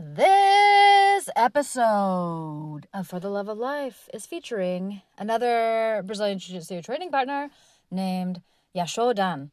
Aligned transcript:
This 0.00 1.28
episode 1.34 2.82
of 2.94 3.08
For 3.08 3.18
the 3.18 3.28
Love 3.28 3.48
of 3.48 3.58
Life 3.58 4.08
is 4.14 4.26
featuring 4.26 5.02
another 5.18 6.04
Brazilian 6.06 6.38
Jiu 6.38 6.54
Jitsu 6.54 6.82
training 6.82 7.10
partner 7.10 7.50
named 7.90 8.40
Yashodhan. 8.76 9.50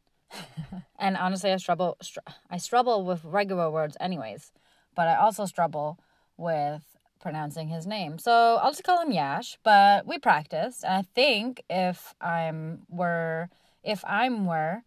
and 1.00 1.18
honestly, 1.18 1.52
I 1.52 1.58
struggle, 1.58 1.98
str- 2.00 2.20
I 2.48 2.58
struggle 2.58 3.04
with 3.04 3.26
regular 3.26 3.72
words, 3.72 3.98
anyways, 4.00 4.52
but 4.94 5.08
I 5.08 5.16
also 5.16 5.46
struggle 5.46 5.98
with 6.38 6.84
pronouncing 7.20 7.70
his 7.70 7.88
name. 7.88 8.20
So 8.20 8.60
I'll 8.62 8.70
just 8.70 8.84
call 8.84 9.02
him 9.02 9.12
Yash, 9.12 9.58
but 9.64 10.06
we 10.06 10.20
practiced. 10.20 10.84
And 10.84 10.94
I 10.94 11.02
think 11.16 11.64
if 11.72 12.14
I'm 12.22 12.84
were, 12.88 13.50
if 13.84 14.06
I'm 14.06 14.46
were, 14.46 14.84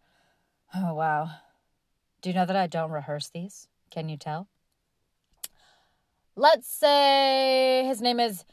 oh 0.73 0.93
wow. 0.93 1.31
Do 2.21 2.29
you 2.29 2.35
know 2.35 2.45
that 2.45 2.55
I 2.55 2.67
don't 2.67 2.91
rehearse 2.91 3.29
these? 3.29 3.67
Can 3.91 4.07
you 4.07 4.15
tell? 4.15 4.47
Let's 6.39 6.69
say 6.69 7.83
his 7.85 8.01
name 8.01 8.17
is 8.17 8.45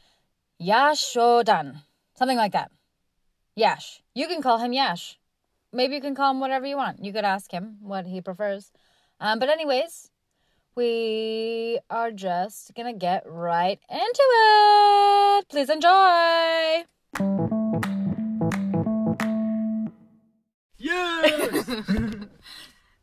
Yashodhan, 0.61 1.83
something 2.17 2.35
like 2.35 2.51
that. 2.51 2.69
Yash. 3.55 4.01
You 4.13 4.27
can 4.27 4.41
call 4.41 4.57
him 4.57 4.73
Yash. 4.73 5.17
Maybe 5.71 5.95
you 5.95 6.01
can 6.01 6.13
call 6.13 6.31
him 6.31 6.41
whatever 6.41 6.65
you 6.65 6.75
want. 6.75 7.01
You 7.01 7.13
could 7.13 7.23
ask 7.23 7.49
him 7.49 7.77
what 7.81 8.05
he 8.05 8.19
prefers. 8.19 8.73
Um, 9.21 9.39
but, 9.39 9.47
anyways, 9.47 10.11
we 10.75 11.79
are 11.89 12.11
just 12.11 12.73
gonna 12.75 12.91
get 12.91 13.23
right 13.25 13.79
into 13.89 14.25
it. 14.35 15.47
Please 15.47 15.69
enjoy. 15.69 16.83
Yes. 20.77 21.69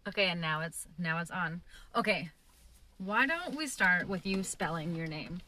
Okay, 0.06 0.27
and 0.27 0.42
now 0.42 0.61
it's 0.61 0.87
now 0.98 1.19
it's 1.19 1.30
on. 1.30 1.62
Okay, 1.97 2.30
why 3.05 3.27
don't 3.27 3.55
we 3.57 3.67
start 3.67 4.09
with 4.09 4.25
you 4.27 4.43
spelling 4.43 4.95
your 4.95 5.07
name? 5.07 5.41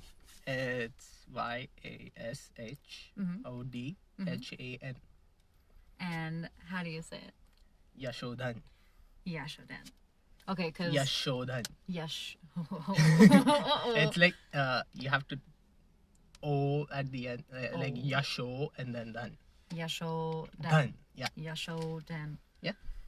it's 0.47 1.27
Y 1.35 1.69
A 1.85 2.13
S 2.17 2.51
H 2.59 3.13
O 3.45 3.63
D 3.63 3.97
H 4.27 4.55
A 4.59 4.79
N. 4.83 4.97
And 5.99 6.49
how 6.69 6.83
do 6.83 6.91
you 6.91 7.03
say 7.03 7.17
it? 7.17 7.35
Yashodhan. 8.01 8.63
Yashodhan. 9.27 9.91
Okay, 10.49 10.67
because 10.71 10.95
Yashodhan. 10.95 11.67
Yash. 11.89 12.37
It's 13.97 14.17
like 14.17 14.35
uh, 14.55 14.83
you 14.95 15.09
have 15.09 15.27
to 15.29 15.39
O 16.43 16.87
at 16.93 17.11
the 17.11 17.29
end, 17.29 17.45
uh, 17.51 17.79
like 17.79 17.97
Yasho 17.97 18.69
and 18.79 18.95
then 18.95 19.13
Dan. 19.13 19.37
Yashodhan. 19.75 20.63
Dan. 20.63 20.95
Yeah. 21.17 21.29
Yashodhan. 21.37 22.39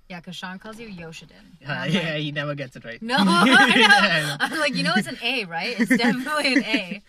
Yeah. 0.08 0.16
Yeah, 0.16 0.20
because 0.20 0.36
Sean 0.36 0.58
calls 0.58 0.78
you 0.80 0.88
Yoshiden. 0.88 1.32
Uh, 1.66 1.86
yeah, 1.88 2.12
like, 2.12 2.22
he 2.22 2.32
never 2.32 2.54
gets 2.54 2.76
it 2.76 2.84
right. 2.84 3.00
no, 3.02 3.16
know. 3.24 3.24
I'm 4.40 4.58
like, 4.58 4.74
you 4.74 4.82
know, 4.82 4.94
it's 4.96 5.06
an 5.08 5.18
A, 5.22 5.44
right? 5.44 5.78
It's 5.78 5.94
definitely 5.96 6.54
an 6.54 6.64
A. 6.64 7.02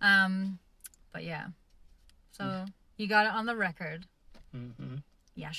Um, 0.00 0.58
but 1.12 1.24
yeah. 1.24 1.48
So 2.32 2.64
you 2.96 3.08
got 3.08 3.26
it 3.26 3.32
on 3.32 3.44
the 3.44 3.54
record. 3.54 4.06
Mm-hmm. 4.56 4.96
Yeah, 5.34 5.52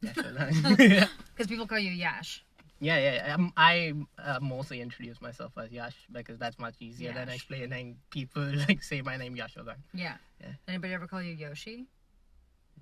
Because 0.00 1.46
people 1.46 1.66
call 1.66 1.78
you 1.78 1.90
Yash. 1.90 2.44
yeah. 2.80 2.98
yeah. 2.98 3.34
Um, 3.34 3.52
I 3.56 3.94
uh, 4.22 4.38
mostly 4.40 4.80
introduce 4.80 5.20
myself 5.22 5.52
as 5.56 5.70
Yash 5.72 5.96
because 6.10 6.38
that's 6.38 6.58
much 6.58 6.74
easier 6.80 7.12
than 7.12 7.28
explaining 7.30 7.96
people 8.10 8.42
like 8.68 8.82
say 8.82 9.00
my 9.00 9.16
name 9.16 9.34
Yashodhan. 9.34 9.76
Yeah. 9.94 10.16
Yeah. 10.40 10.48
Anybody 10.68 10.92
ever 10.92 11.06
call 11.06 11.22
you 11.22 11.32
Yoshi? 11.32 11.86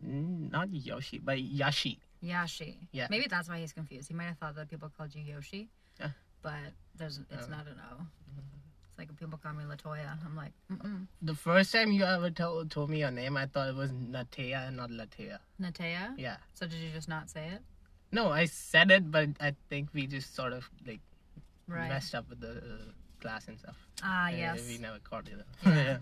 Mm, 0.05 0.51
not 0.51 0.69
Yoshi, 0.73 1.19
but 1.19 1.39
Yashi. 1.39 1.99
Yashi. 2.25 2.77
Yeah. 2.93 3.07
Maybe 3.11 3.27
that's 3.29 3.49
why 3.49 3.59
he's 3.59 3.73
confused. 3.73 4.09
He 4.09 4.15
might 4.15 4.25
have 4.25 4.39
thought 4.39 4.55
that 4.57 4.69
people 4.69 4.91
called 4.97 5.15
you 5.15 5.23
Yoshi. 5.23 5.69
Yeah. 5.99 6.11
But 6.43 6.73
there's 6.97 7.19
it's 7.31 7.47
Oh. 7.47 7.51
not 7.51 7.67
an 7.67 7.81
O. 7.93 8.03
It's 8.89 8.99
like 8.99 9.15
people 9.19 9.39
call 9.43 9.53
me 9.55 9.65
Latoya. 9.65 10.19
I'm 10.25 10.37
like, 10.37 10.53
mm-mm. 10.71 11.07
The 11.23 11.35
first 11.35 11.73
time 11.73 11.93
you 11.93 12.05
ever 12.05 12.31
told, 12.31 12.71
told 12.71 12.91
me 12.91 12.99
your 13.01 13.11
name, 13.11 13.37
I 13.37 13.47
thought 13.47 13.69
it 13.69 13.75
was 13.75 13.91
Natea 13.93 14.69
and 14.69 14.77
not 14.77 14.91
Latea. 14.91 15.39
Natea. 15.61 16.15
Yeah. 16.19 16.37
So 16.55 16.67
did 16.67 16.79
you 16.79 16.91
just 16.91 17.09
not 17.09 17.31
say 17.31 17.49
it? 17.49 17.63
No, 18.13 18.31
I 18.31 18.45
said 18.47 18.91
it, 18.91 19.11
but 19.11 19.29
I 19.41 19.55
think 19.69 19.91
we 19.95 20.07
just 20.07 20.35
sort 20.35 20.53
of 20.53 20.69
like 20.87 21.01
Right. 21.69 21.89
messed 21.89 22.15
up 22.17 22.29
with 22.29 22.41
the 22.41 22.51
uh, 22.59 22.91
class 23.21 23.47
and 23.49 23.57
stuff. 23.59 23.77
Ah, 24.03 24.27
Uh, 24.27 24.29
yes. 24.31 24.67
We 24.69 24.79
never 24.79 24.99
caught 24.99 25.29
it. 25.29 25.39
Yeah. 25.65 25.99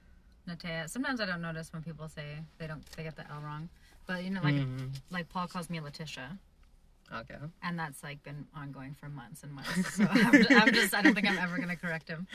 Natea. 0.48 0.90
Sometimes 0.90 1.20
I 1.20 1.26
don't 1.26 1.40
notice 1.42 1.72
when 1.72 1.82
people 1.82 2.08
say 2.08 2.38
they 2.58 2.66
don't 2.66 2.84
they 2.96 3.04
get 3.04 3.14
the 3.16 3.30
L 3.30 3.40
wrong. 3.40 3.68
But 4.06 4.24
you 4.24 4.30
know, 4.30 4.42
like 4.42 4.54
Mhm. 4.54 4.90
like 5.10 5.28
Paul 5.28 5.46
calls 5.48 5.70
me 5.70 5.80
Letitia, 5.80 6.38
Okay. 7.12 7.38
and 7.62 7.78
that's 7.78 8.02
like 8.02 8.22
been 8.22 8.46
ongoing 8.54 8.94
for 8.94 9.08
months 9.08 9.42
and 9.42 9.52
months. 9.52 9.94
So 9.96 10.04
I'm 10.10 10.32
just, 10.32 10.50
I'm 10.50 10.72
just 10.74 10.94
I 10.94 11.02
don't 11.02 11.14
think 11.14 11.28
I'm 11.28 11.38
ever 11.38 11.58
gonna 11.58 11.76
correct 11.76 12.08
him. 12.08 12.26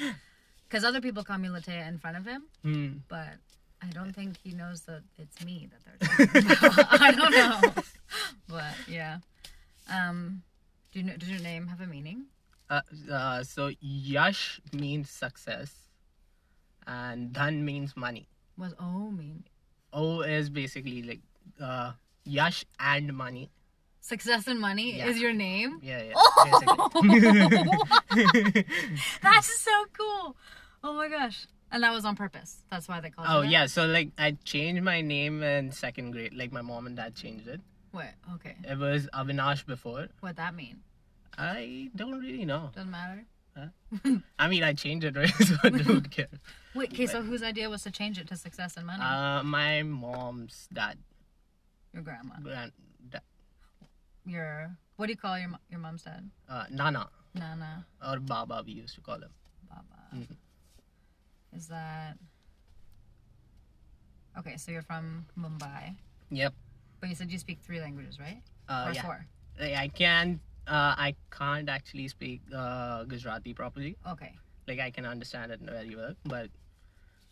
Because 0.67 0.83
other 0.83 1.01
people 1.01 1.23
call 1.23 1.37
me 1.37 1.47
Latea 1.49 1.87
in 1.87 1.97
front 1.97 2.17
of 2.17 2.25
him, 2.25 2.43
Hmm. 2.63 2.97
but 3.07 3.35
I 3.81 3.87
don't 3.91 4.13
think 4.13 4.37
he 4.37 4.51
knows 4.53 4.81
that 4.81 5.03
it's 5.17 5.43
me 5.45 5.69
that 5.71 5.81
they're 5.85 6.27
talking 6.27 6.51
about. 6.51 6.87
I 7.01 7.11
don't 7.11 7.31
know. 7.31 7.83
But 8.47 8.73
yeah. 8.87 9.19
Um 9.89 10.43
do 10.93 10.99
you 10.99 11.05
know, 11.05 11.17
does 11.17 11.29
your 11.29 11.41
name 11.41 11.67
have 11.67 11.81
a 11.81 11.87
meaning? 11.87 12.25
Uh, 12.69 12.81
uh, 13.11 13.43
so 13.43 13.71
Yash 13.79 14.59
means 14.73 15.09
success, 15.09 15.71
and 16.85 17.31
Dhan 17.33 17.61
means 17.61 17.95
money. 17.95 18.27
Was 18.57 18.73
O 18.79 19.11
mean? 19.11 19.43
O 19.93 20.21
is 20.21 20.49
basically 20.49 21.01
like 21.03 21.21
uh, 21.61 21.91
Yash 22.25 22.65
and 22.79 23.13
money. 23.13 23.49
Success 24.01 24.47
and 24.47 24.59
money 24.59 24.97
Yeah. 24.97 25.07
is 25.07 25.19
your 25.19 25.33
name? 25.33 25.79
Yeah, 25.83 26.01
yeah. 26.01 26.13
Oh! 26.15 27.69
That's 29.21 29.59
so 29.59 29.85
cool. 29.97 30.35
Oh 30.83 30.93
my 30.93 31.09
gosh. 31.09 31.45
And 31.71 31.83
that 31.83 31.93
was 31.93 32.05
on 32.05 32.15
purpose. 32.15 32.63
That's 32.71 32.87
why 32.87 33.01
they 33.01 33.09
called 33.09 33.27
oh 33.29 33.37
you 33.41 33.47
that? 33.47 33.51
yeah, 33.51 33.65
so 33.65 33.85
like 33.85 34.11
I 34.17 34.37
changed 34.45 34.81
my 34.83 35.01
name 35.01 35.43
in 35.43 35.71
second 35.71 36.11
grade. 36.11 36.33
Like 36.33 36.51
my 36.53 36.61
mom 36.61 36.87
and 36.87 36.95
dad 36.95 37.15
changed 37.15 37.47
it. 37.47 37.59
What? 37.91 38.13
okay. 38.35 38.55
It 38.63 38.77
was 38.77 39.07
Avinash 39.13 39.65
before. 39.65 40.07
What 40.21 40.35
that 40.37 40.55
mean? 40.55 40.77
I 41.37 41.89
don't 41.95 42.19
really 42.19 42.45
know. 42.45 42.71
Doesn't 42.73 42.91
matter. 42.91 43.25
Huh? 43.57 44.17
I 44.39 44.47
mean, 44.47 44.63
I 44.63 44.73
changed 44.73 45.03
it, 45.05 45.15
right? 45.15 45.29
so 45.45 45.55
I 45.63 45.69
don't 45.69 46.09
care. 46.11 46.27
Wait, 46.75 46.93
okay, 46.93 47.07
so 47.07 47.21
whose 47.23 47.41
idea 47.41 47.69
was 47.69 47.81
to 47.83 47.91
change 47.91 48.19
it 48.19 48.27
to 48.27 48.37
success 48.37 48.77
and 48.77 48.85
money? 48.85 49.01
Uh, 49.03 49.41
my 49.43 49.81
mom's 49.83 50.67
dad, 50.71 50.97
Your 51.97 52.03
grandma. 52.03 52.35
grand, 52.43 52.71
dad, 53.09 53.23
Your 54.23 54.77
what 54.97 55.07
do 55.07 55.13
you 55.13 55.17
call 55.17 55.39
your 55.39 55.49
your 55.71 55.79
mom's 55.79 56.03
dad? 56.03 56.29
uh, 56.47 56.65
Nana 56.69 57.09
Nana, 57.33 57.87
or 58.05 58.19
Baba, 58.19 58.61
we 58.63 58.73
used 58.73 58.93
to 58.93 59.01
call 59.01 59.15
him. 59.17 59.33
Baba. 59.67 60.13
Mhm. 60.13 60.37
Is 61.57 61.67
that 61.73 62.19
okay? 64.37 64.57
So 64.57 64.69
you're 64.71 64.83
from 64.85 65.25
Mumbai, 65.35 65.97
Yep. 66.29 66.53
but 66.99 67.09
you 67.09 67.15
said 67.15 67.31
you 67.31 67.39
speak 67.39 67.61
three 67.65 67.81
languages, 67.81 68.19
right? 68.19 68.43
Uh, 68.69 68.85
or 68.89 68.93
yeah. 68.93 69.01
four? 69.01 69.25
I 69.59 69.87
can. 69.87 70.39
Uh, 70.67 70.93
I 71.01 71.15
can't 71.31 71.67
actually 71.67 72.09
speak 72.09 72.41
uh, 72.53 73.05
Gujarati 73.05 73.55
properly. 73.55 73.97
Okay. 74.05 74.37
Like 74.67 74.79
I 74.79 74.91
can 74.91 75.05
understand 75.07 75.51
it 75.51 75.61
very 75.61 75.95
well, 75.95 76.13
but 76.25 76.51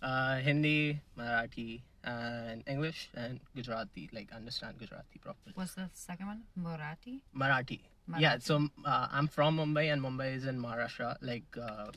uh, 0.01 0.37
Hindi, 0.37 1.01
Marathi, 1.15 1.83
and 2.05 2.63
English 2.67 3.09
and 3.15 3.39
Gujarati, 3.55 4.09
like 4.13 4.31
understand 4.31 4.77
Gujarati 4.79 5.17
properly. 5.19 5.51
What's 5.55 5.73
the 5.75 5.89
second 5.93 6.27
one? 6.27 6.41
Marathi. 6.57 7.19
Marathi. 7.35 7.79
Yeah, 8.19 8.37
so 8.39 8.69
uh, 8.85 9.07
I'm 9.11 9.27
from 9.27 9.57
Mumbai, 9.57 9.91
and 9.91 9.99
Mumbai 10.01 10.35
is 10.35 10.45
in 10.45 10.61
Maharashtra, 10.61 11.17
like 11.21 11.43
uh, 11.59 11.87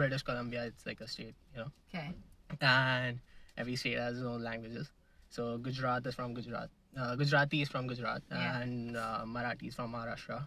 British 0.00 0.22
Columbia. 0.22 0.64
It's 0.66 0.84
like 0.84 1.00
a 1.00 1.08
state, 1.08 1.34
you 1.54 1.60
know, 1.62 1.70
Okay. 1.94 2.10
and 2.60 3.18
every 3.56 3.76
state 3.76 3.96
has 3.98 4.18
its 4.18 4.26
own 4.26 4.42
languages. 4.44 4.90
So 5.30 5.56
Gujarat 5.56 6.06
is 6.06 6.14
from 6.14 6.34
Gujarat. 6.34 6.68
Uh, 6.94 7.16
Gujarati 7.16 7.62
is 7.62 7.70
from 7.70 7.86
Gujarat, 7.86 8.20
Yeah. 8.30 8.60
and 8.60 8.94
uh, 8.96 9.24
Marathi 9.24 9.68
is 9.68 9.74
from 9.74 9.94
Maharashtra, 9.94 10.46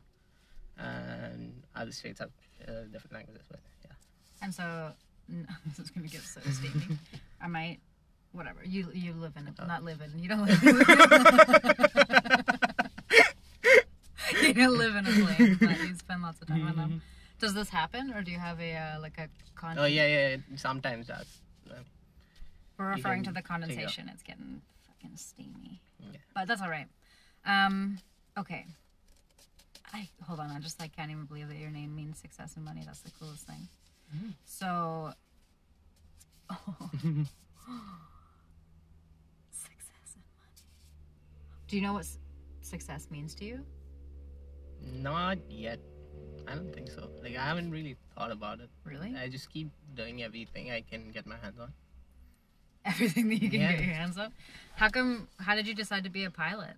and 0.78 1.64
other 1.76 1.92
states 1.92 2.20
have 2.20 2.30
uh, 2.68 2.84
different 2.92 3.14
languages. 3.14 3.42
But 3.50 3.62
yeah, 3.86 3.92
And 4.44 4.54
so 4.54 4.92
this 5.66 5.80
is 5.80 5.90
gonna 5.90 6.08
get 6.08 6.22
so 6.22 6.42
steamy. 6.52 7.00
I 7.42 7.48
might, 7.48 7.80
whatever. 8.36 8.60
You 8.64 8.90
you 8.94 9.14
live 9.14 9.34
in 9.38 9.48
it, 9.48 9.54
not 9.66 9.84
live 9.84 10.02
in. 10.02 10.20
You 10.20 10.30
don't 10.30 10.46
live. 10.46 10.62
you 14.42 14.54
don't 14.54 14.78
live 14.78 14.96
in 14.96 15.08
a 15.08 15.12
plane, 15.12 15.58
but 15.60 15.80
you 15.80 15.96
spend 15.96 16.22
lots 16.22 16.42
of 16.42 16.48
time 16.48 16.68
on 16.68 16.76
them. 16.76 17.02
Does 17.40 17.54
this 17.54 17.70
happen, 17.70 18.14
or 18.14 18.22
do 18.22 18.32
you 18.32 18.40
have 18.40 18.60
a 18.60 18.76
uh, 18.76 19.00
like 19.02 19.18
a 19.18 19.30
con? 19.56 19.78
oh 19.78 19.86
yeah, 19.86 20.08
yeah. 20.08 20.30
yeah. 20.30 20.38
Sometimes 20.58 21.08
that. 21.08 21.26
Uh, 21.70 21.76
We're 22.78 22.92
referring 22.92 23.24
to 23.24 23.32
the 23.32 23.36
take 23.36 23.46
it 23.46 23.52
out. 23.52 23.62
condensation. 23.62 24.10
It's 24.14 24.24
getting 24.24 24.62
fucking 24.88 25.18
steamy. 25.18 25.82
Yeah. 26.00 26.20
But 26.34 26.48
that's 26.48 26.62
all 26.62 26.70
right. 26.70 26.88
Um, 27.46 28.00
okay. 28.38 28.66
I 29.94 30.10
hold 30.26 30.40
on. 30.40 30.50
I 30.52 30.60
just 30.60 30.80
like 30.80 30.96
can't 30.96 31.12
even 31.12 31.26
believe 31.26 31.48
that 31.50 31.58
your 31.58 31.72
name 31.72 31.96
means 31.96 32.18
success 32.20 32.56
and 32.56 32.66
money. 32.66 32.84
That's 32.86 33.02
the 33.02 33.12
coolest 33.12 33.46
thing. 33.48 33.68
So. 34.46 35.12
success 36.50 36.98
and 37.04 37.28
money. 40.38 40.48
Do 41.68 41.76
you 41.76 41.82
know 41.82 41.94
what 41.94 42.02
s- 42.06 42.20
success 42.62 43.08
means 43.10 43.34
to 43.36 43.46
you? 43.46 43.66
Not 44.82 45.38
yet. 45.50 45.80
I 46.48 46.56
don't 46.56 46.72
think 46.74 46.90
so. 46.92 47.10
Like 47.24 47.36
I 47.36 47.46
haven't 47.46 47.72
really 47.72 47.96
thought 48.16 48.32
about 48.32 48.60
it. 48.60 48.70
Really? 48.84 49.16
I 49.18 49.30
just 49.30 49.50
keep 49.50 49.70
doing 49.96 50.22
everything 50.22 50.72
I 50.72 50.82
can 50.82 51.10
get 51.12 51.26
my 51.26 51.38
hands 51.42 51.60
on. 51.60 51.74
Everything 52.86 53.30
that 53.30 53.42
you 53.42 53.50
can 53.50 53.62
Yeah. 53.62 53.72
get 53.72 53.84
your 53.86 53.96
hands 53.96 54.16
on. 54.18 54.32
How 54.76 54.90
come? 54.90 55.28
How 55.40 55.56
did 55.56 55.68
you 55.68 55.74
decide 55.74 56.04
to 56.04 56.10
be 56.12 56.24
a 56.24 56.30
pilot? 56.30 56.76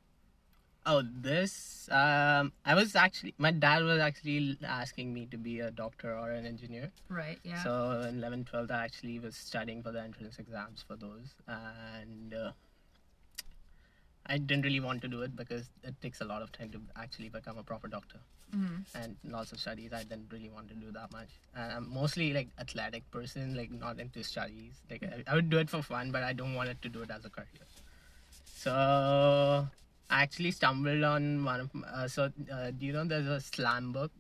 Oh, 0.86 1.02
this. 1.04 1.90
Um, 1.92 2.54
I 2.64 2.76
was 2.76 2.96
actually. 2.96 3.34
My 3.38 3.52
dad 3.52 3.84
was 3.84 4.00
actually 4.00 4.58
asking 4.64 5.14
me 5.14 5.26
to 5.32 5.38
be 5.38 5.60
a 5.60 5.70
doctor 5.70 6.18
or 6.18 6.32
an 6.32 6.46
engineer. 6.46 6.94
Right. 7.10 7.38
Yeah. 7.44 7.62
So 7.62 8.06
in 8.08 8.20
11, 8.20 8.46
12, 8.46 8.72
I 8.72 8.86
actually 8.86 9.20
was 9.20 9.36
studying 9.36 9.84
for 9.84 9.92
the 9.92 10.02
entrance 10.02 10.40
exams 10.40 10.82
for 10.88 10.96
those, 10.96 11.36
and 11.46 12.34
uh, 12.34 12.52
I 14.30 14.38
didn't 14.38 14.64
really 14.66 14.80
want 14.80 15.02
to 15.04 15.08
do 15.08 15.22
it 15.22 15.36
because 15.36 15.70
it 15.84 15.96
takes 16.02 16.22
a 16.22 16.26
lot 16.26 16.42
of 16.42 16.52
time 16.52 16.70
to 16.72 16.82
actually 16.96 17.30
become 17.30 17.58
a 17.58 17.64
proper 17.64 17.88
doctor, 17.88 18.20
Mhm. 18.56 18.86
and 19.02 19.16
lots 19.36 19.52
of 19.52 19.60
studies. 19.60 19.94
I 19.94 20.04
didn't 20.04 20.32
really 20.32 20.50
want 20.50 20.68
to 20.70 20.76
do 20.76 20.92
that 20.98 21.12
much. 21.12 21.30
And 21.56 21.72
I'm 21.78 21.90
mostly 22.00 22.34
like 22.34 22.50
athletic 22.60 23.10
person, 23.12 23.56
like 23.56 23.72
not 23.72 24.00
into 24.00 24.24
studies. 24.24 24.82
Like 24.90 25.04
I, 25.04 25.24
I 25.32 25.36
would 25.36 25.50
do 25.50 25.60
it 25.60 25.70
for 25.70 25.82
fun, 25.82 26.12
but 26.12 26.24
I 26.24 26.34
don't 26.34 26.54
want 26.56 26.70
it 26.70 26.82
to 26.84 26.90
do 26.90 27.02
it 27.04 27.12
as 27.12 27.26
a 27.26 27.30
career. 27.30 27.68
So 28.46 29.68
I 30.10 30.22
actually 30.24 30.52
stumbled 30.52 31.04
on 31.04 31.44
one 31.44 31.60
of. 31.62 31.70
Uh, 31.84 32.08
so 32.08 32.32
uh, 32.52 32.72
do 32.72 32.86
you 32.86 32.94
know 32.94 33.06
there's 33.06 33.28
a 33.28 33.40
slam 33.42 33.92
book? 33.92 34.12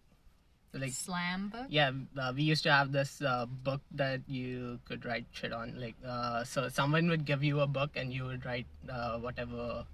So, 0.73 0.79
like 0.79 0.91
Slam 0.91 1.47
book. 1.47 1.67
yeah 1.69 1.91
uh, 2.21 2.33
we 2.35 2.43
used 2.43 2.61
to 2.63 2.71
have 2.71 2.91
this 2.91 3.21
uh, 3.21 3.45
book 3.45 3.79
that 3.95 4.19
you 4.27 4.79
could 4.83 5.05
write 5.05 5.25
shit 5.31 5.53
on 5.53 5.79
like 5.79 5.95
uh, 6.05 6.43
so 6.43 6.67
someone 6.67 7.07
would 7.07 7.23
give 7.23 7.41
you 7.41 7.61
a 7.61 7.67
book 7.67 7.91
and 7.95 8.11
you 8.13 8.25
would 8.25 8.45
write 8.45 8.67
uh, 8.91 9.17
whatever 9.17 9.85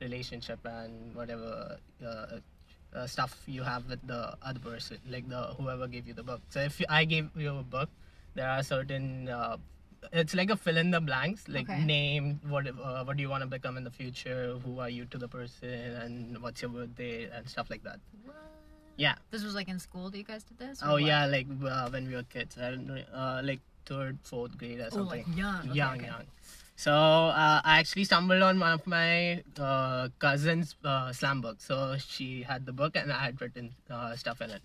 relationship 0.00 0.58
and 0.64 1.14
whatever 1.14 1.78
uh, 2.04 2.38
uh, 2.96 3.06
stuff 3.06 3.36
you 3.46 3.62
have 3.62 3.88
with 3.88 4.00
the 4.06 4.34
other 4.42 4.60
person 4.60 4.98
like 5.10 5.28
the 5.28 5.42
whoever 5.58 5.86
gave 5.86 6.06
you 6.06 6.14
the 6.14 6.22
book 6.22 6.40
so 6.48 6.60
if 6.60 6.80
i 6.88 7.04
gave 7.04 7.28
you 7.36 7.54
a 7.58 7.62
book 7.62 7.88
there 8.34 8.48
are 8.48 8.62
certain 8.62 9.28
uh, 9.28 9.56
it's 10.12 10.34
like 10.34 10.48
a 10.50 10.56
fill 10.56 10.76
in 10.78 10.90
the 10.90 11.00
blanks 11.00 11.48
like 11.48 11.68
Okay. 11.68 11.84
name 11.84 12.40
what 12.48 12.66
uh, 12.68 13.04
what 13.04 13.16
do 13.16 13.22
you 13.22 13.28
want 13.28 13.42
to 13.42 13.48
become 13.48 13.76
in 13.76 13.84
the 13.84 13.90
future 13.90 14.56
who 14.64 14.78
are 14.78 14.88
you 14.88 15.04
to 15.06 15.18
the 15.18 15.28
person 15.28 15.68
and 16.02 16.38
what's 16.40 16.62
your 16.62 16.70
birthday 16.70 17.28
and 17.34 17.48
stuff 17.48 17.68
like 17.68 17.82
that 17.82 17.98
yeah 18.96 19.14
This 19.30 19.42
was 19.44 19.54
like 19.54 19.68
in 19.68 19.78
school 19.78 20.10
that 20.10 20.18
you 20.18 20.24
guys 20.24 20.42
did 20.44 20.58
this? 20.58 20.80
Oh 20.82 20.92
what? 20.92 21.02
yeah, 21.02 21.26
like 21.26 21.46
uh, 21.64 21.88
when 21.90 22.08
we 22.08 22.14
were 22.14 22.24
kids, 22.24 22.56
I 22.58 22.70
don't 22.70 22.86
know, 22.88 22.98
uh, 23.14 23.40
like 23.44 23.60
third, 23.86 24.18
fourth 24.24 24.58
grade 24.58 24.80
or 24.80 24.90
something 24.90 25.24
Oh, 25.24 25.28
like 25.30 25.36
young. 25.36 25.60
Okay, 25.70 25.76
young, 25.78 25.96
okay. 25.98 26.06
young. 26.06 26.24
So 26.78 26.92
uh, 26.92 27.60
I 27.64 27.80
actually 27.80 28.04
stumbled 28.04 28.40
on 28.40 28.60
one 28.60 28.72
of 28.72 28.86
my 28.86 29.42
uh, 29.58 30.10
cousin's 30.20 30.76
uh, 30.84 31.12
slam 31.12 31.40
books. 31.40 31.64
So 31.64 31.96
she 31.98 32.42
had 32.42 32.66
the 32.66 32.72
book, 32.72 32.94
and 32.94 33.12
I 33.12 33.18
had 33.24 33.40
written 33.40 33.74
uh, 33.90 34.14
stuff 34.14 34.40
in 34.40 34.50
it. 34.50 34.62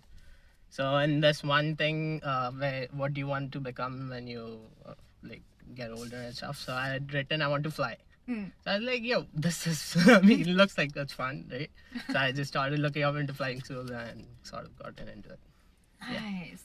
So 0.70 0.98
in 0.98 1.22
this 1.22 1.44
one 1.44 1.76
thing, 1.76 2.22
uh, 2.24 2.52
where 2.52 2.88
what 2.92 3.16
do 3.16 3.20
you 3.20 3.26
want 3.26 3.52
to 3.54 3.60
become 3.60 4.10
when 4.12 4.28
you 4.28 4.60
uh, 4.86 4.94
like 5.24 5.42
get 5.74 5.90
older 5.90 6.18
and 6.18 6.36
stuff? 6.36 6.60
So 6.60 6.74
I 6.74 6.90
had 6.90 7.12
written, 7.12 7.42
I 7.42 7.48
want 7.48 7.64
to 7.64 7.72
fly. 7.72 7.98
Mm. 8.30 8.52
So 8.64 8.72
I 8.72 8.76
was 8.76 8.84
like, 8.84 9.02
yo, 9.02 9.26
this 9.34 9.66
is, 9.66 9.98
I 10.08 10.22
mean, 10.22 10.42
it 10.42 10.48
looks 10.50 10.78
like 10.78 10.94
that's 10.94 11.14
fun, 11.14 11.50
right? 11.52 11.72
So 12.12 12.20
I 12.20 12.32
just 12.32 12.50
started 12.50 12.78
looking 12.78 13.02
up 13.02 13.16
into 13.16 13.34
flying 13.34 13.60
school 13.62 13.92
and 13.92 14.28
sort 14.44 14.66
of 14.66 14.78
gotten 14.78 15.08
into 15.08 15.30
it. 15.32 15.40
Yeah. 16.12 16.20
Nice. 16.20 16.64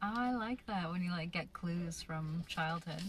I 0.00 0.32
like 0.32 0.64
that 0.66 0.92
when 0.92 1.02
you 1.02 1.10
like 1.10 1.32
get 1.32 1.52
clues 1.52 2.02
from 2.02 2.44
childhood. 2.46 3.02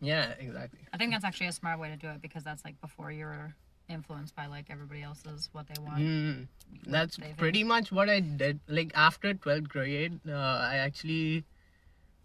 Yeah, 0.00 0.32
exactly. 0.38 0.80
I 0.92 0.96
think 0.96 1.12
that's 1.12 1.24
actually 1.24 1.48
a 1.48 1.52
smart 1.52 1.78
way 1.78 1.88
to 1.88 1.96
do 1.96 2.08
it 2.08 2.22
because 2.22 2.44
that's 2.44 2.64
like 2.64 2.80
before 2.80 3.10
you're 3.10 3.54
influenced 3.88 4.36
by 4.36 4.46
like 4.46 4.66
everybody 4.70 5.02
else's 5.02 5.48
what 5.52 5.66
they 5.66 5.82
want. 5.82 5.98
Mm, 5.98 6.46
that's 6.86 7.18
pretty 7.36 7.64
much 7.64 7.90
what 7.90 8.08
I 8.08 8.20
did. 8.20 8.60
Like 8.68 8.92
after 8.94 9.34
12th 9.34 9.68
grade, 9.68 10.20
uh, 10.28 10.32
I 10.32 10.76
actually 10.76 11.44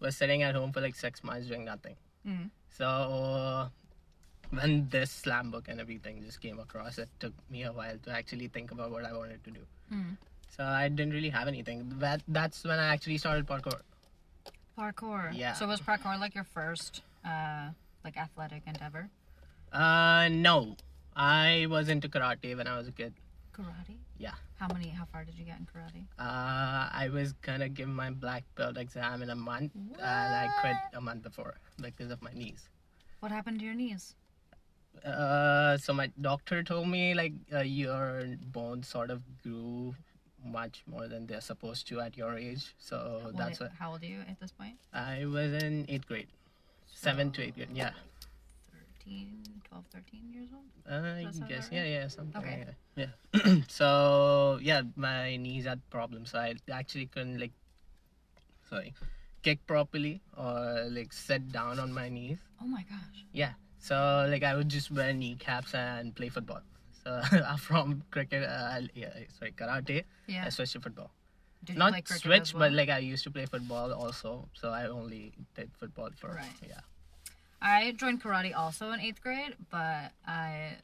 was 0.00 0.16
sitting 0.16 0.42
at 0.42 0.54
home 0.54 0.72
for 0.72 0.80
like 0.80 0.94
six 0.94 1.24
months 1.24 1.48
doing 1.48 1.64
nothing. 1.64 1.96
Mm. 2.26 2.50
So 2.68 2.86
uh, 2.86 3.68
when 4.50 4.88
this 4.90 5.10
slam 5.10 5.50
book 5.50 5.66
and 5.68 5.80
everything 5.80 6.22
just 6.22 6.40
came 6.40 6.58
across, 6.58 6.98
it 6.98 7.08
took 7.18 7.32
me 7.50 7.64
a 7.64 7.72
while 7.72 7.96
to 8.04 8.10
actually 8.10 8.48
think 8.48 8.70
about 8.70 8.90
what 8.90 9.04
I 9.04 9.12
wanted 9.12 9.42
to 9.44 9.50
do. 9.50 9.60
Mm. 9.92 10.16
So 10.56 10.64
I 10.64 10.88
didn't 10.88 11.12
really 11.12 11.30
have 11.30 11.48
anything. 11.48 11.92
That 11.98 12.22
that's 12.28 12.64
when 12.64 12.78
I 12.78 12.92
actually 12.92 13.18
started 13.18 13.46
parkour. 13.46 13.80
Parkour. 14.78 15.36
Yeah. 15.36 15.54
So 15.54 15.66
was 15.66 15.80
parkour 15.80 16.18
like 16.20 16.34
your 16.34 16.44
first 16.44 17.02
uh 17.24 17.70
like 18.04 18.16
athletic 18.16 18.62
endeavor? 18.66 19.08
Uh, 19.72 20.28
no, 20.30 20.76
I 21.16 21.66
was 21.68 21.88
into 21.88 22.08
karate 22.08 22.56
when 22.56 22.66
I 22.66 22.76
was 22.78 22.86
a 22.88 22.92
kid. 22.92 23.14
Karate? 23.56 23.96
Yeah. 24.18 24.34
How 24.56 24.68
many 24.72 24.88
how 24.88 25.04
far 25.06 25.24
did 25.24 25.38
you 25.38 25.44
get 25.44 25.58
in 25.58 25.66
karate? 25.66 26.04
Uh, 26.18 26.88
I 26.92 27.08
was 27.12 27.32
gonna 27.42 27.68
give 27.68 27.88
my 27.88 28.10
black 28.10 28.44
belt 28.56 28.76
exam 28.76 29.22
in 29.22 29.30
a 29.30 29.34
month, 29.36 29.72
and 29.74 30.34
I 30.42 30.48
quit 30.60 30.76
a 30.92 31.00
month 31.00 31.22
before 31.22 31.54
because 31.80 32.10
of 32.10 32.20
my 32.22 32.32
knees. 32.32 32.68
What 33.20 33.32
happened 33.32 33.58
to 33.60 33.64
your 33.64 33.74
knees? 33.74 34.14
Uh, 35.04 35.76
so 35.78 35.92
my 35.92 36.10
doctor 36.20 36.62
told 36.62 36.88
me 36.88 37.14
like 37.14 37.32
uh, 37.52 37.60
your 37.60 38.24
bones 38.52 38.86
sort 38.88 39.10
of 39.10 39.22
grew 39.42 39.94
much 40.44 40.82
more 40.86 41.08
than 41.08 41.26
they're 41.26 41.40
supposed 41.40 41.86
to 41.88 42.00
at 42.00 42.16
your 42.16 42.36
age. 42.38 42.74
So 42.78 43.20
What- 43.24 43.36
that's 43.36 43.60
what 43.60 43.72
how 43.78 43.92
old 43.92 44.02
are 44.02 44.06
you 44.06 44.20
at 44.28 44.38
this 44.40 44.52
point? 44.52 44.76
I 44.92 45.24
was 45.26 45.52
in 45.62 45.84
eighth 45.88 46.06
grade, 46.06 46.28
seventh 46.94 47.34
to 47.34 47.42
eight. 47.42 47.54
Yeah, 47.74 47.90
13, 49.04 49.28
12, 49.68 49.84
13 49.92 50.20
years 50.32 50.48
old? 50.54 50.62
I 50.88 51.24
that 51.24 51.48
guess. 51.48 51.68
Yeah, 51.72 51.80
right? 51.80 51.88
yeah, 51.90 52.08
something. 52.08 52.42
Okay. 52.42 52.66
that. 52.96 53.08
Yeah. 53.34 53.54
so 53.68 54.58
yeah, 54.62 54.82
my 54.96 55.36
knees 55.36 55.64
had 55.64 55.80
problems, 55.90 56.30
so 56.32 56.38
I 56.38 56.54
actually 56.72 57.06
couldn't 57.06 57.38
like, 57.40 57.52
sorry, 58.68 58.94
kick 59.42 59.66
properly 59.66 60.20
or 60.36 60.86
like 60.90 61.12
sit 61.12 61.52
down 61.52 61.78
on 61.78 61.92
my 61.92 62.08
knees. 62.08 62.38
Oh 62.62 62.66
my 62.66 62.82
gosh. 62.82 63.24
Yeah. 63.32 63.52
So 63.78 64.26
like 64.30 64.42
I 64.42 64.54
would 64.56 64.68
just 64.68 64.90
wear 64.90 65.12
kneecaps 65.12 65.74
and 65.74 66.14
play 66.14 66.28
football. 66.28 66.60
So 67.02 67.20
from 67.58 68.02
cricket, 68.10 68.44
uh, 68.44 68.80
yeah, 68.94 69.12
sorry, 69.38 69.52
karate, 69.52 70.04
Yeah. 70.26 70.44
I 70.46 70.48
switched 70.48 70.72
to 70.72 70.80
football. 70.80 71.10
Did 71.64 71.76
Not 71.78 72.06
switch, 72.08 72.52
well? 72.54 72.60
but 72.68 72.72
like 72.72 72.88
I 72.88 72.98
used 72.98 73.24
to 73.24 73.30
play 73.30 73.46
football 73.46 73.92
also. 73.92 74.48
So 74.54 74.70
I 74.70 74.86
only 74.86 75.32
did 75.54 75.70
football 75.78 76.10
for 76.16 76.28
Right. 76.28 76.46
yeah. 76.66 76.80
I 77.62 77.92
joined 77.92 78.22
karate 78.22 78.54
also 78.54 78.92
in 78.92 79.00
eighth 79.00 79.22
grade, 79.22 79.54
but 79.70 80.12
I 80.26 80.76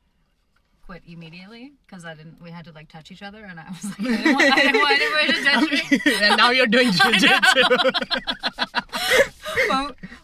quit 0.87 1.03
immediately 1.07 1.73
because 1.87 2.05
I 2.05 2.15
didn't. 2.15 2.41
We 2.43 2.51
had 2.51 2.65
to 2.65 2.73
like 2.73 2.89
touch 2.89 3.11
each 3.13 3.23
other, 3.23 3.45
and 3.45 3.61
I 3.61 3.69
was 3.69 3.85
like, 3.85 4.01
I 4.01 4.17
didn't 4.17 4.35
want, 4.35 4.53
I 4.53 4.61
didn't 4.61 4.81
want 4.81 5.01
anybody 5.01 5.33
to 5.33 5.45
touch 5.45 5.71
me. 5.71 6.01
and 6.27 6.37
now 6.39 6.51
you're 6.51 6.67
doing 6.67 6.89
jujitsu. 6.91 7.63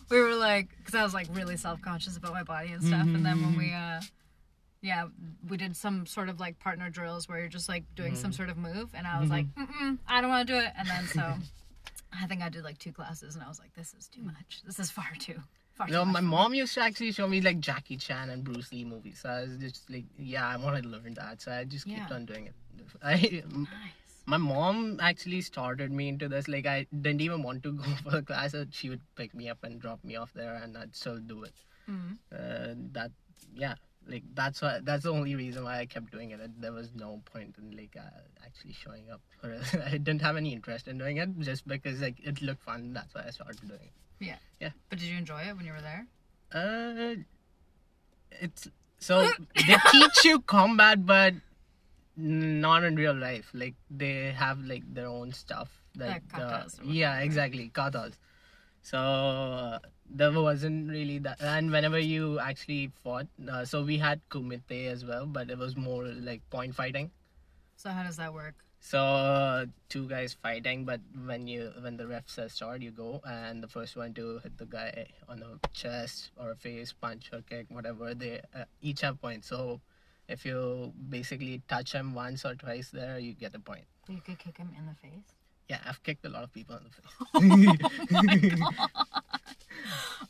We 0.09 0.21
were 0.21 0.35
like, 0.37 0.69
because 0.79 0.95
I 0.95 1.03
was 1.03 1.13
like 1.15 1.27
really 1.33 1.57
self 1.57 1.83
conscious 1.83 2.17
about 2.17 2.33
my 2.33 2.43
body 2.45 2.71
and 2.73 2.83
stuff, 2.83 3.03
and 3.03 3.27
then 3.27 3.43
when 3.43 3.57
we, 3.59 3.73
uh, 3.73 4.01
yeah, 4.83 5.07
we 5.49 5.57
did 5.57 5.77
some 5.77 6.07
sort 6.07 6.29
of 6.29 6.39
like 6.41 6.59
partner 6.59 6.91
drills 6.91 7.29
where 7.29 7.39
you're 7.39 7.49
just 7.49 7.69
like 7.69 7.85
doing 7.95 8.15
some 8.15 8.33
sort 8.33 8.49
of 8.49 8.57
move, 8.57 8.91
and 8.95 9.07
I 9.07 9.21
was 9.21 9.31
like, 9.31 9.47
Mm-mm, 9.55 9.99
I 10.07 10.21
don't 10.21 10.31
want 10.31 10.47
to 10.49 10.53
do 10.55 10.59
it, 10.59 10.73
and 10.79 10.89
then 10.89 11.07
so. 11.07 11.35
I 12.19 12.27
think 12.27 12.41
I 12.43 12.49
did 12.49 12.65
like 12.65 12.79
two 12.79 12.93
classes, 12.93 13.35
and 13.35 13.45
I 13.45 13.49
was 13.49 13.59
like, 13.59 13.75
"This 13.75 13.93
is 13.99 14.09
too 14.09 14.23
much. 14.23 14.63
This 14.65 14.79
is 14.79 14.91
far 14.91 15.11
too, 15.19 15.35
far 15.75 15.89
no, 15.89 16.05
much." 16.05 16.15
my 16.15 16.21
mom 16.21 16.55
used 16.55 16.73
to 16.75 16.81
actually 16.81 17.13
show 17.13 17.27
me 17.27 17.41
like 17.43 17.59
Jackie 17.61 17.97
Chan 17.97 18.31
and 18.31 18.43
Bruce 18.45 18.73
Lee 18.73 18.85
movies. 18.85 19.19
So 19.23 19.29
I 19.29 19.41
was 19.43 19.57
just 19.59 19.91
like, 19.91 20.05
yeah, 20.19 20.47
I 20.49 20.57
wanted 20.57 20.85
to 20.85 20.89
learn 20.89 21.13
that. 21.15 21.43
So 21.43 21.53
I 21.53 21.65
just 21.65 21.87
kept 21.87 22.13
on 22.13 22.25
doing 22.25 22.47
it. 22.47 22.55
I, 23.03 23.43
Nice. 23.51 23.67
my 24.25 24.37
mom 24.39 24.99
actually 25.03 25.41
started 25.43 25.91
me 25.91 26.09
into 26.09 26.29
this. 26.29 26.49
Like 26.49 26.65
I 26.65 26.87
didn't 26.93 27.21
even 27.21 27.43
want 27.43 27.63
to 27.65 27.73
go 27.81 27.83
for 28.03 28.11
the 28.13 28.23
class. 28.23 28.55
She 28.71 28.89
would 28.89 29.03
pick 29.17 29.35
me 29.35 29.49
up 29.51 29.59
and 29.65 29.79
drop 29.81 30.03
me 30.05 30.17
off 30.17 30.33
there, 30.33 30.55
and 30.55 30.79
I'd 30.79 30.95
still 30.97 31.19
do 31.19 31.43
it. 31.43 31.55
Mhm. 31.91 32.19
Uh, 32.33 32.75
that 32.93 33.11
yeah, 33.55 33.75
like 34.09 34.23
that's 34.35 34.63
why 34.63 34.81
that's 34.83 35.05
the 35.05 35.13
only 35.13 35.35
reason 35.35 35.65
why 35.65 35.79
I 35.79 35.87
kept 35.87 36.13
doing 36.13 36.31
it. 36.31 36.61
There 36.61 36.73
was 36.73 36.91
no 36.95 37.21
point 37.25 37.57
in 37.59 37.77
like 37.77 37.97
uh, 37.99 38.21
actually 38.45 38.73
showing 38.73 39.11
up. 39.11 39.21
For 39.41 39.51
it. 39.51 39.63
I 39.87 39.99
didn't 39.99 40.23
have 40.23 40.37
any 40.37 40.53
interest 40.53 40.89
in 40.89 40.99
doing 40.99 41.17
it 41.17 41.39
just 41.41 41.67
because 41.67 42.01
like 42.01 42.17
it 42.23 42.43
looked 42.43 42.63
fun. 42.63 42.93
That's 42.93 43.15
why 43.15 43.25
I 43.27 43.31
started 43.31 43.67
doing 43.67 43.81
it. 43.83 44.25
Yeah. 44.25 44.37
Yeah. 44.61 44.71
But 44.89 44.99
did 44.99 45.09
you 45.09 45.17
enjoy 45.17 45.41
it 45.43 45.57
when 45.57 45.67
you 45.67 45.73
were 45.73 45.81
there? 45.81 46.07
Uh, 46.53 47.23
it's 48.41 48.69
so 48.99 49.29
they 49.55 49.77
teach 49.93 50.25
you 50.25 50.41
combat, 50.41 51.05
but 51.05 51.35
not 52.17 52.85
in 52.85 52.97
real 52.97 53.15
life. 53.15 53.51
Like 53.53 53.75
they 53.91 54.33
have 54.33 54.61
like 54.61 54.83
their 54.93 55.09
own 55.09 55.33
stuff. 55.33 55.69
Like 55.97 56.23
uh, 56.35 56.39
katas 56.39 56.79
yeah, 56.85 57.21
exactly 57.21 57.71
katas. 57.75 58.15
So 58.83 58.99
uh, 58.99 59.79
there 60.11 60.33
wasn't 60.33 60.91
really 60.91 61.19
that. 61.21 61.41
And 61.41 61.71
whenever 61.71 61.99
you 61.99 62.39
actually 62.39 62.91
fought, 63.03 63.27
uh, 63.51 63.65
so 63.65 63.83
we 63.83 63.99
had 63.99 64.21
kumite 64.31 64.87
as 64.87 65.05
well, 65.05 65.27
but 65.27 65.51
it 65.51 65.59
was 65.59 65.77
more 65.77 66.05
like 66.05 66.49
point 66.51 66.75
fighting. 66.75 67.11
So 67.77 67.91
how 67.91 68.03
does 68.03 68.17
that 68.17 68.33
work? 68.33 68.55
So 68.81 69.03
uh, 69.03 69.67
two 69.89 70.07
guys 70.09 70.37
fighting, 70.41 70.85
but 70.85 71.01
when 71.25 71.49
you 71.49 71.73
when 71.81 71.97
the 71.97 72.07
ref 72.07 72.29
says 72.29 72.53
start, 72.53 72.83
you 72.83 72.91
go, 72.91 73.21
and 73.27 73.63
the 73.63 73.69
first 73.69 73.97
one 73.97 74.15
to 74.15 74.39
hit 74.45 74.57
the 74.59 74.67
guy 74.67 75.07
on 75.29 75.41
the 75.41 75.59
chest 75.73 76.31
or 76.37 76.55
face, 76.55 76.93
punch 76.93 77.31
or 77.33 77.43
kick, 77.43 77.67
whatever, 77.69 78.15
they 78.15 78.41
uh, 78.55 78.65
each 78.81 79.01
have 79.01 79.21
points. 79.21 79.49
So 79.49 79.81
if 80.29 80.45
you 80.45 80.93
basically 81.09 81.63
touch 81.69 81.93
him 81.93 82.15
once 82.15 82.45
or 82.45 82.55
twice 82.55 82.91
there, 82.91 83.19
you 83.19 83.33
get 83.33 83.55
a 83.55 83.59
point. 83.59 83.85
You 84.09 84.21
could 84.21 84.39
kick 84.39 84.57
him 84.59 84.71
in 84.79 84.87
the 84.87 84.95
face. 84.95 85.36
Yeah, 85.69 85.79
I've 85.87 86.03
kicked 86.03 86.25
a 86.27 86.29
lot 86.29 86.45
of 86.45 86.53
people 86.53 86.77
in 86.77 86.85
the 86.85 87.81
face. 88.51 88.61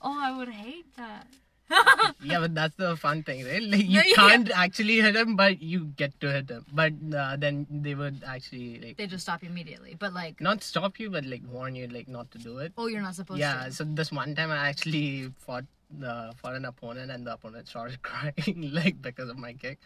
Oh, 0.02 0.18
I 0.20 0.36
would 0.36 0.48
hate 0.48 0.86
that. 0.96 1.26
yeah, 2.22 2.38
but 2.38 2.54
that's 2.54 2.76
the 2.76 2.96
fun 2.96 3.24
thing, 3.24 3.44
right? 3.44 3.62
Like 3.62 3.86
you 3.86 4.00
yeah. 4.04 4.14
can't 4.14 4.50
actually 4.54 5.00
hit 5.00 5.14
them, 5.14 5.34
but 5.34 5.60
you 5.60 5.86
get 5.96 6.18
to 6.20 6.30
hit 6.30 6.46
them. 6.46 6.64
But 6.72 6.92
uh, 7.14 7.36
then 7.36 7.66
they 7.68 7.94
would 7.94 8.22
actually 8.24 8.78
like 8.80 8.96
They 8.96 9.06
just 9.08 9.24
stop 9.24 9.42
you 9.42 9.48
immediately. 9.48 9.96
But 9.98 10.12
like, 10.12 10.40
not 10.40 10.62
stop 10.62 11.00
you, 11.00 11.10
but 11.10 11.24
like 11.24 11.42
warn 11.50 11.74
you 11.74 11.88
like 11.88 12.08
not 12.08 12.30
to 12.32 12.38
do 12.38 12.58
it. 12.58 12.72
oh, 12.78 12.86
you're 12.86 13.02
not 13.02 13.16
supposed 13.16 13.38
to 13.38 13.46
yeah. 13.46 13.64
to. 13.64 13.72
So 13.72 13.84
this 13.84 14.12
one 14.12 14.34
time 14.36 14.52
I 14.52 14.68
actually 14.68 15.32
fought 15.38 15.64
uh, 16.04 16.32
fought 16.34 16.54
an 16.54 16.66
opponent, 16.66 17.10
and 17.10 17.26
the 17.26 17.32
opponent 17.32 17.66
started 17.66 18.00
crying 18.02 18.70
like 18.72 19.02
because 19.02 19.28
of 19.28 19.36
my 19.36 19.52
kick. 19.52 19.80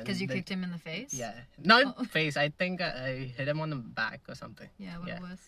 Because 0.00 0.20
you 0.20 0.26
the- 0.26 0.34
kicked 0.34 0.48
him 0.50 0.62
in 0.64 0.70
the 0.70 0.78
face. 0.78 1.14
Yeah, 1.14 1.32
not 1.62 1.94
Oh. 1.98 2.04
face. 2.04 2.36
I 2.36 2.48
think 2.50 2.80
I, 2.80 2.88
I 3.08 3.10
hit 3.36 3.48
him 3.48 3.60
on 3.60 3.70
the 3.70 3.76
back 3.76 4.20
or 4.28 4.34
something. 4.34 4.68
Yeah. 4.78 4.98
What 4.98 5.08
Yeah. 5.08 5.16
it 5.16 5.22
was. 5.22 5.38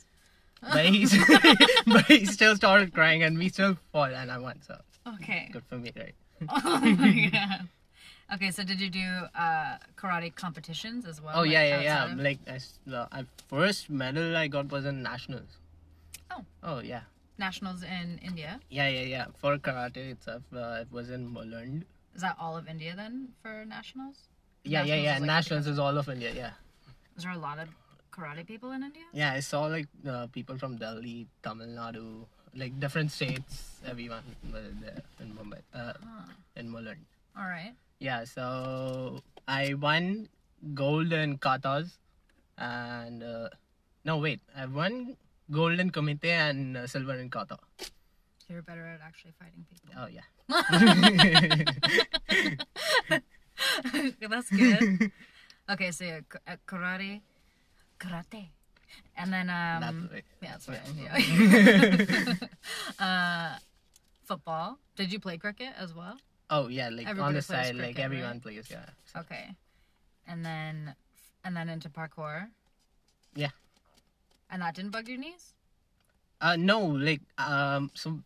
But 0.62 0.86
he's 0.86 1.12
but 1.86 2.04
he 2.06 2.24
still 2.26 2.54
started 2.56 2.92
crying, 2.94 3.22
and 3.22 3.36
we 3.38 3.48
still 3.48 3.76
fought, 3.92 4.12
and 4.12 4.30
I 4.30 4.38
won. 4.38 4.60
So 4.66 4.78
Okay. 5.14 5.48
good 5.52 5.64
for 5.64 5.76
me, 5.78 5.92
right? 5.96 6.14
Oh 6.48 6.80
my 6.80 7.30
god. 7.32 7.68
Okay, 8.34 8.50
so 8.50 8.62
did 8.64 8.80
you 8.80 8.88
do 8.88 9.06
uh, 9.34 9.76
karate 9.96 10.34
competitions 10.34 11.04
as 11.04 11.20
well? 11.20 11.34
Oh 11.36 11.40
like, 11.40 11.50
yeah, 11.50 11.64
yeah, 11.64 11.80
yeah. 11.82 12.12
of- 12.12 12.18
Like 12.18 12.38
I, 12.48 12.58
the 12.86 13.06
I, 13.12 13.24
first 13.48 13.90
medal 13.90 14.36
I 14.36 14.46
got 14.48 14.70
was 14.70 14.86
in 14.86 15.02
nationals. 15.02 15.58
Oh. 16.30 16.44
Oh 16.62 16.78
yeah, 16.80 17.02
nationals 17.38 17.82
in 17.82 18.18
India. 18.24 18.58
yeah, 18.70 18.88
yeah, 18.88 19.02
yeah. 19.02 19.26
For 19.40 19.58
karate 19.58 20.12
itself, 20.12 20.42
uh, 20.54 20.78
it 20.80 20.90
was 20.90 21.10
in 21.10 21.28
Mulund. 21.34 21.82
Is 22.14 22.20
that 22.22 22.36
all 22.38 22.56
of 22.56 22.68
India 22.68 22.94
then 22.96 23.28
for 23.42 23.64
nationals? 23.64 24.28
Yeah, 24.64 24.84
yeah, 24.84 24.94
Nationals 24.94 25.04
yeah. 25.04 25.14
is, 25.14 25.20
like, 25.20 25.26
nationals 25.26 25.66
is 25.66 25.78
all 25.78 25.98
of 25.98 26.08
India. 26.08 26.32
Yeah, 26.34 26.50
Is 27.16 27.24
there 27.24 27.32
a 27.32 27.38
lot 27.38 27.58
of 27.58 27.68
karate 28.12 28.46
people 28.46 28.70
in 28.72 28.82
India? 28.82 29.02
yeah. 29.12 29.32
I 29.32 29.40
saw 29.40 29.62
like 29.66 29.88
uh, 30.06 30.26
people 30.28 30.58
from 30.58 30.76
Delhi, 30.76 31.26
Tamil 31.42 31.68
Nadu, 31.68 32.26
like 32.54 32.78
different 32.78 33.10
states. 33.10 33.80
Everyone 33.86 34.22
was 34.52 34.62
there 34.80 35.00
in 35.20 35.32
Mumbai, 35.38 35.60
uh, 35.74 35.92
Huh. 36.04 36.28
in 36.56 36.68
Mulund. 36.70 37.02
All 37.36 37.48
right. 37.48 37.72
Yeah, 37.98 38.24
so 38.24 39.22
I 39.48 39.74
won 39.74 40.28
gold 40.74 41.12
in 41.12 41.38
katas, 41.38 41.96
and 42.58 43.22
uh, 43.22 43.48
no 44.04 44.18
wait, 44.18 44.40
I 44.56 44.66
won 44.66 45.16
gold 45.50 45.80
in 45.80 45.90
kumite 45.90 46.24
and 46.24 46.76
uh, 46.76 46.86
silver 46.86 47.14
in 47.14 47.30
kata. 47.30 47.58
You're 48.52 48.60
better 48.60 48.84
at 48.84 49.00
actually 49.00 49.32
fighting 49.40 49.64
people. 49.64 49.96
Oh 49.96 50.12
yeah. 50.12 50.28
That's 54.28 54.50
good. 54.50 55.10
okay, 55.70 55.90
so 55.90 56.04
yeah, 56.04 56.20
uh, 56.46 56.56
karate, 56.68 57.22
karate, 57.98 58.50
and 59.16 59.32
then 59.32 59.48
um, 59.48 60.10
right. 60.12 60.22
yeah, 60.42 60.52
that's 60.52 60.68
Yeah. 60.68 60.82
right. 61.12 61.24
Yeah. 61.24 62.34
uh, 63.00 63.56
football. 64.24 64.78
Did 64.96 65.10
you 65.12 65.18
play 65.18 65.38
cricket 65.38 65.72
as 65.78 65.94
well? 65.94 66.18
Oh 66.50 66.68
yeah, 66.68 66.90
like 66.90 67.08
on 67.08 67.32
the 67.32 67.40
side, 67.40 67.74
like 67.76 67.98
everyone 67.98 68.32
right? 68.32 68.42
plays. 68.42 68.68
Yeah. 68.70 68.84
Okay, 69.16 69.56
and 70.28 70.44
then 70.44 70.94
and 71.42 71.56
then 71.56 71.70
into 71.70 71.88
parkour. 71.88 72.50
Yeah. 73.34 73.52
And 74.50 74.60
that 74.60 74.74
didn't 74.74 74.90
bug 74.90 75.08
your 75.08 75.16
knees? 75.16 75.54
Uh 76.42 76.56
no, 76.56 76.80
like 76.80 77.20
um, 77.38 77.90
so 77.94 78.18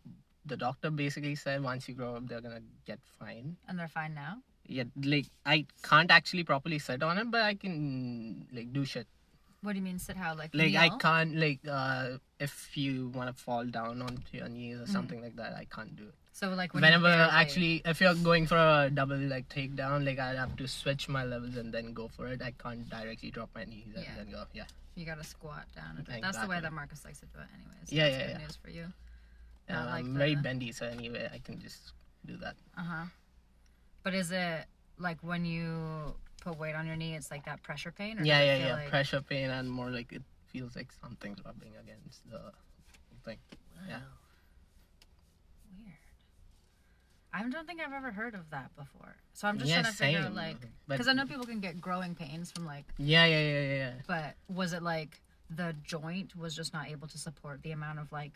the 0.43 0.57
doctor 0.57 0.89
basically 0.89 1.35
said 1.35 1.61
once 1.61 1.87
you 1.87 1.93
grow 1.93 2.15
up, 2.15 2.27
they're 2.27 2.41
gonna 2.41 2.65
get 2.85 2.99
fine. 3.19 3.57
And 3.67 3.77
they're 3.77 3.87
fine 3.87 4.15
now. 4.15 4.41
Yeah, 4.65 4.85
like 5.01 5.27
I 5.45 5.65
can't 5.83 6.09
actually 6.09 6.43
properly 6.43 6.79
sit 6.79 7.03
on 7.03 7.19
it, 7.19 7.29
but 7.29 7.41
I 7.41 7.53
can 7.53 8.47
like 8.51 8.73
do 8.73 8.83
shit. 8.85 9.05
What 9.61 9.73
do 9.73 9.79
you 9.79 9.83
mean 9.83 9.97
sit 9.99 10.15
how 10.17 10.35
like 10.35 10.51
Like 10.53 10.75
I 10.75 10.89
can't 10.97 11.35
like 11.35 11.59
uh 11.67 12.17
if 12.39 12.77
you 12.77 13.09
want 13.09 13.35
to 13.35 13.43
fall 13.43 13.65
down 13.65 14.01
onto 14.01 14.37
your 14.37 14.47
knees 14.49 14.77
or 14.77 14.83
Mm-hmm. 14.83 14.91
something 14.93 15.21
like 15.21 15.35
that, 15.37 15.53
I 15.55 15.65
can't 15.65 15.95
do 15.95 16.03
it. 16.03 16.13
So 16.31 16.49
like 16.53 16.73
when 16.75 16.83
Whenever 16.83 17.07
actually, 17.07 17.81
if 17.83 17.99
you're 17.99 18.13
going 18.13 18.45
for 18.45 18.57
a 18.57 18.91
double 18.93 19.17
like 19.17 19.49
takedown, 19.49 20.05
like 20.05 20.19
I 20.19 20.35
have 20.35 20.55
to 20.57 20.67
switch 20.67 21.09
my 21.09 21.23
levels 21.25 21.57
and 21.57 21.73
then 21.73 21.93
go 21.93 22.07
for 22.07 22.27
it. 22.27 22.41
I 22.43 22.51
can't 22.51 22.87
directly 22.89 23.31
drop 23.31 23.49
my 23.55 23.63
knees 23.65 23.87
and 23.95 24.03
Yeah. 24.03 24.15
then 24.17 24.29
go. 24.29 24.43
Yeah, 24.53 24.65
you 24.95 25.05
gotta 25.05 25.23
squat 25.23 25.65
down. 25.75 25.97
and 25.97 26.05
do 26.05 26.11
it. 26.11 26.21
That's 26.21 26.37
the 26.37 26.47
way 26.47 26.59
that 26.61 26.71
Marcus 26.71 27.03
likes 27.03 27.19
to 27.21 27.25
do 27.25 27.39
it, 27.39 27.47
anyways. 27.57 27.91
Yeah, 27.91 28.03
That's 28.03 28.17
yeah, 28.17 28.27
good 28.27 28.31
yeah. 28.39 28.45
news 28.45 28.57
for 28.63 28.69
you. 28.69 28.85
yeah 29.67 29.85
like 29.85 30.05
I'm 30.05 30.13
very 30.15 30.35
bendy, 30.35 30.71
so 30.71 30.85
anyway, 30.85 31.27
I 31.33 31.39
can 31.39 31.59
just 31.59 31.93
do 32.27 32.37
that. 32.37 32.55
Uh 32.77 32.83
huh. 32.83 33.05
But 34.03 34.13
is 34.13 34.31
it 34.31 34.65
like 34.99 35.17
when 35.23 35.43
you 35.43 36.13
put 36.41 36.57
weight 36.57 36.75
on 36.75 36.85
your 36.87 36.95
knee, 36.95 37.15
it's 37.15 37.31
like 37.31 37.45
that 37.45 37.63
pressure 37.63 37.91
pain? 37.91 38.19
Or 38.19 38.23
yeah, 38.23 38.41
yeah, 38.41 38.57
yeah. 38.57 38.73
Like... 38.75 38.89
Pressure 38.89 39.21
pain 39.21 39.49
and 39.49 39.69
more 39.69 39.89
like 39.89 40.11
it 40.11 40.23
feels 40.45 40.75
like 40.75 40.91
something's 41.01 41.43
rubbing 41.45 41.73
against 41.81 42.29
the 42.29 42.39
thing. 43.25 43.37
Yeah. 43.87 43.99
Weird. 45.77 45.93
I 47.33 47.47
don't 47.49 47.67
think 47.67 47.81
I've 47.81 47.93
ever 47.93 48.11
heard 48.11 48.33
of 48.33 48.49
that 48.51 48.75
before. 48.75 49.17
So 49.33 49.47
I'm 49.47 49.57
just 49.57 49.69
Yeah, 49.69 49.81
trying 49.81 49.93
to 49.93 49.97
figure 49.97 50.19
out 50.19 50.33
like 50.35 50.57
because 50.87 51.07
I 51.07 51.13
know 51.13 51.25
people 51.25 51.45
can 51.45 51.59
get 51.59 51.79
growing 51.79 52.15
pains 52.15 52.51
from 52.51 52.65
like, 52.65 52.85
Yeah, 52.97 53.25
yeah, 53.25 53.39
yeah, 53.39 53.61
yeah, 53.61 53.75
yeah. 53.75 53.93
but 54.07 54.35
was 54.53 54.73
it 54.73 54.81
like 54.81 55.21
the 55.49 55.75
joint 55.83 56.35
was 56.35 56.55
just 56.55 56.73
not 56.73 56.87
able 56.89 57.07
to 57.07 57.17
support 57.17 57.61
the 57.63 57.71
amount 57.71 57.99
of 57.99 58.11
like 58.11 58.33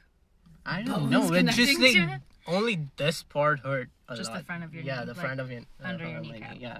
I 0.65 0.83
don't 0.83 1.09
know. 1.09 1.33
It's 1.33 1.55
just 1.55 1.79
like 1.79 1.95
it? 1.95 2.21
only 2.47 2.87
this 2.97 3.23
part 3.23 3.61
hurt 3.61 3.89
a 4.07 4.15
Just 4.15 4.31
the 4.31 4.43
front 4.43 4.63
of 4.63 4.73
your 4.73 4.83
yeah, 4.83 4.99
knee, 4.99 5.05
the 5.05 5.13
like, 5.13 5.25
front 5.25 5.39
of 5.39 5.51
your 5.51 5.61
uh, 5.83 5.87
under 5.87 6.07
your 6.07 6.19
kneecap. 6.19 6.53
knee, 6.53 6.59
Yeah, 6.61 6.79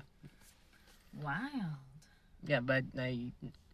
wild? 1.13 1.77
yeah, 2.45 2.59
but 2.59 2.85
I. 2.97 3.31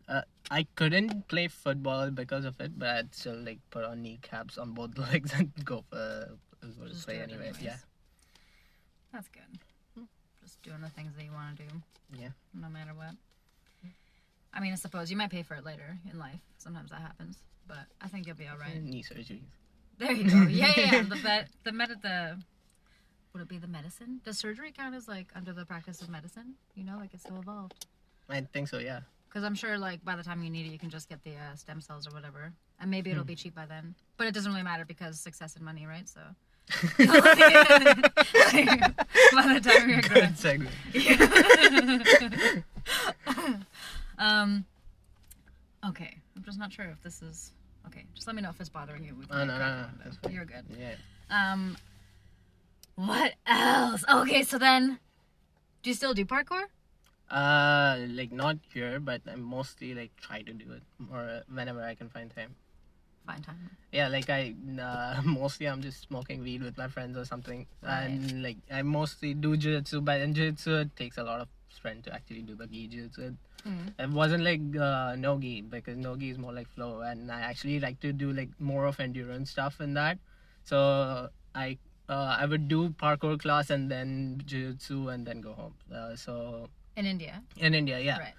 Uh, 0.10 0.22
I 0.50 0.66
couldn't 0.76 1.28
play 1.28 1.50
football 1.50 2.12
because 2.12 2.46
of 2.46 2.62
it, 2.62 2.80
but 2.80 2.88
I'd 2.88 3.14
still 3.14 3.36
like 3.36 3.60
put 3.72 3.84
on 3.84 4.02
kneecaps 4.02 4.58
on 4.58 4.72
both 4.72 4.98
legs 5.12 5.34
and 5.36 5.52
go 5.66 5.84
for 5.90 6.38
go 6.62 6.84
to 6.86 6.90
Just 6.90 7.06
play 7.06 7.20
anyway. 7.20 7.52
Yeah, 7.60 7.76
That's 9.12 9.28
good. 9.28 9.60
Just 10.42 10.62
doing 10.64 10.80
the 10.80 10.90
things 10.90 11.14
that 11.18 11.26
you 11.26 11.32
want 11.34 11.58
to 11.58 11.64
do. 11.64 11.70
Yeah. 12.18 12.30
No 12.54 12.70
matter 12.70 12.94
what. 12.96 13.16
I 14.54 14.62
mean, 14.62 14.72
I 14.72 14.76
suppose 14.76 15.12
you 15.12 15.18
might 15.18 15.30
pay 15.30 15.44
for 15.44 15.56
it 15.56 15.66
later 15.66 15.98
in 16.10 16.18
life. 16.18 16.40
Sometimes 16.58 16.90
that 16.92 17.02
happens, 17.02 17.38
but 17.68 17.86
I 18.02 18.08
think 18.08 18.26
you'll 18.26 18.38
be 18.38 18.48
all 18.48 18.58
right. 18.58 18.82
knee 18.82 19.04
surgeries. 19.04 19.42
There 20.00 20.12
you 20.12 20.30
go. 20.30 20.38
Yeah, 20.48 20.72
yeah. 20.78 20.92
yeah. 20.94 21.02
The 21.10 21.46
the 21.64 21.72
med, 21.72 21.90
the 22.02 22.38
would 23.38 23.44
it 23.44 23.50
be 23.50 23.60
the 23.60 23.68
medicine? 23.68 24.20
Does 24.26 24.40
surgery 24.40 24.72
count 24.76 24.96
as 24.96 25.08
like 25.08 25.28
under 25.36 25.54
the 25.54 25.64
practice 25.64 26.02
of 26.02 26.10
medicine? 26.10 26.56
You 26.76 26.84
know, 26.84 26.98
like 26.98 27.14
it's 27.14 27.22
so 27.24 27.36
evolved. 27.40 27.86
I 28.30 28.42
think 28.42 28.68
so. 28.68 28.80
Yeah. 28.80 29.02
Because 29.30 29.44
I'm 29.44 29.54
sure, 29.54 29.78
like 29.78 30.04
by 30.04 30.16
the 30.16 30.24
time 30.24 30.42
you 30.44 30.50
need 30.50 30.66
it, 30.66 30.70
you 30.72 30.80
can 30.80 30.90
just 30.90 31.08
get 31.08 31.24
the 31.24 31.32
uh, 31.36 31.56
stem 31.56 31.80
cells 31.82 32.08
or 32.08 32.12
whatever, 32.12 32.52
and 32.80 32.90
maybe 32.90 33.12
it'll 33.12 33.24
be 33.24 33.36
cheap 33.36 33.54
by 33.54 33.68
then. 33.68 33.94
But 34.18 34.26
it 34.26 34.34
doesn't 34.34 34.52
really 34.52 34.64
matter 34.64 34.86
because 34.86 35.20
success 35.20 35.56
and 35.56 35.64
money, 35.64 35.86
right? 35.86 36.08
So. 36.10 36.22
by 36.98 37.04
the 39.54 39.62
time 39.64 39.90
you're 39.90 40.02
Good 40.02 40.36
good. 40.36 40.36
segue. 40.36 40.68
Um. 44.18 44.66
Okay, 45.88 46.18
I'm 46.36 46.44
just 46.44 46.58
not 46.58 46.74
sure 46.74 46.86
if 46.86 47.02
this 47.04 47.22
is 47.22 47.52
okay. 47.86 48.04
Just 48.16 48.26
let 48.28 48.36
me 48.36 48.42
know 48.42 48.50
if 48.50 48.60
it's 48.60 48.68
bothering 48.70 49.04
you. 49.04 49.16
We 49.16 49.26
Oh, 49.32 49.46
no, 49.46 49.58
no, 49.58 49.60
no, 49.60 49.86
with 49.94 50.04
that's 50.04 50.16
it. 50.18 50.22
fine. 50.24 50.34
You're 50.34 50.46
good. 50.46 50.66
Yeah. 50.78 50.96
Um. 51.30 51.78
What 52.98 53.34
else? 53.46 54.04
Okay, 54.10 54.42
so 54.42 54.58
then, 54.58 54.98
do 55.84 55.90
you 55.92 55.94
still 55.94 56.14
do 56.16 56.26
parkour? 56.26 56.66
Uh, 57.30 57.98
like 58.10 58.32
not 58.32 58.58
here, 58.74 59.00
but 59.00 59.22
I 59.30 59.36
mostly 59.36 59.94
like 59.94 60.10
try 60.20 60.42
to 60.42 60.54
do 60.54 60.66
it 60.74 60.82
or 61.14 61.44
whenever 61.54 61.84
I 61.84 61.94
can 61.94 62.10
find 62.10 62.34
time. 62.34 62.56
Find 63.28 63.44
time. 63.44 63.70
Yeah, 63.92 64.08
like 64.08 64.30
I 64.32 64.56
uh, 64.82 65.22
mostly 65.26 65.68
I'm 65.68 65.82
just 65.82 66.08
smoking 66.08 66.42
weed 66.42 66.64
with 66.64 66.78
my 66.78 66.88
friends 66.88 67.18
or 67.18 67.26
something, 67.26 67.68
Right. 67.84 68.06
and 68.10 68.42
like 68.42 68.58
I 68.72 68.82
mostly 68.82 69.36
do 69.36 69.56
jiu-jitsu, 69.58 70.02
but 70.02 70.22
in 70.22 70.34
jiu-jitsu 70.34 70.76
it 70.88 70.96
takes 70.96 71.18
a 71.20 71.24
lot 71.24 71.42
of 71.42 71.50
strength 71.70 72.06
to 72.06 72.14
actually 72.14 72.42
do 72.42 72.56
the 72.56 72.66
gi 72.66 72.88
jiu-jitsu. 72.88 73.36
Mm. 73.68 73.94
It 74.00 74.10
wasn't 74.10 74.44
like 74.44 74.62
uh, 74.80 75.16
no 75.20 75.38
gi 75.38 75.62
because 75.62 75.98
no 75.98 76.16
gi 76.16 76.32
is 76.32 76.38
more 76.40 76.54
like 76.54 76.68
flow, 76.70 77.02
and 77.02 77.30
I 77.32 77.42
actually 77.42 77.80
like 77.80 78.00
to 78.00 78.12
do 78.14 78.32
like 78.34 78.50
more 78.60 78.86
of 78.86 79.00
endurance 79.00 79.52
stuff 79.52 79.82
in 79.82 79.94
that. 79.94 80.18
So 80.64 81.30
I 81.54 81.78
uh, 82.10 82.38
I 82.40 82.46
would 82.46 82.68
do 82.68 82.90
parkour 82.90 83.40
class 83.40 83.70
and 83.70 83.90
then 83.92 84.42
jiu-jitsu 84.46 85.10
and 85.10 85.26
then 85.26 85.42
go 85.42 85.54
home. 85.54 85.74
Uh, 85.94 86.16
so 86.16 86.70
In 86.96 87.06
India, 87.06 87.42
in 87.58 87.74
India, 87.74 88.00
yeah. 88.00 88.20
right? 88.20 88.34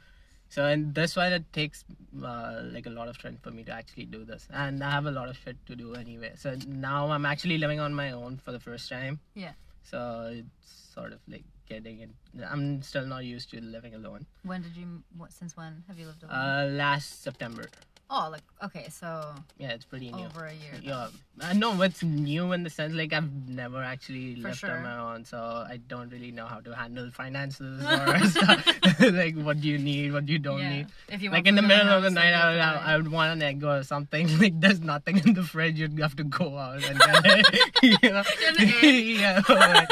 So 0.50 0.64
and 0.64 0.94
that's 0.94 1.14
why 1.14 1.28
it 1.28 1.52
takes 1.52 1.84
uh, 2.24 2.62
like 2.72 2.86
a 2.86 2.90
lot 2.90 3.08
of 3.08 3.16
strength 3.16 3.42
for 3.42 3.50
me 3.50 3.64
to 3.64 3.72
actually 3.72 4.06
do 4.06 4.24
this, 4.24 4.48
and 4.50 4.82
I 4.82 4.90
have 4.90 5.04
a 5.04 5.10
lot 5.10 5.28
of 5.28 5.36
shit 5.36 5.56
to 5.66 5.76
do 5.76 5.94
anyway. 5.94 6.32
So 6.36 6.56
now 6.66 7.10
I'm 7.10 7.26
actually 7.26 7.58
living 7.58 7.80
on 7.80 7.92
my 7.94 8.12
own 8.12 8.38
for 8.38 8.52
the 8.52 8.58
first 8.60 8.88
time. 8.88 9.20
Yeah. 9.34 9.52
So 9.82 10.30
it's 10.32 10.92
sort 10.94 11.12
of 11.12 11.20
like 11.28 11.44
getting 11.68 12.00
it. 12.00 12.10
I'm 12.50 12.80
still 12.80 13.04
not 13.04 13.26
used 13.26 13.50
to 13.50 13.60
living 13.60 13.94
alone. 13.94 14.24
When 14.42 14.62
did 14.62 14.74
you? 14.74 15.02
What? 15.16 15.32
Since 15.34 15.54
when 15.54 15.84
have 15.86 15.98
you 15.98 16.06
lived 16.06 16.22
alone? 16.22 16.34
Uh, 16.34 16.68
last 16.72 17.22
September. 17.22 17.66
Oh, 18.10 18.28
like 18.30 18.42
okay, 18.64 18.88
so 18.90 19.34
Yeah, 19.58 19.70
it's 19.70 19.84
pretty 19.84 20.10
new. 20.10 20.24
over 20.26 20.46
a 20.46 20.52
year. 20.52 20.74
Yeah, 20.82 21.08
I 21.40 21.52
know 21.52 21.80
it's 21.82 22.02
new 22.02 22.52
in 22.52 22.62
the 22.62 22.70
sense 22.70 22.94
like 22.94 23.12
I've 23.12 23.30
never 23.48 23.82
actually 23.82 24.34
For 24.36 24.48
lived 24.48 24.58
sure. 24.58 24.70
on 24.76 24.82
my 24.82 24.98
own, 24.98 25.24
so 25.24 25.38
I 25.38 25.78
don't 25.88 26.10
really 26.10 26.32
know 26.32 26.46
how 26.46 26.60
to 26.60 26.74
handle 26.74 27.10
finances 27.10 27.82
or 27.84 28.18
stuff. 28.26 28.64
like 29.12 29.36
what 29.36 29.60
do 29.60 29.68
you 29.68 29.78
need, 29.78 30.12
what 30.12 30.28
you 30.28 30.38
don't 30.38 30.60
yeah. 30.60 30.70
need. 30.70 30.86
If 31.08 31.22
you 31.22 31.30
Like 31.30 31.46
in 31.46 31.54
the 31.54 31.62
middle 31.62 31.88
of 31.88 32.02
the 32.02 32.10
night, 32.10 32.32
I 32.34 32.50
would, 32.50 32.60
have 32.60 32.74
to 32.74 32.84
buy 32.84 32.92
I 32.92 32.96
would 32.96 33.10
want 33.10 33.32
an 33.32 33.42
egg 33.42 33.64
or 33.64 33.82
something. 33.82 34.28
Like 34.38 34.60
there's 34.60 34.80
nothing 34.80 35.18
in 35.18 35.34
the 35.34 35.42
fridge, 35.42 35.78
you'd 35.78 35.98
have 35.98 36.16
to 36.16 36.24
go 36.24 36.56
out 36.56 36.82
and 36.84 36.98
get 36.98 37.22
it. 37.24 37.72
you 38.02 38.10
know? 38.10 38.22
Get 38.22 38.60
an 38.60 38.68
egg. 38.82 39.16
yeah, 39.18 39.42
like, 39.48 39.88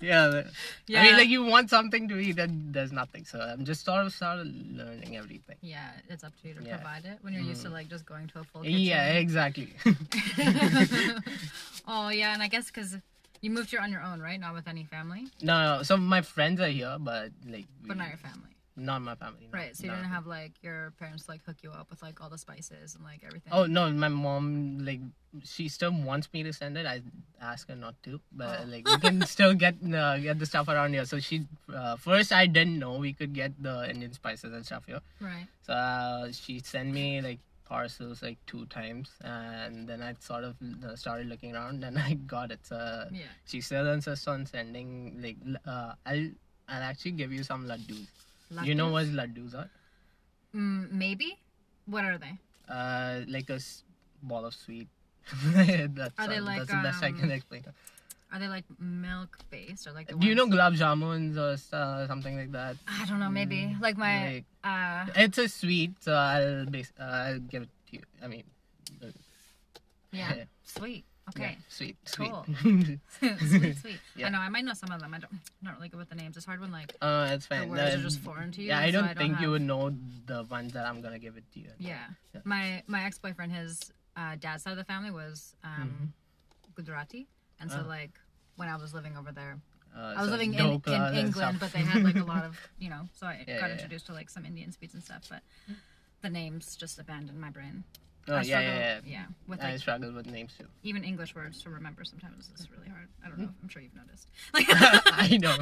yeah. 0.00 0.26
like- 0.26 0.46
I 0.46 0.50
Yeah. 0.86 1.02
mean, 1.04 1.16
like 1.16 1.28
you 1.28 1.44
want 1.44 1.70
something 1.70 2.08
to 2.08 2.18
eat, 2.18 2.38
and 2.38 2.74
there's 2.74 2.92
nothing. 2.92 3.24
So 3.24 3.38
I'm 3.40 3.64
just 3.64 3.84
sort 3.84 4.04
of 4.04 4.12
started 4.12 4.48
learning 4.76 5.16
everything. 5.16 5.56
Yeah, 5.60 5.90
it's 6.08 6.24
up 6.24 6.32
to 6.42 6.48
you 6.48 6.54
to 6.54 6.62
Yeah. 6.64 6.76
provide 6.76 7.04
it 7.04 7.18
when 7.20 7.32
you're 7.32 7.42
used 7.42 7.62
to 7.62 7.68
mm. 7.68 7.72
like 7.72 7.88
just 7.88 8.06
going 8.06 8.26
to 8.28 8.40
a 8.40 8.44
full 8.44 8.62
kitchen. 8.62 8.80
Yeah, 8.80 9.12
exactly. 9.12 9.72
oh 11.86 12.08
yeah, 12.08 12.34
and 12.34 12.42
I 12.42 12.48
guess 12.48 12.66
because 12.66 12.96
you 13.40 13.50
moved 13.50 13.70
here 13.70 13.80
on 13.80 13.90
your 13.92 14.02
own, 14.02 14.20
right? 14.20 14.38
Not 14.40 14.54
with 14.54 14.68
any 14.68 14.84
family, 14.84 15.26
no, 15.42 15.76
no, 15.78 15.82
so 15.82 15.96
my 15.96 16.22
friends 16.22 16.60
are 16.60 16.68
here, 16.68 16.96
but 17.00 17.30
like, 17.48 17.66
but 17.86 17.96
not 17.96 18.08
your 18.08 18.18
family, 18.18 18.50
not 18.76 19.00
my 19.02 19.14
family. 19.14 19.48
no, 19.52 19.58
right? 19.58 19.74
So 19.76 19.84
you 19.84 19.88
no. 19.90 19.96
didn't 19.96 20.10
have 20.10 20.26
like 20.26 20.52
your 20.62 20.92
parents 20.98 21.28
like 21.28 21.44
hook 21.44 21.56
you 21.62 21.70
up 21.70 21.88
with 21.90 22.02
like 22.02 22.20
all 22.20 22.28
the 22.30 22.38
spices 22.38 22.94
and 22.94 23.04
like 23.04 23.20
everything. 23.24 23.52
Oh 23.52 23.66
no, 23.66 23.90
my 23.90 24.08
mom 24.08 24.84
like 24.84 25.00
she 25.44 25.68
still 25.68 25.92
wants 25.92 26.28
me 26.32 26.42
to 26.42 26.52
send 26.52 26.76
it. 26.76 26.86
I 26.86 27.02
ask 27.40 27.68
her 27.68 27.76
not 27.76 27.94
to, 28.02 28.20
but 28.32 28.60
Oh. 28.62 28.64
like 28.66 28.86
we 28.88 28.98
can 28.98 29.24
still 29.34 29.54
get 29.54 29.74
uh, 29.82 30.18
get 30.18 30.38
the 30.38 30.46
stuff 30.46 30.68
around 30.68 30.92
here. 30.92 31.04
So 31.04 31.18
she 31.20 31.46
uh, 31.74 31.96
first 31.96 32.32
I 32.32 32.46
didn't 32.46 32.78
know 32.78 32.96
we 32.98 33.12
could 33.12 33.32
get 33.32 33.52
the 33.62 33.88
Indian 33.88 34.12
spices 34.12 34.52
and 34.52 34.64
stuff 34.66 34.84
here. 34.86 35.00
right. 35.20 35.46
So 35.62 35.72
uh, 35.72 36.32
she 36.32 36.58
sent 36.60 36.90
me 36.92 37.20
like 37.22 37.38
parcels 37.70 38.20
like 38.20 38.38
two 38.50 38.66
times, 38.66 39.14
and 39.22 39.88
then 39.88 40.02
I 40.02 40.14
sort 40.18 40.42
of 40.42 40.56
uh, 40.84 40.96
started 40.96 41.28
looking 41.28 41.54
around, 41.54 41.84
and 41.88 41.98
I 41.98 42.14
got 42.36 42.50
it. 42.50 42.66
So 42.66 42.76
Yeah. 43.14 43.30
she 43.46 43.60
still 43.62 43.86
insists 43.94 44.26
on 44.26 44.44
sending 44.44 45.22
like 45.22 45.38
uh, 45.64 45.94
I'll 46.04 46.28
I'll 46.68 46.82
actually 46.90 47.12
give 47.22 47.32
you 47.32 47.44
some 47.44 47.66
laddus. 47.66 48.10
You 48.66 48.74
know 48.74 48.90
what 48.90 49.06
laddus 49.06 49.54
are? 49.54 49.70
Mm, 50.54 50.90
maybe. 50.90 51.38
What 51.86 52.04
are 52.04 52.18
they? 52.18 52.34
Uh, 52.68 53.22
like 53.28 53.48
a 53.50 53.60
ball 54.22 54.44
of 54.44 54.54
sweet. 54.54 54.88
that's, 55.94 56.18
Are 56.18 56.26
they 56.26 56.38
uh, 56.38 56.42
like, 56.42 56.58
that's 56.58 56.70
the 56.70 56.82
best 56.82 57.04
I 57.04 57.12
can 57.12 57.30
um, 57.30 57.30
explain. 57.30 57.64
Are 58.32 58.38
they 58.38 58.48
like 58.48 58.64
milk 58.78 59.38
based 59.50 59.86
or 59.86 59.92
like 59.92 60.06
the 60.08 60.14
Do 60.14 60.26
you 60.26 60.34
know 60.34 60.46
gulab 60.46 60.76
jamuns 60.78 61.36
or 61.36 61.58
uh, 61.76 62.06
something 62.06 62.36
like 62.36 62.52
that? 62.52 62.76
I 62.86 63.04
don't 63.06 63.18
know. 63.18 63.28
Maybe 63.30 63.76
like 63.80 63.96
my 63.96 64.42
Like, 64.42 64.44
uh. 64.62 65.06
it's 65.16 65.38
a 65.38 65.48
sweet, 65.48 65.92
so 66.00 66.12
I'll 66.14 66.66
base, 66.66 66.92
uh, 66.98 67.02
I'll 67.02 67.38
give 67.40 67.62
it 67.64 67.68
to 67.90 67.96
you. 67.96 68.02
I 68.22 68.28
mean, 68.28 68.44
uh, 69.02 69.06
Yeah. 70.12 70.34
Yeah. 70.38 70.44
Sweet. 70.62 71.04
yeah, 71.04 71.30
Okay. 71.30 71.58
sweet, 71.68 71.96
Cool. 72.16 72.46
sweet. 72.62 72.98
sweet, 73.18 73.76
sweet. 73.82 74.00
Yeah. 74.16 74.26
I 74.26 74.30
know. 74.30 74.38
I 74.38 74.48
might 74.48 74.64
know 74.64 74.74
some 74.74 74.90
of 74.92 75.00
them. 75.00 75.12
I 75.14 75.18
don't. 75.18 75.30
I'm 75.32 75.40
not 75.62 75.74
really 75.76 75.88
good 75.88 75.98
with 75.98 76.08
the 76.10 76.14
names. 76.16 76.36
It's 76.36 76.46
hard 76.46 76.60
when 76.60 76.70
like 76.72 76.94
uh, 77.02 77.30
it's 77.34 77.46
the 77.46 77.56
fine. 77.56 77.68
words 77.70 77.94
Uh, 77.94 77.98
are 77.98 78.02
just 78.02 78.20
foreign 78.20 78.50
to 78.52 78.60
you. 78.62 78.68
yeah, 78.68 78.78
I 78.80 78.86
so 78.90 79.00
don't 79.00 79.08
I 79.10 79.14
think 79.14 79.40
you 79.40 79.50
have- 79.50 79.50
would 79.58 79.62
know 79.62 79.94
the 80.26 80.44
ones 80.44 80.72
that 80.74 80.86
I'm 80.86 81.00
gonna 81.02 81.18
give 81.18 81.36
it 81.36 81.44
to 81.54 81.58
you. 81.60 81.70
Yeah. 81.78 81.98
Yeah. 82.34 82.40
My 82.44 82.82
my 82.86 83.02
ex 83.04 83.18
boyfriend, 83.18 83.52
his 83.52 83.92
uh, 84.16 84.36
dad's 84.38 84.62
side 84.62 84.72
of 84.72 84.78
the 84.78 84.84
family 84.84 85.10
was 85.10 85.54
um, 85.64 86.12
Gujarati, 86.74 87.26
and 87.60 87.70
so 87.70 87.78
Mm-hmm. 87.78 87.86
Oh. 87.86 87.88
like 87.88 88.10
when 88.56 88.68
I 88.68 88.76
was 88.76 88.92
living 88.94 89.16
over 89.16 89.32
there, 89.32 89.58
Uh, 89.96 90.14
I 90.16 90.20
was 90.22 90.26
so 90.26 90.32
living 90.36 90.54
in, 90.54 90.66
in 90.86 91.14
England, 91.14 91.58
but 91.60 91.72
they 91.72 91.80
had 91.92 92.02
like 92.02 92.16
a 92.16 92.24
lot 92.24 92.44
of 92.44 92.56
you 92.78 92.90
know, 92.90 93.08
so 93.18 93.26
I 93.26 93.44
Yeah, 93.46 93.60
got 93.60 93.66
yeah, 93.68 93.74
introduced 93.76 94.06
to 94.06 94.12
like 94.12 94.28
some 94.30 94.44
Indian 94.44 94.70
sweets 94.72 94.94
and 94.94 95.02
stuff, 95.02 95.22
but 95.28 95.42
Mm. 95.68 95.76
the 96.22 96.30
names 96.30 96.76
just 96.76 96.98
abandoned 96.98 97.40
my 97.40 97.50
brain. 97.50 97.84
oh 98.28 98.34
I 98.34 98.42
yeah, 98.42 98.44
struggle, 98.44 98.70
yeah, 98.74 99.00
yeah. 99.04 99.12
yeah, 99.16 99.26
with 99.48 99.60
I 99.62 99.76
struggle 99.78 100.12
with 100.12 100.26
names 100.26 100.52
too. 100.58 100.66
even 100.82 101.02
English 101.04 101.34
words 101.34 101.62
to 101.62 101.70
remember. 101.70 102.04
Sometimes 102.04 102.50
is 102.58 102.68
really 102.70 102.88
hard. 102.88 103.08
I 103.24 103.28
don't 103.28 103.38
know. 103.38 103.46
Mm. 103.52 103.62
I'm 103.62 103.68
sure 103.72 103.82
you've 103.82 103.96
noticed. 104.02 104.26
Like, 104.54 104.66
I 105.24 105.36
know. 105.44 105.56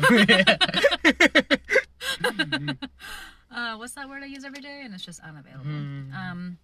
uh, 3.50 3.76
what's 3.76 3.93
that 3.95 4.09
word 4.09 4.23
I 4.23 4.26
use 4.26 4.45
every 4.45 4.61
day? 4.61 4.83
And 4.85 4.95
it's 4.95 5.05
just 5.05 5.21
unavailable. 5.21 5.71
Mm. 5.71 6.14
Um, 6.14 6.59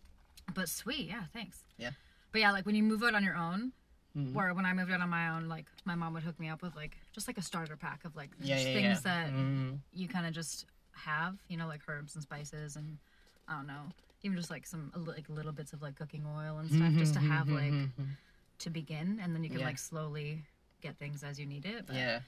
but 0.55 0.69
sweet, 0.69 1.09
yeah, 1.09 1.25
thanks. 1.33 1.59
Yeah. 1.79 1.91
But 2.33 2.41
yeah, 2.41 2.53
like 2.53 2.67
when 2.67 2.75
you 2.75 2.83
move 2.83 3.03
out 3.03 3.15
on 3.15 3.23
your 3.25 3.37
own, 3.37 3.73
Mhm. 4.17 4.37
or 4.37 4.55
when 4.55 4.65
I 4.65 4.73
moved 4.73 4.93
out 4.93 5.01
on 5.01 5.09
my 5.11 5.31
own, 5.31 5.49
like 5.49 5.67
my 5.85 5.95
mom 5.95 6.15
would 6.15 6.23
hook 6.23 6.39
me 6.39 6.49
up 6.49 6.63
with 6.63 6.77
like 6.77 6.97
just 7.13 7.27
like 7.27 7.37
a 7.39 7.43
starter 7.43 7.77
pack 7.77 8.05
of 8.05 8.15
like 8.15 8.31
yeah, 8.41 8.57
yeah, 8.59 8.65
things 8.65 9.01
yeah. 9.05 9.25
that 9.25 9.33
Mm. 9.33 9.81
you 9.93 10.07
kind 10.09 10.25
of 10.27 10.33
just 10.33 10.67
have, 10.93 11.37
you 11.49 11.57
know, 11.57 11.67
like 11.67 11.81
herbs 11.89 12.15
and 12.15 12.23
spices 12.23 12.77
and 12.77 12.99
I 13.49 13.57
don't 13.57 13.67
know, 13.67 13.91
even 14.23 14.37
just 14.37 14.51
like 14.51 14.67
some 14.67 14.93
like 14.95 15.29
little 15.29 15.53
bits 15.53 15.73
of 15.73 15.83
like 15.83 15.97
cooking 15.97 16.25
oil 16.27 16.59
and 16.59 16.71
stuff, 16.71 16.93
just 16.95 17.15
to 17.15 17.21
have 17.21 17.49
like 17.49 17.73
Mhm. 17.73 18.17
to 18.61 18.71
begin, 18.71 19.19
and 19.21 19.35
then 19.35 19.43
you 19.43 19.51
can 19.51 19.59
Yeah. 19.59 19.67
like 19.67 19.79
slowly 19.79 20.45
get 20.81 20.97
things 20.97 21.25
as 21.25 21.41
you 21.41 21.47
need 21.47 21.67
it. 21.67 21.87
But 21.87 21.97
yeah, 21.97 22.21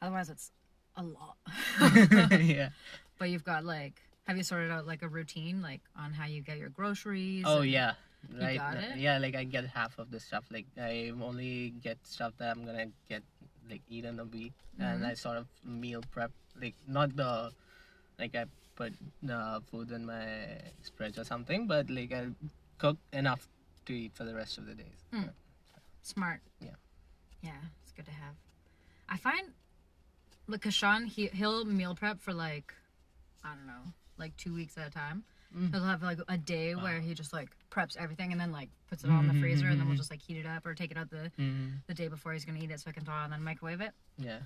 Otherwise, 0.00 0.28
it's 0.30 0.52
a 0.96 1.02
lot. 1.02 1.36
yeah. 2.40 2.70
but 3.18 3.28
you've 3.30 3.44
got 3.44 3.64
like, 3.64 4.02
have 4.26 4.36
you 4.36 4.42
sorted 4.42 4.70
out 4.70 4.86
like 4.86 5.02
a 5.02 5.08
routine, 5.08 5.60
like 5.62 5.80
on 5.94 6.12
how 6.14 6.24
you 6.26 6.40
get 6.42 6.56
your 6.58 6.68
groceries? 6.70 7.44
Oh 7.46 7.60
yeah. 7.62 7.94
Right. 8.32 8.60
it? 8.76 8.96
Yeah, 8.98 9.18
like 9.18 9.34
I 9.36 9.44
get 9.44 9.66
half 9.66 9.98
of 9.98 10.10
the 10.10 10.20
stuff. 10.20 10.44
Like 10.50 10.66
I 10.80 11.12
only 11.20 11.70
get 11.82 11.98
stuff 12.06 12.32
that 12.38 12.56
I'm 12.56 12.64
gonna 12.64 12.86
get 13.08 13.22
like 13.70 13.82
eat 13.88 14.04
in 14.04 14.18
a 14.18 14.24
week, 14.24 14.52
and 14.78 15.02
Mhm. 15.02 15.06
I 15.10 15.14
sort 15.14 15.36
of 15.38 15.46
meal 15.64 16.02
prep. 16.10 16.32
Like 16.60 16.74
not 16.86 17.14
the 17.16 17.52
like 18.18 18.34
I 18.34 18.46
put 18.74 18.92
uh, 19.30 19.60
food 19.60 19.90
in 19.90 20.04
my 20.06 20.60
fridge 20.96 21.18
or 21.18 21.24
something, 21.24 21.66
but 21.66 21.88
like 21.90 22.12
I 22.12 22.28
cook 22.78 22.98
enough 23.12 23.48
to 23.86 23.92
eat 23.94 24.12
for 24.14 24.24
the 24.24 24.34
rest 24.34 24.58
of 24.58 24.66
the 24.66 24.74
days. 24.74 25.00
Mm. 25.12 25.30
Smart. 26.02 26.40
Yeah. 26.60 26.76
Yeah, 27.42 27.60
it's 27.82 27.92
good 27.92 28.06
to 28.06 28.12
have. 28.12 28.34
I 29.08 29.16
find, 29.16 29.52
like, 30.48 30.62
Kashan, 30.62 31.06
he 31.06 31.28
he'll 31.28 31.64
meal 31.64 31.94
prep 31.94 32.20
for 32.20 32.32
like, 32.34 32.74
I 33.44 33.54
don't 33.54 33.66
know, 33.66 33.92
like 34.18 34.36
two 34.36 34.54
weeks 34.54 34.76
at 34.78 34.88
a 34.88 34.90
time. 34.90 35.24
Mm. 35.56 35.72
He'll 35.72 35.84
have 35.84 36.02
like 36.02 36.18
a 36.28 36.36
day 36.36 36.74
where 36.74 37.00
he 37.00 37.14
just 37.14 37.32
like 37.32 37.48
preps 37.70 37.96
everything 37.96 38.30
and 38.32 38.40
then 38.40 38.52
like 38.52 38.68
puts 38.88 39.04
it 39.04 39.10
all 39.10 39.20
in 39.20 39.28
the 39.28 39.34
freezer 39.40 39.66
and 39.68 39.80
then 39.80 39.86
we'll 39.86 39.94
Mhm. 39.94 39.98
just 39.98 40.10
like 40.10 40.20
heat 40.20 40.36
it 40.36 40.46
up 40.46 40.66
or 40.66 40.74
take 40.74 40.90
it 40.90 40.96
out 40.98 41.08
the 41.10 41.30
Mm. 41.38 41.78
the 41.86 41.94
day 41.94 42.08
before 42.08 42.32
he's 42.34 42.44
gonna 42.44 42.58
eat 42.58 42.70
it 42.70 42.80
so 42.80 42.90
I 42.90 42.92
can 42.92 43.04
thaw 43.04 43.24
and 43.24 43.32
then 43.32 43.42
microwave 43.42 43.80
it. 43.80 43.92
Yeah. 44.18 44.40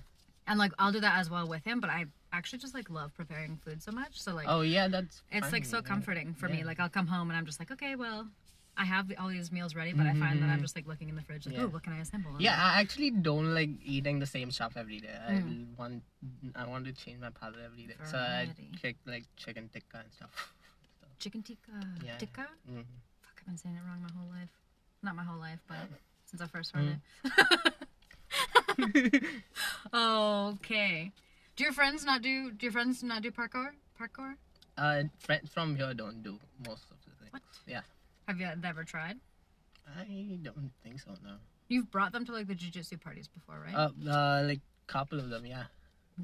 And 0.47 0.57
like 0.57 0.71
I'll 0.79 0.91
do 0.91 0.99
that 1.01 1.17
as 1.19 1.29
well 1.29 1.47
with 1.47 1.63
him, 1.65 1.79
but 1.81 1.89
I 1.89 2.05
actually 2.31 2.59
just 2.59 2.73
like 2.73 2.89
love 2.89 3.13
preparing 3.13 3.57
food 3.57 3.81
so 3.83 3.91
much. 3.91 4.19
So 4.21 4.33
like 4.33 4.45
Oh 4.47 4.61
yeah, 4.61 4.87
that's. 4.87 5.21
it's 5.31 5.51
like 5.51 5.63
fun, 5.63 5.69
so 5.69 5.77
yeah. 5.77 5.81
comforting 5.83 6.33
for 6.33 6.47
me. 6.47 6.63
Like 6.63 6.79
I'll 6.79 6.89
come 6.89 7.07
home 7.07 7.29
and 7.29 7.37
I'm 7.37 7.45
just 7.45 7.59
like, 7.59 7.71
okay, 7.71 7.95
well, 7.95 8.27
I 8.77 8.85
have 8.85 9.11
all 9.19 9.27
these 9.27 9.51
meals 9.51 9.75
ready, 9.75 9.91
but 9.91 10.07
I 10.07 10.13
find 10.13 10.41
that 10.41 10.49
I'm 10.49 10.61
just 10.61 10.77
like 10.77 10.87
looking 10.87 11.09
in 11.09 11.15
the 11.15 11.21
fridge, 11.21 11.45
like, 11.45 11.55
Mm-hmm. 11.55 11.61
Yeah. 11.61 11.67
oh, 11.67 11.73
what 11.73 11.83
can 11.83 11.91
I 11.93 11.99
assemble? 11.99 12.35
Yeah, 12.39 12.51
like, 12.51 12.59
I 12.77 12.81
actually 12.81 13.11
don't 13.11 13.53
like 13.53 13.69
eating 13.83 14.19
the 14.19 14.25
same 14.25 14.49
stuff 14.49 14.77
every 14.77 15.01
day. 15.01 15.13
I 15.27 15.33
Mm. 15.33 15.75
want, 15.77 16.03
I 16.55 16.65
want 16.65 16.85
to 16.85 16.93
change 16.93 17.19
my 17.19 17.31
palate 17.31 17.59
every 17.65 17.85
day. 17.85 17.95
So 18.05 18.17
I 18.17 18.45
Variety. 18.45 18.95
like 19.05 19.25
chicken 19.35 19.67
tikka 19.67 19.97
and 19.99 20.13
stuff. 20.13 20.53
chicken 21.21 21.43
tikka, 21.43 21.71
Yeah. 22.03 22.17
tikka. 22.17 22.47
Mhm. 22.69 22.83
Fuck, 23.21 23.37
I've 23.39 23.45
been 23.45 23.57
saying 23.57 23.75
it 23.75 23.81
wrong 23.87 24.01
my 24.01 24.11
whole 24.17 24.29
life. 24.29 24.49
Not 25.03 25.15
my 25.15 25.23
whole 25.23 25.39
life, 25.39 25.59
but 25.67 25.77
since 26.25 26.41
I 26.41 26.47
first 26.47 26.71
heard 26.73 26.99
Mm. 26.99 27.01
it. 27.23 27.73
okay. 29.93 31.11
Do 31.55 31.63
your 31.63 31.73
friends 31.73 32.03
not 32.05 32.21
do? 32.21 32.51
Do 32.51 32.65
your 32.65 32.71
friends 32.73 33.03
not 33.03 33.21
do 33.21 33.31
parkour? 33.31 33.71
Parkour? 33.99 34.35
Uh, 34.77 35.03
friends 35.19 35.49
from 35.51 35.75
here 35.75 35.93
don't 35.93 36.23
do 36.23 36.39
most 36.67 36.85
of 36.89 36.97
the 37.05 37.11
things. 37.19 37.31
What? 37.33 37.41
Yeah. 37.67 37.81
Have 38.27 38.39
you 38.39 38.47
ever 38.63 38.83
tried? 38.83 39.17
I 39.85 40.39
don't 40.41 40.71
think 40.83 40.99
so. 41.01 41.11
No. 41.23 41.35
You've 41.67 41.91
brought 41.91 42.11
them 42.13 42.25
to 42.25 42.31
like 42.31 42.47
the 42.47 42.55
jujitsu 42.55 42.99
parties 42.99 43.27
before, 43.27 43.59
right? 43.59 43.75
Uh, 43.75 43.91
uh 44.09 44.43
like 44.47 44.61
couple 44.87 45.19
of 45.19 45.29
them, 45.29 45.45
yeah. 45.45 45.65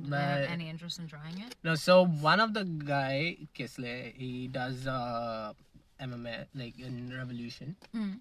Do 0.04 0.10
they 0.10 0.18
have 0.18 0.42
but- 0.42 0.50
any 0.52 0.70
interest 0.70 1.00
in 1.00 1.08
trying 1.08 1.40
it? 1.42 1.56
No, 1.64 1.76
so 1.76 2.06
one 2.06 2.40
of 2.40 2.54
the 2.54 2.64
guy 2.64 3.38
Kisle, 3.56 4.14
he 4.16 4.48
does 4.48 4.86
uh 4.88 5.54
MMA 6.00 6.46
like 6.56 6.80
in 6.80 7.12
Revolution, 7.16 7.76
Mm. 7.94 8.20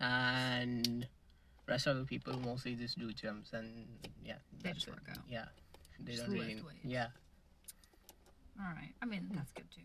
and 0.00 1.06
rest 1.66 1.86
of 1.86 1.96
the 1.98 2.04
people 2.04 2.38
mostly 2.40 2.74
just 2.74 2.98
do 2.98 3.12
gyms 3.12 3.52
and 3.52 3.86
yeah. 4.24 4.36
They 4.62 4.72
just 4.72 4.88
it. 4.88 4.90
work 4.94 5.06
out. 5.10 5.24
Yeah. 5.28 5.46
They 6.00 6.12
Just 6.12 6.26
don't 6.26 6.34
really. 6.34 6.62
Yeah. 6.84 7.08
All 8.58 8.66
right. 8.74 8.92
I 9.02 9.06
mean, 9.06 9.30
that's 9.34 9.52
good 9.52 9.70
too. 9.70 9.82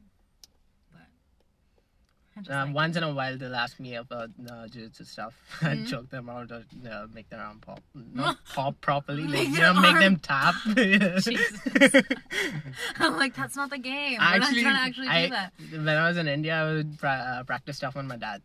I 2.37 2.63
like- 2.65 2.75
once 2.75 2.97
in 2.97 3.03
a 3.03 3.13
while, 3.13 3.37
they'll 3.37 3.55
ask 3.55 3.79
me 3.79 3.95
about 3.95 4.29
uh, 4.49 4.67
jiu-jitsu 4.67 5.03
stuff. 5.05 5.33
I 5.61 5.75
Mhm. 5.75 5.87
choke 5.89 6.09
them 6.09 6.29
out 6.29 6.51
or 6.51 6.63
uh, 6.91 7.07
make 7.13 7.29
their 7.29 7.39
arm 7.39 7.59
pop. 7.59 7.79
Not 7.93 8.37
pop 8.53 8.79
properly, 8.81 9.23
like, 9.27 9.47
you 9.47 9.59
know, 9.59 9.73
make 9.79 9.99
them 9.99 10.17
tap. 10.17 10.55
I'm 12.99 13.17
like, 13.17 13.35
that's 13.35 13.55
not 13.55 13.69
the 13.69 13.77
game. 13.77 14.17
We're 14.19 14.25
actually, 14.25 14.63
not 14.63 14.71
trying 14.71 14.75
to 14.75 14.81
actually 14.89 15.07
I, 15.07 15.23
do 15.25 15.29
that. 15.31 15.53
when 15.71 15.97
I 15.97 16.07
was 16.07 16.17
in 16.17 16.27
India, 16.27 16.55
I 16.61 16.73
would 16.73 16.99
pra- 16.99 17.25
uh, 17.39 17.43
practice 17.43 17.77
stuff 17.77 17.95
on 17.95 18.07
my 18.07 18.17
dad. 18.17 18.41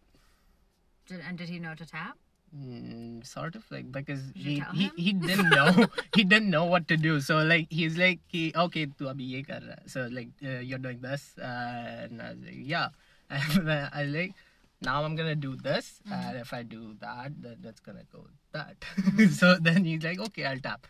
Did, 1.07 1.20
and 1.26 1.37
did 1.38 1.48
he 1.48 1.59
know 1.59 1.74
to 1.74 1.87
tap? 1.87 2.16
Mm, 2.57 3.24
sort 3.24 3.55
of 3.55 3.64
like 3.70 3.92
because 3.92 4.20
he, 4.35 4.61
he 4.74 4.90
he 4.96 5.12
didn't 5.12 5.50
know 5.50 5.87
he 6.16 6.24
didn't 6.24 6.50
know 6.50 6.64
what 6.64 6.88
to 6.88 6.96
do 6.96 7.20
so 7.20 7.37
like 7.44 7.68
he's 7.70 7.96
like 7.96 8.18
he 8.26 8.53
okay 8.57 8.87
tu 8.87 9.05
abhi 9.05 9.29
ye 9.35 9.42
kar 9.44 9.61
raha 9.66 9.76
so 9.87 10.09
like 10.11 10.31
uh, 10.44 10.59
you're 10.59 10.81
doing 10.87 10.98
this 11.00 11.38
uh, 11.38 11.44
and 11.44 12.20
I 12.20 12.31
was 12.31 12.40
like 12.44 12.59
yeah 12.72 12.88
and 13.59 13.71
I 13.71 14.03
was 14.05 14.14
like 14.14 14.35
now 14.83 15.05
I'm 15.05 15.14
gonna 15.14 15.37
do 15.37 15.57
this, 15.57 16.01
Mm-hmm. 16.09 16.29
and 16.29 16.38
if 16.38 16.55
I 16.55 16.62
do 16.62 16.95
that, 17.01 17.33
then 17.43 17.57
that's 17.61 17.81
gonna 17.81 18.05
go 18.11 18.25
that. 18.53 18.77
Mm-hmm. 18.97 19.27
so 19.40 19.57
then 19.61 19.85
he's 19.85 20.03
like, 20.03 20.19
okay, 20.19 20.47
I'll 20.47 20.59
tap. 20.59 20.87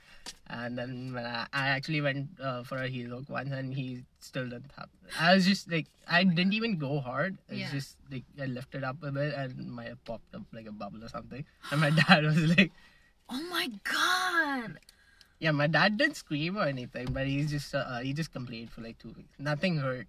And 0.46 0.78
then 0.78 1.12
when 1.12 1.26
I, 1.26 1.46
I 1.52 1.68
actually 1.70 2.00
went 2.00 2.28
uh, 2.40 2.62
for 2.62 2.78
a 2.78 2.86
heel 2.86 3.10
hook 3.10 3.24
once, 3.28 3.50
and 3.50 3.74
he 3.74 4.04
still 4.20 4.44
didn't 4.48 4.70
tap. 4.76 4.90
I 5.18 5.34
was 5.34 5.44
just 5.44 5.68
like, 5.72 5.88
I 6.08 6.22
didn't 6.22 6.52
even 6.52 6.78
go 6.78 7.00
hard. 7.00 7.38
It's 7.48 7.58
Yeah. 7.58 7.70
just 7.72 7.96
like 8.12 8.22
I 8.40 8.46
lifted 8.46 8.84
up 8.84 9.02
a 9.02 9.10
bit, 9.10 9.34
and 9.34 9.68
my 9.72 9.90
popped 10.04 10.34
up 10.36 10.42
like 10.52 10.66
a 10.66 10.72
bubble 10.72 11.02
or 11.04 11.08
something. 11.08 11.44
And 11.72 11.80
my 11.80 11.90
dad 12.06 12.22
was 12.24 12.38
like, 12.56 12.70
Oh 13.28 13.42
my 13.50 13.68
god. 13.82 14.78
yeah, 15.40 15.50
my 15.50 15.66
dad 15.66 15.96
didn't 15.98 16.16
scream 16.16 16.56
or 16.56 16.62
anything, 16.62 17.08
but 17.10 17.26
he's 17.26 17.50
just 17.50 17.74
uh, 17.74 17.98
he 17.98 18.12
just 18.12 18.32
complained 18.32 18.70
for 18.70 18.82
like 18.82 18.98
two 18.98 19.12
weeks. 19.16 19.34
Nothing 19.38 19.78
hurt. 19.78 20.06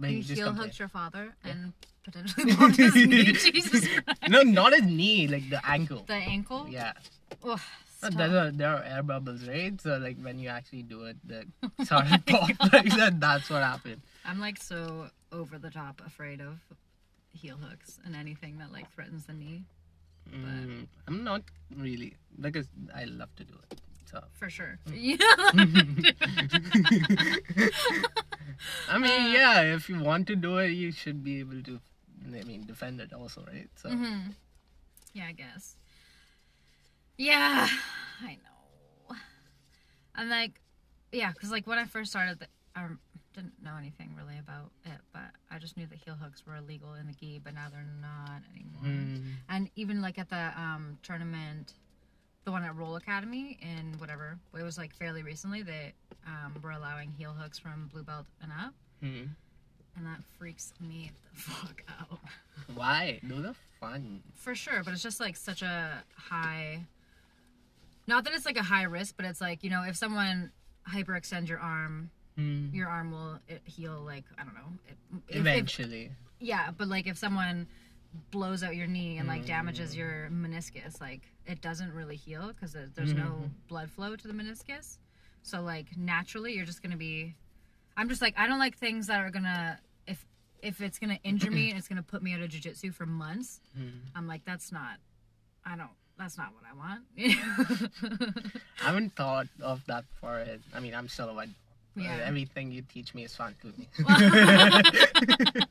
But 0.00 0.10
You 0.10 0.22
heel 0.22 0.52
hooked 0.52 0.78
your 0.78 0.88
father 0.88 1.34
and 1.44 1.72
potentially 2.02 2.54
broke 2.54 2.76
his 2.76 2.94
knee. 2.94 3.32
Jesus 3.32 3.86
Christ. 3.86 4.28
No, 4.28 4.42
not 4.42 4.72
his 4.72 4.82
knee, 4.84 5.28
like 5.28 5.48
the 5.50 5.60
ankle. 5.68 6.04
The 6.06 6.14
ankle? 6.14 6.66
Yeah. 6.68 6.92
Ugh, 7.44 7.60
But 8.00 8.12
stop. 8.12 8.30
There 8.30 8.38
are, 8.46 8.50
there 8.50 8.68
are 8.76 8.82
air 8.82 9.02
bubbles, 9.02 9.46
right? 9.46 9.78
So 9.80 9.98
like 9.98 10.16
when 10.20 10.38
you 10.38 10.48
actually 10.48 10.82
do 10.82 11.04
it, 11.04 11.16
the 11.26 11.44
started 11.84 12.24
pop 12.26 12.48
like 12.72 12.90
that. 12.96 13.20
That's 13.20 13.50
what 13.50 13.62
happened. 13.62 14.00
I'm 14.24 14.40
like 14.40 14.56
so 14.62 15.08
over 15.32 15.58
the 15.58 15.70
top 15.70 16.00
afraid 16.06 16.40
of 16.40 16.58
heel 17.32 17.56
hooks 17.56 17.98
and 18.04 18.16
anything 18.16 18.58
that 18.58 18.72
like 18.72 18.90
threatens 18.92 19.26
the 19.26 19.34
knee. 19.34 19.62
Mm, 20.34 20.86
I'm 21.08 21.24
not 21.24 21.42
really 21.76 22.14
because 22.40 22.66
I 22.94 23.04
love 23.04 23.34
to 23.36 23.44
do 23.44 23.54
it. 23.70 23.80
So 24.10 24.24
For 24.32 24.50
sure. 24.50 24.78
Mm. 24.88 25.18
Yeah. 25.20 25.26
I 28.88 28.98
mean, 28.98 29.20
Uh, 29.22 29.32
yeah, 29.32 29.60
if 29.74 29.88
you 29.88 30.00
want 30.00 30.26
to 30.28 30.36
do 30.36 30.58
it, 30.58 30.70
you 30.72 30.92
should 30.92 31.22
be 31.22 31.38
able 31.40 31.62
to. 31.62 31.80
I 32.26 32.42
mean, 32.44 32.66
defend 32.66 33.00
it 33.00 33.12
also, 33.12 33.44
right? 33.46 33.68
So 33.76 33.88
Mhm. 33.88 34.34
Yeah, 35.14 35.26
I 35.26 35.32
guess. 35.32 35.76
Yeah, 37.16 37.68
I 38.22 38.36
know. 38.44 39.16
And 40.14 40.28
like, 40.30 40.60
yeah, 41.12 41.32
because 41.32 41.50
like 41.50 41.66
when 41.66 41.78
I 41.78 41.84
first 41.86 42.10
started, 42.10 42.38
the, 42.40 42.46
I 42.76 42.86
didn't 43.34 43.62
know 43.62 43.76
anything 43.78 44.14
really 44.16 44.38
about 44.38 44.70
it, 44.84 45.00
but 45.12 45.30
I 45.50 45.58
just 45.58 45.76
knew 45.76 45.86
that 45.86 45.98
heel 45.98 46.14
hooks 46.20 46.44
were 46.46 46.56
illegal 46.56 46.94
in 46.94 47.06
the 47.06 47.12
gi, 47.14 47.40
but 47.42 47.54
now 47.54 47.68
they're 47.70 47.86
not 48.00 48.42
anymore. 48.54 48.82
Mm, 48.84 49.22
And 49.48 49.70
even 49.76 50.02
like 50.02 50.18
at 50.18 50.28
the 50.30 50.52
um, 50.60 50.98
tournament, 51.02 51.74
the 52.44 52.50
one 52.50 52.64
at 52.64 52.74
Roll 52.76 52.96
Academy 52.96 53.58
in 53.60 53.98
whatever, 53.98 54.38
it 54.58 54.62
was 54.62 54.78
like 54.78 54.94
fairly 54.94 55.22
recently, 55.22 55.62
they 55.62 55.92
um, 56.26 56.54
were 56.62 56.70
allowing 56.70 57.10
heel 57.10 57.32
hooks 57.38 57.58
from 57.58 57.88
blue 57.92 58.02
belt 58.02 58.26
and 58.42 58.50
up, 58.52 58.74
mm. 59.02 59.28
and 59.96 60.06
that 60.06 60.20
freaks 60.38 60.72
me 60.80 61.10
the 61.34 61.40
fuck 61.40 61.82
out. 62.00 62.18
Why? 62.74 63.20
Those 63.22 63.44
are 63.46 63.54
fun. 63.80 64.22
For 64.34 64.54
sure, 64.54 64.82
but 64.84 64.92
it's 64.94 65.02
just 65.02 65.20
like 65.20 65.36
such 65.36 65.62
a 65.62 66.02
high. 66.16 66.84
Not 68.06 68.24
that 68.24 68.32
it's 68.34 68.46
like 68.46 68.56
a 68.56 68.62
high 68.62 68.84
risk, 68.84 69.14
but 69.16 69.26
it's 69.26 69.40
like 69.40 69.62
you 69.62 69.70
know 69.70 69.84
if 69.86 69.96
someone 69.96 70.50
hyperextends 70.88 71.48
your 71.48 71.58
arm, 71.60 72.10
Mm. 72.38 72.72
your 72.72 72.88
arm 72.88 73.10
will 73.10 73.38
heal 73.64 74.00
like 74.06 74.24
I 74.38 74.44
don't 74.44 74.54
know. 74.54 74.60
It, 74.88 74.96
if- 75.28 75.34
if- 75.34 75.40
Eventually. 75.40 76.12
yeah, 76.38 76.70
but 76.76 76.86
like 76.88 77.06
if 77.08 77.18
someone 77.18 77.66
blows 78.30 78.62
out 78.62 78.76
your 78.76 78.86
knee 78.86 79.18
and 79.18 79.28
like 79.28 79.46
damages 79.46 79.94
mm. 79.94 79.98
your 79.98 80.28
meniscus, 80.32 81.00
like 81.00 81.22
it 81.46 81.60
doesn't 81.60 81.92
really 81.92 82.16
heal 82.16 82.48
because 82.48 82.76
there's 82.94 83.14
no 83.14 83.22
mm-hmm. 83.22 83.46
blood 83.68 83.90
flow 83.90 84.16
to 84.16 84.28
the 84.28 84.34
meniscus. 84.34 84.98
So 85.42 85.60
like 85.60 85.96
naturally, 85.96 86.54
you're 86.54 86.66
just 86.66 86.82
gonna 86.82 86.96
be. 86.96 87.34
I'm 87.96 88.08
just 88.08 88.22
like 88.22 88.34
I 88.36 88.46
don't 88.46 88.58
like 88.58 88.76
things 88.78 89.06
that 89.08 89.20
are 89.20 89.30
gonna 89.30 89.78
if 90.06 90.24
if 90.62 90.80
it's 90.80 90.98
gonna 90.98 91.18
injure 91.24 91.50
me 91.50 91.70
and 91.70 91.78
it's 91.78 91.88
gonna 91.88 92.02
put 92.02 92.22
me 92.22 92.34
out 92.34 92.40
of 92.40 92.50
jujitsu 92.50 92.94
for 92.94 93.06
months. 93.06 93.60
Mm-hmm. 93.78 94.16
I'm 94.16 94.26
like 94.26 94.44
that's 94.44 94.72
not. 94.72 94.98
I 95.64 95.76
don't. 95.76 95.90
That's 96.18 96.36
not 96.36 96.52
what 96.52 96.64
I 96.70 96.74
want. 96.76 97.04
I 98.82 98.84
haven't 98.84 99.16
thought 99.16 99.46
of 99.62 99.84
that 99.86 100.04
for 100.20 100.38
it. 100.38 100.60
I 100.74 100.80
mean, 100.80 100.94
I'm 100.94 101.08
still 101.08 101.30
a 101.30 101.34
white. 101.34 101.48
Yeah. 101.96 102.20
Everything 102.24 102.70
you 102.70 102.82
teach 102.82 103.14
me 103.14 103.24
is 103.24 103.34
fun 103.34 103.54
to 103.62 103.68
me. 103.68 103.88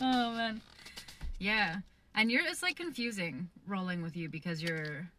oh 0.00 0.32
man, 0.34 0.60
yeah. 1.40 1.76
And 2.14 2.30
you're 2.30 2.46
it's 2.46 2.62
like 2.62 2.76
confusing 2.76 3.48
rolling 3.66 4.02
with 4.02 4.16
you 4.16 4.28
because 4.28 4.62
you're 4.62 5.10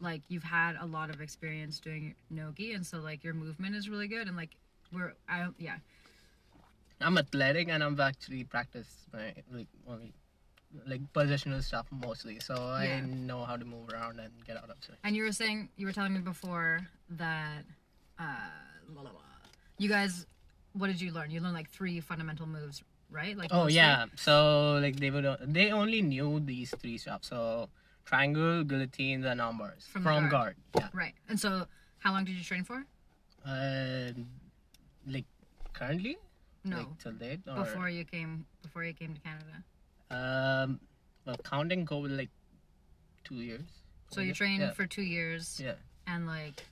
like 0.00 0.22
you've 0.28 0.44
had 0.44 0.76
a 0.80 0.86
lot 0.86 1.10
of 1.10 1.20
experience 1.20 1.80
doing 1.80 2.14
nogi, 2.30 2.72
and 2.72 2.86
so 2.86 2.98
like 2.98 3.24
your 3.24 3.34
movement 3.34 3.74
is 3.74 3.88
really 3.88 4.06
good, 4.06 4.28
and 4.28 4.36
like 4.36 4.50
we're 4.92 5.14
I 5.28 5.48
yeah 5.58 5.78
I'm 7.00 7.18
athletic 7.18 7.68
and 7.68 7.82
I've 7.82 8.00
actually 8.00 8.44
practiced 8.44 8.94
my 9.12 9.34
like 9.52 9.68
only 9.88 10.12
like 10.86 11.00
positional 11.12 11.62
stuff 11.62 11.86
mostly. 11.90 12.38
So 12.40 12.54
I 12.54 13.00
know 13.00 13.44
how 13.44 13.56
to 13.56 13.64
move 13.64 13.88
around 13.92 14.20
and 14.20 14.32
get 14.46 14.56
out 14.56 14.64
of 14.64 14.70
it. 14.70 14.88
And 15.04 15.16
you 15.16 15.22
were 15.22 15.32
saying 15.32 15.70
you 15.76 15.86
were 15.86 15.92
telling 15.92 16.14
me 16.14 16.20
before 16.20 16.86
that 17.10 17.64
uh 18.18 18.50
you 19.78 19.88
guys 19.88 20.26
what 20.72 20.88
did 20.88 21.00
you 21.00 21.10
learn? 21.12 21.30
You 21.30 21.40
learned 21.40 21.54
like 21.54 21.70
three 21.70 22.00
fundamental 22.00 22.46
moves, 22.46 22.82
right? 23.10 23.36
Like 23.36 23.50
Oh 23.52 23.66
yeah. 23.68 24.06
So 24.16 24.78
like 24.82 24.96
they 24.96 25.10
would 25.10 25.26
they 25.42 25.72
only 25.72 26.02
knew 26.02 26.40
these 26.40 26.74
three 26.78 26.98
stuff. 26.98 27.24
So 27.24 27.68
triangle, 28.04 28.64
guillotines, 28.64 29.24
and 29.24 29.38
numbers 29.38 29.86
From 29.90 30.02
from, 30.02 30.24
the 30.24 30.30
guard. 30.30 30.56
guard. 30.72 30.90
Right. 30.94 31.14
And 31.28 31.38
so 31.38 31.66
how 31.98 32.12
long 32.12 32.24
did 32.24 32.34
you 32.36 32.44
train 32.44 32.64
for? 32.64 32.84
Yeah. 33.46 34.12
Uh, 34.16 34.20
like 35.06 35.24
currently, 35.72 36.16
No. 36.64 36.78
like 36.78 36.98
till 36.98 37.12
date, 37.12 37.40
or 37.46 37.64
before 37.64 37.88
you 37.88 38.04
came 38.04 38.46
before 38.62 38.84
you 38.84 38.92
came 38.94 39.14
to 39.14 39.20
Canada. 39.20 39.62
um, 40.10 40.80
well, 41.24 41.36
counting 41.44 41.84
COVID 41.86 42.16
like 42.16 42.30
two 43.24 43.36
years. 43.42 43.66
So 44.10 44.20
you 44.20 44.32
trained 44.34 44.62
Yeah. 44.62 44.70
for 44.72 44.86
two 44.86 45.02
years 45.02 45.58
Yeah. 45.62 45.74
and 46.06 46.26
like 46.26 46.62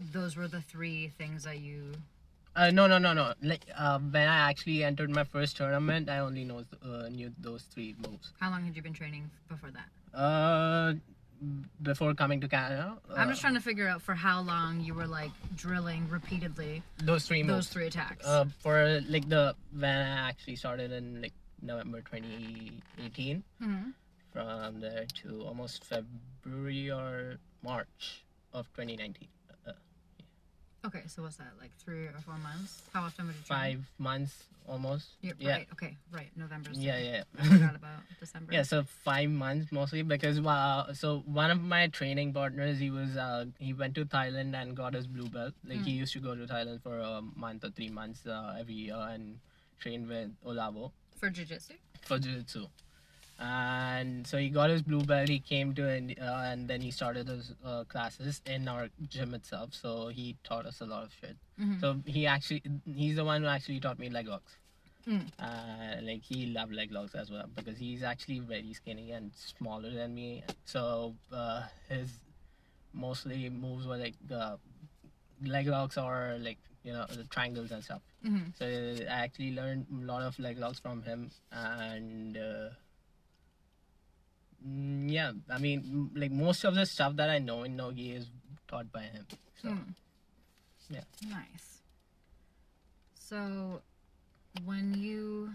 those 0.00 0.36
were 0.36 0.48
the 0.48 0.60
three 0.62 1.08
things 1.08 1.44
that 1.44 1.60
you 1.60 1.92
Uh, 2.54 2.70
no, 2.70 2.86
no, 2.86 2.98
no, 2.98 3.12
no. 3.14 3.32
Like 3.42 3.64
uh, 3.76 3.98
when 3.98 4.28
I 4.28 4.50
actually 4.50 4.84
entered 4.84 5.10
my 5.10 5.24
first 5.24 5.56
tournament, 5.56 6.08
I 6.10 6.18
only 6.18 6.44
know 6.44 6.64
uh, 6.84 7.08
knew 7.08 7.32
those 7.40 7.62
three 7.62 7.94
moves. 8.06 8.32
how 8.40 8.50
long 8.50 8.64
had 8.64 8.76
you 8.76 8.82
been 8.82 8.92
training 8.92 9.30
before 9.48 9.70
that? 9.70 9.88
Uh, 10.18 10.94
before 11.82 12.14
coming 12.14 12.40
to 12.42 12.46
Canada, 12.48 12.98
uh, 13.10 13.14
I'm 13.16 13.28
just 13.30 13.40
trying 13.40 13.54
to 13.54 13.60
figure 13.60 13.88
out 13.88 14.00
for 14.02 14.14
how 14.14 14.42
long 14.42 14.80
you 14.80 14.94
were 14.94 15.06
like 15.08 15.30
drilling 15.56 16.08
repeatedly 16.08 16.82
those 17.02 17.26
three 17.26 17.42
those 17.42 17.50
moves. 17.50 17.68
three 17.68 17.86
attacks. 17.86 18.24
Uh, 18.26 18.44
for 18.60 19.00
like 19.08 19.28
the 19.28 19.56
when 19.72 19.90
I 19.96 20.28
actually 20.28 20.56
started 20.56 20.92
in 20.92 21.22
like 21.22 21.32
November 21.62 22.00
2018, 22.02 23.42
Mhm. 23.62 23.92
from 24.32 24.80
there 24.80 25.06
to 25.22 25.42
almost 25.42 25.84
February 25.84 26.90
or 26.90 27.38
March 27.62 28.24
of 28.52 28.66
2019. 28.74 29.28
Okay, 30.84 31.02
so 31.06 31.22
what's 31.22 31.36
that? 31.36 31.52
Like 31.60 31.70
three 31.78 32.06
or 32.06 32.14
four 32.24 32.36
months? 32.38 32.82
How 32.92 33.02
often 33.02 33.26
would 33.26 33.36
you 33.36 33.42
train? 33.46 33.58
five 33.58 33.80
months 33.98 34.44
almost. 34.68 35.06
Yeah, 35.20 35.32
yeah. 35.38 35.52
Right. 35.52 35.68
Okay. 35.72 35.96
Right. 36.12 36.30
November's. 36.36 36.78
Yeah, 36.78 36.98
the- 36.98 37.04
yeah. 37.04 37.22
I 37.38 37.44
forgot 37.46 37.76
about 37.76 38.00
December. 38.20 38.52
Yeah, 38.52 38.62
so 38.64 38.82
five 39.04 39.30
months 39.30 39.70
mostly 39.70 40.02
because 40.02 40.38
uh, 40.40 40.92
so 40.92 41.22
one 41.26 41.50
of 41.52 41.60
my 41.60 41.86
training 41.88 42.32
partners 42.32 42.78
he 42.80 42.90
was 42.90 43.16
uh, 43.16 43.44
he 43.58 43.72
went 43.72 43.94
to 43.94 44.04
Thailand 44.04 44.60
and 44.60 44.76
got 44.76 44.94
his 44.94 45.06
blue 45.06 45.28
belt. 45.28 45.54
Like 45.64 45.84
he 45.84 45.92
used 45.92 46.12
to 46.14 46.20
go 46.20 46.34
to 46.34 46.46
Thailand 46.46 46.82
for 46.82 46.98
a 46.98 47.22
month 47.36 47.64
or 47.64 47.70
three 47.70 47.88
months 47.90 48.26
uh, 48.26 48.56
every 48.58 48.74
year 48.74 48.96
and 48.98 49.38
train 49.78 50.08
with 50.08 50.30
Olavo 50.44 50.90
For 51.18 51.30
jujitsu. 51.30 51.72
for 52.02 52.18
jiu-jitsu. 52.18 52.66
And 53.42 54.24
so 54.26 54.38
he 54.38 54.48
got 54.50 54.70
his 54.70 54.82
blue 54.82 55.00
belt. 55.02 55.28
He 55.28 55.40
came 55.40 55.74
to 55.74 55.96
India 55.96 56.16
uh, 56.22 56.44
and 56.50 56.68
then 56.68 56.80
he 56.80 56.90
started 56.92 57.26
his 57.26 57.52
uh, 57.64 57.82
classes 57.84 58.40
in 58.46 58.68
our 58.68 58.88
gym 59.08 59.34
itself. 59.34 59.74
So 59.74 60.08
he 60.08 60.36
taught 60.44 60.64
us 60.64 60.80
a 60.80 60.86
lot 60.86 61.02
of 61.04 61.12
shit. 61.20 61.36
Mhm. 61.60 61.80
So 61.80 61.96
he 62.06 62.26
actually 62.26 62.62
he's 62.94 63.16
the 63.16 63.24
one 63.24 63.42
who 63.42 63.48
actually 63.48 63.80
taught 63.80 63.98
me 63.98 64.10
leg 64.10 64.28
locks. 64.28 64.56
Mm. 65.08 65.26
Uh, 65.40 66.00
like 66.02 66.22
he 66.22 66.46
loved 66.46 66.72
leg 66.72 66.92
locks 66.92 67.16
as 67.16 67.30
well 67.32 67.48
because 67.56 67.76
he's 67.76 68.04
actually 68.04 68.38
very 68.38 68.72
skinny 68.72 69.10
and 69.10 69.32
smaller 69.34 69.90
than 69.90 70.14
me. 70.14 70.44
So 70.64 71.16
uh, 71.32 71.62
his 71.88 72.10
mostly 72.92 73.50
moves 73.50 73.86
were 73.88 73.96
like 73.96 74.14
uh, 74.32 74.56
leg 75.44 75.66
locks 75.66 75.98
or 75.98 76.36
like 76.40 76.58
you 76.84 76.92
know 76.92 77.06
the 77.10 77.24
triangles 77.24 77.72
and 77.72 77.82
stuff. 77.82 78.02
Mhm. 78.24 78.56
So 78.56 78.66
I 78.66 79.12
actually 79.24 79.52
learned 79.56 79.86
a 79.90 80.04
lot 80.12 80.22
of 80.22 80.38
leg 80.38 80.58
locks 80.58 80.78
from 80.78 81.02
him 81.02 81.30
and. 81.50 82.36
Mm, 84.66 85.10
yeah, 85.10 85.32
I 85.50 85.58
mean, 85.58 86.10
like 86.14 86.30
most 86.30 86.64
of 86.64 86.74
the 86.74 86.86
stuff 86.86 87.16
that 87.16 87.30
I 87.30 87.38
know 87.38 87.62
in 87.64 87.76
Nogi 87.76 88.12
is 88.14 88.30
taught 88.68 88.90
by 88.92 89.02
him. 89.02 89.26
So 89.60 89.68
Mm. 89.68 89.94
yeah. 90.90 91.04
Nice. 91.28 91.82
So, 93.14 93.82
when 94.64 94.94
you 94.94 95.54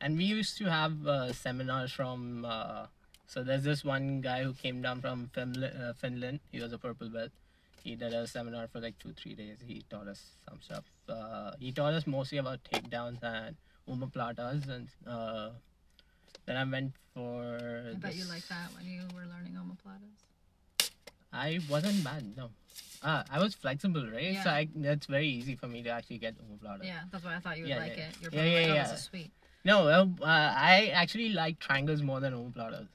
and 0.00 0.16
we 0.16 0.24
used 0.24 0.56
to 0.58 0.70
have 0.70 1.06
uh, 1.06 1.32
seminars 1.32 1.92
from 1.92 2.44
uh, 2.44 2.86
so 3.26 3.42
there's 3.42 3.64
this 3.64 3.84
one 3.84 4.20
guy 4.20 4.42
who 4.44 4.52
came 4.54 4.80
down 4.80 5.00
from 5.00 5.28
finland, 5.34 5.74
uh, 5.82 5.92
finland 5.94 6.40
he 6.52 6.60
was 6.60 6.72
a 6.72 6.78
purple 6.78 7.08
belt 7.10 7.30
he 7.82 7.96
did 7.96 8.12
a 8.14 8.26
seminar 8.26 8.68
for 8.68 8.80
like 8.80 8.98
two 8.98 9.12
three 9.12 9.34
days 9.34 9.58
he 9.66 9.82
taught 9.90 10.06
us 10.08 10.36
some 10.48 10.60
stuff 10.62 10.84
uh, 11.08 11.50
he 11.58 11.72
taught 11.72 11.92
us 11.92 12.06
mostly 12.06 12.38
about 12.38 12.60
takedowns 12.64 13.22
and 13.22 13.56
omoplatas 13.88 14.68
and 14.68 14.88
uh, 15.06 15.50
then 16.50 16.56
I 16.56 16.64
went 16.64 16.92
for. 17.14 17.90
I 17.92 17.94
bet 17.94 18.16
you 18.16 18.24
like 18.24 18.46
that 18.48 18.68
when 18.74 18.84
you 18.86 19.02
were 19.14 19.24
learning 19.32 19.54
omoplatas. 19.54 20.90
I 21.32 21.60
wasn't 21.70 22.02
bad. 22.02 22.36
No, 22.36 22.50
uh, 23.04 23.22
I 23.30 23.38
was 23.38 23.54
flexible, 23.54 24.04
right? 24.10 24.34
So 24.42 24.50
Yeah. 24.50 24.60
I, 24.60 24.68
that's 24.74 25.06
very 25.06 25.28
easy 25.28 25.54
for 25.54 25.68
me 25.68 25.82
to 25.84 25.90
actually 25.90 26.18
get 26.18 26.34
omoplata. 26.44 26.84
Yeah, 26.84 27.02
that's 27.10 27.24
why 27.24 27.36
I 27.36 27.38
thought 27.38 27.56
you 27.56 27.64
would 27.64 27.70
Yeah, 27.70 27.78
like 27.78 27.96
yeah. 27.96 28.08
it. 28.08 28.16
You're 28.20 28.30
Yeah, 28.32 28.40
probably 28.40 28.52
yeah, 28.52 28.60
like, 28.60 28.88
oh, 28.88 28.92
yeah. 28.92 28.94
sweet. 28.96 29.30
No, 29.64 29.76
uh, 29.88 30.06
uh, 30.22 30.24
I 30.26 30.90
actually 30.92 31.28
like 31.28 31.60
triangles 31.60 32.02
more 32.02 32.18
than 32.18 32.32
omoplatas. 32.32 32.88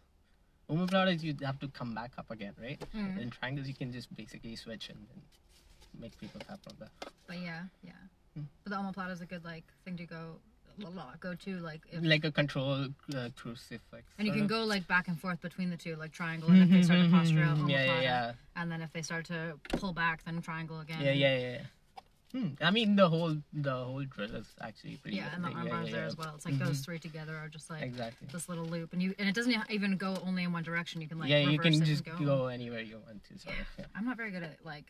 Omoplatas 0.70 1.24
you 1.24 1.36
have 1.44 1.60
to 1.60 1.68
come 1.70 1.94
back 1.96 2.12
up 2.18 2.30
again, 2.32 2.54
right? 2.62 2.80
Mhm. 2.94 3.22
In 3.22 3.30
triangles 3.30 3.68
you 3.70 3.74
can 3.76 3.92
just 3.94 4.14
basically 4.16 4.56
switch 4.58 4.90
and 4.90 4.98
then 5.10 5.22
make 5.98 6.18
people 6.20 6.42
tap 6.42 6.60
on 6.68 6.76
that. 6.80 6.92
But 7.28 7.38
yeah, 7.40 7.64
yeah. 7.84 7.92
Hmm. 8.34 8.48
But 8.64 8.72
the 8.72 8.76
omoplata 8.78 9.12
is 9.14 9.22
a 9.22 9.26
good 9.26 9.46
like 9.46 9.64
thing 9.86 9.96
to 9.98 10.06
go 10.06 10.40
la- 10.80 10.90
la- 10.90 11.14
go 11.20 11.34
to 11.36 11.58
like 11.60 11.82
if, 11.92 12.04
Like 12.04 12.24
a 12.26 12.32
control 12.32 12.88
uh, 13.16 13.30
crucifix. 13.36 14.04
and 14.18 14.28
you 14.28 14.34
can 14.34 14.44
of. 14.44 14.48
go 14.50 14.64
like 14.66 14.88
back 14.88 15.08
and 15.08 15.20
forth 15.20 15.42
between 15.42 15.70
the 15.70 15.78
two 15.78 15.96
like 15.96 16.12
triangle 16.12 16.50
and 16.50 16.64
if 16.64 16.70
they 16.70 16.82
start 16.84 17.04
to 17.06 17.10
posture 17.10 17.40
out 17.44 17.58
yeah, 17.70 17.86
yeah, 17.86 18.02
yeah. 18.02 18.32
and 18.56 18.72
then 18.72 18.82
if 18.82 18.92
they 18.94 19.02
start 19.02 19.26
to 19.26 19.54
pull 19.70 19.94
back 19.94 20.24
then 20.26 20.42
triangle 20.42 20.80
again. 20.80 21.02
Yeah, 21.02 21.12
yeah, 21.12 21.38
yeah. 21.38 21.52
yeah. 21.52 21.62
Hmm. 22.32 22.48
I 22.60 22.72
mean, 22.72 22.98
the 22.98 23.08
whole 23.08 23.38
the 23.54 23.72
whole 23.74 24.04
drill 24.04 24.36
is 24.36 24.48
actually 24.60 24.98
pretty. 24.98 25.16
Yeah, 25.18 25.30
and 25.34 25.42
the 25.42 25.48
arm 25.50 25.68
yeah, 25.68 25.72
bars 25.72 25.88
yeah, 25.88 25.96
there 25.96 26.06
as 26.06 26.18
well. 26.18 26.34
It's 26.36 26.44
like 26.44 26.58
those 26.60 26.82
Mhm. 26.82 26.86
three 26.86 27.00
together 27.00 27.34
are 27.38 27.48
just 27.48 27.70
like 27.70 27.82
Exactly. 27.84 28.28
this 28.30 28.50
little 28.50 28.66
loop, 28.66 28.92
and 28.92 29.02
you 29.02 29.16
and 29.18 29.30
it 29.30 29.36
doesn't 29.36 29.56
even 29.70 29.96
go 29.96 30.18
only 30.26 30.44
in 30.44 30.52
one 30.52 30.64
direction. 30.64 31.00
You 31.00 31.08
can 31.08 31.18
like 31.18 31.30
yeah, 31.30 31.38
you 31.38 31.58
can 31.58 31.72
just 31.86 32.06
and 32.06 32.26
go. 32.26 32.48
anywhere 32.48 32.82
you 32.82 32.98
want 33.06 33.24
to. 33.26 33.40
Sort 33.40 33.56
of. 33.58 33.86
I'm 33.96 34.04
not 34.04 34.18
very 34.18 34.32
good 34.32 34.44
at 34.44 34.58
like 34.66 34.84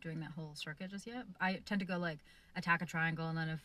doing 0.00 0.20
that 0.20 0.30
whole 0.30 0.52
circuit 0.54 0.90
just 0.90 1.06
yet. 1.06 1.24
I 1.38 1.60
tend 1.66 1.80
to 1.80 1.84
go 1.84 1.98
like 1.98 2.18
attack 2.54 2.80
a 2.80 2.86
triangle 2.86 3.28
and 3.28 3.36
then 3.36 3.50
if 3.50 3.60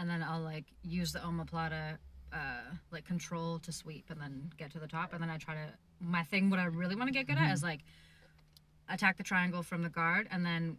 and 0.00 0.08
then 0.10 0.22
I'll 0.22 0.40
like 0.40 0.64
use 0.82 1.12
the 1.12 1.18
omoplata 1.20 1.98
uh 2.32 2.62
like 2.90 3.04
control 3.04 3.58
to 3.60 3.70
sweep 3.72 4.06
and 4.10 4.20
then 4.20 4.50
get 4.56 4.72
to 4.72 4.78
the 4.78 4.86
top 4.88 5.12
and 5.12 5.22
then 5.22 5.30
I 5.30 5.36
try 5.36 5.54
to 5.54 5.66
my 6.00 6.22
thing 6.24 6.48
what 6.50 6.58
I 6.58 6.64
really 6.64 6.96
want 6.96 7.08
to 7.08 7.12
get 7.12 7.26
good 7.26 7.36
at 7.38 7.52
is 7.52 7.62
like 7.62 7.80
attack 8.88 9.16
the 9.16 9.22
triangle 9.22 9.62
from 9.62 9.82
the 9.82 9.88
guard 9.88 10.26
and 10.30 10.44
then 10.44 10.78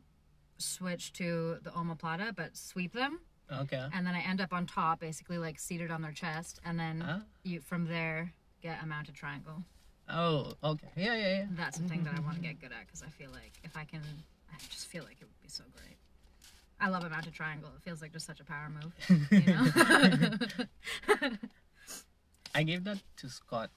switch 0.57 1.13
to 1.13 1.57
the 1.63 1.69
omoplata 1.71 2.36
but 2.36 2.55
sweep 2.57 2.93
them 2.93 3.19
Okay. 3.51 3.86
and 3.93 4.07
then 4.07 4.15
I 4.15 4.21
end 4.21 4.39
up 4.39 4.53
on 4.53 4.65
top 4.65 5.01
basically 5.01 5.38
like 5.38 5.60
seated 5.60 5.91
on 5.91 6.01
their 6.01 6.13
chest 6.13 6.60
and 6.65 6.79
then 6.79 7.01
Huh? 7.01 7.19
you 7.43 7.60
from 7.60 7.86
there 7.86 8.34
get 8.62 8.81
a 8.81 8.86
mounted 8.86 9.15
triangle. 9.15 9.63
Oh, 10.10 10.53
okay. 10.63 10.88
Yeah, 10.95 11.15
yeah, 11.15 11.27
yeah. 11.39 11.45
That's 11.51 11.77
the 11.79 11.88
thing 11.88 12.03
that 12.05 12.13
I 12.15 12.19
want 12.21 12.36
to 12.38 12.41
get 12.41 12.60
good 12.62 12.71
at 12.71 12.86
because 12.86 13.01
I 13.03 13.07
feel 13.10 13.31
like 13.31 13.53
if 13.63 13.75
I 13.75 13.84
can, 13.86 14.01
I 14.51 14.55
just 14.69 14.88
feel 14.88 15.03
like 15.03 15.17
it 15.21 15.25
would 15.25 15.41
be 15.41 15.47
so 15.49 15.63
great. 15.75 15.97
I 16.82 16.89
love 16.89 17.04
a 17.04 17.10
mounted 17.10 17.34
triangle. 17.34 17.70
It 17.78 17.84
feels 17.84 18.02
like 18.02 18.12
just 18.12 18.26
such 18.26 18.39
a 18.39 18.44
power 18.44 18.67
move, 18.70 18.91
you 19.32 19.54
know. 19.54 19.67
I 22.56 22.63
gave 22.63 22.84
that 22.86 22.98
to 23.17 23.30
Scott. 23.30 23.70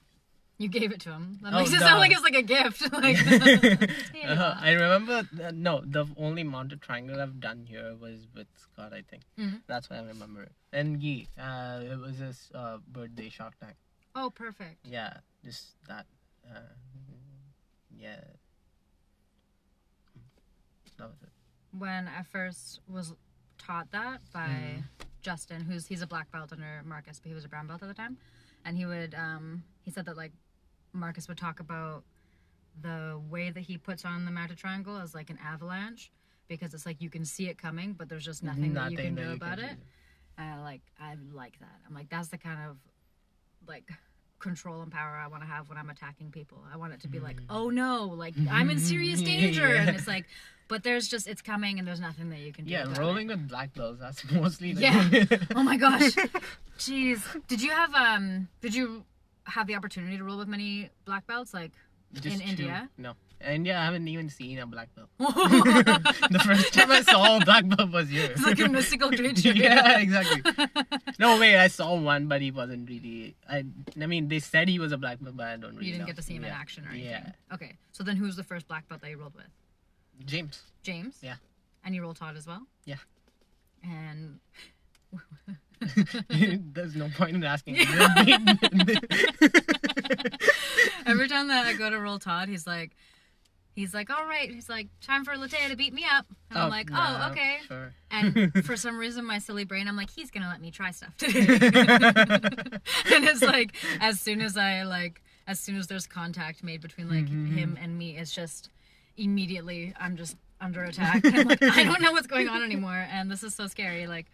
you 0.57 0.67
gave 0.69 0.91
it 0.91 1.01
to 1.01 1.11
him. 1.11 1.37
That 1.43 1.53
Oh, 1.53 1.59
makes 1.59 1.71
it 1.73 1.79
sound 1.79 1.99
like 1.99 2.11
it's 2.11 2.23
like 2.23 2.35
a 2.35 2.41
gift. 2.41 2.81
like, 2.93 3.17
Yeah. 4.15 4.33
Uh, 4.33 4.57
I 4.59 4.71
remember. 4.71 5.27
Uh, 5.43 5.51
no, 5.53 5.81
the 5.85 6.05
only 6.17 6.43
mounted 6.43 6.81
triangle 6.81 7.21
I've 7.21 7.39
done 7.39 7.65
here 7.69 7.93
was 8.01 8.25
with 8.33 8.47
Scott. 8.57 8.91
I 8.93 9.01
think 9.03 9.23
Mhm. 9.37 9.61
that's 9.67 9.89
why 9.89 9.97
I 9.97 10.03
remember 10.03 10.41
it. 10.43 10.51
And 10.73 10.99
Gee, 10.99 11.27
uh, 11.37 11.81
it 11.83 11.99
was 11.99 12.17
his 12.17 12.49
uh, 12.55 12.77
birthday 12.87 13.29
Shark 13.29 13.53
Tank. 13.59 13.75
oh, 14.15 14.29
perfect. 14.31 14.79
Yeah, 14.83 15.17
just 15.43 15.75
that. 15.87 16.05
Uh, 16.49 16.59
yeah. 17.95 18.23
That 20.97 21.09
was 21.11 21.21
it. 21.23 21.29
When 21.77 22.07
I 22.07 22.23
first 22.23 22.79
was 22.87 23.13
taught 23.57 23.91
that 23.91 24.21
by 24.31 24.47
Mhm. 24.47 24.83
Justin, 25.21 25.61
who's 25.65 25.87
he's 25.87 26.01
a 26.01 26.07
black 26.07 26.31
belt 26.31 26.51
under 26.53 26.81
Marcus, 26.85 27.19
but 27.19 27.27
he 27.29 27.33
was 27.33 27.45
a 27.45 27.49
brown 27.49 27.67
belt 27.67 27.81
at 27.81 27.87
the 27.87 27.93
time, 27.93 28.17
and 28.63 28.77
he 28.77 28.85
would 28.85 29.13
um 29.15 29.63
he 29.81 29.91
said 29.91 30.05
that 30.05 30.15
like 30.17 30.31
Marcus 30.93 31.27
would 31.27 31.37
talk 31.37 31.59
about 31.59 32.03
the 32.81 33.21
way 33.29 33.49
that 33.49 33.61
he 33.61 33.77
puts 33.77 34.05
on 34.05 34.25
the 34.25 34.31
mounted 34.31 34.57
triangle 34.57 34.97
as 34.97 35.13
like 35.15 35.29
an 35.29 35.37
avalanche 35.39 36.11
because 36.47 36.73
it's 36.73 36.85
like 36.85 37.01
you 37.01 37.09
can 37.09 37.25
see 37.25 37.47
it 37.49 37.57
coming, 37.57 37.93
but 37.93 38.07
there's 38.09 38.23
just 38.25 38.43
nothing, 38.43 38.73
that 38.73 38.91
you 38.91 38.97
can 38.97 39.15
do 39.15 39.31
about 39.31 39.59
it. 39.59 39.77
And 40.37 40.59
I 40.59 40.61
like 40.61 40.81
I 40.99 41.15
like 41.33 41.59
that. 41.59 41.79
I'm 41.87 41.93
like 41.93 42.09
that's 42.09 42.27
the 42.29 42.37
kind 42.37 42.69
of 42.69 42.77
like 43.67 43.89
control 44.39 44.81
and 44.81 44.91
power 44.91 45.15
I 45.17 45.27
want 45.27 45.43
to 45.43 45.47
have 45.47 45.69
when 45.69 45.77
I'm 45.77 45.89
attacking 45.89 46.31
people. 46.31 46.63
I 46.71 46.77
want 46.77 46.93
it 46.93 47.01
to 47.01 47.07
be 47.07 47.19
like, 47.19 47.37
oh 47.49 47.69
no, 47.69 48.05
like 48.05 48.33
I'm 48.49 48.69
in 48.69 48.79
serious 48.79 49.21
danger, 49.33 49.73
Yeah. 49.73 49.81
and 49.81 49.95
it's 49.95 50.07
like, 50.07 50.25
but 50.67 50.83
there's 50.83 51.07
just 51.07 51.27
it's 51.27 51.41
coming, 51.41 51.79
and 51.79 51.87
there's 51.87 51.99
nothing 51.99 52.29
that 52.31 52.39
you 52.39 52.51
can 52.51 52.65
do. 52.65 52.71
Yeah, 52.71 52.85
rolling 52.99 53.27
with 53.27 53.47
black 53.47 53.73
belts. 53.73 53.99
That's 53.99 54.29
mostly. 54.31 54.73
The 54.73 54.81
Yeah. 54.81 55.25
Oh 55.55 55.63
my 55.63 55.77
gosh, 55.77 56.11
jeez. 56.79 57.21
Did 57.47 57.61
you 57.61 57.71
have 57.71 57.93
um? 57.95 58.47
Did 58.61 58.75
you 58.75 59.03
have 59.45 59.67
the 59.67 59.75
opportunity 59.75 60.17
to 60.17 60.23
roll 60.23 60.37
with 60.37 60.47
many 60.47 60.89
black 61.05 61.27
belts? 61.27 61.53
Like, 61.53 61.71
Just 62.13 62.25
In 62.27 62.39
two. 62.41 62.49
India? 62.49 62.89
No, 62.97 63.13
India. 63.45 63.77
I 63.77 63.85
haven't 63.85 64.07
even 64.07 64.29
seen 64.29 64.59
a 64.59 64.65
black 64.65 64.89
belt. 64.95 65.09
the 65.19 66.41
first 66.45 66.73
time 66.73 66.91
I 66.91 67.01
saw 67.01 67.37
a 67.37 67.45
black 67.45 67.67
belt 67.67 67.91
was 67.91 68.09
here. 68.09 68.31
It's 68.31 68.43
like 68.43 68.59
a 68.59 68.67
mystical 68.67 69.09
creature. 69.17 69.53
yeah, 69.53 69.99
exactly. 69.99 70.41
No 71.19 71.39
way, 71.39 71.57
I 71.57 71.67
saw 71.67 71.95
one, 71.95 72.27
but 72.27 72.41
he 72.41 72.51
wasn't 72.51 72.89
really. 72.89 73.35
I, 73.49 73.63
I 74.01 74.05
mean, 74.05 74.27
they 74.27 74.39
said 74.39 74.67
he 74.67 74.79
was 74.79 74.91
a 74.91 74.97
black 74.97 75.19
belt, 75.21 75.37
but 75.37 75.47
I 75.47 75.57
don't 75.57 75.75
really. 75.75 75.85
You 75.87 75.91
didn't 75.93 76.01
know. 76.01 76.07
get 76.07 76.15
to 76.17 76.21
see 76.21 76.35
him 76.35 76.43
in 76.43 76.51
action 76.51 76.85
or 76.85 76.89
anything. 76.89 77.09
Yeah. 77.09 77.31
Okay, 77.53 77.75
so 77.91 78.03
then 78.03 78.17
who's 78.17 78.35
the 78.35 78.43
first 78.43 78.67
black 78.67 78.87
belt 78.89 79.01
that 79.01 79.09
you 79.09 79.17
rolled 79.17 79.35
with? 79.35 79.45
James. 80.25 80.63
James. 80.83 81.17
Yeah. 81.21 81.35
And 81.83 81.93
you 81.93 82.01
rolled 82.01 82.15
Todd 82.15 82.37
as 82.37 82.47
well. 82.47 82.65
Yeah. 82.85 82.97
And 83.83 84.39
There's 86.73 86.95
no 86.95 87.09
point 87.09 87.35
in 87.35 87.43
asking. 87.43 87.77
every 91.05 91.27
time 91.27 91.47
that 91.49 91.65
I 91.65 91.73
go 91.77 91.89
to 91.89 91.99
roll 91.99 92.19
Todd, 92.19 92.49
he's 92.49 92.65
like, 92.65 92.95
he's 93.75 93.93
like, 93.93 94.09
all 94.09 94.25
right. 94.25 94.49
He's 94.49 94.69
like, 94.69 94.87
time 95.01 95.23
for 95.25 95.33
Latea 95.35 95.69
to 95.69 95.75
beat 95.75 95.93
me 95.93 96.05
up. 96.11 96.25
And 96.49 96.57
I'm 96.59 96.69
like, 96.69 96.89
oh, 96.93 97.27
okay. 97.31 97.57
Sure. 97.67 97.93
And 98.09 98.51
for 98.65 98.75
some 98.77 98.97
reason, 98.97 99.25
my 99.25 99.37
silly 99.39 99.65
brain, 99.65 99.87
I'm 99.87 99.95
like, 99.97 100.09
he's 100.09 100.31
gonna 100.31 100.47
let 100.49 100.61
me 100.61 100.71
try 100.71 100.91
stuff 100.91 101.15
today. 101.17 101.39
and 103.11 103.23
it's 103.25 103.41
like, 103.41 103.75
as 104.01 104.19
soon 104.19 104.41
as 104.41 104.57
I 104.57 104.83
like, 104.83 105.21
as 105.47 105.59
soon 105.59 105.75
as 105.77 105.87
there's 105.87 106.07
contact 106.07 106.63
made 106.63 106.81
between 106.81 107.07
like 107.09 107.25
Mm-hmm. 107.25 107.57
him 107.57 107.77
and 107.81 107.97
me, 107.97 108.17
it's 108.17 108.33
just 108.33 108.69
immediately 109.17 109.93
I'm 109.99 110.15
just 110.17 110.35
under 110.61 110.83
attack. 110.83 111.21
I'm 111.25 111.47
like, 111.47 111.61
I 111.61 111.83
don't 111.83 112.01
know 112.01 112.11
what's 112.13 112.27
going 112.27 112.47
on 112.47 112.63
anymore, 112.63 113.05
and 113.11 113.29
this 113.29 113.43
is 113.43 113.53
so 113.53 113.67
scary. 113.67 114.07
Like, 114.07 114.25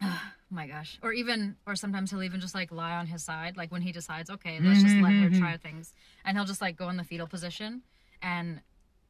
oh 0.02 0.20
my 0.50 0.66
gosh. 0.66 0.98
Or 1.02 1.12
even, 1.12 1.56
or 1.66 1.74
sometimes 1.76 2.10
he'll 2.10 2.22
even 2.22 2.40
just 2.40 2.54
like 2.54 2.72
lie 2.72 2.96
on 2.96 3.06
his 3.06 3.22
side, 3.22 3.56
like 3.56 3.70
when 3.72 3.82
he 3.82 3.92
decides, 3.92 4.30
okay, 4.30 4.58
let's 4.60 4.82
just 4.82 4.96
let 4.96 5.12
her 5.12 5.28
Mm-hmm. 5.28 5.38
try 5.40 5.56
things, 5.56 5.92
and 6.24 6.36
he'll 6.36 6.46
just 6.46 6.60
like 6.60 6.76
go 6.76 6.88
in 6.88 6.96
the 6.96 7.04
fetal 7.04 7.26
position, 7.26 7.82
and 8.22 8.60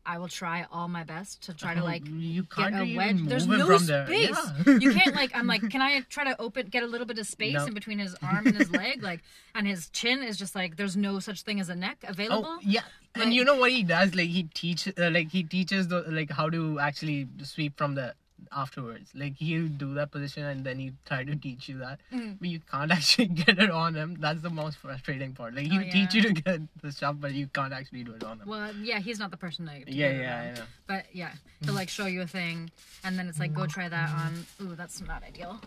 I 0.04 0.18
will 0.18 0.26
try 0.26 0.66
all 0.72 0.88
my 0.88 1.04
best 1.04 1.44
to 1.44 1.54
try 1.54 1.74
to 1.74 1.80
Oh, 1.80 1.84
like 1.84 2.02
you 2.06 2.42
get 2.56 2.72
a 2.74 2.96
wedge. 2.96 3.20
There's 3.22 3.46
no 3.46 3.64
from 3.66 3.86
there. 3.86 4.04
space. 4.06 4.36
Yeah. 4.66 4.78
you 4.80 4.92
can't 4.92 5.14
like. 5.20 5.30
I'm 5.32 5.46
like, 5.46 5.68
can 5.70 5.80
I 5.80 6.00
try 6.08 6.24
to 6.24 6.40
open, 6.40 6.66
get 6.66 6.82
a 6.82 6.86
little 6.86 7.06
bit 7.06 7.18
of 7.20 7.26
space 7.28 7.54
No. 7.54 7.66
in 7.66 7.74
between 7.74 8.00
his 8.00 8.16
arm 8.20 8.48
and 8.48 8.56
his 8.56 8.70
leg, 8.82 9.00
like, 9.02 9.20
and 9.54 9.64
his 9.64 9.88
chin 9.90 10.22
is 10.24 10.36
just 10.36 10.56
like 10.56 10.76
there's 10.76 10.96
no 10.96 11.20
such 11.20 11.42
thing 11.42 11.60
as 11.60 11.68
a 11.68 11.76
neck 11.76 11.98
available. 12.08 12.44
Oh 12.48 12.58
yeah, 12.62 12.80
and 13.14 13.32
you 13.32 13.44
know 13.44 13.56
what 13.56 13.70
he 13.70 13.84
does? 13.84 14.14
Like 14.16 14.28
he 14.30 14.42
teaches, 14.44 14.92
uh, 14.98 15.10
like 15.12 15.30
he 15.30 15.44
teaches 15.44 15.86
the 15.86 16.00
like 16.08 16.30
how 16.32 16.50
to 16.50 16.80
actually 16.80 17.28
sweep 17.44 17.78
from 17.78 17.94
the 17.94 18.14
afterwards. 18.50 19.10
Like 19.14 19.36
he'll 19.36 19.68
do 19.68 19.94
that 19.94 20.10
position 20.10 20.44
and 20.44 20.64
then 20.64 20.78
he 20.78 20.92
try 21.04 21.22
to 21.24 21.36
teach 21.36 21.68
you 21.68 21.78
that, 21.78 22.00
Mm. 22.12 22.38
but 22.40 22.48
you 22.48 22.60
can't 22.60 22.90
actually 22.98 23.26
get 23.26 23.58
it 23.58 23.70
on 23.70 23.94
him. 23.94 24.16
That's 24.18 24.40
the 24.42 24.50
most 24.50 24.78
frustrating 24.78 25.32
part. 25.34 25.54
Like 25.54 25.66
he'll 25.66 25.82
Oh, 25.82 25.90
teach 25.90 26.14
you 26.14 26.22
to 26.22 26.32
get 26.32 26.60
the 26.80 26.90
stuff, 26.92 27.16
but 27.20 27.32
you 27.32 27.46
can't 27.48 27.72
actually 27.72 28.04
do 28.04 28.12
it 28.14 28.24
on 28.24 28.40
him. 28.40 28.48
Well, 28.48 28.74
yeah, 28.76 28.98
he's 29.00 29.18
not 29.18 29.30
the 29.30 29.36
person 29.36 29.64
that. 29.66 29.86
to 29.86 29.92
yeah, 29.92 30.08
get 30.12 30.16
it 30.16 30.22
yeah. 30.22 30.40
I 30.40 30.54
know. 30.58 30.64
But 30.86 31.04
yeah, 31.12 31.32
he'll 31.64 31.74
like 31.74 31.88
show 31.88 32.06
you 32.06 32.22
a 32.22 32.26
thing, 32.26 32.70
and 33.04 33.18
then 33.18 33.28
it's 33.28 33.38
like, 33.38 33.52
go 33.54 33.66
try 33.66 33.88
that 33.88 34.10
on. 34.10 34.46
Ooh, 34.62 34.74
that's 34.74 35.00
not 35.00 35.22
ideal. 35.22 35.60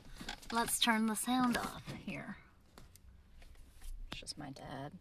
Let's 0.51 0.79
turn 0.79 1.05
the 1.05 1.15
sound 1.15 1.57
off 1.57 1.83
here. 2.05 2.37
It's 4.11 4.19
just 4.21 4.37
my 4.37 4.49
dad. 4.51 4.91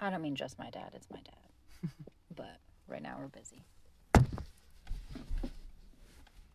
I 0.00 0.10
don't 0.10 0.22
mean 0.22 0.36
just 0.36 0.58
my 0.58 0.70
dad. 0.70 0.90
It's 0.94 1.08
my 1.10 1.20
dad. 1.24 1.90
but 2.36 2.58
right 2.86 3.02
now 3.02 3.16
we're 3.18 3.28
busy. 3.28 3.64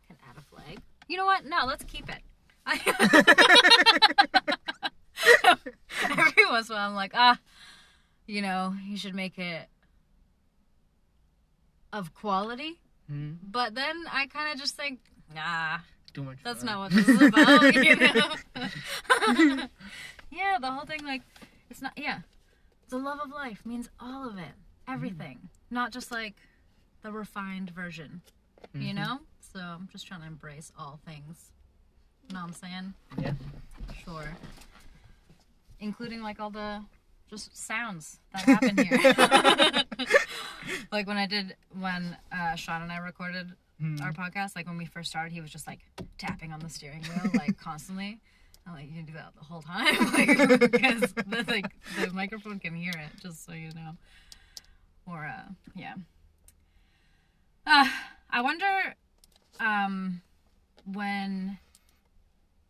Can 0.07 0.10
add 0.27 0.35
a 0.37 0.41
flag. 0.41 0.79
You 1.07 1.17
know 1.17 1.25
what? 1.25 1.45
No, 1.45 1.65
let's 1.65 1.83
keep 1.83 2.07
it. 2.09 2.21
Every 6.03 6.45
once 6.49 6.69
in 6.69 6.75
a 6.75 6.77
while, 6.77 6.89
I'm 6.89 6.95
like, 6.95 7.11
ah, 7.15 7.37
you 8.27 8.41
know, 8.41 8.73
you 8.87 8.97
should 8.97 9.15
make 9.15 9.37
it 9.37 9.67
of 11.93 12.13
quality. 12.13 12.79
Hmm? 13.09 13.33
But 13.43 13.75
then 13.75 13.95
I 14.11 14.27
kind 14.27 14.53
of 14.53 14.59
just 14.59 14.75
think, 14.75 14.99
nah, 15.35 15.79
Too 16.13 16.23
much. 16.23 16.37
that's 16.43 16.59
fun. 16.63 16.65
not 16.67 16.79
what 16.79 16.91
this 16.91 17.07
is 17.07 17.21
about, 17.21 17.73
you 17.75 17.95
know? 17.95 19.67
yeah, 20.31 20.57
the 20.59 20.71
whole 20.71 20.85
thing, 20.85 21.03
like, 21.05 21.21
it's 21.69 21.81
not, 21.81 21.93
yeah. 21.97 22.19
The 22.89 22.97
love 22.97 23.19
of 23.23 23.31
life 23.31 23.65
means 23.65 23.89
all 23.99 24.27
of 24.29 24.37
it, 24.37 24.53
everything, 24.87 25.49
not 25.69 25.91
just 25.91 26.11
like 26.11 26.35
the 27.01 27.11
refined 27.11 27.69
version, 27.71 28.21
you 28.73 28.93
Mhm. 28.93 28.95
know? 28.95 29.19
So 29.51 29.59
I'm 29.59 29.89
just 29.91 30.07
trying 30.07 30.21
to 30.21 30.27
embrace 30.27 30.71
all 30.77 30.99
things 31.05 31.51
You 32.29 32.35
know 32.35 32.41
what 32.41 32.47
I'm 32.47 32.53
saying? 32.53 32.93
Yeah. 33.19 33.33
Sure. 34.05 34.25
Including 35.79 36.21
like 36.21 36.39
all 36.39 36.49
the 36.49 36.83
just 37.29 37.55
sounds 37.57 38.19
that 38.33 38.43
happen 38.43 38.77
here. 38.77 38.97
like 40.91 41.07
when 41.07 41.17
I 41.17 41.25
did 41.25 41.55
when 41.79 42.17
uh, 42.31 42.55
Sean 42.55 42.81
and 42.81 42.91
I 42.91 42.97
recorded 42.97 43.51
our 44.03 44.13
podcast, 44.13 44.55
like 44.55 44.67
when 44.67 44.77
we 44.77 44.85
first 44.85 45.09
started, 45.09 45.31
he 45.33 45.41
was 45.41 45.49
just 45.49 45.65
like 45.65 45.79
tapping 46.17 46.53
on 46.53 46.59
the 46.59 46.69
steering 46.69 47.01
wheel 47.03 47.31
like 47.35 47.57
constantly. 47.61 48.19
I'm 48.67 48.73
like, 48.73 48.87
you 48.87 48.93
can 48.95 49.05
do 49.05 49.13
that 49.13 49.33
the 49.35 49.43
whole 49.43 49.63
time, 49.63 50.13
like 50.13 50.71
because 50.71 51.01
the 51.01 51.43
like 51.47 51.65
the 51.99 52.13
microphone 52.13 52.59
can 52.59 52.75
hear 52.75 52.91
it, 52.91 53.09
just 53.19 53.43
so 53.43 53.53
you 53.53 53.71
know. 53.73 53.97
Or 55.07 55.25
uh, 55.25 55.49
yeah. 55.75 55.95
Uh, 57.65 57.87
I 58.29 58.41
wonder, 58.41 58.95
um, 59.59 60.21
when 60.85 61.57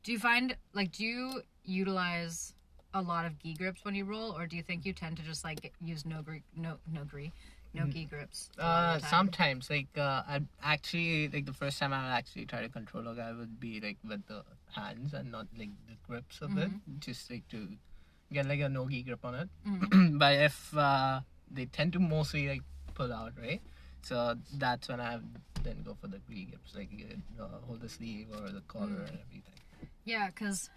do 0.03 0.11
you 0.11 0.19
find 0.19 0.55
like 0.73 0.91
do 0.91 1.03
you 1.03 1.41
utilize 1.63 2.53
a 2.93 3.01
lot 3.01 3.25
of 3.25 3.39
gi 3.39 3.53
grips 3.53 3.85
when 3.85 3.95
you 3.95 4.03
roll, 4.05 4.31
or 4.31 4.47
do 4.47 4.55
you 4.57 4.63
think 4.63 4.85
you 4.85 4.93
tend 4.93 5.17
to 5.17 5.23
just 5.23 5.43
like 5.43 5.71
use 5.83 6.05
no 6.05 6.21
gri 6.21 6.43
no 6.55 6.77
no 6.91 7.03
gri 7.03 7.31
no 7.73 7.85
gi 7.85 8.05
grips? 8.05 8.49
Uh, 8.59 8.61
of 8.63 8.95
the 8.95 9.01
time? 9.01 9.09
sometimes 9.09 9.69
like 9.69 9.87
uh, 9.97 10.23
I 10.27 10.41
actually 10.63 11.29
like 11.29 11.45
the 11.45 11.53
first 11.53 11.79
time 11.79 11.93
I 11.93 12.03
would 12.03 12.13
actually 12.13 12.45
try 12.45 12.61
to 12.61 12.69
control 12.69 13.07
a 13.07 13.15
guy 13.15 13.31
would 13.31 13.59
be 13.59 13.79
like 13.79 13.97
with 14.07 14.25
the 14.27 14.43
hands 14.75 15.13
and 15.13 15.31
not 15.31 15.47
like 15.57 15.69
the 15.87 15.95
grips 16.07 16.41
of 16.41 16.57
it, 16.57 16.71
just 16.99 17.29
like 17.31 17.47
to 17.49 17.67
get 18.33 18.47
like 18.47 18.59
a 18.59 18.69
nogi 18.69 19.03
grip 19.03 19.23
on 19.23 19.35
it. 19.35 19.49
but 20.19 20.33
if 20.33 20.75
uh, 20.75 21.21
they 21.49 21.65
tend 21.65 21.93
to 21.93 21.99
mostly 21.99 22.47
like 22.49 22.61
pull 22.93 23.13
out, 23.13 23.33
right? 23.39 23.61
So 24.03 24.35
that's 24.57 24.89
when 24.89 24.99
I 24.99 25.19
then 25.63 25.83
go 25.83 25.95
for 25.99 26.07
the 26.07 26.19
gi 26.29 26.45
grips, 26.45 26.75
like 26.75 26.89
uh, 27.39 27.45
hold 27.65 27.81
the 27.81 27.89
sleeve 27.89 28.27
or 28.33 28.49
the 28.49 28.61
collar 28.67 28.87
mm. 28.87 29.09
and 29.09 29.19
everything. 29.27 29.59
Yeah, 30.05 30.27
because 30.27 30.69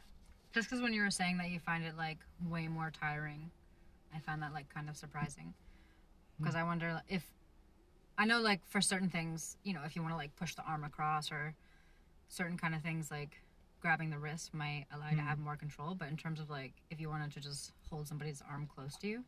just 0.53 0.69
because 0.69 0.83
when 0.83 0.93
you 0.93 1.03
were 1.03 1.11
saying 1.11 1.39
that 1.39 1.51
you 1.51 1.59
find 1.59 1.85
it 1.85 1.97
like 1.97 2.19
way 2.49 2.69
more 2.69 2.91
tiring, 2.91 3.51
I 4.15 4.21
found 4.21 4.43
that 4.43 4.53
like 4.53 4.73
kind 4.73 4.89
of 4.89 4.97
surprising. 4.97 5.55
Mm. 5.55 6.45
Because 6.45 6.55
I 6.55 6.63
wonder 6.63 7.01
if 7.09 7.25
I 8.19 8.27
know 8.27 8.41
like 8.41 8.61
for 8.69 8.81
certain 8.81 9.09
things, 9.09 9.57
you 9.65 9.75
know, 9.75 9.81
if 9.85 9.97
you 9.97 10.03
want 10.03 10.13
to 10.13 10.19
like 10.19 10.37
push 10.37 10.55
the 10.55 10.63
arm 10.63 10.85
across 10.85 11.33
or 11.33 11.55
certain 12.29 12.57
kind 12.57 12.75
of 12.75 12.83
things 12.83 13.11
like 13.11 13.41
grabbing 13.81 14.11
the 14.11 14.19
wrist 14.19 14.55
might 14.55 14.87
allow 14.95 15.11
you 15.11 15.17
to 15.17 15.23
mm. 15.23 15.27
have 15.27 15.39
more 15.39 15.57
control. 15.57 15.95
But 15.95 16.09
in 16.09 16.17
terms 16.17 16.41
of 16.41 16.51
like 16.51 16.73
if 16.91 17.01
you 17.01 17.09
wanted 17.09 17.33
to 17.33 17.41
just 17.41 17.73
hold 17.91 18.07
somebody's 18.07 18.43
arm 18.49 18.69
close 18.73 18.97
to 18.99 19.09
you, 19.09 19.25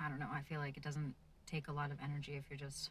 I 0.00 0.08
don't 0.08 0.18
know. 0.18 0.28
I 0.32 0.42
feel 0.42 0.60
like 0.60 0.76
it 0.76 0.82
doesn't 0.82 1.14
take 1.46 1.68
a 1.68 1.72
lot 1.72 1.90
of 1.90 1.98
energy 2.02 2.36
if 2.36 2.50
you 2.50 2.56
just 2.56 2.90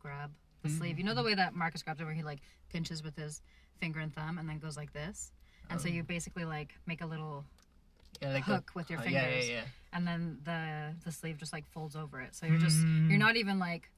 grab 0.00 0.30
the 0.62 0.68
mm-hmm. 0.68 0.78
sleeve. 0.78 0.98
You 0.98 1.04
know 1.04 1.14
the 1.14 1.22
way 1.22 1.34
that 1.34 1.54
Marcus 1.54 1.82
grabs 1.82 2.00
it, 2.00 2.04
where 2.04 2.14
he 2.14 2.22
like 2.22 2.40
pinches 2.70 3.02
with 3.02 3.16
his 3.16 3.42
finger 3.80 4.00
and 4.00 4.14
thumb 4.14 4.38
and 4.38 4.48
then 4.48 4.58
goes 4.58 4.76
like 4.76 4.92
this, 4.92 5.32
and 5.70 5.80
so 5.80 5.88
you 5.88 6.00
um, 6.00 6.06
basically 6.06 6.44
like 6.44 6.74
make 6.86 7.00
a 7.00 7.06
little 7.06 7.44
Yeah, 8.20 8.34
like 8.34 8.44
hook 8.44 8.70
with 8.74 8.90
your 8.90 8.98
uh, 8.98 9.02
fingers, 9.02 9.22
yeah, 9.22 9.54
yeah, 9.54 9.60
yeah. 9.60 9.64
and 9.92 10.06
then 10.06 10.38
the 10.44 10.94
the 11.04 11.12
sleeve 11.12 11.38
just 11.38 11.52
like 11.52 11.66
folds 11.72 11.96
over 11.96 12.20
it. 12.20 12.34
So 12.34 12.46
you're 12.46 12.58
just 12.58 12.78
mm. 12.78 13.08
you're 13.08 13.18
not 13.18 13.36
even 13.36 13.58
like 13.58 13.90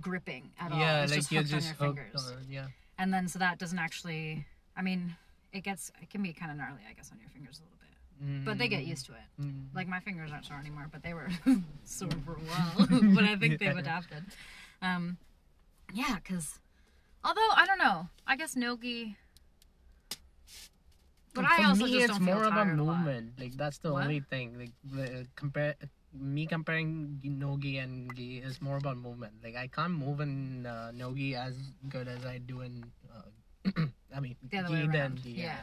gripping 0.00 0.50
at 0.58 0.72
all. 0.72 0.78
Yeah, 0.78 1.02
it's 1.02 1.12
like 1.12 1.20
just 1.20 1.32
you're 1.32 1.42
just 1.42 1.74
on 1.80 1.86
your 1.86 1.94
fingers, 1.94 2.32
on 2.32 2.46
yeah. 2.48 2.66
and 2.98 3.12
then 3.12 3.28
so 3.28 3.38
that 3.38 3.58
doesn't 3.58 3.78
actually. 3.78 4.46
I 4.76 4.82
mean, 4.82 5.14
it 5.52 5.62
gets 5.62 5.92
it 6.02 6.10
can 6.10 6.22
be 6.22 6.32
kind 6.32 6.50
of 6.50 6.56
gnarly, 6.56 6.80
I 6.88 6.94
guess, 6.94 7.10
on 7.12 7.20
your 7.20 7.30
fingers 7.30 7.60
a 7.60 7.62
little 7.62 7.73
bit, 8.20 8.44
but 8.44 8.58
they 8.58 8.68
get 8.68 8.84
used 8.84 9.06
to 9.06 9.12
it. 9.12 9.42
Mm. 9.42 9.66
Like 9.74 9.88
my 9.88 10.00
fingers 10.00 10.30
aren't 10.32 10.44
sore 10.46 10.58
anymore, 10.58 10.88
but 10.92 11.02
they 11.02 11.14
were 11.14 11.28
sore 11.84 12.08
for 12.24 12.32
a 12.34 12.40
while. 12.40 12.86
but 13.14 13.24
I 13.24 13.36
think 13.36 13.58
they've 13.60 13.76
adapted. 13.76 14.24
Um, 14.82 15.16
yeah, 15.92 16.16
because 16.16 16.58
although 17.24 17.50
I 17.56 17.66
don't 17.66 17.78
know, 17.78 18.08
I 18.26 18.36
guess 18.36 18.56
nogi. 18.56 19.16
But 21.34 21.46
I 21.46 21.64
also 21.64 21.84
me, 21.86 21.90
just 21.92 22.04
it's 22.04 22.12
don't 22.12 22.24
feel 22.24 22.34
more 22.36 22.44
about 22.44 22.64
tired 22.66 22.78
a 22.78 22.82
movement. 22.82 23.32
Like 23.40 23.56
that's 23.56 23.78
the 23.78 23.92
What? 23.92 24.04
only 24.04 24.20
thing. 24.20 24.56
Like 24.58 24.70
the, 24.84 25.26
compare 25.34 25.74
me 26.16 26.46
comparing 26.46 27.18
nogi 27.24 27.78
and 27.78 28.14
gi 28.14 28.38
is 28.38 28.62
more 28.62 28.76
about 28.76 28.96
movement. 28.98 29.34
Like 29.42 29.56
I 29.56 29.66
can't 29.66 29.94
move 29.94 30.20
in 30.20 30.64
uh, 30.64 30.92
nogi 30.94 31.34
as 31.34 31.56
good 31.88 32.06
as 32.06 32.24
I 32.24 32.38
do 32.38 32.60
in. 32.60 32.84
Uh, 33.10 33.82
I 34.14 34.20
mean, 34.20 34.36
The 34.48 34.58
other 34.58 34.68
gi 34.68 34.74
way 34.74 34.98
around. 34.98 35.22
gi, 35.24 35.30
Yeah. 35.30 35.42
Yeah, 35.42 35.60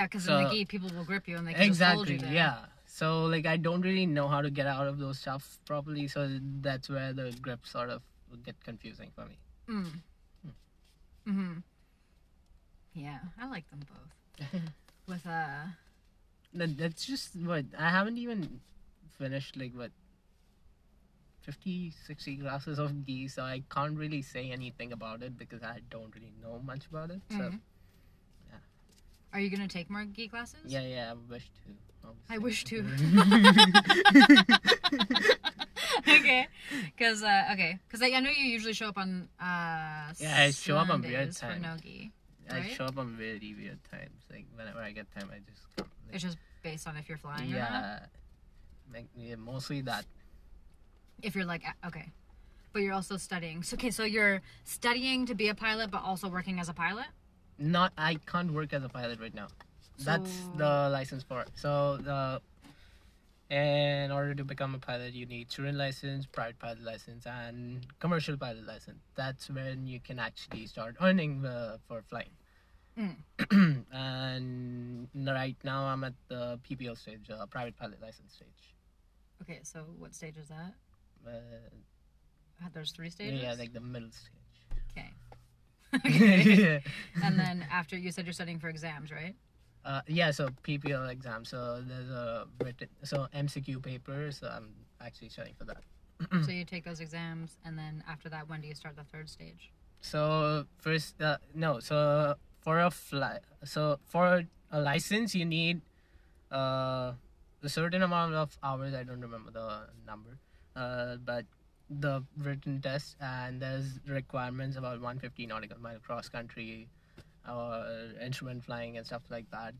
because 0.00 0.26
in 0.26 0.34
the 0.34 0.48
So- 0.48 0.54
gi, 0.54 0.64
people 0.64 0.88
will 0.96 1.04
grip 1.04 1.28
you 1.28 1.36
and 1.36 1.46
they 1.46 1.52
can 1.54 1.68
just 1.68 1.80
hold 1.82 2.08
Exactly. 2.08 2.14
you 2.14 2.20
there. 2.20 2.32
Yeah. 2.32 2.66
So 2.86 3.24
like 3.26 3.46
I 3.46 3.56
don't 3.56 3.80
really 3.82 4.06
know 4.06 4.28
how 4.28 4.40
to 4.42 4.50
get 4.50 4.66
out 4.66 4.86
of 4.86 4.98
those 4.98 5.18
stuff 5.18 5.58
properly. 5.64 6.08
So 6.08 6.28
that's 6.60 6.88
where 6.88 7.12
the 7.12 7.32
grip 7.40 7.66
sort 7.66 7.90
of 7.90 8.02
get 8.44 8.56
confusing 8.64 9.10
for 9.14 9.24
me. 9.26 9.36
Mm. 9.68 9.92
Mm-hmm. 11.28 11.52
Yeah, 12.94 13.18
I 13.40 13.48
like 13.48 13.68
them 13.70 13.80
both. 13.92 14.50
With 15.08 15.26
uh, 15.26 15.66
That, 16.54 16.76
that's 16.76 17.04
just 17.06 17.34
what 17.36 17.64
I 17.78 17.88
haven't 17.90 18.18
even 18.18 18.60
finished 19.18 19.56
like 19.56 19.72
what 19.74 19.90
50 21.42 21.92
60 22.06 22.36
glasses 22.36 22.78
of 22.78 23.04
gi 23.06 23.26
so 23.28 23.42
i 23.42 23.62
can't 23.70 23.96
really 23.98 24.20
say 24.22 24.50
anything 24.50 24.92
about 24.92 25.22
it 25.22 25.36
because 25.36 25.62
i 25.62 25.80
don't 25.90 26.14
really 26.14 26.32
know 26.42 26.60
much 26.64 26.86
about 26.86 27.10
it 27.10 27.20
so 27.30 27.36
Mhm. 27.38 27.60
Are 29.32 29.40
you 29.40 29.50
gonna 29.50 29.68
take 29.68 29.90
more 29.90 30.04
gi 30.04 30.28
classes? 30.28 30.60
yeah 30.66 30.82
yeah 30.82 31.12
i 31.12 31.32
wish 31.32 31.44
to 31.44 31.72
I 32.28 32.38
wish 32.38 32.64
to. 32.64 32.80
okay, 36.08 36.48
because 36.86 37.22
uh, 37.22 37.50
okay, 37.52 37.78
because 37.86 38.02
I 38.02 38.20
know 38.20 38.30
you 38.30 38.44
usually 38.44 38.72
show 38.72 38.88
up 38.88 38.98
on 38.98 39.28
uh. 39.40 40.12
Yeah, 40.18 40.36
I 40.36 40.50
show 40.50 40.76
up 40.76 40.90
on 40.90 41.02
weird 41.02 41.34
times. 41.36 41.62
no 41.62 41.76
gi. 41.80 42.10
i 42.50 42.68
show 42.68 42.86
up 42.86 42.98
on 42.98 43.16
very 43.16 43.54
weird 43.56 43.78
times 43.90 44.20
like 44.30 44.44
whenever 44.56 44.80
i 44.80 44.90
get 44.90 45.06
time 45.16 45.30
i 45.32 45.38
just 45.48 45.62
come 45.76 45.86
like, 46.06 46.14
It's 46.14 46.22
just 46.22 46.36
based 46.62 46.86
on 46.88 46.96
if 46.96 47.08
you're 47.08 47.18
flying 47.18 47.48
yeah 47.48 48.00
like 48.92 49.06
yeah, 49.16 49.36
mostly 49.36 49.80
that 49.82 50.04
If 51.22 51.34
you're 51.34 51.46
like 51.46 51.62
okay, 51.86 52.10
but 52.72 52.82
you're 52.82 52.94
also 52.94 53.16
studying. 53.16 53.62
So 53.62 53.74
okay, 53.74 53.90
so 53.90 54.04
you're 54.04 54.42
studying 54.64 55.26
to 55.26 55.34
be 55.34 55.48
a 55.48 55.54
pilot, 55.54 55.90
but 55.90 56.02
also 56.02 56.28
working 56.28 56.58
as 56.58 56.68
a 56.68 56.74
pilot. 56.74 57.06
Not 57.58 57.92
i 57.96 58.14
can't 58.26 58.52
work 58.52 58.72
as 58.72 58.82
a 58.84 58.88
pilot 58.88 59.20
right 59.20 59.34
now 59.34 59.48
that's 59.98 60.48
the 60.54 60.88
license 60.90 61.22
for 61.22 61.42
it 61.42 61.50
so 61.54 61.98
the 61.98 62.40
in 63.50 64.10
order 64.10 64.34
to 64.34 64.44
become 64.44 64.74
a 64.74 64.78
pilot 64.78 65.12
you 65.12 65.26
need 65.26 65.50
student 65.52 65.76
license 65.76 66.26
private 66.26 66.58
pilot 66.58 66.82
license 66.82 67.26
and 67.26 67.86
commercial 68.00 68.36
pilot 68.36 68.66
license 68.66 69.02
that's 69.14 69.50
when 69.50 69.86
you 69.86 70.00
can 70.00 70.18
actually 70.18 70.66
start 70.66 70.96
earning 71.00 71.44
uh, 71.44 71.76
for 71.86 72.02
flying 72.08 72.30
Mm. 72.98 73.16
and 73.90 75.08
right 75.26 75.56
now 75.64 75.84
i'm 75.84 76.04
at 76.04 76.12
the 76.28 76.60
PPL 76.68 76.94
stage 76.94 77.30
uh, 77.30 77.46
private 77.46 77.74
pilot 77.78 78.00
license 78.02 78.34
stage 78.34 78.74
Okay, 79.40 79.60
so 79.62 79.80
what 79.98 80.14
stage 80.14 80.36
is 80.36 80.48
that? 80.48 80.74
uh, 81.26 82.68
There's 82.74 82.92
three 82.92 83.08
stages. 83.10 83.40
yeah 83.42 83.54
like 83.58 83.72
the 83.72 83.80
middle 83.80 84.10
stage. 84.10 84.41
yeah. 86.04 86.80
and 87.22 87.38
then 87.38 87.66
after 87.70 87.96
you 87.96 88.10
said 88.10 88.24
you're 88.24 88.32
studying 88.32 88.58
for 88.58 88.68
exams, 88.68 89.10
right? 89.10 89.34
Uh, 89.84 90.00
yeah, 90.06 90.30
so 90.30 90.48
PPL 90.62 91.10
exam. 91.10 91.44
So 91.44 91.82
there's 91.86 92.10
a 92.10 92.46
written, 92.62 92.88
so 93.02 93.26
MCQ 93.34 93.82
paper. 93.82 94.30
So 94.30 94.48
I'm 94.48 94.70
actually 95.00 95.28
studying 95.28 95.54
for 95.58 95.64
that. 95.64 95.82
so 96.44 96.52
you 96.52 96.64
take 96.64 96.84
those 96.84 97.00
exams, 97.00 97.58
and 97.64 97.76
then 97.76 98.04
after 98.08 98.28
that, 98.28 98.48
when 98.48 98.60
do 98.60 98.68
you 98.68 98.74
start 98.74 98.96
the 98.96 99.04
third 99.04 99.28
stage? 99.28 99.72
So 100.00 100.66
first, 100.78 101.20
uh, 101.20 101.38
no. 101.54 101.80
So 101.80 102.34
for 102.60 102.80
a 102.80 102.90
fly, 102.90 103.38
so 103.64 103.98
for 104.06 104.44
a 104.70 104.80
license, 104.80 105.34
you 105.34 105.44
need 105.44 105.80
uh, 106.50 107.12
a 107.62 107.68
certain 107.68 108.02
amount 108.02 108.34
of 108.34 108.56
hours. 108.62 108.94
I 108.94 109.02
don't 109.02 109.20
remember 109.20 109.50
the 109.50 109.88
number, 110.06 110.38
uh, 110.76 111.16
but 111.16 111.44
the 111.90 112.22
written 112.38 112.80
test 112.80 113.16
and 113.20 113.60
there's 113.60 113.98
requirements 114.06 114.76
about 114.76 115.00
150 115.00 115.46
nautical 115.46 115.78
mile 115.80 115.98
cross 115.98 116.28
country 116.28 116.88
or 117.48 117.84
instrument 118.24 118.62
flying 118.64 118.96
and 118.96 119.06
stuff 119.06 119.22
like 119.28 119.50
that 119.50 119.74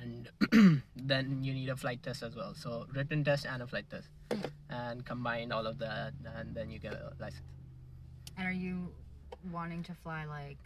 and 0.00 0.82
then 0.96 1.44
you 1.44 1.52
need 1.52 1.68
a 1.68 1.76
flight 1.76 2.02
test 2.02 2.22
as 2.22 2.34
well 2.34 2.54
so 2.54 2.86
written 2.94 3.22
test 3.22 3.44
and 3.46 3.62
a 3.62 3.66
flight 3.66 3.84
test 3.90 4.08
and 4.70 5.04
combine 5.04 5.52
all 5.52 5.66
of 5.66 5.78
that 5.78 6.12
and 6.36 6.54
then 6.54 6.70
you 6.70 6.78
get 6.78 6.94
a 6.94 7.12
license 7.20 7.42
And 8.38 8.46
are 8.48 8.52
you 8.52 8.92
wanting 9.52 9.82
to 9.84 9.94
fly 9.94 10.24
like 10.24 10.58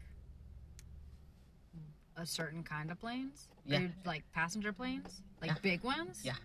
a 2.17 2.25
certain 2.25 2.63
kind 2.63 2.91
of 2.91 2.99
planes? 2.99 3.49
Yeah. 3.67 3.81
You, 3.81 3.91
like 4.07 4.23
passenger 4.33 4.73
planes, 4.73 5.21
like 5.43 5.51
Yeah. 5.51 5.57
big 5.63 5.83
ones. 5.83 6.21
Yeah. 6.25 6.37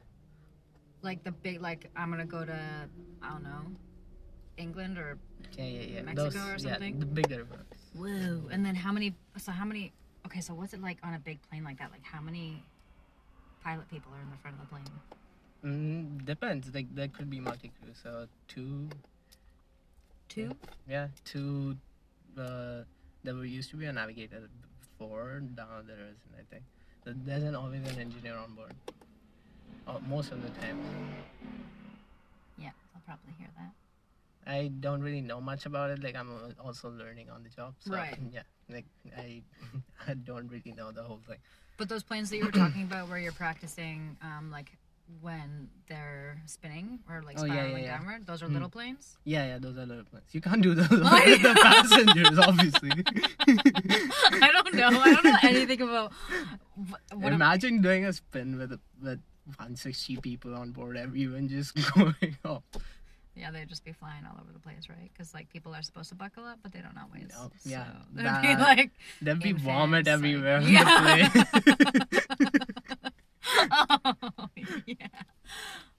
Like 1.02 1.24
the 1.24 1.32
big, 1.32 1.62
like 1.62 1.90
I'm 1.96 2.10
gonna 2.10 2.26
go 2.26 2.44
to, 2.44 2.90
I 3.22 3.30
don't 3.30 3.44
know, 3.44 3.62
England 4.62 4.98
or 4.98 5.18
yeah 5.58 5.66
yeah 5.66 5.82
yeah 5.94 6.02
Mexico 6.04 6.30
Those, 6.30 6.36
or 6.36 6.68
yeah, 6.68 6.74
something? 6.74 7.00
the 7.00 7.06
bigger 7.06 7.44
ones 7.46 7.82
whoa. 7.96 8.48
And 8.54 8.66
then 8.66 8.76
how 8.76 8.92
many? 8.92 9.14
So 9.38 9.52
how 9.52 9.66
many? 9.66 9.92
Okay, 10.26 10.42
so 10.42 10.54
what's 10.54 10.74
it 10.74 10.82
like 10.82 10.98
on 11.04 11.14
a 11.14 11.20
big 11.20 11.42
plane 11.50 11.64
like 11.64 11.80
that? 11.80 11.92
Like 11.92 12.04
how 12.04 12.22
many 12.22 12.64
pilot 13.64 13.90
people 13.90 14.12
are 14.16 14.22
in 14.22 14.30
the 14.30 14.38
front 14.38 14.56
of 14.58 14.62
the 14.64 14.70
plane? 14.74 14.86
mm, 15.66 16.26
depends 16.26 16.74
like 16.74 16.88
there 16.96 17.08
could 17.08 17.30
be 17.30 17.40
multi-crew 17.40 17.94
so 17.94 18.26
two 18.48 18.90
Two. 20.28 20.50
yeah 20.88 21.08
two 21.26 21.78
uh, 22.38 22.82
there 23.24 23.36
were 23.36 23.46
used 23.46 23.70
to 23.72 23.76
be 23.78 23.86
a 23.86 23.94
navigator 23.94 24.50
before. 24.80 25.42
No, 25.58 25.66
there 25.86 25.98
isn't. 25.98 26.34
I 26.38 26.44
think 26.50 26.64
Th- 27.04 27.18
there's 27.26 27.44
an, 27.44 27.56
always 27.56 27.82
an 27.88 28.00
engineer 28.00 28.36
on 28.38 28.54
board. 28.56 28.74
Oh, 29.88 30.00
most 30.08 30.32
of 30.32 30.42
the 30.42 30.50
time. 30.62 30.80
Yeah, 32.58 32.70
I'll 32.96 33.02
probably 33.06 33.34
hear 33.38 33.50
that. 33.58 33.72
I 34.48 34.72
don't 34.80 35.02
really 35.02 35.22
know 35.22 35.40
much 35.42 35.66
about 35.66 35.92
it. 35.92 36.04
Like 36.04 36.16
I'm 36.16 36.30
also 36.64 36.90
learning 36.90 37.30
on 37.30 37.44
the 37.44 37.50
job. 37.50 37.76
So, 37.80 37.94
Right. 37.94 38.18
Yeah. 38.34 38.42
Like 38.70 38.86
I, 39.18 39.42
I 40.08 40.14
don't 40.16 40.48
really 40.50 40.74
know 40.74 40.92
the 40.92 41.04
whole 41.04 41.22
thing. 41.28 41.38
But 41.78 41.90
those 41.90 42.04
planes 42.04 42.30
that 42.30 42.38
you 42.38 42.46
were 42.46 42.52
talking 42.52 42.84
about, 42.84 43.10
where 43.10 43.18
you're 43.18 43.32
practicing, 43.32 44.16
um, 44.22 44.52
like 44.52 44.72
when 45.20 45.68
they're 45.88 46.42
spinning 46.46 47.00
or 47.10 47.22
like 47.24 47.38
Oh, 47.40 47.44
yeah, 47.46 47.54
spiraling 47.54 47.84
yeah, 47.84 47.90
yeah. 47.90 47.98
downward, 47.98 48.26
those 48.28 48.42
are 48.42 48.48
Hmm. 48.48 48.54
little 48.54 48.70
planes. 48.70 49.18
Yeah, 49.26 49.46
yeah. 49.46 49.58
Those 49.60 49.78
are 49.78 49.86
little 49.86 50.06
planes. 50.06 50.26
You 50.32 50.42
can't 50.42 50.62
do 50.62 50.74
those 50.80 50.90
with 50.90 51.02
the 51.42 51.60
passengers, 51.62 52.40
obviously. 52.40 52.92
I 53.46 54.52
don't 54.54 54.74
know. 54.74 54.88
I 55.02 55.14
don't 55.14 55.24
know 55.26 55.38
anything 55.44 55.82
about 55.82 56.14
wh- 56.76 57.18
what. 57.18 57.34
Imagine 57.34 57.82
doing 57.82 58.06
a 58.06 58.14
spin 58.14 58.58
with 58.58 58.72
with 59.02 59.20
160 59.58 60.18
people 60.18 60.56
on 60.56 60.72
board, 60.72 60.96
everyone 60.98 61.48
just 61.50 61.74
going 61.94 62.38
up. 62.46 62.64
Yeah, 63.36 63.50
they'd 63.52 63.70
just 63.70 63.84
be 63.86 63.94
flying 63.94 64.26
all 64.26 64.38
over 64.42 64.52
the 64.52 64.60
place, 64.60 64.90
right? 64.90 65.10
Because 65.14 65.34
like 65.34 65.50
people 65.50 65.74
are 65.74 65.82
supposed 65.82 66.10
to 66.10 66.16
buckle 66.16 66.44
up, 66.46 66.60
but 66.64 66.72
they 66.74 66.80
don't 66.82 66.98
always. 66.98 67.30
No, 67.30 67.52
so 67.60 67.70
yeah, 67.70 67.86
they'd 68.14 68.26
that- 68.26 68.42
be 68.42 68.56
like, 68.56 68.92
There'd 69.22 69.40
be 69.40 69.54
vomit 69.54 70.06
like- 70.06 70.14
everywhere 70.14 70.58
on 70.58 70.68
Yeah. 70.68 71.30
oh 73.72 74.48
yeah. 74.86 75.08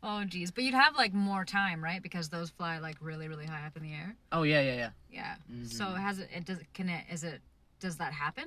Oh 0.03 0.24
geez, 0.24 0.51
but 0.51 0.64
you'd 0.64 0.74
have 0.74 0.97
like 0.97 1.12
more 1.14 1.45
time, 1.45 1.83
right? 1.83 2.03
Because 2.03 2.28
those 2.28 2.51
fly 2.51 2.78
like 2.78 2.97
really, 3.01 3.28
really 3.28 3.47
high 3.47 3.66
up 3.66 3.76
in 3.76 3.83
the 3.83 3.93
air. 3.93 4.16
oh 4.33 4.43
yeah, 4.43 4.61
yeah, 4.61 4.74
yeah. 4.74 4.91
Yeah. 5.11 5.35
So 5.66 5.85
Mhm. 5.85 5.97
has 6.01 6.18
it? 6.18 6.28
It 6.35 6.45
does. 6.45 6.59
Can 6.74 6.89
it? 6.89 7.05
Is 7.11 7.24
it? 7.24 7.41
Does 7.80 7.97
that 7.99 8.12
happen? 8.12 8.45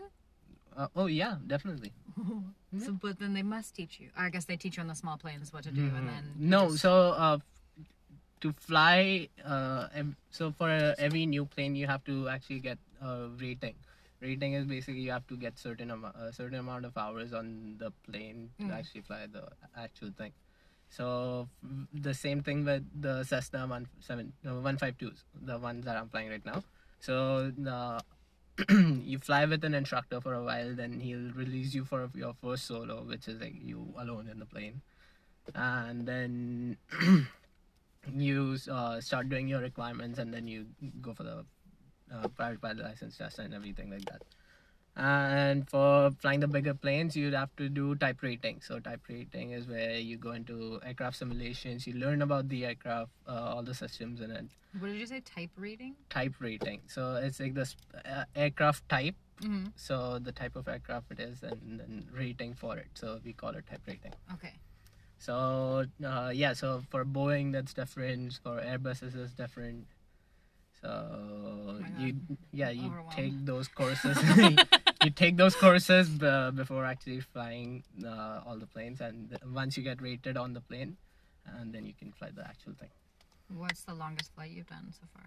Uh, 0.75 0.87
oh 0.95 1.05
yeah, 1.07 1.35
definitely. 1.47 1.93
So, 2.77 2.91
but 2.91 3.19
then 3.19 3.33
they 3.33 3.41
must 3.41 3.73
teach 3.73 4.01
you. 4.01 4.09
I 4.17 4.27
guess 4.29 4.43
they 4.43 4.57
teach 4.57 4.75
you 4.75 4.81
on 4.81 4.87
the 4.87 4.95
small 4.95 5.15
planes 5.17 5.53
what 5.53 5.63
to 5.63 5.71
do, 5.71 5.83
and 5.95 6.09
then 6.09 6.23
Mm-hmm. 6.33 6.49
no, 6.49 6.67
just- 6.71 6.81
so 6.81 7.11
uh, 7.11 7.37
to 8.45 8.53
fly, 8.53 9.27
uh, 9.43 9.87
so 10.29 10.51
for 10.51 10.69
uh, 10.69 10.93
every 10.99 11.25
new 11.25 11.45
plane, 11.45 11.75
you 11.75 11.87
have 11.87 12.03
to 12.05 12.29
actually 12.29 12.59
get 12.59 12.77
a 13.01 13.27
rating. 13.41 13.73
Rating 14.21 14.53
is 14.53 14.65
basically 14.65 15.01
you 15.01 15.11
have 15.11 15.25
to 15.27 15.35
get 15.35 15.57
certain 15.57 15.89
amount, 15.89 16.15
a 16.15 16.31
certain 16.31 16.59
amount 16.59 16.85
of 16.85 16.95
hours 16.95 17.33
on 17.33 17.75
the 17.79 17.91
plane 18.05 18.51
to 18.59 18.65
Mm. 18.65 18.77
actually 18.77 19.01
fly 19.01 19.25
the 19.37 19.43
actual 19.75 20.11
thing. 20.17 20.31
So 20.89 21.49
f- 21.63 21.87
the 22.07 22.13
same 22.13 22.41
thing 22.43 22.63
with 22.65 22.85
the 23.01 23.23
Cessna 23.23 23.65
17, 23.99 24.33
no, 24.43 24.61
152s, 24.61 25.25
the 25.41 25.57
ones 25.57 25.85
that 25.85 25.97
I'm 25.97 26.09
flying 26.09 26.29
right 26.29 26.45
now. 26.45 26.63
So 26.99 27.51
the 27.57 28.01
you 29.11 29.17
fly 29.19 29.45
with 29.45 29.65
an 29.65 29.73
instructor 29.73 30.21
for 30.21 30.33
a 30.35 30.43
while, 30.43 30.75
then 30.75 30.99
he'll 30.99 31.31
release 31.33 31.73
you 31.73 31.83
for 31.83 32.09
your 32.13 32.33
first 32.41 32.65
solo, 32.65 33.01
which 33.03 33.27
is 33.27 33.41
like 33.41 33.55
you 33.61 33.93
alone 33.97 34.29
in 34.31 34.39
the 34.39 34.45
plane, 34.45 34.81
and 35.53 36.07
then 36.07 36.77
you 38.13 38.57
uh, 38.71 39.01
start 39.01 39.29
doing 39.29 39.47
your 39.47 39.61
requirements, 39.61 40.19
and 40.19 40.33
then 40.33 40.47
you 40.47 40.65
go 41.01 41.13
for 41.13 41.23
the 41.23 41.45
uh, 42.13 42.27
private 42.29 42.61
pilot 42.61 42.79
license 42.79 43.17
test 43.17 43.39
and 43.39 43.53
everything 43.53 43.89
like 43.89 44.05
that. 44.05 44.21
And 44.97 45.69
for 45.69 46.11
flying 46.19 46.39
the 46.39 46.47
bigger 46.47 46.73
planes, 46.73 47.17
you'd 47.17 47.33
have 47.33 47.53
to 47.57 47.67
do 47.67 47.95
type 47.95 48.21
rating. 48.21 48.61
So 48.61 48.79
type 48.79 49.01
rating 49.09 49.51
is 49.51 49.67
where 49.67 49.97
you 49.97 50.15
go 50.17 50.31
into 50.31 50.79
aircraft 50.85 51.17
simulations, 51.17 51.85
you 51.85 51.93
learn 51.93 52.21
about 52.21 52.47
the 52.47 52.65
aircraft, 52.65 53.11
uh, 53.27 53.31
all 53.55 53.63
the 53.63 53.73
systems 53.73 54.21
in 54.21 54.31
it. 54.31 54.45
what 54.79 54.87
did 54.87 54.97
you 54.97 55.05
say? 55.05 55.19
Type 55.19 55.49
rating. 55.57 55.95
Type 56.09 56.35
rating. 56.39 56.81
So 56.87 57.15
it's 57.15 57.41
like 57.41 57.55
this 57.55 57.75
uh, 58.05 58.23
aircraft 58.35 58.87
type 58.89 59.15
Mm-hmm. 59.41 59.65
so 59.75 60.17
the 60.17 60.31
type 60.31 60.55
of 60.55 60.65
aircraft 60.65 61.11
it 61.11 61.19
is 61.19 61.43
and 61.43 61.77
then 61.77 62.07
rating 62.09 62.53
for 62.53 62.77
it 62.77 62.87
so 62.93 63.19
we 63.25 63.33
call 63.33 63.49
it 63.49 63.67
type 63.69 63.81
rating 63.85 64.13
Okay. 64.33 64.53
So 65.17 65.85
uh, 66.05 66.31
yeah 66.33 66.53
so 66.53 66.83
for 66.89 67.05
boeing 67.05 67.51
that's 67.51 67.73
different. 67.73 68.39
For 68.43 68.61
airbuses 68.61 69.15
is 69.15 69.31
different. 69.33 69.87
So 70.81 71.79
my 71.79 71.87
you 71.97 72.15
yeah 72.51 72.69
you 72.79 72.91
take 73.15 73.45
those 73.45 73.67
courses. 73.67 74.17
You 75.01 75.09
take 75.09 75.37
those 75.37 75.55
courses 75.55 76.09
b- 76.09 76.51
before 76.55 76.85
actually 76.85 77.19
flying 77.19 77.83
uh, 78.03 78.41
all 78.45 78.57
the 78.57 78.65
planes. 78.65 79.01
And 79.01 79.29
th- 79.29 79.41
once 79.45 79.77
you 79.77 79.83
get 79.83 80.01
rated 80.01 80.37
on 80.37 80.53
the 80.53 80.61
plane 80.61 80.97
and 81.45 81.73
then 81.73 81.85
you 81.85 81.93
can 81.93 82.11
fly 82.11 82.29
the 82.33 82.47
actual 82.47 82.73
thing. 82.73 82.89
What's 83.53 83.83
the 83.83 83.93
longest 83.93 84.33
flight 84.33 84.51
you've 84.51 84.67
done 84.67 84.91
so 84.91 85.05
far? 85.13 85.25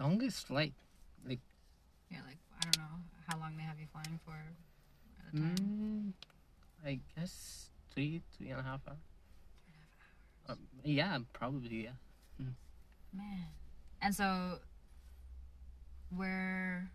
longest 0.00 0.46
flight? 0.46 0.74
Like 1.26 1.40
Yeah, 2.10 2.18
like 2.26 2.38
I 2.60 2.64
don't 2.64 2.78
know. 2.78 2.96
How 3.26 3.38
long 3.38 3.56
they 3.56 3.62
have 3.62 3.78
you 3.78 3.86
flying 3.92 4.20
for 4.24 4.34
at 4.34 5.34
a 5.34 5.36
time. 5.36 6.14
Mm, 6.84 6.86
I 6.86 6.98
guess 7.16 7.70
three, 7.98 8.22
three 8.36 8.50
and 8.50 8.60
a 8.60 8.62
half 8.62 8.80
hours. 8.88 8.98
Um, 10.48 10.58
yeah, 10.84 11.18
probably. 11.32 11.84
Yeah. 11.84 12.46
Man. 13.12 13.46
And 14.00 14.14
so 14.14 14.58
where 16.16 16.88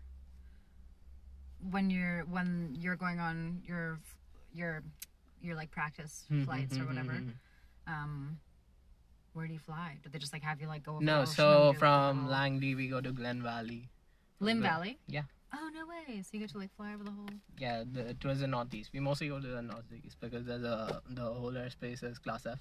when 1.70 1.90
you're 1.90 2.22
when 2.30 2.74
you're 2.80 2.96
going 2.96 3.20
on 3.20 3.60
your 3.66 3.98
your 4.54 4.82
your 5.42 5.54
like 5.54 5.70
practice 5.70 6.24
flights 6.44 6.78
or 6.78 6.86
whatever, 6.86 7.20
um 7.86 8.38
where 9.34 9.46
do 9.46 9.52
you 9.52 9.58
fly? 9.58 9.98
Do 10.02 10.08
they 10.08 10.18
just 10.18 10.32
like 10.32 10.42
have 10.42 10.60
you 10.62 10.68
like 10.68 10.84
go 10.84 10.96
over 10.96 11.04
No, 11.04 11.26
so 11.26 11.50
and 11.50 11.68
like, 11.68 11.78
from 11.78 12.30
Langley 12.30 12.74
we 12.74 12.88
go 12.88 13.00
to 13.02 13.12
Glen 13.12 13.42
Valley. 13.42 13.90
Lim 14.40 14.62
Valley? 14.62 14.98
yeah. 15.06 15.22
Oh 15.56 15.70
no 15.72 15.86
way. 15.86 16.20
So 16.22 16.30
you 16.32 16.40
get 16.40 16.50
to 16.50 16.58
like 16.58 16.74
fly 16.76 16.94
over 16.94 17.04
the 17.04 17.10
whole 17.10 17.28
Yeah, 17.58 17.84
the, 17.90 18.14
towards 18.14 18.40
the 18.40 18.46
northeast. 18.46 18.90
We 18.92 19.00
mostly 19.00 19.28
go 19.28 19.40
to 19.40 19.46
the 19.46 19.62
northeast 19.62 20.16
because 20.20 20.44
there's 20.44 20.64
a 20.64 21.00
the 21.08 21.22
whole 21.22 21.52
airspace 21.52 22.02
is 22.02 22.18
class 22.18 22.46
F. 22.46 22.58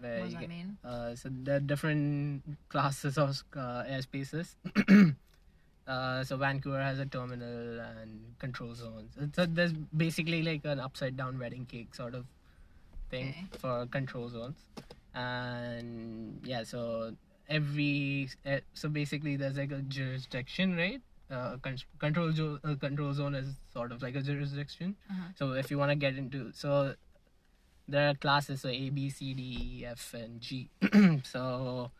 Where 0.00 0.18
what 0.20 0.24
does 0.24 0.34
that 0.34 0.40
get, 0.40 0.48
mean? 0.48 0.76
uh, 0.84 1.14
so 1.14 1.28
there 1.30 1.56
are 1.56 1.60
different 1.60 2.42
classes 2.68 3.18
of 3.18 3.42
uh, 3.54 3.82
airspaces. 3.84 4.54
uh, 5.86 6.24
so 6.24 6.36
Vancouver 6.36 6.80
has 6.82 6.98
a 6.98 7.06
terminal 7.06 7.80
and 7.80 8.34
control 8.38 8.74
zones. 8.74 9.12
So 9.34 9.44
there's 9.46 9.72
basically 9.72 10.42
like 10.42 10.64
an 10.64 10.80
upside 10.80 11.16
down 11.16 11.38
wedding 11.38 11.66
cake 11.66 11.94
sort 11.94 12.14
of 12.14 12.24
thing 13.10 13.28
Okay. 13.28 13.46
for 13.58 13.86
control 13.86 14.28
zones. 14.30 14.56
And 15.14 16.40
yeah, 16.44 16.62
so 16.64 17.14
every 17.48 18.30
eh, 18.46 18.60
so 18.72 18.88
basically 18.88 19.36
there's 19.36 19.56
like 19.58 19.72
a 19.72 19.82
jurisdiction, 19.82 20.76
right? 20.76 21.00
Uh, 21.32 21.56
control 21.98 22.30
zo- 22.32 22.58
uh, 22.62 22.74
control 22.74 23.12
zone 23.14 23.34
is 23.34 23.54
sort 23.72 23.90
of 23.90 24.02
like 24.02 24.14
a 24.14 24.20
jurisdiction. 24.20 24.94
Uh-huh. 25.10 25.28
So 25.34 25.52
if 25.52 25.70
you 25.70 25.78
want 25.78 25.90
to 25.90 25.96
get 25.96 26.16
into 26.16 26.52
so 26.52 26.94
there 27.88 28.10
are 28.10 28.14
classes 28.14 28.60
so 28.60 28.68
A 28.68 28.90
B 28.90 29.08
C 29.08 29.32
D 29.32 29.78
E 29.80 29.86
F 29.86 30.14
and 30.14 30.40
G. 30.40 30.68
so 31.24 31.90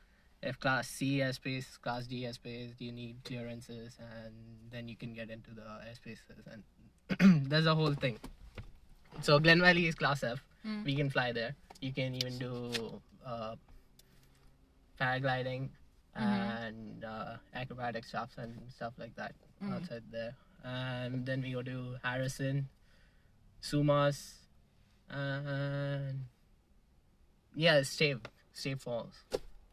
if 0.43 0.59
class 0.59 0.89
C 0.89 1.19
airspace, 1.19 1.81
class 1.81 2.07
D 2.07 2.23
airspace, 2.23 2.73
you 2.79 2.93
need 2.93 3.17
clearances, 3.25 3.97
and 3.99 4.35
then 4.71 4.89
you 4.89 4.97
can 4.97 5.15
get 5.15 5.31
into 5.31 5.51
the 5.53 5.63
airspaces, 5.63 6.45
and 6.53 7.49
there's 7.51 7.67
a 7.67 7.75
whole 7.75 7.95
thing. 7.95 8.19
So 9.21 9.39
Glen 9.39 9.61
Valley 9.61 9.87
is 9.87 9.95
class 9.95 10.23
F. 10.25 10.43
Mm. 10.67 10.85
We 10.85 10.97
can 10.97 11.11
fly 11.11 11.33
there. 11.33 11.55
You 11.81 11.93
can 11.93 12.15
even 12.15 12.39
do 12.39 13.01
uh, 13.27 13.55
paragliding 15.01 15.69
Mhm. 16.17 16.67
and 16.67 17.05
uh, 17.05 17.37
acrobatic 17.55 18.05
stuff 18.05 18.31
and 18.37 18.71
stuff 18.71 18.93
like 18.99 19.15
that 19.17 19.35
Mm. 19.63 19.75
outside 19.75 20.03
there. 20.11 20.35
And 20.65 21.25
then 21.27 21.41
we 21.43 21.53
go 21.53 21.63
to 21.63 21.97
Harrison, 22.03 22.69
Sumas, 23.63 24.35
and 25.09 26.27
yeah, 27.55 27.83
Stave, 27.83 28.21
Stave 28.53 28.81
Falls. 28.81 29.15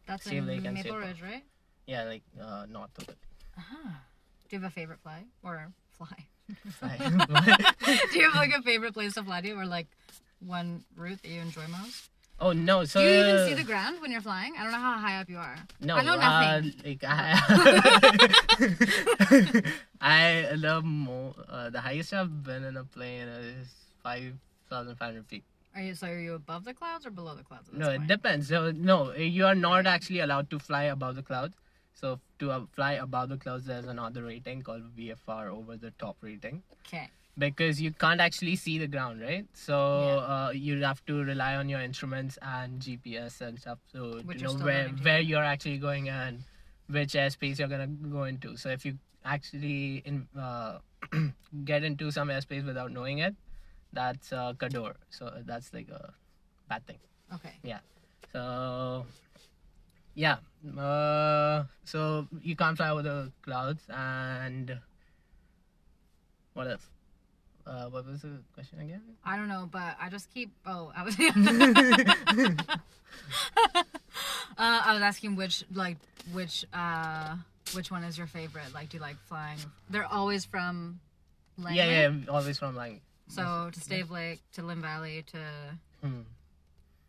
That's 0.07 0.25
Stave 0.25 0.39
in 0.39 0.47
Lake 0.47 0.65
and 0.65 0.73
Maple 0.73 0.91
Stave 0.91 1.01
Ridge, 1.03 1.21
right? 1.21 1.43
Yeah, 1.85 2.03
like 2.03 2.23
uh, 2.39 2.65
north 2.69 2.97
of 2.97 3.09
it. 3.09 3.17
Uh-huh. 3.57 3.89
Do 4.49 4.55
you 4.55 4.61
have 4.61 4.71
a 4.71 4.73
favorite 4.73 4.99
fly 5.01 5.25
or 5.43 5.71
fly? 5.91 6.27
Fly. 6.79 6.97
do 8.11 8.19
you 8.19 8.23
have 8.29 8.35
like 8.35 8.53
a 8.57 8.61
favorite 8.63 8.93
place 8.93 9.13
to 9.13 9.23
fly 9.23 9.41
to 9.41 9.51
or 9.53 9.65
like 9.65 9.87
one 10.39 10.83
route 10.95 11.21
that 11.21 11.29
you 11.29 11.41
enjoy 11.41 11.67
most? 11.67 12.09
Oh 12.41 12.51
no! 12.53 12.83
So 12.85 12.99
Do 13.01 13.05
you 13.07 13.19
even 13.23 13.47
see 13.47 13.53
the 13.53 13.63
ground 13.63 14.01
when 14.01 14.11
you're 14.11 14.21
flying? 14.21 14.53
I 14.57 14.63
don't 14.63 14.71
know 14.71 14.79
how 14.79 14.97
high 14.97 15.19
up 15.19 15.29
you 15.29 15.37
are. 15.37 15.55
No, 15.81 15.95
I 15.95 16.03
know 16.03 16.13
uh, 16.13 16.61
nothing. 16.61 16.73
like 16.85 17.03
I, 17.03 17.39
I 20.01 20.55
the 20.55 20.81
mo- 20.83 21.35
uh, 21.49 21.69
the 21.69 21.81
highest 21.81 22.13
I've 22.13 22.43
been 22.43 22.63
in 22.63 22.77
a 22.77 22.83
plane 22.83 23.27
is 23.27 23.67
five 24.03 24.33
thousand 24.69 24.95
five 24.95 25.09
hundred 25.13 25.27
feet. 25.27 25.43
Are 25.75 25.81
you 25.81 25.93
so 25.95 26.07
are 26.07 26.19
you 26.19 26.33
above 26.35 26.65
the 26.65 26.73
clouds 26.73 27.05
or 27.05 27.11
below 27.11 27.35
the 27.35 27.43
clouds? 27.43 27.69
No, 27.71 27.89
it 27.91 28.07
depends. 28.07 28.47
So 28.47 28.71
no, 28.71 29.13
you 29.13 29.45
are 29.45 29.55
not 29.55 29.85
actually 29.85 30.19
allowed 30.19 30.49
to 30.49 30.59
fly 30.59 30.83
above 30.83 31.15
the 31.15 31.23
clouds. 31.23 31.55
So 31.93 32.19
to 32.39 32.51
uh, 32.51 32.61
fly 32.71 32.93
above 32.93 33.29
the 33.29 33.37
clouds, 33.37 33.65
there's 33.65 33.85
another 33.85 34.23
rating 34.23 34.61
called 34.61 34.83
VFR 34.97 35.51
over 35.51 35.75
the 35.75 35.91
top 35.91 36.17
rating 36.21 36.63
Okay. 36.87 37.09
Because 37.37 37.81
you 37.81 37.91
can't 37.91 38.19
actually 38.19 38.55
see 38.55 38.77
the 38.77 38.87
ground, 38.87 39.21
right? 39.21 39.45
So 39.53 40.19
uh, 40.19 40.51
you 40.53 40.81
have 40.83 41.03
to 41.05 41.23
rely 41.23 41.55
on 41.55 41.69
your 41.69 41.81
instruments 41.81 42.37
and 42.41 42.81
GPS 42.81 43.41
and 43.41 43.59
stuff 43.59 43.79
so 43.91 44.21
Which 44.25 44.41
you're 44.41 44.53
know 44.57 44.65
where 44.65 44.89
where 44.89 45.21
you're 45.21 45.43
actually 45.43 45.77
going 45.77 46.09
and 46.09 46.43
which 46.87 47.13
airspace 47.13 47.59
you're 47.59 47.67
gonna 47.67 47.87
go 47.87 48.23
into. 48.23 48.57
So 48.57 48.69
if 48.69 48.85
you 48.85 48.97
actually 49.23 50.01
in 50.05 50.27
uh, 50.37 50.79
get 51.65 51.83
into 51.83 52.11
some 52.11 52.29
airspace 52.29 52.65
without 52.65 52.91
knowing 52.91 53.19
it, 53.19 53.35
that's 53.93 54.33
uh, 54.33 54.53
Kador. 54.53 54.95
So 55.09 55.31
that's 55.45 55.73
like 55.73 55.89
a 55.89 56.13
bad 56.67 56.85
thing. 56.85 56.99
Okay. 57.33 57.53
Yeah. 57.63 57.79
So 58.33 59.05
yeah, 60.15 60.37
uh, 60.77 61.63
so 61.85 62.27
you 62.41 62.55
can't 62.55 62.75
fly 62.75 62.89
over 62.89 63.01
the 63.01 63.31
clouds 63.41 63.83
and 63.89 64.79
what 66.53 66.67
else? 66.67 66.89
Uh, 67.65 67.85
what 67.85 68.05
was 68.05 68.21
the 68.21 68.39
question 68.53 68.79
again? 68.79 69.01
I 69.23 69.37
don't 69.37 69.47
know, 69.47 69.69
but 69.71 69.95
I 70.01 70.09
just 70.09 70.33
keep. 70.33 70.51
Oh, 70.65 70.91
I 70.95 71.03
was. 71.03 71.15
uh, 71.19 71.33
I 74.57 74.93
was 74.93 75.01
asking 75.01 75.35
which 75.35 75.63
like 75.73 75.97
which 76.33 76.65
uh 76.73 77.35
which 77.73 77.91
one 77.91 78.03
is 78.03 78.17
your 78.17 78.27
favorite? 78.27 78.73
Like, 78.73 78.89
do 78.89 78.97
you 78.97 79.01
like 79.01 79.17
flying? 79.27 79.59
They're 79.89 80.05
always 80.05 80.45
from. 80.45 80.99
Langley? 81.57 81.77
Yeah, 81.77 82.09
yeah, 82.09 82.31
always 82.31 82.57
from 82.57 82.75
like 82.75 83.01
So 83.27 83.69
to 83.71 83.79
Stave 83.79 84.11
Lake, 84.11 84.39
to 84.53 84.63
Lim 84.63 84.81
Valley, 84.81 85.23
to 85.31 85.37
hmm, 86.01 86.21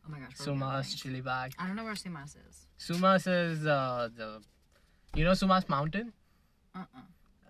oh 0.06 0.10
my 0.10 0.18
gosh, 0.18 0.38
where 0.38 0.48
are 0.48 0.52
we 0.52 0.60
Sumas? 0.60 0.96
Chilliwack. 0.96 1.52
I 1.58 1.66
don't 1.66 1.76
know 1.76 1.84
where 1.84 1.94
Sumas 1.94 2.34
is. 2.48 2.66
Sumas 2.78 3.26
is 3.26 3.64
uh, 3.66 4.08
the 4.16 4.42
you 5.14 5.24
know 5.24 5.32
Sumas 5.32 5.68
Mountain. 5.68 6.12
Uh-uh. 6.74 6.82
Uh, 6.96 7.00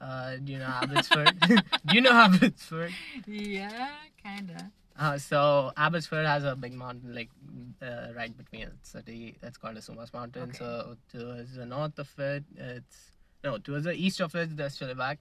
do 0.00 0.52
you 0.52 0.58
know 0.58 0.66
Abbotsford? 0.66 1.40
do 1.86 1.94
you 1.94 2.00
know 2.00 2.12
Abbotsford? 2.12 2.92
Yeah, 3.26 3.90
kinda. 4.22 4.70
Uh, 4.98 5.16
so 5.18 5.72
Abbotsford 5.76 6.26
has 6.26 6.44
a 6.44 6.54
big 6.54 6.74
mountain 6.74 7.14
like 7.14 7.30
uh, 7.80 8.08
right 8.14 8.36
between 8.36 8.62
its 8.62 8.90
city. 8.90 9.36
It's 9.42 9.56
called 9.56 9.76
the 9.76 9.80
Sumas 9.80 10.12
Mountain. 10.12 10.42
Okay. 10.50 10.58
So 10.58 10.96
towards 11.10 11.54
the 11.54 11.64
north 11.64 11.98
of 11.98 12.10
it, 12.18 12.44
it's 12.56 13.12
no 13.42 13.58
towards 13.58 13.84
the 13.84 13.94
east 13.94 14.20
of 14.20 14.34
it, 14.34 14.56
there's 14.56 14.78
Chilliwack, 14.78 15.16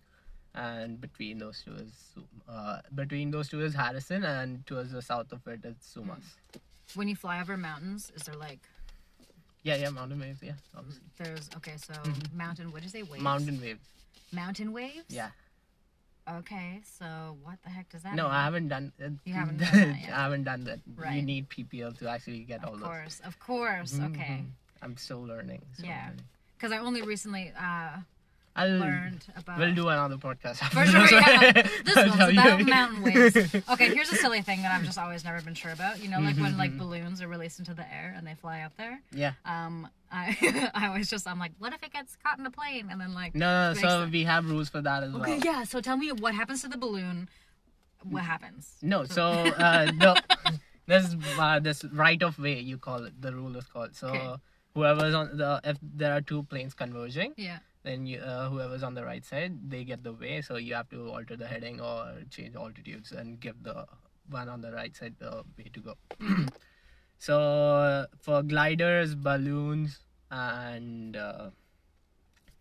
and 0.54 1.00
between 1.00 1.38
those 1.40 1.62
two 1.64 1.74
is 1.74 1.94
uh, 2.50 2.80
between 2.94 3.32
those 3.32 3.48
two 3.48 3.62
is 3.62 3.74
Harrison, 3.74 4.24
and 4.24 4.66
towards 4.68 4.92
the 4.92 5.02
south 5.02 5.32
of 5.32 5.48
it, 5.48 5.62
it's 5.64 5.96
Sumas. 5.96 6.24
When 6.96 7.08
you 7.08 7.16
fly 7.16 7.40
over 7.40 7.56
mountains, 7.56 8.12
is 8.16 8.24
there 8.24 8.36
like 8.36 8.60
Yeah, 9.64 9.76
yeah, 9.76 9.90
mountain 9.90 10.20
waves. 10.20 10.40
Yeah, 10.42 10.54
obviously. 10.78 11.04
there's 11.18 11.50
okay? 11.58 11.76
So 11.78 11.94
mountain. 12.34 12.72
What 12.72 12.82
did 12.82 12.94
you 12.94 13.00
say? 13.00 13.04
Waves. 13.04 13.24
Mountain 13.24 13.62
waves. 13.62 13.80
Mountain 14.32 14.72
waves. 14.74 15.06
Yeah. 15.10 15.30
Okay, 16.30 16.82
so 17.00 17.38
what 17.44 17.58
the 17.64 17.70
heck 17.70 17.90
does 17.90 18.04
that 18.04 18.14
No, 18.14 18.24
mean? 18.26 18.32
I 18.34 18.44
haven't 18.44 18.68
done. 18.68 18.92
It. 19.00 19.14
You 19.26 19.34
haven't 19.34 19.58
done 19.62 19.72
that 19.74 20.00
yet. 20.02 20.14
I 20.14 20.24
haven't 20.24 20.44
done 20.44 20.64
that. 20.66 20.80
Right. 20.96 21.16
You 21.16 21.22
need 21.24 21.50
PPL 21.50 21.98
to 22.00 22.08
actually 22.10 22.42
get 22.44 22.64
all 22.64 22.74
Of 22.76 22.80
those. 22.82 22.88
course, 22.88 23.22
of 23.26 23.40
course. 23.40 24.00
Okay, 24.00 24.44
Mhm. 24.44 24.50
I'm 24.84 24.96
still 24.98 25.24
learning. 25.26 25.62
still 25.74 25.88
Yeah. 25.88 26.12
because 26.56 26.72
I 26.72 26.78
only 26.78 27.02
recently 27.02 27.52
uh, 27.60 27.98
I'll 28.60 28.78
learned 28.78 29.26
about. 29.36 29.58
We'll 29.60 29.74
do 29.74 29.88
another 29.90 30.18
podcast. 30.18 30.58
For 30.74 30.86
sure, 30.86 31.02
this 31.02 31.12
yeah. 31.12 31.52
This 31.86 31.96
one's 31.96 32.34
about 32.38 32.62
mountain 32.66 33.04
waves. 33.04 33.36
Okay, 33.74 33.94
here's 33.94 34.12
a 34.12 34.16
silly 34.16 34.42
thing 34.42 34.62
that 34.64 34.72
I've 34.72 34.84
just 34.86 34.98
always 34.98 35.24
never 35.24 35.42
been 35.42 35.54
sure 35.56 35.72
about. 35.72 36.02
You 36.04 36.10
know, 36.10 36.20
like 36.20 36.36
when 36.38 36.52
Mm-hmm. 36.52 36.60
like 36.60 36.78
balloons 36.78 37.22
are 37.22 37.28
released 37.28 37.60
into 37.60 37.74
the 37.74 37.88
air 37.94 38.14
and 38.18 38.26
they 38.28 38.36
fly 38.36 38.62
up 38.62 38.74
there. 38.78 39.00
Yeah. 39.12 39.34
Um, 39.46 39.88
I 40.12 40.70
I 40.74 40.88
always 40.88 41.10
just 41.10 41.28
I'm 41.28 41.40
like, 41.40 41.54
what 41.60 41.74
if 41.74 41.82
it 41.84 41.94
gets 41.94 42.16
caught 42.24 42.40
in 42.40 42.46
a 42.46 42.52
plane 42.52 42.88
and 42.92 43.00
then 43.02 43.14
like. 43.14 43.36
No, 43.36 43.74
no, 43.74 43.80
so 43.80 43.88
sense. 43.88 44.12
we 44.12 44.24
have 44.26 44.50
rules 44.50 44.70
for 44.70 44.82
that 44.82 45.04
as 45.04 45.14
Okay, 45.16 45.38
well. 45.38 45.42
yeah. 45.46 45.64
So 45.64 45.82
tell 45.82 45.98
me 45.98 46.12
what 46.12 46.34
happens 46.36 46.62
to 46.64 46.68
the 46.68 46.78
balloon. 46.78 47.30
What 48.04 48.24
happens? 48.24 48.76
No, 48.82 49.04
so 49.04 49.24
uh, 49.24 49.86
the, 49.92 50.22
there's 50.88 51.16
uh, 51.38 51.60
this 51.60 51.84
right 51.92 52.22
of 52.24 52.40
way 52.40 52.60
you 52.60 52.78
call 52.78 53.04
it. 53.06 53.22
The 53.22 53.34
rule 53.34 53.56
is 53.58 53.66
called. 53.66 53.96
So 53.96 54.08
Okay. 54.08 54.30
whoever's 54.74 55.14
on 55.14 55.36
the 55.38 55.60
if 55.64 55.78
there 55.82 56.14
are 56.14 56.22
two 56.22 56.44
planes 56.44 56.74
converging, 56.74 57.34
Yeah. 57.38 57.60
Then 57.84 58.06
you 58.06 58.20
uh, 58.20 58.50
whoever's 58.50 58.84
on 58.84 58.94
the 58.94 59.04
right 59.06 59.24
side 59.26 59.70
they 59.70 59.84
get 59.84 60.04
the 60.04 60.14
way. 60.14 60.42
So 60.42 60.58
you 60.58 60.74
have 60.76 60.90
to 60.90 61.10
alter 61.10 61.36
the 61.38 61.48
heading 61.48 61.80
or 61.82 62.14
change 62.30 62.56
altitudes 62.56 63.12
and 63.12 63.40
give 63.40 63.62
the 63.64 63.86
one 64.30 64.50
on 64.50 64.62
the 64.62 64.72
right 64.72 64.96
side 64.96 65.16
the 65.20 65.44
way 65.58 65.70
to 65.74 65.80
go. 65.80 65.96
so 67.18 67.40
uh, 67.40 68.06
for 68.20 68.44
gliders, 68.44 69.16
balloons, 69.16 70.00
and 70.32 71.16
uh, 71.16 71.50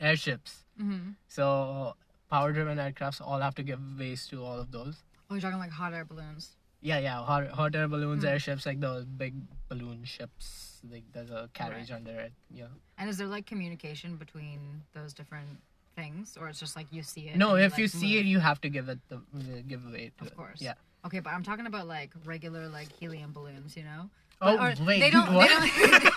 airships. 0.00 0.64
Mm-hmm. 0.80 1.10
So 1.28 1.94
power 2.30 2.52
driven 2.52 2.78
aircrafts 2.78 3.20
all 3.20 3.40
have 3.40 3.54
to 3.56 3.62
give 3.62 3.80
ways 3.98 4.26
to 4.28 4.44
all 4.44 4.58
of 4.60 4.70
those. 4.70 5.02
Oh, 5.30 5.34
you're 5.34 5.40
talking 5.42 5.58
like 5.58 5.70
hot 5.70 5.92
air 5.92 6.04
balloons. 6.04 6.50
Yeah, 6.80 6.98
yeah, 7.00 7.24
hot, 7.24 7.48
hot 7.48 7.74
air 7.74 7.88
balloons, 7.88 8.22
Mm. 8.24 8.28
airships, 8.28 8.64
like 8.64 8.80
those 8.80 9.04
big 9.04 9.34
balloon 9.68 10.04
ships. 10.04 10.67
Like 10.90 11.04
there's 11.12 11.30
a 11.30 11.48
carriage 11.54 11.90
under 11.90 12.12
it. 12.20 12.32
Yeah. 12.50 12.66
And 12.98 13.08
is 13.10 13.18
there 13.18 13.26
like 13.26 13.46
communication 13.46 14.16
between 14.16 14.82
those 14.94 15.12
different 15.14 15.48
things, 15.96 16.36
or 16.40 16.48
it's 16.48 16.60
just 16.60 16.76
like 16.76 16.86
you 16.92 17.02
see 17.02 17.28
it? 17.28 17.36
No, 17.36 17.56
if 17.56 17.72
like, 17.72 17.80
you 17.80 17.88
see 17.88 18.14
move? 18.16 18.26
it, 18.26 18.28
you 18.28 18.38
have 18.38 18.60
to 18.62 18.68
give 18.68 18.88
it 18.88 18.98
the 19.08 19.16
uh, 19.16 19.62
give 19.66 19.84
away 19.86 20.12
to 20.18 20.24
Of 20.24 20.26
it. 20.32 20.36
course. 20.36 20.60
Yeah. 20.60 20.74
Okay, 21.06 21.20
but 21.20 21.30
I'm 21.32 21.42
talking 21.42 21.66
about 21.66 21.86
like 21.86 22.10
regular 22.24 22.68
like 22.68 22.92
helium 22.92 23.32
balloons, 23.32 23.76
you 23.76 23.84
know? 23.84 24.10
Oh 24.40 24.56
Or- 24.56 24.74
wait, 24.86 25.00
they 25.00 25.10
don't. 25.10 25.32
what? 25.34 25.48
They 25.48 26.00
don't 26.00 26.14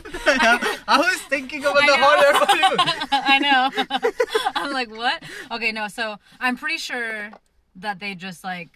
I 0.30 0.98
was 0.98 1.20
thinking 1.22 1.60
about 1.60 1.74
the 1.86 1.96
hot 1.96 2.24
air 2.24 2.32
balloon. 2.32 3.08
I 3.12 3.38
know. 3.38 3.70
I'm 4.56 4.72
like, 4.72 4.90
what? 4.90 5.22
Okay, 5.50 5.72
no. 5.72 5.88
So 5.88 6.16
I'm 6.40 6.56
pretty 6.56 6.78
sure 6.78 7.30
that 7.76 7.98
they 8.00 8.14
just 8.14 8.44
like 8.44 8.68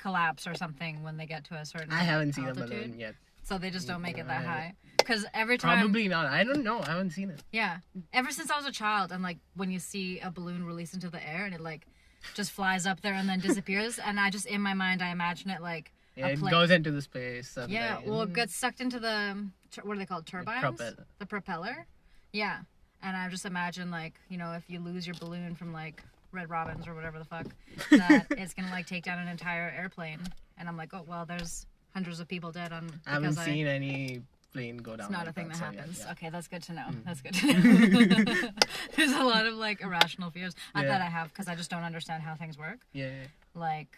collapse 0.00 0.46
or 0.46 0.54
something 0.54 1.02
when 1.02 1.16
they 1.16 1.26
get 1.26 1.44
to 1.44 1.54
a 1.54 1.64
certain. 1.64 1.92
I 1.92 1.98
haven't 2.02 2.34
seen 2.34 2.44
a 2.46 2.48
altitude. 2.48 2.70
balloon 2.70 2.98
yet. 2.98 3.14
So 3.42 3.58
they 3.58 3.70
just 3.70 3.86
don't 3.88 4.02
make 4.02 4.18
it 4.18 4.26
that 4.28 4.38
Right. 4.38 4.46
high. 4.46 4.74
Because 4.98 5.24
every 5.34 5.58
time, 5.58 5.78
Probably 5.78 6.08
not. 6.08 6.26
I 6.26 6.44
don't 6.44 6.62
know. 6.62 6.80
I 6.82 6.90
haven't 6.90 7.10
seen 7.10 7.30
it. 7.30 7.42
yeah, 7.52 7.78
ever 8.12 8.30
since 8.30 8.50
I 8.50 8.56
was 8.56 8.66
a 8.66 8.72
child, 8.72 9.12
and 9.12 9.22
like 9.22 9.38
when 9.54 9.70
you 9.70 9.78
see 9.78 10.20
a 10.20 10.30
balloon 10.30 10.64
release 10.64 10.94
into 10.94 11.08
the 11.10 11.26
air 11.26 11.44
and 11.46 11.54
it 11.54 11.60
like 11.60 11.86
just 12.34 12.50
flies 12.52 12.86
up 12.86 13.00
there 13.00 13.14
and 13.14 13.28
then 13.28 13.40
disappears, 13.40 13.98
and 13.98 14.20
I 14.20 14.30
just 14.30 14.46
in 14.46 14.60
my 14.60 14.74
mind 14.74 15.02
I 15.02 15.08
imagine 15.10 15.50
it 15.50 15.62
like 15.62 15.90
Yeah, 16.16 16.26
a 16.26 16.30
it 16.32 16.38
plane. 16.38 16.50
goes 16.50 16.70
into 16.70 16.90
the 16.90 17.02
space. 17.02 17.56
And 17.56 17.72
Yeah, 17.72 17.96
then- 17.96 18.08
well, 18.10 18.22
it 18.22 18.32
gets 18.34 18.54
sucked 18.54 18.80
into 18.80 19.00
the 19.00 19.46
tur- 19.70 19.82
what 19.84 19.96
are 19.96 19.98
they 19.98 20.06
called? 20.06 20.26
Turbines. 20.26 20.60
propeller. 20.60 21.06
The 21.18 21.26
propeller. 21.26 21.86
Yeah, 22.32 22.60
and 23.02 23.16
I 23.16 23.28
just 23.30 23.46
imagine 23.46 23.90
like 23.90 24.14
you 24.28 24.36
know 24.38 24.52
if 24.52 24.64
you 24.68 24.78
lose 24.80 25.06
your 25.06 25.16
balloon 25.16 25.54
from 25.56 25.72
like 25.72 26.04
Red 26.32 26.50
Robins 26.50 26.86
or 26.86 26.94
whatever 26.94 27.18
the 27.18 27.24
fuck, 27.24 27.46
that 27.90 28.26
it's 28.30 28.54
gonna 28.54 28.70
like 28.70 28.86
take 28.86 29.04
down 29.04 29.18
an 29.18 29.28
entire 29.28 29.72
airplane, 29.76 30.20
and 30.58 30.68
I'm 30.68 30.76
like, 30.76 30.92
oh 30.94 31.04
well, 31.06 31.24
there's 31.26 31.66
hundreds 31.94 32.20
of 32.20 32.28
people 32.28 32.52
dead 32.52 32.72
on. 32.72 32.90
I 33.06 33.10
haven't 33.14 33.30
because 33.30 33.38
I- 33.38 33.44
seen 33.46 33.66
any 33.66 34.22
plane 34.52 34.78
go 34.78 34.96
down. 34.96 35.06
It's 35.06 35.10
not 35.10 35.28
a 35.28 35.32
thing 35.32 35.48
that 35.48 35.56
so 35.58 35.64
yeah, 35.66 35.72
happens. 35.78 35.98
yeah. 36.00 36.06
Mm. 36.06 36.12
Okay, 36.12 36.30
that's 36.30 36.48
good 36.48 36.62
to 36.64 36.72
know. 36.72 36.86
That's 37.06 37.20
good 37.20 37.34
to 37.34 37.46
know. 37.52 38.48
There's 38.96 39.12
a 39.12 39.22
lot 39.22 39.46
of 39.46 39.54
like 39.54 39.80
irrational 39.80 40.30
fears 40.30 40.54
Yeah. 40.74 40.82
that 40.88 41.00
I 41.00 41.04
have 41.04 41.28
because 41.28 41.46
I 41.46 41.54
just 41.54 41.70
don't 41.70 41.84
understand 41.84 42.22
how 42.24 42.34
things 42.34 42.58
work. 42.58 42.78
Yeah. 42.92 43.06
yeah. 43.06 43.12
Like, 43.54 43.96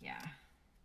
yeah. 0.00 0.18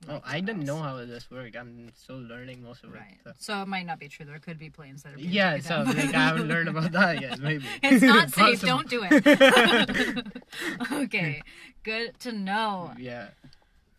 Oh, 0.09 0.19
I 0.25 0.39
didn't 0.39 0.65
know 0.65 0.77
how 0.77 0.97
this 1.05 1.29
worked. 1.29 1.55
I'm 1.55 1.91
still 1.95 2.19
learning 2.19 2.63
most 2.63 2.83
of 2.83 2.93
it. 2.93 2.97
Right. 2.97 3.17
so. 3.23 3.31
So 3.37 3.61
it 3.61 3.67
might 3.67 3.85
not 3.85 3.99
be 3.99 4.07
true. 4.07 4.25
There 4.25 4.39
could 4.39 4.57
be 4.57 4.69
planes 4.69 5.03
that 5.03 5.13
are. 5.13 5.17
Being 5.17 5.29
Yeah, 5.29 5.59
so 5.59 5.83
like 5.83 5.97
I 6.15 6.27
haven't 6.29 6.47
learned 6.47 6.69
about 6.69 6.91
that 6.93 7.21
yet. 7.21 7.39
Maybe 7.47 7.65
It's 7.83 8.01
not 8.03 8.31
safe. 8.31 8.61
Don't 8.61 8.89
do 8.89 9.03
it. 9.09 10.27
okay. 10.91 11.41
Good 11.83 12.19
to 12.21 12.31
know. 12.31 12.91
Yeah. 12.97 13.27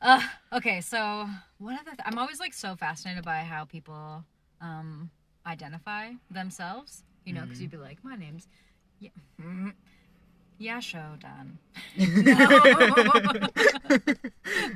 Uh, 0.01 0.21
okay, 0.53 0.81
so 0.81 1.29
what 1.59 1.75
other? 1.81 1.93
Th- 1.93 2.01
I'm 2.05 2.19
always 2.19 2.41
like 2.41 2.53
so 2.55 2.75
fascinated 2.75 3.25
by 3.25 3.39
how 3.39 3.65
people 3.65 4.25
um, 4.61 5.11
identify 5.47 6.11
themselves. 6.31 7.05
You 7.25 7.35
know, 7.35 7.43
because 7.43 7.59
Mm-hmm. 7.59 7.63
you'd 7.63 7.71
be 7.71 7.77
like, 7.77 7.99
my 8.03 8.17
name's 8.17 8.49
yeah, 8.99 9.11
Yashodhan. 10.63 11.59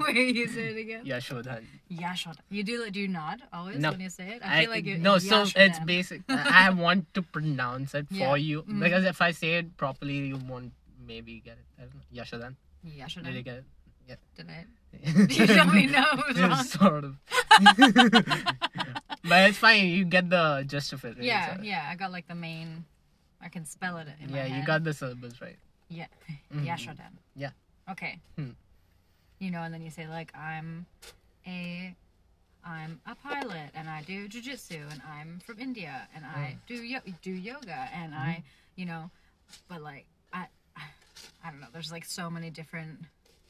Wait, 0.01 0.35
you 0.37 0.49
say 0.49 0.69
it 0.71 0.77
again. 0.79 1.03
Yeah, 1.05 1.19
sure 1.21 1.43
that. 1.43 1.63
Yashodhan. 1.91 2.39
You 2.51 2.65
do 2.65 2.91
do 2.91 3.01
you 3.01 3.09
nod 3.09 3.43
always 3.53 3.79
No. 3.79 3.91
when 3.93 4.01
you 4.01 4.11
say 4.11 4.29
it? 4.37 4.43
I 4.45 4.63
feel 4.63 4.71
like 4.71 4.85
you 4.85 4.99
no, 4.99 5.19
so 5.19 5.45
it's 5.55 5.79
basic. 5.81 6.23
I 6.29 6.71
want 6.71 7.13
to 7.15 7.23
pronounce 7.23 7.95
it 7.95 8.07
Yeah. 8.11 8.29
for 8.29 8.37
you 8.39 8.63
Mhm. 8.63 8.81
because 8.81 9.05
if 9.05 9.21
I 9.23 9.31
say 9.31 9.55
it 9.63 9.77
properly, 9.77 10.27
you 10.33 10.37
won't 10.39 10.73
maybe 11.07 11.41
get 11.45 11.59
it. 11.59 11.67
I 11.79 11.83
don't 11.87 11.95
know. 11.95 12.03
Yashodhan, 12.23 12.55
Yashodhan. 12.87 13.25
did 13.25 13.35
you 13.35 13.43
get 13.43 13.65
Did 14.37 14.51
I? 14.51 14.65
it? 14.65 14.67
You 15.39 15.47
tell 15.47 15.67
me 15.67 15.87
no, 15.87 16.03
it 16.17 16.27
was 16.29 16.41
wrong. 16.41 16.65
sort 16.65 17.05
of. 17.05 17.17
but 19.23 19.41
it's 19.51 19.59
fine. 19.59 19.87
You 19.89 20.05
get 20.05 20.31
the 20.31 20.65
gist 20.67 20.93
of 20.93 21.05
it. 21.05 21.17
right? 21.17 21.25
Yeah, 21.25 21.57
So- 21.57 21.63
yeah. 21.63 21.87
I 21.91 21.95
got 21.97 22.11
like 22.13 22.27
the 22.29 22.35
main. 22.35 22.85
I 23.43 23.49
can 23.49 23.65
spell 23.67 23.99
it 23.99 24.09
in 24.21 24.31
my 24.33 24.39
yeah. 24.47 24.59
You 24.59 24.65
got 24.67 24.83
the 24.85 24.95
syllables 24.95 25.41
right. 25.43 25.59
Yeah. 25.89 26.07
Mhm. 26.53 26.67
Yashodhan. 26.67 27.13
Yeah. 27.35 27.51
Okay. 27.91 28.19
Hmm. 28.37 28.51
You 29.39 29.51
know, 29.51 29.63
and 29.63 29.73
then 29.73 29.83
you 29.83 29.91
say 29.91 30.07
like 30.09 30.35
I'm 30.37 30.87
a 31.47 31.95
I'm 32.65 33.01
a 33.07 33.15
pilot 33.15 33.71
and 33.75 33.89
I 33.89 34.03
do 34.03 34.29
jujitsu 34.29 34.91
and 34.91 35.01
I'm 35.09 35.39
from 35.41 35.61
India 35.61 36.09
and 36.15 36.25
I 36.25 36.53
Hmm. 36.53 36.59
do 36.67 36.75
yo- 36.83 37.13
do 37.23 37.31
yoga 37.33 37.89
and 37.93 38.15
I 38.15 38.43
you 38.75 38.87
know, 38.87 39.11
but 39.69 39.83
like 39.83 40.07
I 40.33 40.47
I 41.45 41.51
don't 41.51 41.61
know. 41.61 41.69
There's 41.73 41.93
like 41.93 42.05
so 42.05 42.29
many 42.29 42.51
different 42.51 43.05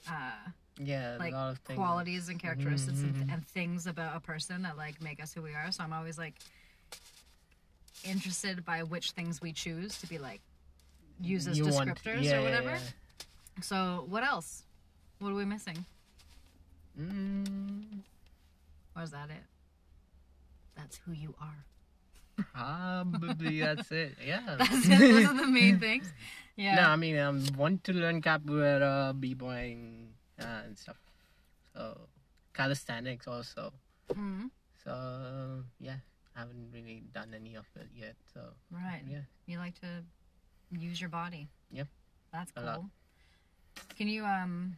uh 0.08 0.32
Yeah, 0.78 1.16
like 1.18 1.32
a 1.32 1.36
lot 1.36 1.50
of 1.52 1.58
things. 1.60 1.78
qualities 1.78 2.28
and 2.28 2.38
characteristics 2.38 2.98
Mhm. 2.98 3.22
and, 3.22 3.30
and 3.30 3.46
things 3.48 3.86
about 3.86 4.14
a 4.16 4.20
person 4.20 4.62
that 4.62 4.76
like 4.76 5.00
make 5.00 5.22
us 5.22 5.32
who 5.32 5.40
we 5.40 5.54
are. 5.54 5.72
So 5.72 5.82
I'm 5.82 5.92
always 5.94 6.18
like 6.18 6.34
interested 8.04 8.64
by 8.64 8.82
which 8.82 9.12
things 9.12 9.40
we 9.40 9.52
choose 9.52 9.98
to 10.00 10.06
be 10.06 10.18
like 10.18 10.40
use 11.20 11.46
as 11.46 11.58
you 11.58 11.64
descriptors 11.66 11.74
want- 12.22 12.32
or 12.34 12.42
whatever. 12.42 12.70
yeah. 12.70 12.78
So 13.62 14.04
what 14.08 14.22
else? 14.24 14.64
What 15.18 15.30
are 15.30 15.34
we 15.34 15.44
missing? 15.44 15.84
Mm, 16.98 18.02
Or 18.94 19.02
is 19.02 19.10
that 19.10 19.30
it? 19.30 19.44
That's 20.76 20.98
who 21.04 21.12
you 21.12 21.34
are. 21.40 21.64
probably 22.52 23.60
that's 23.64 23.90
it. 23.92 24.16
Yeah. 24.24 24.56
That's 24.58 24.86
it. 24.86 24.98
Those 24.98 25.24
are 25.26 25.36
the 25.36 25.46
main 25.60 25.78
things. 25.78 26.12
Yeah. 26.56 26.76
No, 26.76 26.82
I 26.88 26.96
mean, 26.96 27.16
I 27.16 27.22
um, 27.22 27.44
want 27.56 27.84
to 27.84 27.92
learn 27.92 28.20
capoeira, 28.22 29.18
b-boying, 29.18 30.08
uh, 30.40 30.62
and 30.64 30.76
stuff. 30.78 30.96
So, 31.74 32.08
calisthenics 32.54 33.26
also. 33.28 33.72
Mhm. 34.12 34.50
So, 34.82 35.64
yeah, 35.80 35.96
I 36.34 36.40
haven't 36.40 36.70
really 36.72 37.02
done 37.12 37.34
any 37.34 37.56
of 37.56 37.66
it 37.76 37.88
yet. 37.94 38.16
So, 38.32 38.40
Right. 38.70 39.02
yeah. 39.06 39.24
You 39.46 39.58
like 39.58 39.74
to 39.80 40.04
use 40.70 41.00
your 41.00 41.10
body. 41.10 41.48
Yep. 41.72 41.88
That's 42.32 42.52
A 42.56 42.60
lot. 42.62 42.74
cool. 42.76 42.90
Can 43.96 44.08
you 44.08 44.24
um 44.24 44.76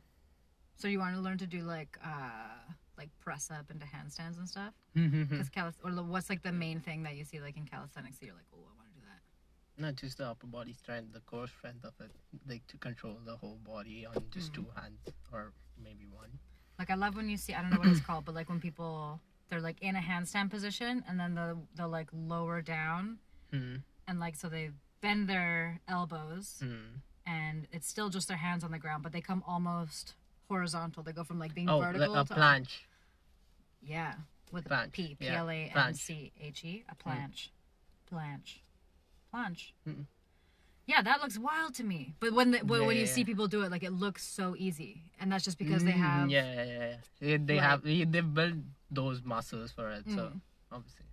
so 0.76 0.88
you 0.88 0.98
want 0.98 1.14
to 1.14 1.20
learn 1.20 1.38
to 1.38 1.46
do 1.46 1.62
like 1.62 1.98
uh 2.04 2.72
like 2.96 3.10
press 3.20 3.50
up 3.50 3.70
into 3.70 3.86
handstands 3.86 4.38
and 4.38 4.48
stuff? 4.48 4.74
Mm-hmm. 4.96 5.36
Cuz 5.38 5.48
calist- 5.48 5.78
or 5.84 5.90
what's 6.02 6.28
like 6.30 6.42
the 6.42 6.52
main 6.52 6.80
thing 6.80 7.02
that 7.04 7.16
you 7.16 7.24
see 7.24 7.40
like 7.40 7.56
in 7.56 7.64
calisthenics 7.64 8.18
that 8.18 8.26
you're 8.26 8.34
like, 8.34 8.46
"Oh, 8.52 8.58
I 8.58 8.74
want 8.76 8.88
to 8.92 8.94
do 9.00 9.06
that." 9.06 9.82
Not 9.82 9.94
just 9.96 10.18
the 10.18 10.26
upper 10.26 10.46
body 10.46 10.72
strength, 10.72 11.12
the 11.12 11.20
core 11.20 11.46
strength 11.46 11.84
of 11.84 11.94
it. 12.00 12.10
Like 12.48 12.66
to 12.68 12.76
control 12.78 13.18
the 13.24 13.36
whole 13.36 13.58
body 13.64 14.04
on 14.06 14.24
just 14.30 14.52
two 14.54 14.66
hands 14.76 15.00
or 15.32 15.52
maybe 15.82 16.06
one. 16.10 16.38
Like 16.78 16.90
I 16.90 16.94
love 16.94 17.16
when 17.16 17.28
you 17.28 17.36
see 17.36 17.54
I 17.54 17.62
don't 17.62 17.70
know 17.70 17.78
what 17.78 17.88
it's 17.88 18.00
called, 18.00 18.24
but 18.24 18.34
like 18.34 18.48
when 18.48 18.60
people 18.60 19.20
they're 19.48 19.60
like 19.60 19.80
in 19.80 19.96
a 19.96 20.00
handstand 20.00 20.50
position 20.50 21.02
and 21.08 21.18
then 21.18 21.34
the 21.34 21.56
they'll 21.74 21.88
like 21.88 22.08
lower 22.12 22.60
down 22.62 23.18
Hmm. 23.52 23.76
and 24.06 24.20
like 24.20 24.36
so 24.36 24.48
they 24.50 24.70
bend 25.00 25.28
their 25.28 25.80
elbows 25.88 26.56
Hmm. 26.60 26.98
and 27.26 27.66
it's 27.72 27.86
still 27.88 28.08
just 28.08 28.28
their 28.28 28.36
hands 28.36 28.64
on 28.64 28.70
the 28.70 28.78
ground, 28.78 29.02
but 29.02 29.12
they 29.12 29.20
come 29.20 29.42
almost 29.46 30.14
horizontal. 30.48 31.02
They 31.02 31.12
go 31.12 31.24
from 31.24 31.38
like 31.38 31.54
being 31.54 31.68
Oh, 31.68 31.80
vertical 31.80 32.14
like 32.14 32.24
a 32.24 32.28
to 32.28 32.34
planche. 32.40 32.80
Yeah, 33.82 34.14
with 34.50 34.66
a 34.66 34.68
Planche, 34.68 34.92
P, 34.92 35.14
P 35.20 35.28
L 35.28 35.48
A 35.50 35.70
N. 35.74 35.94
C 35.94 36.32
H 36.40 36.64
E, 36.64 36.84
a 36.88 36.94
planche, 36.96 37.50
planche, 38.10 38.58
planche. 39.32 39.72
Mm-mm. 39.86 40.06
Yeah, 40.86 41.02
that 41.02 41.20
looks 41.20 41.38
wild 41.38 41.74
to 41.74 41.84
me. 41.84 42.14
But 42.18 42.32
when 42.32 42.50
the, 42.50 42.58
when, 42.60 42.80
Yeah, 42.80 42.86
when 42.86 42.96
you 42.96 43.04
yeah, 43.04 43.12
see 43.12 43.24
people 43.24 43.46
do 43.46 43.62
it, 43.62 43.70
like 43.70 43.82
it 43.82 43.92
looks 43.92 44.24
so 44.26 44.56
easy, 44.58 45.02
and 45.20 45.30
that's 45.30 45.44
just 45.44 45.58
because 45.58 45.84
they 45.84 45.92
Mm, 45.92 45.98
have. 45.98 46.30
Yeah, 46.30 46.52
yeah, 46.54 46.64
yeah. 46.64 46.96
They, 47.20 47.36
they 47.36 47.54
Like- 47.56 47.62
have 47.64 47.82
they, 47.82 48.04
built 48.22 48.54
those 48.90 49.22
muscles 49.22 49.70
for 49.70 49.90
it. 49.90 50.04
So 50.08 50.32
Mm. 50.32 50.40
obviously. 50.72 51.04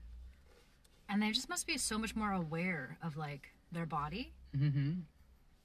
And 1.10 1.22
they 1.22 1.32
just 1.32 1.50
must 1.50 1.68
be 1.68 1.78
so 1.78 1.98
much 2.00 2.16
more 2.16 2.32
aware 2.32 2.98
of 3.04 3.16
like 3.18 3.50
their 3.72 3.86
body, 3.86 4.34
Mm-hmm. 4.58 4.92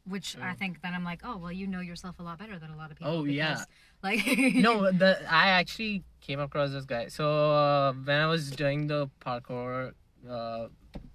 which 0.06 0.36
I 0.40 0.54
think 0.54 0.82
then 0.82 0.94
I'm 0.94 1.04
like, 1.04 1.20
oh 1.24 1.36
well, 1.36 1.52
you 1.52 1.66
know 1.66 1.80
yourself 1.80 2.18
a 2.18 2.22
lot 2.22 2.38
better 2.38 2.58
than 2.58 2.70
a 2.70 2.76
lot 2.76 2.90
of 2.90 2.96
people. 2.98 3.12
Oh, 3.12 3.24
yeah. 3.24 3.64
Like 4.02 4.24
no, 4.54 4.90
the 4.90 5.18
I 5.30 5.48
actually 5.60 6.04
came 6.22 6.40
across 6.40 6.70
this 6.72 6.86
guy. 6.86 7.08
So 7.08 7.52
uh, 7.52 7.92
when 7.92 8.16
I 8.18 8.26
was 8.26 8.50
doing 8.50 8.86
the 8.86 9.10
parkour, 9.20 9.92
uh, 10.28 10.68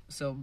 so 0.08 0.38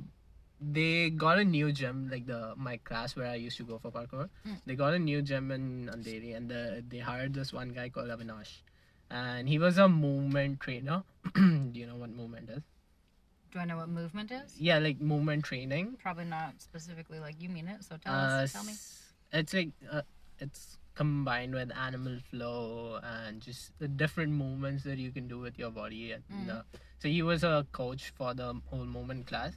they 0.61 1.11
got 1.11 1.39
a 1.39 1.45
new 1.45 1.71
gym, 1.73 2.09
like 2.11 2.27
the 2.27 2.55
my 2.57 2.79
class 2.79 3.15
where 3.15 3.29
I 3.29 3.37
used 3.37 3.57
to 3.59 3.63
go 3.65 3.79
for 3.79 3.93
parkour. 3.93 4.29
Mm. 4.47 4.59
They 4.67 4.75
got 4.75 4.93
a 4.93 4.99
new 4.99 5.23
gym 5.23 5.53
in 5.53 5.89
Andheri, 5.93 6.37
and 6.37 6.51
the, 6.51 6.83
they 6.89 6.99
hired 6.99 7.33
this 7.33 7.53
one 7.53 7.69
guy 7.71 7.89
called 7.91 8.09
Avinash, 8.09 8.63
and 9.09 9.49
he 9.49 9.59
was 9.59 9.79
a 9.79 9.89
movement 9.89 10.59
trainer. 10.61 11.05
Do 11.35 11.71
you 11.75 11.87
know 11.87 11.97
what 11.97 12.11
movement 12.11 12.51
is? 12.51 12.63
Do 13.53 13.59
I 13.59 13.65
know 13.67 13.77
what 13.77 13.89
movement 13.89 14.31
is? 14.33 14.59
Yeah, 14.59 14.79
like 14.79 15.01
movement 15.01 15.45
training. 15.45 15.97
Probably 16.03 16.25
not 16.25 16.55
specifically 16.59 17.19
like 17.21 17.37
you 17.41 17.49
mean 17.51 17.69
it. 17.69 17.85
So 17.85 17.97
tell 17.99 18.15
Uh, 18.15 18.43
us. 18.45 18.53
Tell 18.53 18.65
me. 18.65 18.73
It's 19.33 19.53
like 19.55 19.71
uh, 19.91 20.03
it's 20.39 20.79
combined 20.95 21.55
with 21.55 21.71
animal 21.77 22.19
flow 22.31 22.99
and 23.03 23.41
just 23.41 23.73
the 23.79 23.89
different 23.89 24.33
movements 24.33 24.85
that 24.85 24.99
you 24.99 25.11
can 25.11 25.29
do 25.29 25.39
with 25.39 25.59
your 25.59 25.71
body. 25.71 26.13
And 26.13 26.23
Mm. 26.33 26.51
uh, 26.57 26.63
so 26.99 27.09
he 27.09 27.23
was 27.23 27.45
a 27.45 27.67
coach 27.73 28.11
for 28.17 28.33
the 28.35 28.49
whole 28.71 28.85
movement 28.97 29.27
class, 29.27 29.55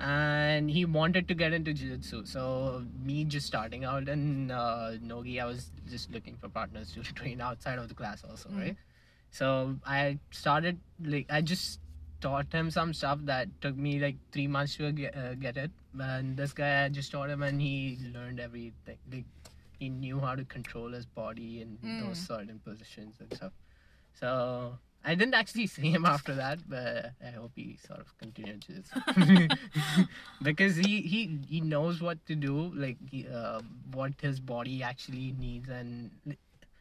and 0.00 0.70
he 0.70 0.84
wanted 0.84 1.26
to 1.28 1.34
get 1.34 1.52
into 1.52 1.72
jiu-jitsu. 1.72 2.24
So 2.26 2.84
me 3.04 3.24
just 3.24 3.46
starting 3.46 3.84
out 3.84 4.08
in 4.08 4.50
uh, 4.50 4.96
Nogi, 5.00 5.40
I 5.40 5.44
was 5.46 5.70
just 5.88 6.10
looking 6.10 6.36
for 6.36 6.48
partners 6.48 6.92
to 6.94 7.02
train 7.22 7.40
outside 7.40 7.78
of 7.78 7.88
the 7.88 7.94
class 7.94 8.24
also, 8.24 8.48
Mm. 8.48 8.58
right? 8.58 8.76
So 9.30 9.76
I 9.86 10.18
started 10.30 10.80
like 11.04 11.26
I 11.30 11.40
just 11.42 11.80
taught 12.20 12.52
him 12.52 12.70
some 12.70 12.92
stuff 12.92 13.18
that 13.24 13.48
took 13.60 13.76
me 13.76 13.98
like 14.00 14.16
three 14.32 14.46
months 14.46 14.76
to 14.76 14.90
get, 14.92 15.16
uh, 15.16 15.34
get 15.34 15.56
it. 15.56 15.70
And 15.98 16.36
this 16.36 16.52
guy, 16.52 16.84
I 16.84 16.88
just 16.88 17.12
taught 17.12 17.30
him, 17.30 17.42
and 17.42 17.60
he 17.60 17.98
learned 18.14 18.40
everything. 18.40 18.98
Like 19.12 19.24
he 19.78 19.88
knew 19.88 20.18
how 20.20 20.34
to 20.34 20.44
control 20.44 20.90
his 20.92 21.06
body 21.06 21.60
in 21.62 21.78
Mm. 21.84 22.00
those 22.00 22.18
certain 22.18 22.58
positions 22.60 23.16
and 23.20 23.32
stuff. 23.34 23.52
So 24.14 24.78
I 25.04 25.14
didn't 25.14 25.34
actually 25.34 25.66
see 25.68 25.90
him 25.90 26.04
after 26.04 26.34
that, 26.34 26.58
but 26.68 27.12
I 27.24 27.30
hope 27.30 27.52
he 27.54 27.78
sort 27.86 28.00
of 28.00 28.12
continued 28.18 28.62
to 28.66 29.48
because 30.42 30.76
he 30.76 31.00
he 31.02 31.38
he 31.48 31.60
knows 31.60 32.00
what 32.02 32.24
to 32.26 32.34
do, 32.34 32.72
like 32.74 32.96
he, 33.10 33.26
uh, 33.28 33.60
what 33.92 34.12
his 34.20 34.40
body 34.40 34.82
actually 34.82 35.34
needs, 35.38 35.68
and 35.68 36.10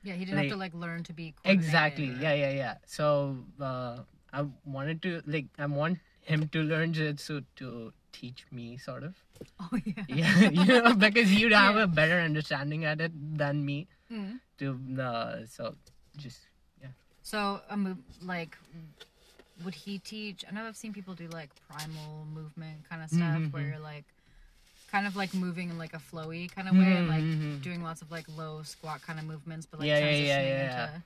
Yeah, 0.03 0.13
he 0.13 0.25
didn't 0.25 0.37
have 0.39 0.49
to 0.49 0.55
like- 0.55 0.73
like 0.73 0.81
learn 0.81 1.03
to 1.03 1.13
be 1.13 1.33
exactly 1.43 2.07
coordinated 2.07 2.39
yeah 2.39 2.49
yeah 2.49 2.57
yeah 2.63 2.75
so 2.85 3.37
uh, 3.61 3.97
i 4.33 4.45
wanted 4.65 5.01
to 5.01 5.21
like 5.25 5.45
i 5.57 5.65
want 5.65 5.97
him 6.21 6.47
to 6.49 6.61
learn 6.63 6.93
jiu-jitsu 6.93 7.41
to 7.55 7.93
teach 8.11 8.45
me 8.51 8.77
sort 8.77 9.03
of 9.03 9.15
Oh 9.59 9.69
yeah. 9.85 10.03
yeah 10.07 10.49
you 10.49 10.65
know 10.65 10.93
because 10.95 11.31
you'd 11.33 11.51
have 11.53 11.75
Yeah. 11.75 11.83
a 11.83 11.87
better 11.87 12.19
understanding 12.19 12.85
at 12.85 13.01
it 13.01 13.11
than 13.37 13.65
me 13.65 13.87
Mm. 14.11 14.39
to 14.59 14.79
uh, 15.01 15.45
so 15.45 15.75
just 16.17 16.47
yeah. 16.81 16.93
So 17.21 17.61
move 17.75 17.97
like 18.21 18.57
would 19.63 19.73
he 19.75 19.97
teach? 19.99 20.45
I 20.47 20.53
know 20.53 20.65
I've 20.65 20.77
seen 20.77 20.93
people 20.93 21.13
do 21.13 21.27
like 21.27 21.49
primal 21.67 22.25
movement 22.33 22.87
kind 22.89 23.03
of 23.03 23.09
stuff 23.09 23.23
Mhm, 23.23 23.51
where 23.51 23.63
mhm. 23.63 23.69
you're 23.71 23.79
like 23.79 24.05
kind 24.91 25.07
of 25.07 25.15
like 25.15 25.33
moving 25.33 25.69
in 25.69 25.77
like 25.77 25.93
a 25.93 25.97
flowy 25.99 26.49
kind 26.49 26.67
of 26.69 26.75
way 26.77 26.93
and 26.95 27.07
like 27.09 27.23
Mhm, 27.23 27.41
mhm. 27.57 27.61
doing 27.61 27.83
lots 27.83 28.01
of 28.01 28.11
like 28.11 28.25
low 28.37 28.61
squat 28.63 29.01
kind 29.01 29.19
of 29.19 29.25
movements 29.25 29.65
but 29.65 29.79
like 29.79 29.89
Yeah, 29.89 29.99
yeah, 29.99 30.05
yeah, 30.05 30.13
transitioning 30.13 30.43
yeah, 30.43 30.63
yeah. 30.63 30.83
into 30.85 31.03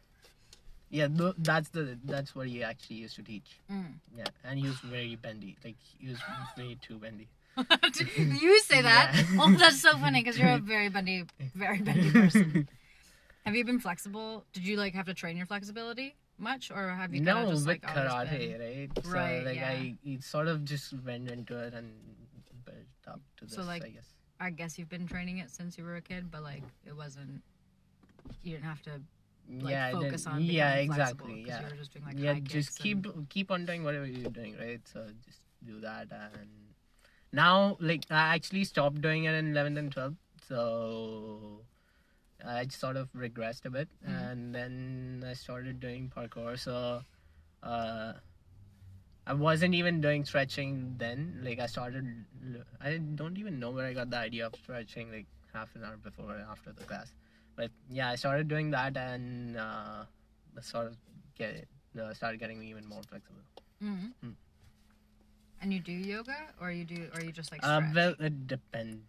yeah 0.91 1.07
th- 1.07 1.33
that's 1.39 1.69
the 1.69 1.97
that's 2.05 2.35
what 2.35 2.47
he 2.47 2.61
actually 2.63 2.97
used 2.97 3.15
to 3.15 3.23
teach 3.23 3.49
Mm. 3.71 3.93
yeah 4.17 4.25
and 4.43 4.59
he 4.59 4.67
was 4.67 4.77
very 4.95 5.15
bendy 5.15 5.57
like 5.65 5.77
he 5.99 6.09
was 6.09 6.19
way 6.57 6.77
too 6.85 6.97
bendy 6.99 7.27
you 8.45 8.59
say 8.61 8.81
that. 8.89 9.11
Yeah. 9.13 9.37
Oh, 9.41 9.51
that's 9.59 9.81
so 9.81 9.97
funny 9.97 10.21
because 10.23 10.37
you're 10.39 10.53
a 10.53 10.57
very 10.75 10.87
bendy, 10.87 11.25
very 11.53 11.79
bendy 11.81 12.09
person. 12.09 12.67
Have 13.45 13.55
you 13.55 13.65
been 13.65 13.79
flexible? 13.81 14.45
Did 14.53 14.63
you 14.65 14.77
like 14.77 14.93
have 14.93 15.05
to 15.07 15.13
train 15.13 15.35
your 15.35 15.45
flexibility 15.45 16.15
much, 16.39 16.71
or 16.71 16.87
have 16.89 17.13
you 17.13 17.19
no 17.21 17.43
just 17.51 17.67
with 17.67 17.67
like 17.67 17.81
karate 17.81 18.57
been- 18.57 18.61
right 18.61 18.89
so 19.03 19.11
Right, 19.11 19.45
like 19.45 19.55
yeah. 19.57 19.69
i 19.69 19.97
sort 20.21 20.47
of 20.47 20.63
just 20.63 20.93
went 21.05 21.29
into 21.29 21.57
it 21.59 21.73
and 21.73 21.91
built 22.65 22.77
up 23.07 23.19
to 23.37 23.45
this 23.45 23.55
So, 23.55 23.63
like, 23.63 23.83
i 23.83 23.89
guess 23.89 24.09
I 24.39 24.49
guess 24.49 24.79
you've 24.79 24.89
been 24.89 25.05
training 25.05 25.37
it 25.39 25.51
since 25.51 25.77
you 25.77 25.83
were 25.83 25.97
a 25.97 26.01
kid, 26.01 26.31
but 26.31 26.41
like 26.41 26.63
it 26.87 26.95
wasn't. 26.95 27.43
You 28.43 28.53
didn't 28.53 28.65
have 28.65 28.81
to 28.83 29.01
like 29.49 29.71
yeah, 29.71 29.91
focus 29.91 30.23
didn't- 30.23 30.35
on 30.35 30.41
yeah, 30.43 30.73
exactly. 30.75 31.43
Yeah, 31.47 31.69
just 31.77 31.93
doing 31.93 32.05
like 32.05 32.19
yeah. 32.19 32.39
Just 32.39 32.77
keep 32.79 33.05
and- 33.05 33.29
keep 33.29 33.51
on 33.51 33.65
doing 33.65 33.83
whatever 33.83 34.05
you're 34.05 34.29
doing, 34.31 34.55
right? 34.57 34.81
So 34.87 35.07
just 35.25 35.41
do 35.65 35.79
that, 35.81 36.07
and 36.11 36.49
now 37.31 37.77
like 37.79 38.05
I 38.09 38.35
actually 38.35 38.63
stopped 38.65 39.01
doing 39.01 39.25
it 39.25 39.33
in 39.35 39.53
11th 39.53 39.77
and 39.77 39.91
12th, 39.95 40.15
so 40.47 41.61
I 42.45 42.65
sort 42.67 42.97
of 42.97 43.11
regressed 43.13 43.65
a 43.65 43.69
bit, 43.69 43.89
Mhm. 44.07 44.31
and 44.31 44.55
then 44.55 45.23
I 45.27 45.33
started 45.33 45.79
doing 45.79 46.09
parkour. 46.15 46.57
So 46.57 47.03
uh, 47.63 48.13
I 49.27 49.33
wasn't 49.33 49.75
even 49.75 50.01
doing 50.01 50.25
stretching 50.25 50.95
then. 50.97 51.41
Like 51.43 51.59
I 51.59 51.67
started, 51.67 52.25
I 52.79 52.97
don't 52.97 53.37
even 53.37 53.59
know 53.59 53.69
where 53.71 53.85
I 53.85 53.93
got 53.93 54.09
the 54.09 54.17
idea 54.17 54.47
of 54.47 54.55
stretching. 54.55 55.11
Like 55.11 55.27
half 55.53 55.75
an 55.75 55.83
hour 55.83 55.97
before 55.97 56.37
or 56.37 56.39
after 56.49 56.71
the 56.71 56.83
class. 56.85 57.13
But 57.55 57.71
yeah, 57.89 58.09
I 58.09 58.15
started 58.15 58.47
doing 58.47 58.71
that 58.71 58.95
and 58.97 59.57
uh, 59.57 60.05
sort 60.61 60.87
of 60.87 60.95
get 61.37 61.67
uh, 61.99 62.13
started 62.13 62.39
getting 62.39 62.59
me 62.59 62.69
even 62.69 62.85
more 62.87 63.01
flexible. 63.07 63.41
Mhm. 63.83 64.13
Mm. 64.23 64.35
And 65.61 65.69
you 65.73 65.79
do 65.79 65.91
yoga, 65.93 66.33
or 66.59 66.71
you 66.71 66.85
do, 66.85 67.05
or 67.13 67.21
you 67.21 67.31
just 67.31 67.51
like 67.51 67.61
Uh, 67.63 67.81
well, 67.93 68.15
it 68.19 68.47
depends. 68.47 69.05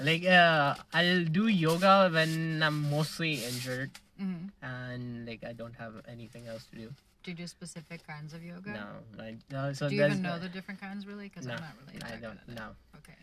like 0.00 0.24
uh, 0.26 0.74
I'll 0.92 1.24
do 1.24 1.48
yoga 1.48 2.10
when 2.12 2.62
I'm 2.62 2.90
mostly 2.90 3.44
injured 3.44 3.90
Mhm. 4.20 4.50
and 4.60 5.26
like 5.26 5.44
I 5.44 5.52
don't 5.52 5.74
have 5.76 6.04
anything 6.08 6.46
else 6.48 6.64
to 6.72 6.76
do. 6.76 6.88
Do 7.24 7.30
you 7.32 7.36
do 7.36 7.46
specific 7.46 8.06
kinds 8.06 8.34
of 8.34 8.42
yoga? 8.44 8.70
No, 8.76 8.86
I, 9.24 9.36
no. 9.50 9.72
So 9.72 9.88
do 9.88 9.94
you 9.96 10.04
even 10.04 10.22
know 10.22 10.38
the- 10.38 10.48
different 10.52 10.80
kinds 10.80 11.06
really? 11.06 11.28
Because 11.28 11.46
No, 11.46 11.54
I'm 11.54 11.60
not 11.64 11.74
really. 11.80 12.02
I 12.04 12.20
don't 12.20 12.38
know. 12.48 12.76
Okay. 13.00 13.16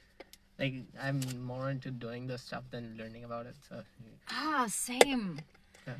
Like 0.64 0.76
I'm 1.02 1.20
more 1.44 1.70
into 1.70 1.92
doing 1.92 2.28
the 2.28 2.38
stuff 2.38 2.64
than 2.72 2.96
learning 2.98 3.26
about 3.26 3.48
it. 3.48 3.56
So 3.68 3.84
Ah, 4.30 4.66
same. 4.70 5.42
Yeah. 5.86 5.96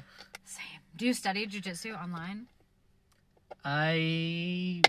Same. 0.46 0.80
Do 0.96 1.06
you 1.06 1.14
study 1.14 1.46
jujitsu 1.48 2.02
online? 2.02 2.48
I 3.66 4.82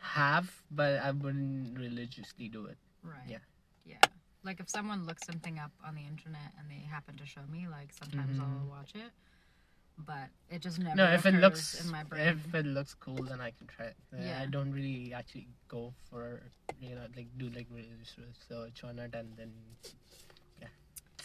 have, 0.00 0.50
but 0.72 0.98
I 0.98 1.12
wouldn't 1.12 1.78
religiously 1.78 2.48
do 2.48 2.66
it. 2.66 2.76
Right. 3.04 3.28
Yeah. 3.28 3.38
Yeah. 3.86 4.02
Like 4.42 4.58
if 4.58 4.68
someone 4.68 5.06
looks 5.06 5.24
something 5.24 5.60
up 5.60 5.70
on 5.86 5.94
the 5.94 6.02
internet 6.02 6.50
and 6.58 6.68
they 6.68 6.82
happen 6.90 7.16
to 7.18 7.26
show 7.26 7.42
me, 7.52 7.68
like 7.70 7.92
sometimes 7.92 8.40
I'll 8.40 8.66
watch 8.68 8.92
it. 8.96 9.12
But 10.06 10.28
it 10.48 10.62
just 10.62 10.78
never 10.78 10.94
No, 10.96 11.12
if 11.12 11.26
it 11.26 11.34
looks 11.34 11.84
in 11.84 11.90
my 11.90 12.04
brain. 12.04 12.28
if 12.28 12.54
it 12.54 12.64
looks 12.66 12.94
cool, 12.94 13.16
then 13.16 13.40
I 13.40 13.50
can 13.50 13.66
try 13.66 13.86
it. 13.86 13.96
Yeah. 14.16 14.38
I 14.40 14.46
don't 14.46 14.70
really 14.72 15.12
actually 15.12 15.48
go 15.68 15.92
for 16.08 16.40
you 16.80 16.94
know 16.94 17.06
like 17.16 17.26
do 17.36 17.50
like 17.50 17.66
research 17.74 18.84
on 18.84 18.98
it 19.00 19.14
and 19.14 19.36
then. 19.36 19.52
Yeah. 20.62 20.68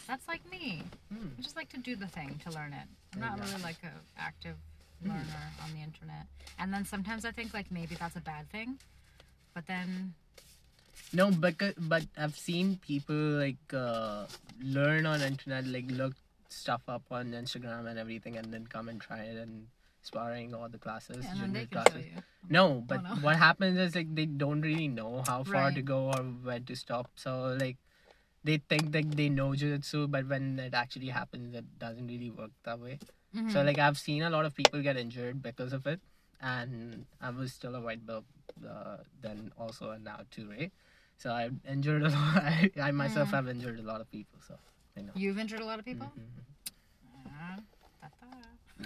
That's 0.08 0.26
like 0.26 0.42
me. 0.50 0.82
Hmm. 1.12 1.28
I 1.38 1.42
just 1.42 1.54
like 1.56 1.68
to 1.70 1.78
do 1.78 1.94
the 1.94 2.08
thing 2.08 2.40
to 2.44 2.50
learn 2.50 2.72
it. 2.72 2.88
I'm 3.14 3.20
not 3.20 3.38
Yeah. 3.38 3.44
really 3.44 3.62
like 3.62 3.78
a 3.84 3.92
active 4.18 4.56
Hmm. 5.02 5.10
learner 5.10 5.46
on 5.62 5.72
the 5.72 5.80
internet. 5.80 6.26
And 6.58 6.72
then 6.74 6.84
sometimes 6.84 7.24
I 7.24 7.30
think 7.30 7.54
like 7.54 7.70
maybe 7.70 7.94
that's 7.94 8.16
a 8.16 8.20
bad 8.20 8.50
thing. 8.50 8.78
But 9.54 9.66
then 9.66 10.14
No, 11.12 11.30
but 11.30 11.54
but 11.78 12.02
I've 12.16 12.36
seen 12.36 12.76
people 12.78 13.14
like 13.14 13.72
uh, 13.72 14.26
learn 14.60 15.06
on 15.06 15.22
internet, 15.22 15.64
like 15.66 15.88
look 15.90 16.14
stuff 16.54 16.82
up 16.88 17.02
on 17.10 17.32
Instagram 17.32 17.86
and 17.88 17.98
everything, 17.98 18.36
and 18.36 18.52
then 18.52 18.66
come 18.66 18.88
and 18.88 19.00
try 19.00 19.20
it 19.20 19.36
and 19.36 19.66
sparring 20.02 20.54
all 20.54 20.68
the 20.68 20.78
classes. 20.78 21.26
junior 21.36 21.66
classes. 21.66 22.04
No, 22.48 22.82
but 22.86 23.02
no. 23.02 23.14
what 23.16 23.36
happens 23.36 23.78
is 23.78 23.94
like 23.96 24.14
they 24.14 24.26
don't 24.26 24.60
really 24.60 24.88
know 24.88 25.22
how 25.26 25.42
far 25.44 25.70
to 25.72 25.82
go 25.82 26.10
or 26.12 26.22
where 26.22 26.60
to 26.60 26.76
stop. 26.76 27.08
So 27.16 27.56
like 27.58 27.78
they 28.44 28.58
think 28.68 28.92
that 28.92 29.10
they 29.16 29.28
know 29.30 29.50
jujitsu, 29.50 30.10
but 30.10 30.26
when 30.28 30.58
it 30.58 30.74
actually 30.74 31.08
happens, 31.08 31.54
it 31.54 31.64
doesn't 31.78 32.06
really 32.06 32.30
work 32.30 32.50
that 32.64 32.78
way. 32.78 32.98
Mhm. 33.34 33.50
So 33.50 33.62
like 33.62 33.78
I've 33.78 33.96
seen 33.98 34.22
a 34.22 34.30
lot 34.30 34.44
of 34.44 34.54
people 34.54 34.82
get 34.82 34.96
injured 34.96 35.42
because 35.42 35.72
of 35.72 35.86
it, 35.86 36.00
and 36.40 37.06
I 37.20 37.30
was 37.30 37.52
still 37.52 37.74
a 37.74 37.80
white 37.80 38.04
belt 38.06 38.24
uh, 38.68 38.98
then 39.22 39.50
also 39.58 39.90
and 39.90 40.04
now 40.04 40.20
too, 40.30 40.48
right? 40.50 40.70
So 41.16 41.30
I 41.30 41.48
injured 41.66 42.02
a 42.02 42.10
lot. 42.10 42.42
I, 42.52 42.70
I 42.80 42.90
myself 42.90 43.28
Mm. 43.30 43.32
have 43.40 43.48
injured 43.48 43.78
a 43.80 43.82
lot 43.82 44.00
of 44.02 44.10
people. 44.10 44.38
So 44.46 44.58
I 44.96 45.00
know. 45.02 45.12
You've 45.14 45.38
injured 45.38 45.60
a 45.60 45.64
lot 45.64 45.78
of 45.78 45.84
people? 45.84 46.10
Mhm. 47.26 47.26
Uh. 47.26 47.60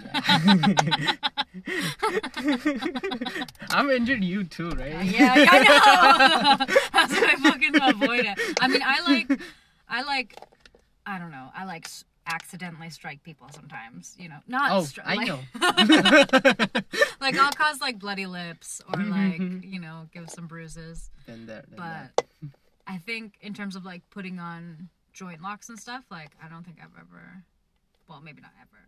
I'm 3.70 3.90
injured 3.90 4.22
you 4.24 4.44
too, 4.44 4.70
right? 4.70 4.94
Uh, 4.94 5.00
yeah, 5.02 5.34
I 5.48 6.56
know. 6.58 6.66
That's 6.92 7.12
why 7.20 7.32
I 7.32 7.36
fucking 7.36 7.74
avoid 7.82 8.24
it. 8.26 8.38
I 8.60 8.68
mean, 8.68 8.82
I 8.84 9.00
like, 9.02 9.40
I 9.88 10.02
like, 10.02 10.36
I 11.06 11.18
don't 11.18 11.30
know. 11.30 11.48
I 11.54 11.64
like 11.64 11.86
s- 11.86 12.04
accidentally 12.26 12.90
strike 12.90 13.22
people 13.22 13.48
sometimes. 13.54 14.14
You 14.18 14.28
know, 14.28 14.38
not. 14.46 14.72
Oh, 14.72 14.82
stri- 14.82 15.02
I 15.04 15.14
like, 15.14 15.28
know. 15.28 15.40
like 17.20 17.36
I'll 17.38 17.52
cause 17.52 17.80
like 17.80 17.98
bloody 17.98 18.26
lips 18.26 18.80
or 18.92 19.00
like 19.02 19.40
Mhm. 19.40 19.62
you 19.70 19.80
know 19.80 20.08
give 20.12 20.28
some 20.30 20.46
bruises. 20.46 21.10
Then 21.26 21.46
then 21.46 21.64
But. 21.76 22.24
I 22.86 22.96
think 22.96 23.34
in 23.42 23.52
terms 23.52 23.76
of 23.76 23.84
like 23.84 24.08
putting 24.10 24.38
on 24.38 24.88
joint 25.18 25.42
locks 25.42 25.68
and 25.68 25.78
stuff, 25.78 26.04
like 26.10 26.30
I 26.42 26.48
don't 26.48 26.64
think 26.64 26.78
I've 26.80 26.96
ever. 26.98 27.42
Well, 28.08 28.20
maybe 28.24 28.40
not 28.40 28.52
ever, 28.60 28.82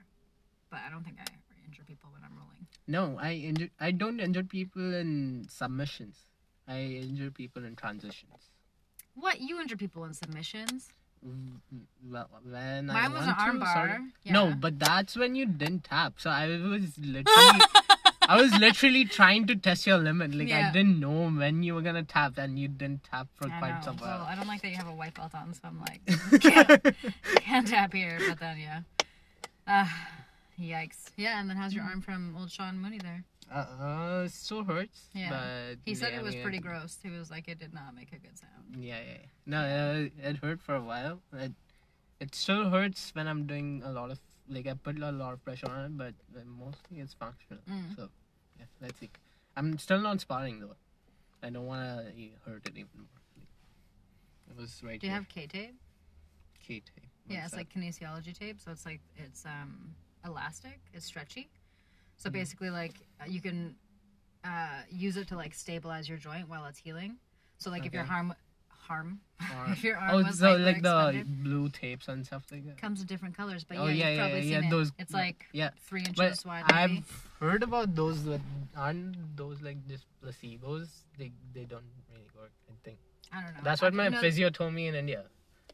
but 0.70 0.78
I 0.86 0.90
don't 0.90 1.02
think 1.04 1.16
I 1.18 1.22
ever 1.22 1.56
injure 1.66 1.82
people 1.86 2.08
when 2.12 2.22
I'm 2.24 2.36
rolling. 2.38 2.66
No, 2.86 3.18
I 3.20 3.32
injure. 3.34 3.68
I 3.80 3.90
don't 3.90 4.20
injure 4.20 4.44
people 4.44 4.94
in 4.94 5.46
submissions. 5.50 6.16
I 6.68 6.78
injure 7.02 7.30
people 7.32 7.64
in 7.64 7.74
transitions. 7.74 8.50
What 9.14 9.40
you 9.40 9.60
injure 9.60 9.76
people 9.76 10.04
in 10.04 10.14
submissions? 10.14 10.88
Mm, 11.26 11.58
Well, 12.08 12.28
when 12.44 12.88
I 12.90 13.08
Mine 13.08 13.12
was 13.12 13.26
an 13.26 13.34
armbar. 13.34 13.72
sorry. 13.74 13.98
Yeah. 14.22 14.32
No, 14.32 14.54
but 14.58 14.78
that's 14.78 15.16
when 15.16 15.34
you 15.34 15.44
didn't 15.46 15.84
tap. 15.84 16.14
So 16.18 16.30
I 16.30 16.46
was 16.46 16.96
literally, 16.98 17.60
I 18.30 18.40
was 18.40 18.52
literally 18.60 19.04
trying 19.04 19.46
to 19.48 19.56
test 19.56 19.86
your 19.88 19.98
limit. 19.98 20.32
Like 20.34 20.48
Yeah. 20.48 20.68
I 20.68 20.72
didn't 20.72 21.00
know 21.00 21.28
when 21.30 21.64
you 21.64 21.74
were 21.74 21.82
gonna 21.82 22.04
tap, 22.04 22.38
and 22.38 22.56
you 22.58 22.68
didn't 22.68 23.02
tap 23.02 23.26
for 23.34 23.50
I 23.50 23.58
quite 23.58 23.74
know. 23.78 23.84
some 23.86 23.96
Well, 23.96 24.18
while. 24.18 24.26
I 24.28 24.36
don't 24.36 24.46
like 24.46 24.62
that 24.62 24.70
you 24.70 24.76
have 24.76 24.86
a 24.86 24.94
white 24.94 25.14
belt 25.14 25.34
on, 25.34 25.52
so 25.52 25.62
I'm 25.64 25.80
like, 25.80 26.00
can't, 26.40 26.96
can't 27.36 27.66
tap 27.66 27.92
here. 27.92 28.18
But 28.28 28.38
then, 28.38 28.58
yeah. 28.58 28.82
Uh, 29.66 29.88
yikes. 30.60 31.10
Yeah, 31.16 31.40
and 31.40 31.50
then 31.50 31.56
how's 31.56 31.74
your 31.74 31.82
arm 31.84 32.00
from 32.02 32.36
old 32.38 32.52
Sean 32.52 32.78
Mooney 32.78 32.98
there? 32.98 33.24
Uh, 33.52 33.66
uh, 33.80 34.22
it 34.26 34.32
still 34.32 34.62
hurts. 34.62 35.08
Yeah. 35.12 35.30
But 35.30 35.78
He 35.84 35.96
said 35.96 36.12
yeah, 36.12 36.20
it 36.20 36.22
was 36.22 36.36
pretty 36.36 36.60
gross. 36.60 36.98
He 37.02 37.10
was 37.10 37.32
like, 37.32 37.48
it 37.48 37.58
did 37.58 37.74
not 37.74 37.96
make 37.96 38.12
a 38.12 38.18
good 38.18 38.38
sound. 38.38 38.76
Yeah, 38.78 38.98
yeah. 38.98 39.12
yeah. 39.12 39.26
No, 39.44 39.58
uh, 39.58 40.28
it 40.28 40.36
hurt 40.36 40.60
for 40.60 40.76
a 40.76 40.82
while. 40.82 41.20
It, 41.32 41.52
it 42.20 42.34
still 42.36 42.70
hurts 42.70 43.10
when 43.12 43.26
I'm 43.26 43.46
doing 43.46 43.82
a 43.84 43.90
lot 43.90 44.12
of 44.12 44.20
like 44.48 44.66
I 44.66 44.74
put 44.74 44.98
a 44.98 45.12
lot 45.12 45.32
of 45.32 45.44
pressure 45.44 45.70
on 45.70 45.84
it, 45.86 45.96
but 45.96 46.14
mostly 46.46 46.98
it's 47.00 47.14
functional. 47.14 47.62
Mm. 47.70 47.96
So 47.96 48.08
let's 48.80 48.98
see. 49.00 49.10
I'm 49.56 49.78
still 49.78 50.00
not 50.00 50.20
sparring 50.20 50.60
though. 50.60 50.76
I 51.42 51.50
don't 51.50 51.66
want 51.66 51.82
to 51.82 52.12
hurt 52.44 52.66
it 52.66 52.72
even 52.76 52.88
more. 52.96 53.44
It 54.50 54.56
was 54.56 54.80
right 54.82 55.00
Do 55.00 55.06
you 55.06 55.12
here. 55.12 55.20
have 55.20 55.28
K 55.28 55.46
tape? 55.46 55.74
K 56.66 56.80
tape. 56.80 57.06
Yeah, 57.28 57.44
it's 57.44 57.54
like 57.54 57.72
kinesiology 57.72 58.36
tape. 58.36 58.60
So 58.60 58.70
it's 58.72 58.84
like 58.84 59.00
it's 59.16 59.46
um 59.46 59.94
elastic. 60.24 60.80
It's 60.92 61.06
stretchy. 61.06 61.48
So 62.16 62.28
Mhm. 62.28 62.32
basically, 62.34 62.70
like 62.70 62.94
uh, 63.20 63.24
you 63.26 63.40
can 63.40 63.76
uh, 64.44 64.82
use 64.90 65.16
it 65.16 65.28
to 65.28 65.36
like 65.36 65.54
stabilize 65.54 66.08
your 66.08 66.18
joint 66.18 66.48
while 66.48 66.64
it's 66.66 66.78
healing. 66.78 67.16
So 67.58 67.70
like 67.70 67.86
if 67.86 67.92
your 67.92 68.02
Okay. 68.02 68.12
Harm 68.90 69.20
if 69.72 69.82
your 69.84 69.96
arm 69.96 70.10
Oh, 70.12 70.22
was 70.24 70.38
so 70.38 70.52
like 70.56 70.82
the 70.82 71.24
blue 71.44 71.68
tapes 71.70 72.08
and 72.08 72.26
stuff 72.26 72.42
like 72.52 72.64
that. 72.66 72.76
comes 72.84 73.00
in 73.00 73.06
different 73.06 73.36
colors. 73.36 73.62
But 73.64 73.78
Oh, 73.78 73.86
yeah, 73.86 73.92
yeah, 73.92 74.08
you've 74.08 74.16
yeah, 74.16 74.22
probably 74.24 74.48
yeah, 74.50 74.60
seen 74.60 74.64
it. 74.66 74.70
those- 74.70 74.92
It's 74.98 75.14
like 75.14 75.46
Yeah, 75.52 75.70
three 75.88 76.00
inches 76.00 76.16
but 76.16 76.42
wide. 76.46 76.64
I've 76.66 76.90
Maybe. 76.90 77.04
heard 77.38 77.62
about 77.62 77.94
those 77.94 78.24
that 78.24 78.40
aren't 78.76 79.16
those 79.36 79.62
like 79.62 79.78
just 79.88 80.04
placebos. 80.22 80.88
They 81.18 81.30
they 81.54 81.64
don't 81.72 81.88
really 82.12 82.28
work. 82.36 82.52
I 82.68 82.74
think. 82.84 82.98
I 83.32 83.40
don't 83.42 83.54
know. 83.54 83.60
That's 83.62 83.82
I 83.82 83.86
what 83.86 83.94
my 83.94 84.10
physio 84.22 84.50
told 84.50 84.74
me 84.74 84.88
in 84.88 84.94
India. 84.94 85.22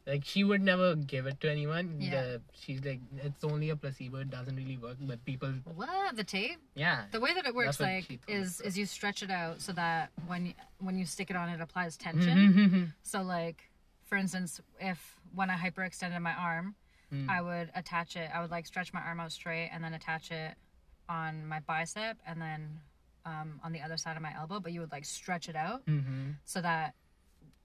Like 0.07 0.23
she 0.23 0.43
would 0.43 0.61
never 0.61 0.95
give 0.95 1.25
it 1.27 1.41
to 1.41 1.51
anyone. 1.51 1.97
Yeah. 1.99 2.21
The- 2.23 2.41
she's 2.53 2.83
like, 2.83 3.01
it's 3.17 3.43
only 3.43 3.69
a 3.71 3.75
placebo. 3.75 4.19
It 4.19 4.29
doesn't 4.31 4.55
really 4.55 4.77
work. 4.77 4.95
But 5.01 5.23
people, 5.25 5.51
What 5.75 6.15
the 6.15 6.23
tape? 6.23 6.59
yeah, 6.75 7.03
The 7.11 7.19
way 7.19 7.33
that 7.33 7.45
it 7.45 7.53
works, 7.53 7.79
like, 7.79 8.05
she 8.05 8.17
told 8.17 8.29
me. 8.29 8.33
is 8.35 8.61
is 8.61 8.77
you 8.77 8.85
stretch 8.85 9.21
it 9.21 9.29
out 9.29 9.61
so 9.61 9.73
that 9.73 10.11
when 10.25 10.47
you, 10.47 10.53
when 10.79 10.97
you 10.97 11.05
stick 11.05 11.29
it 11.29 11.35
on, 11.35 11.49
it 11.49 11.59
applies 11.61 11.97
tension. 11.97 12.37
Mm-hmm. 12.37 12.83
So, 13.03 13.21
like, 13.21 13.69
for 14.05 14.17
instance, 14.17 14.61
if 14.79 15.19
when 15.35 15.49
I 15.49 15.57
hyperextended 15.57 16.21
my 16.21 16.33
arm, 16.33 16.75
Mm. 17.13 17.29
I 17.29 17.41
would 17.41 17.71
attach 17.73 18.17
it. 18.17 18.29
I 18.33 18.41
would 18.41 18.51
like 18.51 18.65
stretch 18.65 18.91
my 18.93 18.99
arm 18.99 19.21
out 19.21 19.31
straight 19.31 19.69
and 19.71 19.81
then 19.81 19.93
attach 19.93 20.29
it 20.29 20.55
on 21.07 21.45
my 21.47 21.61
bicep 21.61 22.17
and 22.27 22.41
then 22.41 22.81
um, 23.25 23.61
on 23.63 23.71
the 23.71 23.79
other 23.79 23.95
side 23.95 24.17
of 24.17 24.21
my 24.21 24.33
elbow. 24.35 24.59
But 24.59 24.73
you 24.73 24.81
would 24.81 24.91
like 24.91 25.05
stretch 25.05 25.47
it 25.47 25.55
out 25.55 25.85
mm-hmm. 25.85 26.31
so 26.43 26.59
that 26.59 26.95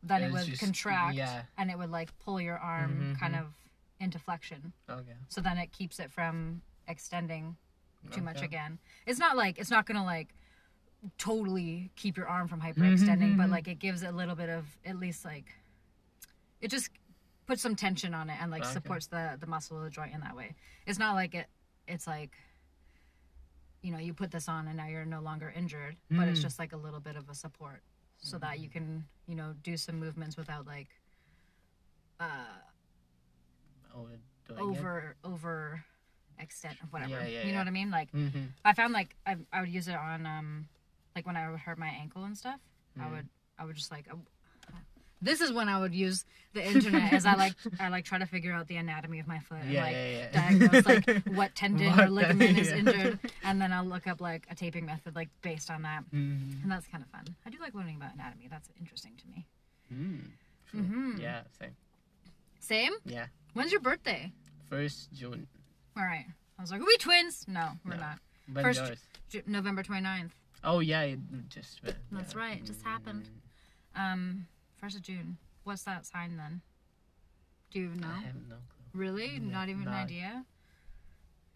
then 0.02 0.22
it 0.22 0.26
It's 0.26 0.32
would 0.34 0.46
just- 0.46 0.60
contract 0.60 1.14
yeah. 1.14 1.44
and 1.56 1.70
it 1.70 1.78
would 1.78 1.90
like 1.90 2.16
pull 2.18 2.40
your 2.40 2.58
arm 2.58 3.14
Mhm, 3.14 3.18
kind 3.20 3.34
mhm. 3.34 3.40
of 3.42 3.54
into 4.00 4.18
flexion. 4.18 4.72
Okay. 4.88 5.14
So 5.28 5.40
then 5.40 5.58
it 5.58 5.70
keeps 5.72 6.00
it 6.00 6.10
from 6.10 6.62
extending 6.88 7.56
too 8.10 8.20
much 8.22 8.42
again. 8.42 8.80
It's 9.06 9.20
not 9.20 9.36
like 9.36 9.58
it's 9.58 9.70
not 9.70 9.86
gonna 9.86 10.04
like 10.04 10.34
totally 11.18 11.90
keep 11.96 12.16
your 12.16 12.26
arm 12.28 12.48
from 12.48 12.60
hyperextending, 12.60 13.36
but 13.36 13.46
mhm. 13.46 13.50
like 13.50 13.68
it 13.68 13.78
gives 13.78 14.02
a 14.02 14.10
little 14.12 14.34
bit 14.34 14.48
of 14.48 14.66
at 14.84 14.98
least 14.98 15.24
like 15.24 15.54
it 16.60 16.68
just 16.68 16.90
puts 17.46 17.60
some 17.62 17.74
tension 17.76 18.14
on 18.14 18.30
it 18.30 18.40
and 18.40 18.50
like 18.50 18.62
Okay. 18.62 18.72
supports 18.72 19.06
the 19.06 19.36
the 19.40 19.46
muscle 19.46 19.76
of 19.78 19.84
the 19.84 19.90
joint 19.90 20.12
in 20.14 20.20
that 20.20 20.34
way. 20.36 20.54
It's 20.86 20.98
not 20.98 21.14
like 21.14 21.34
it 21.34 21.48
it's 21.86 22.06
like 22.06 22.36
you 23.82 23.90
know, 23.90 23.98
you 23.98 24.14
put 24.14 24.30
this 24.30 24.48
on 24.48 24.68
and 24.68 24.76
now 24.76 24.86
you're 24.86 25.04
no 25.04 25.20
longer 25.20 25.50
injured, 25.50 25.96
but 26.08 26.28
it's 26.28 26.38
Mm. 26.38 26.42
just 26.42 26.58
like 26.60 26.72
a 26.72 26.76
little 26.76 27.00
bit 27.00 27.16
of 27.16 27.28
a 27.28 27.34
support 27.34 27.82
so 28.22 28.38
that 28.38 28.60
you 28.60 28.68
can, 28.68 29.04
you 29.26 29.34
know, 29.34 29.54
do 29.62 29.76
some 29.76 29.98
movements 29.98 30.36
without 30.36 30.66
like 30.66 30.88
uh 32.20 32.58
Oh, 33.94 34.06
over 34.58 35.16
over 35.24 35.84
extent 36.38 36.76
of 36.82 36.92
whatever. 36.92 37.10
Yeah, 37.20 37.28
yeah, 37.28 37.38
you 37.40 37.46
know 37.46 37.52
yeah. 37.52 37.58
what 37.58 37.68
I 37.68 37.70
mean? 37.70 37.90
Like 37.90 38.08
Mm-hmm. 38.12 38.44
I 38.64 38.72
found 38.72 38.92
like 38.92 39.16
I, 39.26 39.36
I 39.52 39.60
would 39.60 39.68
use 39.68 39.88
it 39.88 39.94
on 39.94 40.26
um 40.26 40.68
like 41.14 41.26
when 41.26 41.36
I 41.36 41.50
would 41.50 41.60
hurt 41.60 41.78
my 41.78 41.88
ankle 41.88 42.24
and 42.24 42.36
stuff. 42.36 42.60
I 43.00 43.06
Mm. 43.06 43.10
would 43.12 43.28
I 43.58 43.64
would 43.64 43.76
just 43.76 43.90
like 43.90 44.06
this 45.22 45.40
is 45.40 45.52
when 45.52 45.68
I 45.68 45.78
would 45.80 45.94
use 45.94 46.24
the 46.52 46.62
internet 46.66 47.12
as 47.12 47.24
I 47.24 47.34
like 47.34 47.54
I 47.80 47.88
like 47.88 48.04
try 48.04 48.18
to 48.18 48.26
figure 48.26 48.52
out 48.52 48.68
the 48.68 48.76
anatomy 48.76 49.20
of 49.20 49.26
my 49.26 49.38
foot 49.38 49.58
and 49.62 49.70
Yeah, 49.72 49.84
like 49.84 49.92
yeah, 49.94 50.08
yeah. 50.32 50.48
diagnose 50.50 50.86
like 50.86 51.22
what 51.28 51.54
tendon 51.54 51.86
or 51.86 51.90
What 51.96 52.04
the- 52.06 52.10
ligament 52.10 52.58
is 52.58 52.68
injured 52.70 53.18
and 53.44 53.60
then 53.60 53.72
I'll 53.72 53.84
look 53.86 54.06
up 54.06 54.20
like 54.20 54.46
a 54.50 54.54
taping 54.54 54.84
method 54.84 55.14
like 55.16 55.28
based 55.42 55.70
on 55.70 55.82
that. 55.82 56.02
Mm-hmm. 56.12 56.62
And 56.62 56.70
that's 56.70 56.86
kind 56.88 57.02
of 57.02 57.08
fun. 57.10 57.24
I 57.46 57.50
do 57.50 57.58
like 57.60 57.74
learning 57.74 57.96
about 57.96 58.14
anatomy. 58.14 58.48
That's 58.50 58.68
interesting 58.78 59.12
to 59.22 59.26
me. 59.28 59.46
Mm. 59.94 60.20
True. 60.70 60.80
Mhm. 60.80 61.20
Yeah, 61.20 61.40
same. 61.58 61.76
Same? 62.60 62.92
Yeah, 63.04 63.26
When's 63.54 63.72
your 63.72 63.80
birthday? 63.80 64.32
first 64.70 65.12
June. 65.12 65.46
All 65.96 66.04
right. 66.04 66.24
I 66.58 66.62
was 66.62 66.70
like, 66.70 66.80
are 66.80 66.84
we 66.86 66.96
twins? 66.96 67.44
No, 67.48 67.70
we're 67.84 67.94
No. 67.94 68.00
not. 68.00 68.18
When 68.52 68.64
First- 68.64 68.80
yours? 68.80 68.98
Ju- 69.30 69.42
November 69.46 69.82
29th. 69.82 70.30
Oh 70.64 70.78
yeah, 70.80 71.02
it 71.02 71.18
just 71.48 71.82
went. 71.82 71.96
That's 72.12 72.34
right, 72.34 72.58
it 72.58 72.64
just 72.66 72.82
happened. 72.82 73.28
Mm, 73.96 74.00
Um, 74.12 74.46
first 74.82 74.96
of 74.96 75.02
June. 75.02 75.38
What's 75.64 75.82
that 75.84 76.04
sign 76.04 76.36
then? 76.36 76.60
Do 77.70 77.78
you 77.80 77.88
know? 77.94 78.08
I 78.08 78.20
have 78.22 78.34
no 78.48 78.56
clue. 78.56 78.84
Really? 79.00 79.30
Yeah, 79.34 79.38
Not 79.50 79.68
even 79.68 79.82
an 79.86 79.94
idea? 79.94 80.44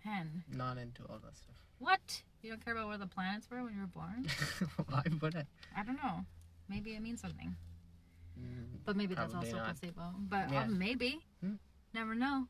Hen. 0.05 0.45
Not 0.55 0.79
into 0.79 1.03
all 1.11 1.19
that 1.25 1.37
stuff. 1.37 1.57
What? 1.81 2.23
You 2.43 2.51
don't 2.51 2.65
care 2.65 2.75
about 2.75 2.87
where 2.89 2.97
the 2.99 3.09
planets 3.09 3.49
were 3.51 3.63
when 3.65 3.75
you 3.75 3.81
were 3.81 3.87
born? 3.89 4.27
Why 4.89 5.03
would 5.21 5.35
I? 5.37 5.45
I 5.77 5.83
don't 5.83 5.97
know. 5.97 6.25
Maybe 6.69 6.93
it 6.93 7.03
means 7.03 7.21
something. 7.21 7.57
Mm, 8.41 8.79
But 8.85 8.97
maybe 8.97 9.15
that's 9.15 9.35
also 9.35 9.57
not. 9.57 9.65
placebo. 9.77 10.15
But 10.19 10.51
Yeah. 10.53 10.63
uh, 10.63 10.67
maybe. 10.69 11.21
Hmm. 11.41 11.55
Never 11.93 12.15
know. 12.15 12.47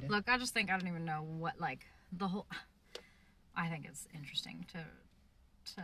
Yeah. 0.00 0.08
Look, 0.08 0.28
I 0.28 0.38
just 0.38 0.54
think 0.54 0.70
I 0.70 0.78
don't 0.78 0.86
even 0.88 1.04
know 1.04 1.22
what 1.22 1.60
like 1.60 1.86
the 2.12 2.28
whole. 2.28 2.46
I 3.56 3.68
think 3.68 3.84
it's 3.86 4.06
interesting 4.14 4.64
to 4.72 4.84
to 5.74 5.82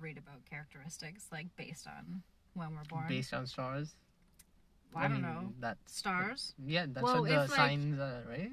read 0.00 0.18
about 0.18 0.44
characteristics 0.50 1.26
like 1.32 1.46
based 1.56 1.86
on 1.86 2.22
when 2.54 2.74
we're 2.74 2.84
born. 2.88 3.06
based 3.08 3.32
on 3.34 3.46
stars. 3.46 3.94
Well, 4.94 5.04
I 5.04 5.08
don't 5.08 5.20
mean, 5.20 5.22
know 5.22 5.52
That 5.60 5.76
stars. 5.86 6.54
yeah. 6.64 6.86
That's 6.88 7.02
Well, 7.04 7.20
what 7.20 7.28
the 7.28 7.42
if, 7.44 7.50
like- 7.50 7.56
signs 7.58 7.98
are, 8.00 8.22
right? 8.28 8.50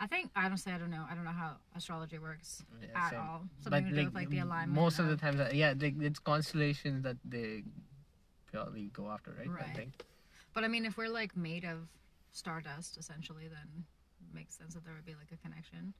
I 0.00 0.06
think 0.08 0.30
I 0.34 0.48
don't 0.48 0.58
say 0.58 0.72
I 0.72 0.78
don't 0.78 0.90
know. 0.90 1.06
I 1.08 1.14
don't 1.14 1.24
know 1.24 1.30
how 1.30 1.56
astrology 1.74 2.18
works 2.18 2.62
Yeah, 2.82 2.88
at 2.94 3.10
same. 3.10 3.20
all. 3.20 3.42
Something 3.62 3.84
to 3.86 3.94
do 3.94 4.04
with 4.06 4.14
like 4.14 4.28
the 4.28 4.40
alignment. 4.40 4.74
most 4.74 4.98
of 4.98 5.06
the 5.06 5.16
times, 5.16 5.40
yeah, 5.54 5.74
they, 5.74 5.94
it's 6.00 6.18
constellations 6.18 7.02
that 7.04 7.16
they 7.24 7.62
purely 8.50 8.90
go 8.92 9.08
after, 9.08 9.30
right? 9.38 9.48
I 9.48 9.50
Right. 9.52 9.76
think. 9.76 10.04
But 10.54 10.64
I 10.64 10.68
mean, 10.68 10.84
if 10.84 10.96
we're 10.98 11.08
like 11.08 11.36
made 11.36 11.64
of 11.64 11.88
stardust, 12.32 12.96
essentially, 12.98 13.46
then 13.48 13.84
it 14.20 14.34
makes 14.34 14.56
sense 14.56 14.74
that 14.74 14.84
there 14.84 14.92
would 14.94 15.06
be 15.06 15.14
like 15.14 15.30
a 15.32 15.36
connection. 15.36 15.94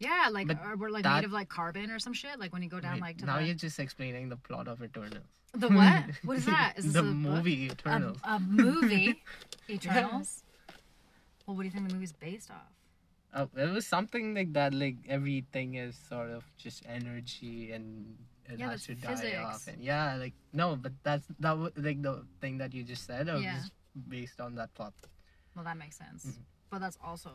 Yeah, 0.00 0.28
like 0.32 0.48
But 0.48 0.58
or 0.64 0.76
we're 0.76 0.90
like 0.90 1.04
that- 1.04 1.16
made 1.20 1.24
of 1.26 1.32
like 1.32 1.48
carbon 1.48 1.90
or 1.90 1.98
some 2.00 2.12
shit. 2.14 2.38
Like 2.40 2.52
when 2.52 2.62
you 2.62 2.68
go 2.68 2.80
down 2.80 2.94
Wait, 2.94 3.00
like 3.02 3.18
to 3.18 3.26
now 3.26 3.38
the 3.38 3.44
you're 3.44 3.54
just 3.54 3.78
explaining 3.78 4.28
the 4.30 4.36
plot 4.36 4.66
of 4.66 4.82
Eternals. 4.82 5.24
the 5.54 5.68
what? 5.68 6.04
What 6.24 6.36
is 6.38 6.46
that? 6.46 6.74
Is 6.76 6.84
this 6.86 6.94
the 6.94 7.00
a 7.00 7.02
book? 7.02 7.14
movie 7.14 7.68
A, 7.68 7.72
Eternals? 7.72 8.18
a 8.24 8.40
movie, 8.40 9.22
Eternals. 9.70 10.42
Well, 11.46 11.56
what 11.56 11.62
do 11.62 11.66
you 11.68 11.70
think 11.70 11.88
the 11.88 11.94
movie's 11.94 12.12
based 12.12 12.50
off? 12.50 12.72
Uh, 13.32 13.46
it 13.56 13.70
was 13.70 13.86
something 13.86 14.34
like 14.34 14.52
that. 14.54 14.72
Like 14.74 14.96
everything 15.08 15.74
is 15.74 15.96
sort 16.08 16.30
of 16.30 16.44
just 16.56 16.82
energy 16.88 17.70
and 17.72 18.16
it 18.48 18.58
Yeah, 18.58 18.70
has 18.70 18.86
to 18.86 18.94
that's 18.96 19.20
die 19.22 19.36
off. 19.36 19.68
And 19.68 19.82
yeah, 19.84 20.16
like 20.16 20.32
no, 20.52 20.76
but 20.76 20.92
that's 21.02 21.26
that 21.40 21.56
wa- 21.58 21.70
like 21.76 22.02
the 22.02 22.24
thing 22.40 22.58
that 22.58 22.72
you 22.74 22.82
just 22.82 23.06
said. 23.06 23.28
Or 23.28 23.36
Yeah. 23.38 23.56
was 23.56 23.70
based 24.08 24.40
on 24.40 24.54
that 24.56 24.72
plot. 24.74 24.94
Well, 25.54 25.64
that 25.64 25.76
makes 25.76 25.96
sense. 25.98 26.24
Mm-hmm. 26.24 26.40
But 26.70 26.80
that's 26.80 26.98
also 27.04 27.30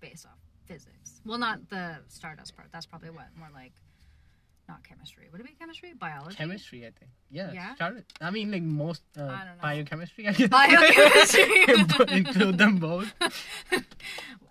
based 0.00 0.26
off 0.26 0.38
physics. 0.70 1.20
Well, 1.26 1.38
not 1.38 1.68
the 1.68 1.96
stardust 2.08 2.56
part. 2.56 2.68
That's 2.72 2.86
probably 2.86 3.10
what 3.10 3.26
more 3.36 3.48
like 3.52 3.72
not 4.68 4.84
chemistry. 4.84 5.26
Would 5.30 5.40
it 5.40 5.46
be 5.46 5.54
chemistry? 5.58 5.92
Biology. 5.98 6.36
Chemistry, 6.36 6.86
I 6.86 6.90
think. 6.90 7.10
Yeah. 7.28 7.50
Yeah? 7.52 8.00
I 8.20 8.30
mean, 8.30 8.52
like 8.52 8.62
most 8.62 9.02
uh, 9.18 9.24
I 9.24 9.26
don't 9.26 9.56
know. 9.56 9.62
biochemistry. 9.62 10.28
I 10.28 10.32
guess. 10.32 10.48
Biochemistry. 10.48 11.64
Include 12.16 12.58
them 12.58 12.76
both. 12.76 13.12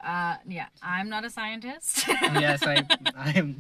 Uh, 0.02 0.38
yeah, 0.48 0.68
I'm 0.82 1.10
not 1.10 1.26
a 1.26 1.30
scientist. 1.30 2.08
yes, 2.08 2.64
I, 2.64 2.86
I'm. 3.18 3.60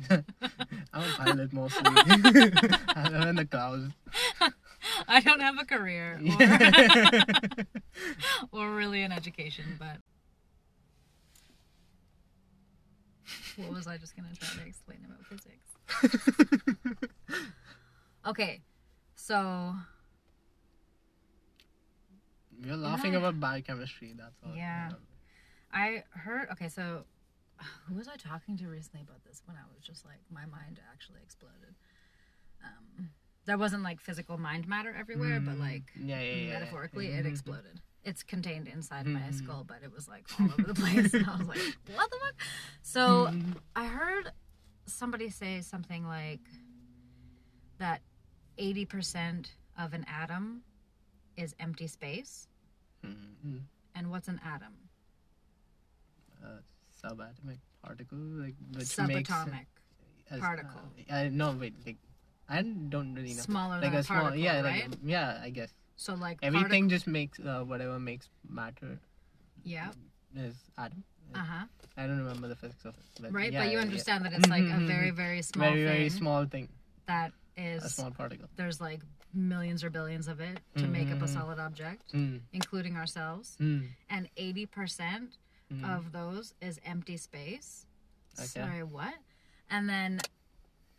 I'm 0.93 1.03
a 1.03 1.13
pilot 1.17 1.51
mostly. 1.51 1.81
I 1.83 3.09
live 3.11 3.27
in 3.27 3.35
the 3.35 3.45
clouds. 3.45 3.91
I 5.09 5.19
don't 5.19 5.41
have 5.41 5.59
a 5.59 5.65
career 5.65 6.17
or, 8.53 8.61
or 8.69 8.73
really 8.73 9.01
an 9.03 9.11
education, 9.11 9.65
but 9.77 9.97
what 13.57 13.71
was 13.71 13.87
I 13.87 13.97
just 13.97 14.15
gonna 14.15 14.33
try 14.39 14.61
to 14.61 14.67
explain 14.67 14.99
about 15.05 15.25
physics? 15.25 15.67
Okay, 18.25 18.61
so 19.15 19.73
You're 22.63 22.75
laughing 22.75 23.15
about 23.15 23.39
biochemistry. 23.39 24.13
That's 24.17 24.35
all. 24.45 24.53
Yeah. 24.55 24.89
I 25.71 26.03
heard. 26.11 26.49
Okay, 26.51 26.67
so 26.67 27.03
who 27.87 27.95
was 27.95 28.07
I 28.07 28.17
talking 28.17 28.57
to 28.57 28.67
recently 28.67 29.01
about 29.01 29.23
this? 29.23 29.41
When 29.45 29.55
I 29.55 29.61
was 29.73 29.81
just 29.81 30.05
like, 30.05 30.19
my 30.29 30.45
mind 30.45 30.79
actually 30.91 31.21
exploded. 31.23 31.75
Um, 32.63 33.09
there 33.45 33.57
wasn't 33.57 33.83
like 33.83 34.01
physical 34.01 34.37
mind 34.37 34.67
matter 34.67 34.93
everywhere, 34.97 35.39
but 35.39 35.57
like 35.57 35.83
Yeah, 35.99 36.19
yeah, 36.19 36.33
yeah. 36.33 36.53
metaphorically, 36.59 37.07
Mhm. 37.07 37.19
it 37.19 37.25
exploded. 37.25 37.79
It's 38.03 38.23
contained 38.23 38.67
inside 38.67 39.05
my 39.05 39.19
Mhm. 39.19 39.33
skull, 39.33 39.63
but 39.63 39.83
it 39.83 39.91
was 39.91 40.07
like 40.07 40.25
all 40.39 40.47
over 40.51 40.63
the 40.63 40.73
place, 40.73 41.13
and 41.13 41.25
I 41.27 41.35
was 41.37 41.47
like, 41.47 41.57
"What 41.95 42.09
the 42.09 42.17
fuck?" 42.17 42.35
So 42.81 43.27
Mhm. 43.27 43.57
I 43.75 43.85
heard 43.87 44.31
somebody 44.85 45.29
say 45.29 45.61
something 45.61 46.05
like 46.07 46.41
that 47.77 48.01
eighty 48.57 48.85
percent 48.85 49.51
of 49.77 49.93
an 49.93 50.05
atom 50.07 50.63
is 51.35 51.53
empty 51.59 51.87
space, 51.87 52.47
Mhm. 53.03 53.63
and 53.95 54.09
what's 54.11 54.27
an 54.27 54.39
atom? 54.43 54.89
Uh, 56.43 56.59
subatomic 57.03 57.59
particle, 57.83 58.17
like 58.17 58.55
which 58.73 58.87
Subatomic. 58.87 59.51
makes 59.51 60.39
particle. 60.39 60.81
Uh, 61.09 61.13
I 61.13 61.27
no 61.29 61.51
wait, 61.51 61.75
like 61.85 61.97
I 62.47 62.61
don't 62.63 63.13
really 63.13 63.33
know. 63.33 63.43
Smaller 63.43 63.75
like 63.81 63.91
than 63.91 63.95
a 63.95 63.99
a 63.99 64.03
small, 64.03 64.17
particle, 64.23 64.39
yeah, 64.43 64.61
right? 64.61 64.89
like 64.89 64.99
yeah, 65.03 65.39
I 65.43 65.49
guess 65.49 65.73
So 65.99 66.13
like 66.15 66.37
everything 66.41 66.87
just 66.87 67.07
makes 67.07 67.39
uh, 67.41 67.63
whatever 67.67 67.99
makes 67.99 68.29
matter 68.49 68.99
yeah. 69.65 69.91
is 70.33 70.55
atom. 70.77 71.03
Uh 71.35 71.39
huh. 71.39 71.65
I 71.97 72.07
don't 72.07 72.19
remember 72.19 72.47
the 72.47 72.55
physics 72.55 72.85
of 72.85 72.93
it. 72.95 73.03
But 73.21 73.33
Right, 73.33 73.51
yeah, 73.51 73.59
but 73.59 73.65
you 73.65 73.71
yeah, 73.73 73.79
yeah. 73.79 73.81
understand 73.83 74.23
that 74.23 74.31
it's 74.31 74.47
like 74.47 74.63
a 74.63 74.79
Mhm, 74.79 74.87
very 74.87 75.11
mhm. 75.11 75.15
very 75.15 75.41
small 75.41 75.67
very 75.71 75.75
thing 75.83 75.85
very 75.87 76.09
small 76.09 76.45
thing, 76.45 76.69
that 77.07 77.33
a 77.57 77.81
small 77.89 78.11
particle. 78.11 78.47
there's 78.55 78.79
like 78.79 79.01
millions 79.33 79.83
or 79.83 79.89
billions 79.89 80.29
of 80.29 80.39
it 80.39 80.61
to 80.77 80.87
make 80.87 81.11
up 81.11 81.21
a 81.21 81.25
Mhm. 81.25 81.33
solid 81.37 81.59
object, 81.59 82.13
Mm. 82.13 82.39
including 82.53 82.95
ourselves, 82.95 83.57
Mm. 83.59 83.89
and 84.09 84.29
eighty 84.37 84.65
percent 84.65 85.37
Mm. 85.69 85.83
of 85.97 86.13
those 86.13 86.53
is 86.61 86.79
empty 86.85 87.17
space. 87.17 87.85
Okay. 88.39 88.47
Sorry, 88.47 88.83
what? 88.83 89.15
And 89.69 89.89
then. 89.89 90.21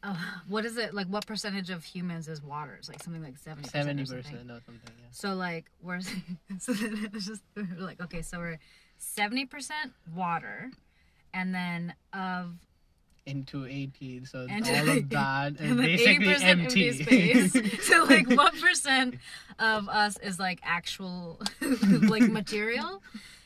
Uh, 0.03 0.17
what 0.49 0.65
is 0.65 0.77
it 0.79 0.95
like? 0.95 1.07
What 1.09 1.27
percentage 1.27 1.69
of 1.71 1.85
humans 1.85 2.27
is 2.27 2.43
water? 2.43 2.75
It's 2.79 2.89
like 2.89 3.03
something 3.03 3.23
like 3.23 3.37
seventy 3.37 3.69
Seventy 3.69 4.03
percent. 4.03 4.19
or 4.19 4.61
something. 4.65 4.81
Yeah. 4.87 5.05
So 5.11 5.35
like 5.35 5.67
we're 5.83 6.01
so 6.59 6.73
then 6.73 7.11
it's 7.13 7.27
just 7.27 7.43
we're 7.55 7.67
like 7.79 8.01
okay, 8.01 8.23
so 8.23 8.39
we're 8.39 8.59
seventy 8.99 9.45
percent 9.45 9.93
water, 10.15 10.71
and 11.35 11.55
then 11.55 11.93
of 12.15 12.55
Into 13.27 13.67
eighty, 13.67 14.25
so 14.25 14.47
And- 14.49 14.67
all 14.67 14.97
of 14.97 15.09
that 15.11 15.61
is 15.61 15.77
basically 15.77 16.27
80% 16.29 16.43
empty. 16.45 17.03
space. 17.05 17.83
so 17.87 18.05
like 18.05 18.27
what 18.31 18.55
percent 18.59 19.17
of 19.59 19.87
us 19.91 20.17
is 20.23 20.39
like 20.39 20.61
actual 20.63 21.41
like 21.61 22.23
material? 22.23 23.03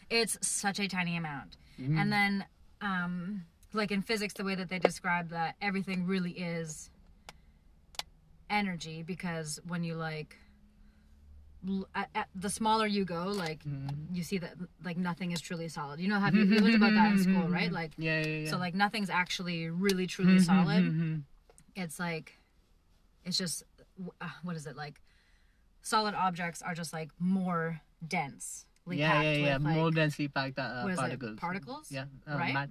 It's 0.09 0.39
such 0.47 0.79
a 0.79 0.87
tiny 0.87 1.17
amount. 1.17 1.57
Mm. 1.81 2.01
And 2.01 2.13
then 2.13 2.45
um 2.81 3.43
like 3.75 3.91
in 3.91 4.03
physics 4.03 4.35
the 4.35 4.45
way 4.45 4.55
that 4.55 4.69
they 4.69 4.79
describe 4.79 5.31
that 5.31 5.57
everything 5.61 6.07
really 6.07 6.31
is 6.33 6.91
energy 8.51 9.03
because 9.03 9.61
when 9.67 9.83
you 9.83 9.95
like 9.95 10.37
at, 11.95 12.11
at 12.15 12.29
the 12.35 12.51
smaller 12.51 12.87
you 12.87 13.05
go 13.07 13.25
like 13.29 13.65
Mhm. 13.65 14.15
you 14.15 14.23
see 14.23 14.37
that 14.39 14.55
like 14.85 14.99
nothing 14.99 15.33
is 15.33 15.41
truly 15.41 15.69
solid. 15.69 15.99
You 15.99 16.09
know 16.09 16.21
have 16.21 16.35
you, 16.35 16.45
you 16.45 16.61
learned 16.61 16.75
about 16.75 16.93
that 16.95 17.13
in 17.13 17.19
school, 17.19 17.49
right? 17.49 17.73
Like 17.73 17.93
yeah, 17.97 18.21
yeah, 18.21 18.27
yeah. 18.45 18.51
so 18.51 18.59
like 18.59 18.75
nothing's 18.75 19.09
actually 19.09 19.71
really 19.71 20.07
truly 20.07 20.39
solid 20.41 20.85
Mhm. 20.85 21.23
it's 21.75 21.99
like 21.99 22.39
it's 23.25 23.39
just 23.39 23.63
uh, 24.21 24.29
what 24.43 24.57
is 24.57 24.67
it 24.67 24.77
like 24.77 25.01
solid 25.81 26.15
objects 26.15 26.61
are 26.61 26.75
just 26.75 26.93
like 26.93 27.11
more 27.19 27.81
dense 28.07 28.67
Yeah, 28.87 29.23
yeah, 29.23 29.33
yeah. 29.33 29.57
with, 29.57 29.63
More 29.63 29.91
densely 29.91 30.29
packed 30.29 30.59
uh, 30.59 30.85
is 30.87 30.93
it, 30.93 31.01
particles. 31.01 31.39
particles? 31.41 31.87
Yeah. 31.91 32.05
Uh, 32.29 32.37
Right? 32.37 32.53
mat- 32.53 32.71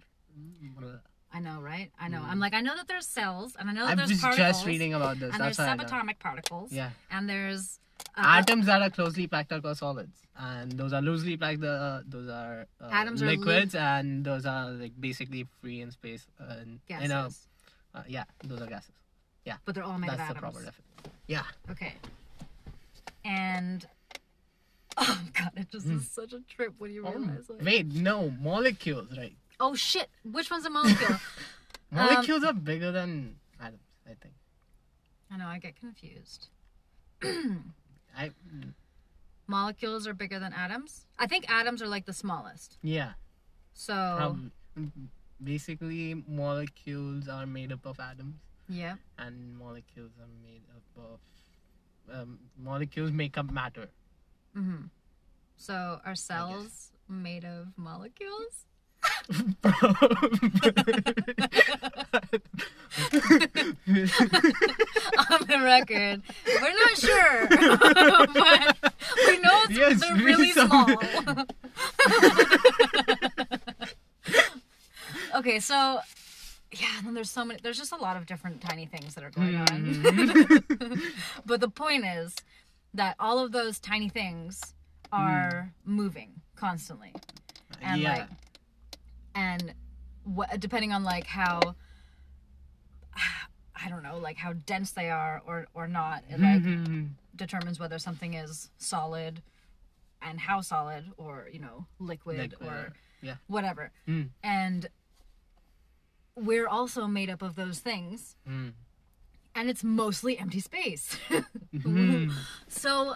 i 1.33 1.39
know 1.39 1.59
right 1.61 1.91
i 1.99 2.07
know 2.07 2.21
i'm 2.27 2.39
like 2.39 2.53
i 2.53 2.61
know 2.61 2.75
that 2.75 2.87
there's 2.87 3.07
cells 3.07 3.55
and 3.59 3.69
i 3.69 3.73
know 3.73 3.85
that 3.85 3.91
I 3.93 3.95
there's 3.95 4.09
was 4.09 4.19
particles 4.21 4.47
just 4.57 4.65
reading 4.65 4.93
about 4.93 5.19
this. 5.19 5.31
and 5.33 5.41
That's 5.41 5.57
there's 5.57 5.77
know. 5.77 5.83
subatomic 5.83 6.19
particles 6.19 6.71
Yeah. 6.71 6.91
and 7.11 7.29
there's 7.29 7.79
uh, 8.17 8.21
Atoms 8.39 8.65
that 8.67 8.81
are 8.81 8.89
closely 8.89 9.27
packed 9.27 9.51
are 9.51 9.61
called 9.61 9.77
solids, 9.77 10.17
and 10.37 10.71
those 10.73 10.93
are 10.93 11.01
loosely 11.01 11.35
packed. 11.37 11.63
Uh, 11.63 12.01
those 12.05 12.27
are 12.29 12.67
uh, 12.81 12.89
Atoms 12.91 13.23
are 13.23 13.27
liquids, 13.27 13.73
and 13.75 14.23
those 14.25 14.45
are 14.45 14.69
like 14.71 14.91
basically 14.99 15.47
free 15.61 15.79
in 15.81 15.89
space. 15.91 16.25
and 16.39 16.79
gases 16.87 17.05
in 17.05 17.11
a, 17.11 17.29
uh, 17.95 18.03
yeah, 18.07 18.23
those 18.43 18.61
are 18.61 18.67
gases. 18.67 18.91
Yeah. 19.45 19.57
But 19.65 19.73
they're 19.75 19.83
all 19.83 19.97
made 19.97 20.09
That's 20.11 20.21
of 20.29 20.35
the 20.35 20.41
proper 20.41 20.59
definition. 20.59 20.83
Yeah. 21.27 21.43
okay 21.71 21.93
and 23.25 23.85
oh 24.97 25.21
god 25.33 25.51
it 25.55 25.71
just 25.71 25.87
is 25.87 26.07
such 26.09 26.33
a 26.33 26.39
trip 26.41 26.73
when 26.77 26.91
you 26.91 27.05
Oh, 27.07 27.11
realize 27.13 27.49
like 27.49 27.63
wait, 27.63 27.93
no 27.93 28.29
molecules, 28.29 29.17
right? 29.17 29.35
Oh 29.65 29.73
shit 29.75 30.09
which 30.37 30.49
one's 30.51 30.65
a 30.65 30.69
molecule 30.69 31.17
Um, 31.95 31.99
Molecules 32.07 32.43
are 32.43 32.53
bigger 32.53 32.91
than 32.91 33.35
atoms. 33.61 33.83
I 34.11 34.13
think. 34.21 34.33
i 35.31 35.37
know 35.37 35.45
i 35.55 35.57
get 35.65 35.75
confused 35.79 36.47
I 38.21 38.31
molecules 39.47 40.07
are 40.07 40.13
bigger 40.13 40.39
than 40.39 40.53
atoms. 40.53 41.05
I 41.19 41.27
think 41.27 41.49
atoms 41.59 41.81
are 41.83 41.87
like 41.87 42.05
the 42.05 42.13
smallest. 42.13 42.77
yeah. 42.81 43.11
So 43.73 43.93
Probably. 44.17 44.51
Basically, 45.43 46.23
molecules 46.27 47.27
are 47.27 47.45
made 47.45 47.71
up 47.71 47.85
of 47.85 47.99
atoms. 47.99 48.35
yeah, 48.69 48.95
and 49.17 49.57
molecules 49.57 50.11
are 50.21 50.31
made 50.43 50.61
up 50.75 51.03
of 51.09 51.19
um, 52.21 52.39
molecules 52.57 53.11
make 53.11 53.37
up 53.37 53.51
matter. 53.51 53.89
hmm 54.55 54.83
So 55.57 55.99
are 56.05 56.15
cells 56.15 56.91
made 57.09 57.43
of 57.45 57.67
molecules? 57.77 58.65
On 65.29 65.39
the 65.47 65.59
record, 65.63 66.21
we're 66.45 66.73
not 66.73 66.97
sure, 66.97 67.47
but 68.33 68.93
we 69.27 69.37
know 69.39 69.63
Yes, 69.69 69.99
they're 70.01 70.15
really 70.15 70.51
small. 70.51 70.87
okay, 75.35 75.59
so 75.59 75.99
yeah, 76.71 76.97
and 76.97 77.07
then 77.07 77.13
there's 77.13 77.29
so 77.29 77.45
many. 77.45 77.59
There's 77.61 77.77
just 77.77 77.91
a 77.91 77.97
lot 77.97 78.17
of 78.17 78.25
different 78.25 78.61
tiny 78.61 78.85
things 78.85 79.15
that 79.15 79.23
are 79.23 79.29
going 79.29 79.53
Mm-hmm. 79.53 80.83
on. 80.93 81.01
but 81.45 81.59
the 81.61 81.69
point 81.69 82.05
is 82.05 82.35
that 82.93 83.15
all 83.19 83.39
of 83.39 83.51
those 83.51 83.79
tiny 83.79 84.09
things 84.09 84.73
are 85.11 85.71
moving 85.85 86.41
constantly, 86.55 87.13
and 87.81 88.01
yeah. 88.01 88.11
like, 88.13 88.27
and 89.35 89.73
what 90.23 90.59
depending 90.59 90.91
on 90.93 91.03
like 91.03 91.25
how. 91.27 91.59
I 93.75 93.89
don't 93.89 94.03
know, 94.03 94.17
like 94.17 94.37
how 94.37 94.53
dense 94.53 94.91
they 94.91 95.09
are 95.09 95.41
or 95.45 95.67
or 95.73 95.87
not. 95.87 96.23
It 96.29 96.39
like 96.39 96.61
Mhm. 96.63 97.09
determines 97.35 97.79
whether 97.79 97.99
something 97.99 98.33
is 98.33 98.69
solid 98.77 99.41
and 100.21 100.39
how 100.39 100.61
solid 100.61 101.11
or 101.17 101.49
you 101.51 101.59
know 101.59 101.85
liquid, 101.99 102.37
Liquid, 102.51 102.69
or 102.69 102.93
yeah. 103.21 103.35
whatever 103.47 103.91
Mm. 104.07 104.29
and 104.41 104.87
we're 106.35 106.67
also 106.67 107.07
made 107.07 107.29
up 107.29 107.41
of 107.41 107.55
those 107.55 107.79
things 107.79 108.35
Mm. 108.47 108.73
and 109.53 109.69
it's 109.69 109.83
mostly 109.83 110.37
empty 110.39 110.59
space 110.61 111.17
Mhm. 111.73 112.33
so 112.69 113.15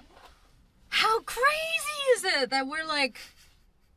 how 0.90 1.22
crazy 1.22 2.02
is 2.16 2.24
it 2.26 2.50
that 2.50 2.68
we're 2.68 2.86
like 2.86 3.20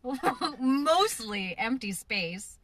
mostly 0.61 1.55
empty 1.59 1.93
space 1.93 2.59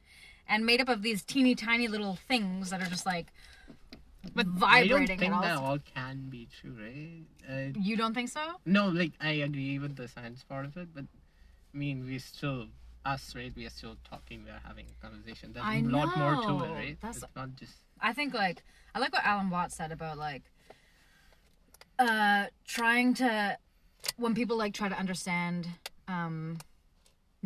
and 0.49 0.64
made 0.64 0.80
up 0.80 0.89
of 0.89 1.03
these 1.03 1.22
teeny 1.24 1.55
tiny 1.55 1.89
little 1.89 2.16
things 2.28 2.70
that 2.70 2.80
are 2.80 2.87
just 2.87 3.07
like 3.07 3.26
But 4.34 4.47
vibrating. 4.47 4.93
I 4.95 4.99
don't 4.99 5.07
think 5.07 5.22
and 5.22 5.34
all 5.34 5.43
that 5.43 5.57
all 5.57 5.78
can 5.95 6.28
be 6.30 6.49
true, 6.61 6.74
right? 6.78 7.24
Uh, 7.49 7.78
you 7.80 7.97
don't 7.97 8.14
think 8.14 8.28
so 8.28 8.61
no, 8.64 8.89
like 8.89 9.12
I 9.20 9.32
agree 9.49 9.78
with 9.78 9.97
the 9.97 10.09
science 10.09 10.45
part 10.45 10.66
of 10.66 10.76
it, 10.76 10.89
but 10.95 11.05
I 11.74 11.76
mean, 11.78 12.05
we 12.07 12.18
still 12.18 12.66
us, 13.05 13.34
right? 13.37 13.53
We 13.55 13.66
are 13.66 13.70
still 13.70 13.97
talking. 14.09 14.45
We 14.45 14.51
are 14.51 14.61
having 14.66 14.87
a 14.91 15.07
conversation. 15.07 15.53
There's 15.53 15.64
I 15.66 15.76
a 15.78 15.82
lot 15.82 16.16
more 16.16 16.37
to 16.47 16.64
it, 16.64 16.72
right? 16.74 16.99
That's- 17.01 17.22
It's 17.22 17.37
not 17.37 17.55
just. 17.57 17.74
I 18.01 18.12
think 18.12 18.34
like 18.34 18.62
I 18.95 18.99
like 18.99 19.12
what 19.12 19.24
Alan 19.24 19.49
Watts 19.51 19.74
said 19.76 19.93
about 19.93 20.18
like 20.18 20.43
uh 21.99 22.47
trying 22.66 23.14
to 23.14 23.57
when 24.16 24.34
people 24.34 24.57
like 24.57 24.74
try 24.74 24.89
to 24.89 24.99
understand 24.99 25.68
um 26.09 26.59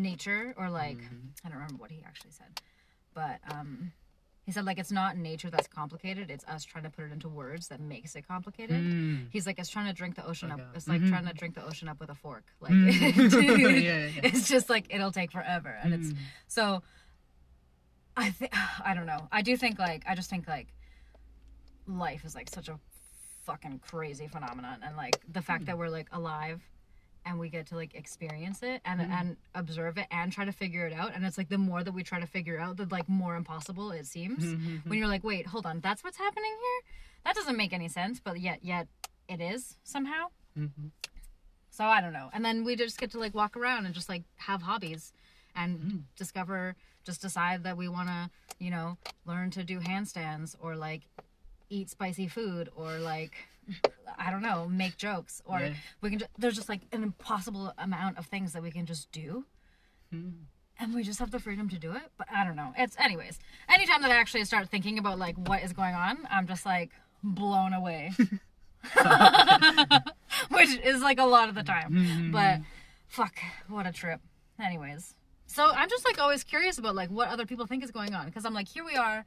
nature 0.00 0.54
or 0.56 0.70
like 0.70 0.98
I 1.44 1.48
don't 1.48 1.58
remember 1.58 1.76
what 1.76 1.90
he 1.90 2.02
actually 2.06 2.30
said. 2.32 2.60
But 3.14 3.38
um 3.52 3.92
he 4.46 4.52
said 4.52 4.64
like 4.64 4.78
it's 4.78 4.90
not 4.90 5.16
nature 5.16 5.50
that's 5.50 5.68
complicated, 5.68 6.30
it's 6.30 6.44
us 6.46 6.64
trying 6.64 6.84
to 6.84 6.90
put 6.90 7.04
it 7.04 7.12
into 7.12 7.28
words 7.28 7.68
that 7.68 7.80
makes 7.80 8.16
it 8.16 8.26
complicated. 8.26 8.80
Mm. 8.82 9.26
He's 9.30 9.46
like 9.46 9.58
it's 9.58 9.68
trying 9.68 9.86
to 9.86 9.92
drink 9.92 10.16
the 10.16 10.26
ocean 10.26 10.50
up. 10.50 10.60
It's 10.74 10.88
like 10.88 11.00
Mhm. 11.00 11.08
trying 11.10 11.26
to 11.26 11.34
drink 11.34 11.54
the 11.54 11.64
ocean 11.64 11.88
up 11.88 12.00
with 12.00 12.10
a 12.10 12.14
fork. 12.14 12.44
Like 12.60 12.72
Mm. 12.72 12.86
Yeah, 13.42 13.66
yeah, 13.68 14.06
yeah. 14.06 14.20
it's 14.24 14.48
just 14.48 14.68
like 14.70 14.86
it'll 14.90 15.12
take 15.12 15.30
forever 15.30 15.76
and 15.82 15.94
it's 15.94 16.08
Mm. 16.12 16.16
so 16.48 16.82
I 18.16 18.30
think 18.30 18.52
I 18.84 18.94
don't 18.94 19.06
know. 19.06 19.28
I 19.30 19.42
do 19.42 19.56
think 19.56 19.78
like 19.78 20.04
I 20.08 20.14
just 20.14 20.30
think 20.30 20.48
like 20.48 20.68
life 21.86 22.24
is 22.24 22.34
like 22.34 22.48
such 22.48 22.68
a 22.68 22.78
fucking 23.44 23.80
crazy 23.80 24.26
phenomenon 24.28 24.78
and 24.84 24.96
like 24.96 25.18
the 25.30 25.42
fact 25.42 25.66
that 25.66 25.76
we're 25.78 25.88
like 25.88 26.08
alive 26.12 26.60
and 27.26 27.38
we 27.38 27.48
get 27.48 27.66
to 27.66 27.76
like 27.76 27.94
experience 27.94 28.62
it 28.62 28.80
and 28.84 29.00
mm-hmm. 29.00 29.12
and 29.12 29.36
observe 29.54 29.98
it 29.98 30.06
and 30.10 30.32
try 30.32 30.44
to 30.44 30.52
figure 30.52 30.86
it 30.86 30.92
out. 30.92 31.12
And 31.14 31.24
it's 31.24 31.38
like 31.38 31.48
the 31.48 31.58
more 31.58 31.82
that 31.84 31.92
we 31.92 32.02
try 32.02 32.20
to 32.20 32.26
figure 32.26 32.58
out 32.58 32.76
the 32.76 32.86
like 32.90 33.08
more 33.08 33.36
impossible 33.36 33.90
it 33.92 34.06
seems. 34.06 34.44
Mm-hmm, 34.44 34.68
mm-hmm. 34.68 34.88
When 34.88 34.98
you're 34.98 35.08
like 35.08 35.24
wait 35.24 35.46
hold 35.46 35.66
on 35.66 35.80
that's 35.80 36.02
what's 36.02 36.16
happening 36.16 36.50
here? 36.50 36.92
That 37.24 37.34
doesn't 37.34 37.56
make 37.56 37.72
any 37.72 37.88
sense 37.88 38.20
but 38.20 38.40
yet 38.40 38.60
yet 38.62 38.88
it 39.28 39.40
is 39.40 39.76
somehow. 39.84 40.26
Mhm. 40.58 40.90
so 41.70 41.84
I 41.84 42.00
don't 42.00 42.12
know. 42.12 42.28
And 42.32 42.44
then 42.44 42.64
we 42.64 42.74
just 42.74 42.98
get 42.98 43.12
to 43.12 43.18
like 43.18 43.34
walk 43.34 43.56
around 43.56 43.86
and 43.86 43.94
just 43.94 44.08
like 44.08 44.24
have 44.36 44.62
hobbies 44.62 45.12
and 45.54 45.78
mm. 45.78 46.02
discover, 46.16 46.76
just 47.04 47.20
decide 47.20 47.64
that 47.64 47.76
we 47.76 47.88
want 47.88 48.08
to, 48.08 48.30
you 48.58 48.70
know, 48.70 48.98
learn 49.26 49.50
to 49.52 49.64
do 49.64 49.80
handstands 49.80 50.56
or 50.60 50.76
like 50.76 51.02
eat 51.68 51.90
spicy 51.90 52.28
food 52.28 52.68
or 52.74 52.98
like, 52.98 53.32
I 54.18 54.30
don't 54.30 54.42
know, 54.42 54.68
make 54.68 54.96
jokes 54.96 55.40
or 55.44 55.60
Yeah. 55.60 55.74
we 56.00 56.10
can, 56.10 56.22
there's 56.38 56.54
just 56.56 56.68
like 56.68 56.82
an 56.92 57.02
impossible 57.02 57.72
amount 57.78 58.18
of 58.18 58.26
things 58.26 58.52
that 58.52 58.62
we 58.62 58.70
can 58.70 58.86
just 58.86 59.10
do. 59.12 59.44
Mm. 60.12 60.32
And 60.78 60.94
we 60.94 61.02
just 61.02 61.18
have 61.18 61.30
the 61.30 61.38
freedom 61.38 61.68
to 61.68 61.78
do 61.78 61.92
it. 61.92 62.10
But 62.16 62.26
I 62.34 62.44
don't 62.44 62.56
know. 62.56 62.72
It's, 62.76 62.96
anyways, 62.98 63.38
anytime 63.68 64.02
that 64.02 64.10
I 64.10 64.16
actually 64.16 64.44
start 64.44 64.68
thinking 64.68 64.98
about 64.98 65.18
like 65.18 65.36
what 65.36 65.62
is 65.62 65.72
going 65.72 65.94
on, 65.94 66.26
I'm 66.30 66.46
just 66.46 66.64
like 66.66 66.90
blown 67.22 67.72
away. 67.72 68.12
Which 70.50 70.70
is 70.82 71.02
like 71.02 71.18
a 71.18 71.24
lot 71.24 71.48
of 71.48 71.54
the 71.54 71.62
time. 71.62 72.30
But 72.32 72.60
fuck, 73.08 73.34
what 73.68 73.86
a 73.86 73.92
trip. 73.92 74.20
Anyways. 74.62 75.14
So 75.46 75.70
I'm 75.70 75.88
just 75.90 76.04
like 76.04 76.18
always 76.18 76.44
curious 76.44 76.78
about 76.78 76.94
like 76.94 77.10
what 77.10 77.28
other 77.28 77.44
people 77.44 77.66
think 77.66 77.84
is 77.84 77.90
going 77.90 78.14
on. 78.14 78.26
Because 78.26 78.44
I'm 78.44 78.54
like, 78.54 78.68
here 78.68 78.84
we 78.84 78.96
are 78.96 79.24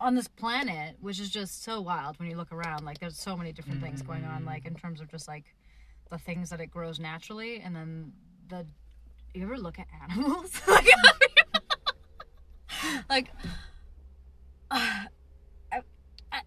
on 0.00 0.14
this 0.14 0.28
planet, 0.28 0.96
which 1.00 1.20
is 1.20 1.28
just 1.28 1.62
so 1.62 1.80
wild 1.80 2.18
when 2.18 2.30
you 2.30 2.36
look 2.36 2.52
around. 2.52 2.84
Like 2.84 2.98
there's 2.98 3.18
so 3.18 3.36
many 3.36 3.52
different 3.52 3.82
things 3.82 4.02
going 4.02 4.24
on, 4.24 4.44
like 4.44 4.66
in 4.66 4.74
terms 4.74 5.00
of 5.00 5.10
just 5.10 5.28
like 5.28 5.44
the 6.10 6.18
things 6.18 6.50
that 6.50 6.60
it 6.60 6.70
grows 6.70 6.98
naturally 6.98 7.60
and 7.60 7.76
then 7.76 8.12
the 8.48 8.66
you 9.34 9.44
ever 9.44 9.58
look 9.58 9.78
at 9.78 9.86
animals? 10.02 10.60
like, 10.68 10.88
like 13.08 13.30
uh, 14.70 15.04
I, 15.72 15.82
I, 16.32 16.40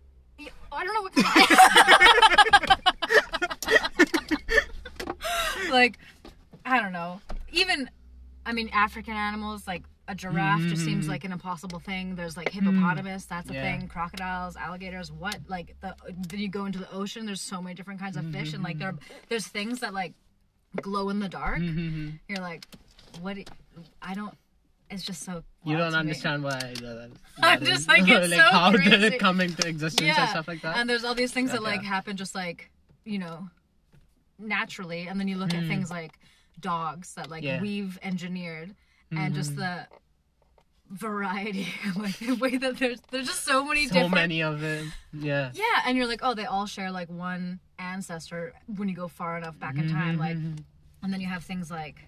I 0.72 0.84
don't 0.84 0.94
know 0.94 1.02
what 1.04 1.14
like 5.72 5.98
I 6.66 6.82
don't 6.82 6.94
know. 6.94 7.22
Even 7.52 7.90
I 8.46 8.54
mean 8.54 8.70
African 8.74 9.14
animals 9.14 9.68
like 9.68 9.84
a 10.08 10.16
giraffe 10.16 10.62
just 10.62 10.84
seems 10.84 11.04
mm-hmm. 11.04 11.12
like 11.12 11.24
an 11.24 11.32
impossible 11.32 11.80
thing. 11.80 12.16
There's 12.16 12.36
like 12.36 12.52
mm-hmm. 12.52 12.66
hippopotamus, 12.66 13.26
that's 13.26 13.50
a 13.50 13.54
Yeah. 13.54 13.62
thing. 13.62 13.88
Crocodiles, 13.88 14.56
alligators, 14.56 15.12
what 15.12 15.40
like 15.48 15.76
the 15.82 15.96
then 16.28 16.40
you 16.40 16.50
go 16.50 16.66
into 16.66 16.80
the 16.80 16.92
ocean, 16.92 17.26
there's 17.26 17.42
so 17.42 17.62
many 17.62 17.74
different 17.74 18.00
kinds 18.00 18.18
of 18.18 18.30
fish 18.32 18.54
and 18.54 18.64
like 18.64 18.80
there 18.80 18.92
mm-hmm. 18.92 19.14
there's 19.30 19.48
things 19.48 19.80
that 19.80 19.94
like 19.94 20.14
glow 20.82 21.10
in 21.10 21.20
the 21.20 21.30
dark. 21.30 21.60
Mhm. 21.60 22.20
You're 22.28 22.40
like, 22.40 22.66
what? 23.22 23.38
I 24.02 24.14
don't. 24.14 24.36
It's 24.90 25.04
just 25.04 25.24
so. 25.24 25.44
You 25.64 25.78
don't 25.78 25.92
to 25.92 25.94
me. 25.94 26.00
understand 26.00 26.44
why. 26.44 26.60
That, 26.60 27.12
I'm 27.44 27.60
just 27.64 27.82
is. 27.84 27.88
like, 27.88 28.04
it's 28.08 28.32
like 28.32 28.40
so 28.40 28.58
how 28.58 28.72
did 28.72 29.04
it 29.04 29.20
come 29.20 29.40
into 29.40 29.68
existence 29.68 30.18
and 30.18 30.30
stuff 30.30 30.48
like 30.48 30.62
that. 30.62 30.78
And 30.78 30.90
there's 30.90 31.04
all 31.04 31.16
these 31.16 31.32
things 31.32 31.52
that 31.52 31.62
Okay. 31.62 31.72
like 31.72 31.84
happen 31.84 32.18
just 32.18 32.36
like 32.36 32.70
you 33.06 33.20
know, 33.20 33.48
naturally, 34.40 35.08
and 35.08 35.20
then 35.20 35.28
you 35.28 35.38
look 35.38 35.54
at 35.54 35.64
mm. 35.64 35.68
things 35.68 35.90
like 35.90 36.14
dogs 36.60 37.14
that 37.16 37.30
like. 37.30 37.44
Yeah. 37.44 37.62
we've 37.62 37.98
engineered, 38.04 38.76
and 39.18 39.34
just 39.36 39.54
Mhm. 39.54 39.58
the 39.58 39.88
variety, 40.90 41.68
like 41.96 42.18
the 42.20 42.34
way 42.36 42.58
that 42.58 42.78
there's 42.78 43.00
there's 43.12 43.28
just 43.28 43.44
so 43.44 43.66
many 43.66 43.88
so 43.88 43.94
different. 43.94 44.14
many 44.14 44.42
of 44.44 44.60
them. 44.60 44.94
Yeah. 45.14 45.52
Yeah, 45.54 45.64
and 45.86 45.98
you're 45.98 46.08
like, 46.08 46.20
oh, 46.24 46.34
they 46.34 46.46
all 46.46 46.66
share 46.66 46.92
like 46.92 47.10
one 47.10 47.60
ancestor 47.80 48.54
when 48.76 48.90
you 48.90 48.96
go 48.96 49.08
far 49.08 49.38
enough 49.38 49.58
back 49.60 49.76
in 49.78 49.90
time, 49.90 50.18
like, 50.18 50.38
Mhm. 50.38 50.60
and 51.02 51.12
then 51.14 51.20
you 51.22 51.28
have 51.28 51.44
things 51.44 51.72
like, 51.72 52.06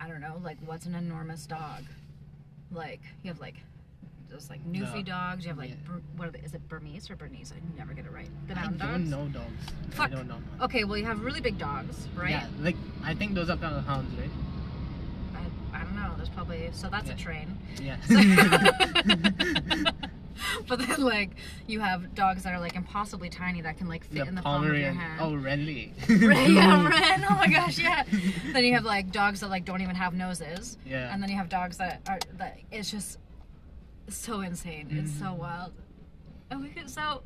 I 0.00 0.06
don't 0.08 0.20
know, 0.20 0.40
like 0.42 0.58
what's 0.64 0.86
an 0.86 0.94
enormous 0.94 1.46
dog? 1.46 1.84
Like 2.70 3.00
you 3.22 3.28
have 3.30 3.40
like 3.40 3.56
those 4.30 4.50
like 4.50 4.62
Newfie 4.70 4.96
No. 4.96 5.02
dogs. 5.02 5.44
You 5.44 5.48
have 5.48 5.58
like 5.58 5.70
Yeah. 5.70 5.76
Bur- 5.86 6.02
what 6.16 6.28
are 6.28 6.30
they? 6.30 6.40
Is 6.40 6.52
it 6.54 6.68
Burmese 6.68 7.10
or 7.10 7.16
Bernese? 7.16 7.54
I 7.54 7.60
never 7.78 7.94
get 7.94 8.04
it 8.04 8.12
right. 8.12 8.28
The 8.46 8.52
I 8.52 8.62
mountain 8.62 8.78
don't 8.78 9.10
dogs. 9.10 9.34
know 9.34 9.40
dogs. 9.40 9.94
Fuck. 9.94 10.12
I 10.12 10.14
don't 10.14 10.28
know. 10.28 10.38
Okay, 10.60 10.84
well 10.84 10.98
you 10.98 11.06
have 11.06 11.20
really 11.20 11.40
big 11.40 11.58
dogs, 11.58 12.06
right? 12.14 12.30
Yeah, 12.30 12.46
like 12.60 12.76
I 13.02 13.14
think 13.14 13.34
those 13.34 13.48
are 13.50 13.56
kind 13.56 13.74
of 13.74 13.86
hounds, 13.86 14.14
right? 14.20 14.30
I, 15.34 15.80
I 15.80 15.84
don't 15.84 15.96
know. 15.96 16.07
There's 16.18 16.28
probably 16.28 16.68
so 16.72 16.88
that's 16.90 17.08
Yeah. 17.08 17.14
a 17.14 17.16
train. 17.16 17.58
Yeah. 17.80 17.96
but 20.68 20.78
then 20.78 21.00
like 21.00 21.30
you 21.66 21.80
have 21.80 22.14
dogs 22.14 22.42
that 22.44 22.52
are 22.54 22.60
like 22.60 22.74
impossibly 22.76 23.28
tiny 23.30 23.60
that 23.62 23.76
can 23.78 23.88
like 23.88 24.04
fit 24.04 24.26
in 24.28 24.34
the 24.34 24.42
palm 24.42 24.64
of 24.68 24.76
your 24.76 24.92
hand. 24.92 25.20
Oh, 25.20 25.32
Renly. 25.32 25.92
Ren, 26.08 26.52
yeah, 26.54 26.88
Ren. 26.88 27.24
Oh 27.28 27.34
my 27.34 27.46
gosh, 27.48 27.78
yeah. 27.78 28.04
then 28.52 28.64
you 28.64 28.74
have 28.74 28.84
like 28.84 29.10
dogs 29.12 29.40
that 29.40 29.48
like 29.50 29.64
don't 29.64 29.80
even 29.80 29.96
have 29.96 30.12
noses, 30.14 30.76
Yeah. 30.86 31.12
and 31.12 31.22
then 31.22 31.30
you 31.30 31.36
have 31.36 31.48
dogs 31.48 31.76
that 31.78 32.02
are 32.08 32.18
that 32.38 32.58
it's 32.70 32.90
just 32.90 33.18
so 34.08 34.40
insane. 34.40 34.88
It's 34.90 35.12
so 35.18 35.26
Mm-hmm. 35.26 35.38
wild. 35.38 35.72
And 36.50 36.62
we 36.62 36.68
could 36.68 36.88
so 36.90 37.22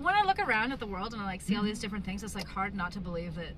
when 0.00 0.14
I 0.14 0.22
look 0.24 0.38
around 0.38 0.72
at 0.72 0.78
the 0.80 0.86
world 0.86 1.12
and 1.12 1.22
I 1.22 1.26
like 1.26 1.40
see 1.40 1.52
Mm-hmm. 1.54 1.60
all 1.60 1.64
these 1.66 1.78
different 1.80 2.04
things, 2.04 2.22
it's 2.22 2.34
like 2.34 2.48
hard 2.48 2.74
not 2.74 2.92
to 2.92 3.00
believe 3.00 3.34
that 3.36 3.54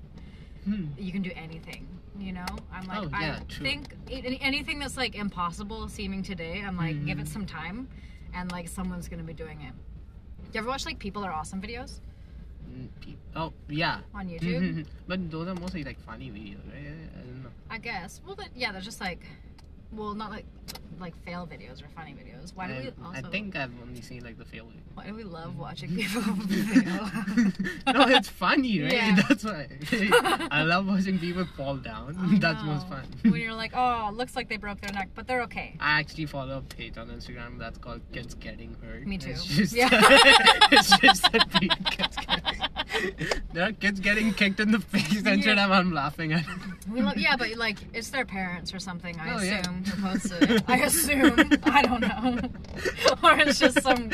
Hmm. 0.65 0.85
you 0.97 1.11
can 1.11 1.21
do 1.21 1.31
anything. 1.35 1.87
You 2.19 2.31
know, 2.33 2.45
I'm 2.71 2.87
like 2.87 2.99
Oh, 3.03 3.09
yeah, 3.19 3.39
I 3.41 3.43
true. 3.45 3.65
think 3.65 3.93
anything 4.09 4.79
that's 4.79 4.97
like 4.97 5.15
impossible 5.15 5.89
seeming 5.89 6.23
today, 6.23 6.63
I'm 6.65 6.77
like 6.77 7.05
give 7.05 7.19
it 7.19 7.25
Mhm. 7.25 7.33
some 7.33 7.45
time, 7.45 7.87
and 8.33 8.51
like 8.51 8.67
someone's 8.69 9.07
gonna 9.07 9.23
be 9.23 9.33
doing 9.33 9.61
it. 9.61 9.73
You 10.53 10.59
ever 10.59 10.67
watch 10.69 10.85
like 10.85 10.97
People 10.99 11.23
Are 11.25 11.31
Awesome 11.31 11.61
videos 11.61 11.99
Mm, 12.71 12.87
Oh, 13.35 13.53
yeah. 13.69 13.99
on 14.13 14.27
YouTube? 14.31 14.61
Mhm. 14.61 14.85
but 15.07 15.29
those 15.29 15.47
are 15.47 15.55
mostly 15.55 15.83
like 15.83 15.99
funny 15.99 16.31
videos, 16.31 16.65
right? 16.73 17.09
I 17.15 17.19
don't 17.19 17.43
know. 17.43 17.49
I 17.69 17.77
guess. 17.77 18.21
Well, 18.25 18.35
that, 18.35 18.49
yeah, 18.55 18.71
they're 18.71 18.81
just 18.81 19.01
like 19.01 19.21
well, 19.95 20.13
not 20.13 20.31
like 20.31 20.45
like 20.99 21.13
fail 21.25 21.45
videos 21.45 21.83
or 21.83 21.87
funny 21.89 22.13
videos. 22.13 22.55
Why 22.55 22.67
do 22.67 22.73
we 22.75 22.87
um, 22.87 22.93
I, 23.03 23.07
also? 23.07 23.27
I 23.27 23.31
think 23.31 23.55
I've 23.55 23.71
only 23.81 24.01
seen 24.01 24.23
like 24.23 24.37
the 24.37 24.45
fail. 24.45 24.67
Why 24.93 25.07
do 25.07 25.13
we 25.13 25.23
love 25.23 25.57
watching 25.57 25.93
people 25.95 26.21
fail? 26.21 27.09
no, 27.93 28.07
it's 28.07 28.29
funny, 28.29 28.81
right? 28.81 28.93
Yeah. 28.93 29.15
That's 29.27 29.43
why. 29.43 29.67
I 30.51 30.63
love 30.63 30.87
watching 30.87 31.19
people 31.19 31.45
fall 31.57 31.75
down. 31.75 32.15
I 32.17 32.39
That's 32.39 32.63
most 32.63 32.87
fun. 32.87 33.03
when 33.23 33.41
you're 33.41 33.53
like, 33.53 33.73
oh, 33.75 34.09
looks 34.13 34.35
like 34.35 34.47
they 34.47 34.57
broke 34.57 34.79
their 34.81 34.93
neck, 34.93 35.09
but 35.15 35.27
they're 35.27 35.41
okay. 35.43 35.75
I 35.79 35.99
actually 35.99 36.27
follow 36.27 36.59
a 36.59 36.61
page 36.61 36.97
on 36.97 37.09
Instagram 37.09 37.59
that's 37.59 37.77
called 37.77 38.01
Kids 38.13 38.33
Getting 38.35 38.75
Hurt. 38.81 39.05
Me 39.05 39.17
too. 39.17 39.31
It's 39.31 39.45
just, 39.45 39.73
Yeah. 39.75 39.89
it's 40.71 40.97
just 40.99 41.31
that 41.31 41.51
kids 41.51 42.15
getting, 42.15 43.41
there 43.53 43.67
are 43.67 43.71
kids 43.73 43.99
getting 43.99 44.33
kicked 44.33 44.59
in 44.59 44.71
the 44.71 44.79
face 44.79 45.23
and 45.25 45.43
Yeah. 45.43 45.67
I'm 45.69 45.91
laughing 45.93 46.31
at 46.33 46.41
it. 46.41 46.47
We 46.89 47.01
love, 47.01 47.17
yeah, 47.17 47.35
but 47.35 47.53
like 47.57 47.77
it's 47.93 48.09
their 48.09 48.25
parents 48.25 48.73
or 48.73 48.79
something. 48.79 49.19
I 49.19 49.35
Oh, 49.35 49.41
yeah. 49.41 49.63
Assume 49.85 50.01
who 50.01 50.09
posted 50.11 50.51
it. 50.51 50.63
I 50.67 50.77
assume. 50.77 51.39
I 51.63 51.81
don't 51.81 52.01
know, 52.01 52.39
or 53.23 53.39
it's 53.39 53.59
just 53.59 53.81
some 53.81 54.09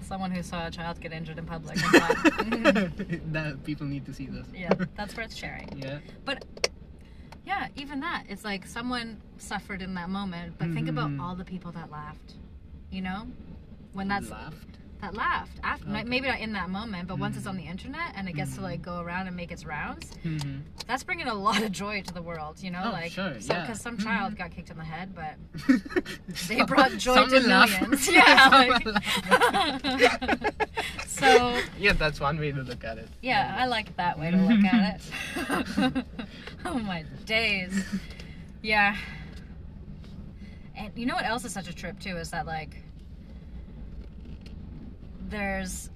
someone 0.00 0.30
who 0.30 0.42
saw 0.42 0.66
a 0.66 0.70
child 0.70 1.00
get 1.00 1.12
injured 1.12 1.38
in 1.38 1.46
public. 1.46 1.76
And 1.82 2.02
thought, 2.02 2.16
"Mm, 2.16 3.20
that 3.32 3.64
people 3.64 3.86
need 3.86 4.04
to 4.06 4.12
see 4.14 4.26
this. 4.26 4.46
yeah, 4.54 4.72
that's 4.96 5.16
worth 5.16 5.34
sharing. 5.34 5.68
Yeah. 5.76 5.98
But 6.24 6.44
yeah, 7.46 7.68
even 7.76 8.00
that, 8.00 8.24
it's 8.28 8.44
like 8.44 8.66
someone 8.66 9.20
suffered 9.38 9.82
in 9.82 9.94
that 9.94 10.10
moment. 10.10 10.54
But 10.58 10.70
think 10.72 10.88
about 10.88 11.10
Mhm. 11.10 11.20
all 11.20 11.34
the 11.34 11.44
people 11.44 11.72
that 11.72 11.90
laughed. 11.90 12.34
You 12.90 13.00
know, 13.02 13.26
when 13.94 14.08
that's 14.08 14.30
laughed. 14.30 14.78
That 15.02 15.14
laughed 15.14 15.58
after 15.64 15.88
Okay. 15.90 16.04
maybe 16.04 16.28
not 16.28 16.38
in 16.38 16.52
that 16.52 16.70
moment, 16.70 17.08
but 17.08 17.18
once 17.18 17.36
it's 17.36 17.46
on 17.48 17.56
the 17.56 17.64
internet 17.64 18.12
and 18.14 18.28
it 18.28 18.34
gets 18.34 18.54
to 18.54 18.60
Mhm. 18.60 18.62
like 18.62 18.82
go 18.82 19.00
around 19.00 19.26
and 19.26 19.34
make 19.36 19.50
its 19.50 19.64
rounds, 19.66 20.06
Mm-hmm. 20.24 20.60
that's 20.86 21.02
bringing 21.02 21.26
a 21.26 21.34
lot 21.48 21.60
of 21.60 21.72
joy 21.72 22.02
to 22.02 22.14
the 22.14 22.22
world. 22.22 22.62
You 22.62 22.70
know, 22.70 22.82
Oh, 22.86 22.90
like 22.92 23.10
sure, 23.10 23.30
because 23.30 23.48
yeah. 23.48 23.72
some 23.72 23.98
child 23.98 24.36
got 24.36 24.52
kicked 24.52 24.70
in 24.70 24.78
the 24.78 24.84
head, 24.84 25.12
but 25.14 25.34
they 26.48 26.62
brought 26.62 26.92
joy 26.92 27.26
to 27.26 27.40
millions. 27.40 28.08
Yeah. 28.12 28.48
Like- 28.70 30.54
so 31.08 31.60
yeah, 31.78 31.92
that's 31.94 32.20
one 32.20 32.38
way 32.38 32.52
to 32.52 32.62
look 32.62 32.84
at 32.84 32.98
it. 32.98 33.08
yeah, 33.22 33.56
I 33.58 33.66
like 33.66 33.96
that 33.96 34.18
way 34.18 34.30
to 34.30 34.36
look 34.36 34.64
at 34.64 35.00
it. 35.36 36.04
oh 36.64 36.78
my 36.78 37.04
days. 37.26 37.84
Yeah. 38.62 38.96
And 40.76 40.92
you 40.96 41.06
know 41.06 41.14
what 41.16 41.24
else 41.26 41.44
is 41.44 41.52
such 41.52 41.68
a 41.68 41.74
trip 41.74 41.98
too 41.98 42.16
is 42.16 42.30
that 42.30 42.46
like 42.46 42.76
there's 45.32 45.90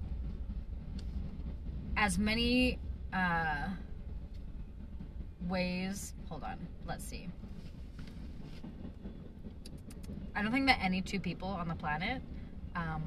as 1.97 2.19
many 2.19 2.79
uh 3.13 3.69
ways 5.49 6.15
hold 6.29 6.43
on, 6.43 6.59
let's 6.87 7.05
see. 7.05 7.29
I 10.35 10.43
don't 10.43 10.53
think 10.53 10.67
that 10.67 10.79
any 10.83 11.01
two 11.01 11.21
people 11.21 11.49
on 11.49 11.69
the 11.69 11.75
planet 11.75 12.21
um, 12.75 13.03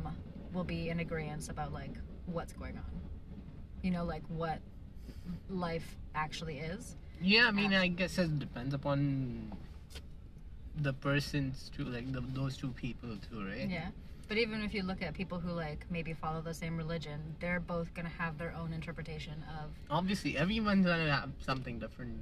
will 0.53 0.63
be 0.63 0.89
in 0.89 0.99
agreement 0.99 1.47
about 1.49 1.73
like 1.73 1.91
what's 2.25 2.53
going 2.53 2.77
on. 2.77 2.91
You 3.83 3.91
know, 3.91 4.03
like 4.03 4.23
what 4.29 4.59
life 5.49 5.95
actually 6.15 6.59
is. 6.59 6.95
Yeah, 7.21 7.47
I 7.47 7.51
mean, 7.51 7.73
I 7.73 7.87
guess 7.87 8.17
it 8.17 8.39
depends 8.39 8.73
upon 8.73 9.51
the 10.77 10.93
persons 10.93 11.69
too, 11.75 11.83
like 11.83 12.11
the, 12.11 12.21
those 12.33 12.57
two 12.57 12.69
people 12.69 13.09
too, 13.29 13.45
right? 13.45 13.69
Yeah. 13.69 13.89
But 14.29 14.37
even 14.37 14.61
if 14.61 14.75
you 14.75 14.83
look 14.83 15.01
at 15.01 15.15
people 15.15 15.39
who 15.39 15.51
like 15.51 15.85
maybe 15.89 16.13
follow 16.13 16.39
the 16.41 16.53
same 16.53 16.77
religion, 16.77 17.35
they're 17.39 17.59
both 17.59 17.93
gonna 17.95 18.13
have 18.17 18.37
their 18.37 18.53
own 18.55 18.71
interpretation 18.73 19.43
of 19.59 19.71
Obviously, 19.89 20.37
everyone's 20.37 20.85
gonna 20.85 21.11
have 21.11 21.31
something 21.43 21.79
different 21.79 22.15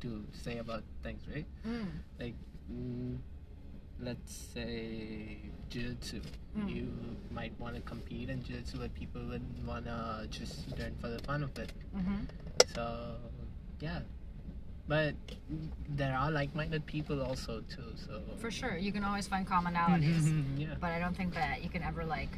to 0.00 0.24
say 0.32 0.58
about 0.58 0.82
things, 1.04 1.22
right? 1.32 1.46
mm, 1.66 1.86
Like, 2.18 2.34
mm, 2.70 3.16
let's 4.00 4.34
say 4.52 5.38
jiu-jitsu. 5.70 6.20
Mm. 6.58 6.68
You 6.74 6.88
might 7.30 7.58
want 7.60 7.76
to 7.76 7.80
compete 7.82 8.28
in 8.30 8.42
jiu-jitsu, 8.42 8.78
but 8.78 8.92
people 8.94 9.22
would 9.28 9.46
wanna 9.66 10.26
just 10.30 10.76
learn 10.76 10.94
for 11.00 11.08
the 11.08 11.20
fun 11.20 11.44
of 11.44 11.56
it. 11.56 11.72
hmm 11.94 12.24
So, 12.74 13.14
yeah. 13.80 14.00
But 14.86 15.14
there 15.88 16.14
are 16.14 16.30
like-minded 16.30 16.84
people 16.86 17.22
also 17.22 17.62
too. 17.74 17.92
So 17.96 18.20
for 18.38 18.50
sure. 18.50 18.76
You 18.76 18.92
can 18.92 19.04
always 19.04 19.26
find 19.26 19.46
commonalities. 19.48 20.24
yeah. 20.58 20.74
but 20.80 20.90
I 20.90 20.98
don't 20.98 21.16
think 21.16 21.34
that 21.34 21.62
you 21.62 21.70
can 21.70 21.82
ever 21.82 22.04
like 22.04 22.28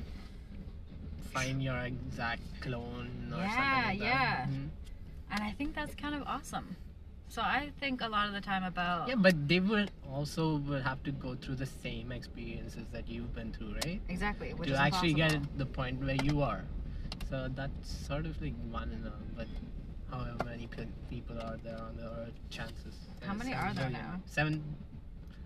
Find 1.33 1.63
your 1.63 1.77
exact 1.81 2.41
clone 2.63 3.11
or 3.33 3.37
Yeah, 3.39 3.55
something 3.57 3.89
like 3.91 3.99
yeah. 4.01 4.47
that. 4.47 4.49
Mhm. 4.49 4.69
and 5.33 5.43
I 5.43 5.51
think 5.53 5.75
that's 5.75 5.95
kind 5.95 6.15
of 6.15 6.23
awesome. 6.23 6.77
So 7.29 7.43
I 7.43 7.73
think 7.81 8.01
a 8.01 8.09
lot 8.09 8.29
of 8.29 8.33
the 8.33 8.41
time 8.41 8.63
about 8.65 9.09
Yeah, 9.09 9.17
but 9.17 9.35
they 9.49 9.59
would 9.61 9.91
also 10.11 10.57
will 10.59 10.81
have 10.81 11.03
to 11.03 11.11
go 11.13 11.35
through 11.35 11.57
the 11.57 11.67
same 11.67 12.13
experiences 12.13 12.87
that 12.93 13.09
you've 13.09 13.35
been 13.35 13.53
through, 13.53 13.75
right? 13.85 14.01
exactly 14.09 14.55
which 14.55 14.69
to 14.71 14.77
actually 14.77 15.11
impossible. 15.11 15.41
get 15.45 15.59
the 15.59 15.67
point 15.67 16.01
where 16.01 16.17
you 16.23 16.41
are. 16.41 16.63
So 17.29 17.49
that's 17.55 17.91
sort 18.07 18.25
of 18.25 18.41
like 18.41 18.55
one 18.71 18.93
in 18.93 19.05
a 19.05 19.13
but 19.37 19.49
however 20.11 20.37
many 20.45 20.69
people 21.11 21.39
are 21.41 21.57
there 21.65 21.81
on 21.81 21.97
the 21.97 22.05
earth, 22.05 22.33
chances. 22.51 22.95
How 23.25 23.35
many 23.35 23.55
are 23.55 23.73
there 23.75 23.85
billion. 23.87 23.93
now? 23.93 24.21
Seven. 24.27 24.63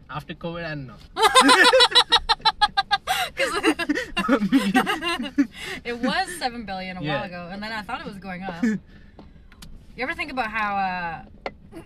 After 0.09 0.35
COVID, 0.35 0.65
I 0.65 0.69
don't 0.71 0.87
know. 0.89 0.97
it 5.85 5.99
was 5.99 6.29
seven 6.39 6.65
billion 6.65 6.97
a 6.97 7.01
while 7.01 7.09
Yeah. 7.09 7.25
ago, 7.25 7.49
and 7.53 7.63
then 7.63 7.73
I 7.73 7.83
thought 7.83 8.01
it 8.01 8.07
was 8.07 8.19
going 8.19 8.43
up. 8.43 8.63
You 8.65 8.79
ever 9.99 10.15
think 10.15 10.31
about 10.31 10.51
how, 10.51 10.77
uh, 10.77 11.81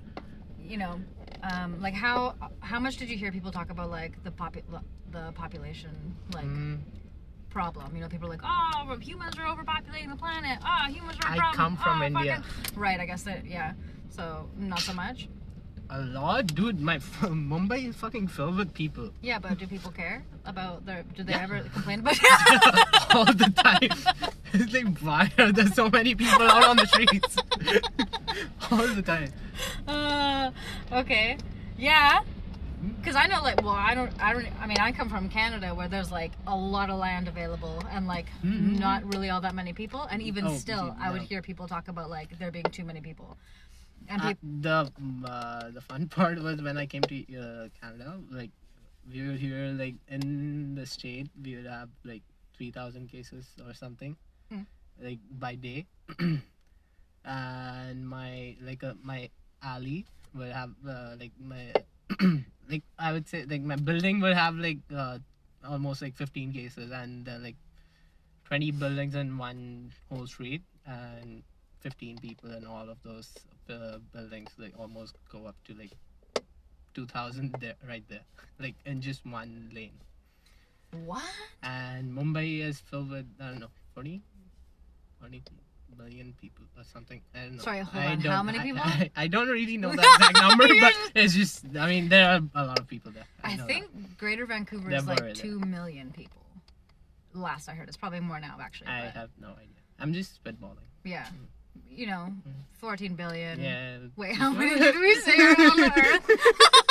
you 0.63 0.77
know, 0.79 1.01
um, 1.43 1.81
like 1.81 1.95
how 1.95 2.35
how 2.61 2.79
much 2.81 2.97
did 2.97 3.09
you 3.11 3.17
hear 3.17 3.31
people 3.33 3.51
talk 3.51 3.71
about 3.71 3.91
like 3.91 4.23
the 4.25 4.31
popu- 4.31 4.63
the 5.13 5.33
population 5.35 5.91
like 6.35 6.45
Mm, 6.47 6.79
problem? 7.59 7.95
You 7.95 8.03
know, 8.03 8.09
people 8.15 8.27
are 8.29 8.35
like, 8.37 8.45
oh, 8.45 8.97
humans 9.11 9.35
are 9.39 9.47
overpopulating 9.53 10.11
the 10.11 10.17
planet. 10.25 10.59
Oh, 10.73 10.85
humans 10.97 11.17
are 11.23 11.29
a 11.31 11.35
I 11.35 11.39
problem. 11.39 11.57
come 11.61 11.75
from 11.85 12.03
Oh, 12.03 12.07
India. 12.11 12.43
fucking-" 12.43 12.81
Right. 12.87 12.99
I 13.01 13.07
guess 13.07 13.23
that. 13.29 13.41
Yeah. 13.47 13.73
So 14.11 14.25
not 14.73 14.81
so 14.81 14.93
much. 15.05 15.29
a 15.91 16.01
lot, 16.01 16.45
dude. 16.59 16.81
My 16.81 16.97
Mumbai 17.53 17.79
is 17.89 17.95
fucking 17.97 18.27
filled 18.29 18.57
with 18.61 18.71
people 18.73 19.11
Yeah, 19.31 19.39
but 19.39 19.59
do 19.61 19.67
people 19.67 19.91
care 20.03 20.19
about 20.53 20.87
their? 20.87 21.01
Do 21.17 21.23
they 21.29 21.35
ever 21.47 21.61
complain 21.77 21.99
about? 22.01 22.17
all 23.15 23.27
the 23.45 23.51
time. 23.67 23.93
It's 24.55 24.73
like, 24.73 24.99
why 25.09 25.25
are 25.39 25.53
there 25.53 25.71
so 25.81 25.85
many 25.99 26.15
people 26.15 26.47
out 26.55 26.65
on 26.73 26.77
the 26.83 26.87
streets 26.87 27.37
all 28.71 28.87
the 29.01 29.03
time? 29.15 29.31
Uh, 29.87 30.51
okay. 31.01 31.37
Yeah. 31.77 32.21
Cause 33.05 33.17
I 33.17 33.27
know, 33.27 33.43
like, 33.43 33.59
well, 33.59 33.69
I 33.77 33.95
don't, 33.95 34.11
I 34.21 34.33
don't, 34.33 34.47
I 34.61 34.67
mean, 34.67 34.79
I 34.81 34.93
come 34.93 35.09
from 35.11 35.29
Canada 35.29 35.75
where 35.75 35.89
there's 35.89 36.11
like 36.11 36.33
a 36.47 36.57
lot 36.57 36.91
of 36.91 36.99
land 36.99 37.29
available 37.29 37.83
and 37.93 38.07
like 38.07 38.27
Mhm. 38.43 38.79
not 38.79 39.05
really 39.05 39.29
all 39.31 39.41
that 39.43 39.55
many 39.55 39.73
people, 39.73 40.03
and 40.11 40.23
even 40.23 40.47
Oh, 40.47 40.57
still. 40.57 40.97
I 41.01 41.11
would 41.11 41.23
hear 41.23 41.43
people 41.43 41.69
talk 41.69 41.89
about 41.89 42.09
like 42.11 42.39
there 42.39 42.51
being 42.51 42.71
too 42.71 42.85
many 42.85 43.01
people, 43.01 43.37
and 44.09 44.23
Uh, 44.23 44.35
the 44.43 44.93
mm, 45.01 45.25
uh, 45.27 45.71
the 45.71 45.81
fun 45.81 46.09
part 46.17 46.39
was 46.41 46.61
when 46.63 46.77
I 46.79 46.87
came 46.87 47.03
to 47.03 47.17
uh, 47.37 47.69
Canada. 47.81 48.21
Like 48.31 48.51
we 49.11 49.27
were 49.27 49.35
here, 49.35 49.69
like 49.77 49.97
in 50.09 50.75
the 50.75 50.87
state, 50.87 51.29
we 51.43 51.57
would 51.57 51.67
have 51.67 51.91
like 52.05 52.23
three 52.57 52.71
thousand 52.71 53.09
cases 53.09 53.47
or 53.67 53.75
something, 53.75 54.17
Mm. 54.53 54.67
like 55.01 55.19
by 55.31 55.55
day. 55.57 55.87
and 57.25 58.09
my 58.09 58.57
like 58.61 58.85
uh, 58.85 58.95
my 59.03 59.31
alley 59.63 60.05
would 60.35 60.53
have 60.53 60.73
uh, 60.87 61.17
like 61.19 61.33
my 61.41 61.73
like 62.71 62.83
I 62.99 63.13
would 63.13 63.29
say 63.29 63.45
like 63.45 63.63
my 63.63 63.77
building 63.77 64.21
would 64.21 64.35
have 64.37 64.57
like 64.57 64.79
uh, 64.95 65.19
almost 65.67 66.03
like 66.03 66.15
fifteen 66.17 66.53
cases, 66.53 66.91
and 66.91 67.29
uh, 67.29 67.39
like 67.41 67.57
twenty 68.45 68.71
buildings 68.71 69.15
in 69.15 69.37
one 69.39 69.93
whole 70.11 70.27
street, 70.27 70.63
and 70.87 71.43
15 71.81 72.19
people 72.19 72.51
in 72.53 72.65
all 72.67 72.89
of 72.89 72.97
those 73.05 73.29
uh, 73.69 73.99
buildings 74.13 74.51
like 74.59 74.73
almost 74.79 75.15
go 75.31 75.47
up 75.47 75.55
to 75.65 75.75
like 75.75 75.93
2000 76.95 77.53
there 77.61 77.75
right 77.87 78.05
there 78.09 78.25
like 78.59 78.75
in 78.87 79.01
just 79.03 79.27
one 79.27 79.71
lane 79.75 79.93
what? 81.05 81.23
and 81.63 82.13
mumbai 82.13 82.61
is 82.61 82.79
filled 82.81 83.11
with 83.11 83.27
i 83.41 83.49
don't 83.51 83.61
know 83.61 83.69
40 83.95 84.23
40 85.21 85.43
million 85.99 86.35
people 86.41 86.65
or 86.77 86.85
something 86.85 87.21
i 87.35 87.39
don't 87.41 87.57
know 87.57 87.63
Sorry, 87.63 87.81
hold 87.81 88.05
I 88.05 88.13
on, 88.13 88.21
how 88.21 88.43
many 88.43 88.59
I- 88.59 88.63
people? 88.63 88.83
I, 88.85 89.11
I 89.17 89.27
don't 89.27 89.49
really 89.49 89.77
know 89.77 89.91
the 89.95 90.03
exact 90.03 90.41
number 90.41 90.67
but 90.81 90.95
it's 91.15 91.35
just 91.35 91.65
i 91.79 91.87
mean 91.87 92.09
there 92.09 92.29
are 92.31 92.41
a 92.55 92.67
lot 92.67 92.79
of 92.79 92.87
people 92.87 93.13
there 93.13 93.25
I 93.43 93.57
think 93.57 93.87
Greater 94.19 94.47
Vancouver 94.47 94.91
is 94.91 95.07
like 95.07 95.35
two 95.35 95.59
million 95.61 96.11
people. 96.13 96.41
Last 97.35 97.69
I 97.69 97.73
heard, 97.73 97.89
it's 97.89 97.97
probably 97.97 98.21
more 98.21 98.41
now 98.41 98.57
actually. 98.61 98.89
i 98.89 99.05
but 99.07 99.15
have 99.15 99.31
no 99.41 99.49
idea 99.49 99.83
i'm 100.01 100.13
just 100.13 100.43
spitballing 100.43 100.87
yeah, 101.05 101.25
mm. 101.27 101.99
you 101.99 102.07
know, 102.07 102.29
mm. 102.31 102.53
fourteen 102.73 103.15
billion. 103.15 103.61
yeah 103.61 103.99
Wait, 104.17 104.35
how 104.35 104.51
many 104.51 104.79
did 104.79 104.99
we 104.99 105.15
say 105.17 105.37
are 105.39 105.55
on 105.55 105.85
Earth? 105.85 106.31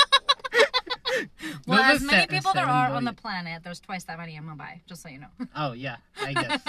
well, 1.68 1.80
as 1.82 2.02
many 2.02 2.28
people 2.28 2.52
there 2.54 2.66
are 2.66 2.92
on 2.94 3.06
the 3.06 3.14
planet, 3.14 3.64
there's 3.64 3.80
twice 3.80 4.04
that 4.06 4.18
many 4.18 4.36
in 4.36 4.44
Mumbai. 4.44 4.82
Just 4.88 5.02
so 5.04 5.10
you 5.10 5.20
know. 5.20 5.28
oh 5.56 5.74
yeah 5.74 5.98
i 6.22 6.34
guess 6.42 6.62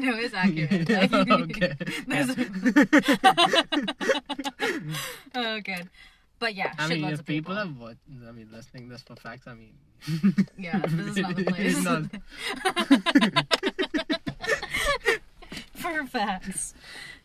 no, 0.00 0.16
it's 0.16 0.34
accurate. 0.34 0.88
Like, 0.94 1.12
oh, 1.12 1.42
okay 1.44 1.74
there's- 2.06 2.36
oh, 5.34 5.60
good. 5.60 5.88
But 6.38 6.54
yeah, 6.54 6.72
I 6.78 6.88
mean, 6.88 7.04
if 7.04 7.20
of 7.20 7.26
people 7.26 7.54
people. 7.54 7.54
have 7.54 7.76
what 7.78 7.96
I 8.28 8.32
mean, 8.32 8.48
listening 8.52 8.88
this 8.88 9.02
for 9.02 9.16
facts. 9.16 9.46
I 9.46 9.54
mean, 9.54 9.74
Yeah, 10.58 10.78
this 10.86 11.16
is 11.16 11.16
not 11.16 11.36
the 11.36 11.42
It's 11.58 11.82
place. 11.82 11.84
not- 11.84 12.10
For 15.76 16.06
facts. 16.06 16.74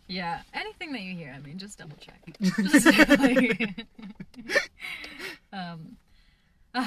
Yeah, 0.09 0.41
anything 0.55 0.91
that 0.93 1.01
you 1.01 1.15
hear, 1.15 1.31
I 1.35 1.39
mean, 1.39 1.59
just 1.59 1.77
double 1.77 1.95
check. 1.97 2.19
Just, 2.41 2.85
like, 3.19 3.85
um, 5.53 5.97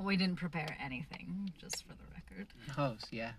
we 0.00 0.16
didn't 0.16 0.36
prepare 0.36 0.76
anything, 0.82 1.52
just 1.60 1.82
for 1.84 1.94
the 1.94 2.04
record. 2.14 2.46
house, 2.76 3.02
yeah. 3.10 3.32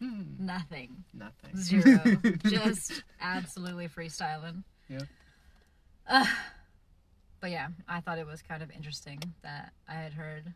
Hmm, 0.00 0.22
Nothing. 0.38 1.04
nothing. 1.12 1.54
Zero. 1.56 2.00
just 2.46 3.02
absolutely 3.20 3.88
freestyling. 3.88 4.64
Yeah. 4.88 5.02
Uh, 6.08 6.26
but 7.40 7.50
yeah, 7.50 7.68
I 7.86 8.00
thought 8.00 8.18
it 8.18 8.26
was 8.26 8.40
kind 8.42 8.62
of 8.62 8.70
interesting 8.70 9.20
that 9.42 9.72
I 9.86 9.94
had 9.94 10.14
heard 10.14 10.52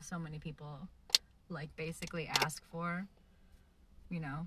so 0.00 0.18
many 0.18 0.38
people 0.38 0.88
like 1.48 1.74
basically 1.76 2.28
ask 2.28 2.62
for, 2.70 3.06
you 4.10 4.20
know, 4.20 4.46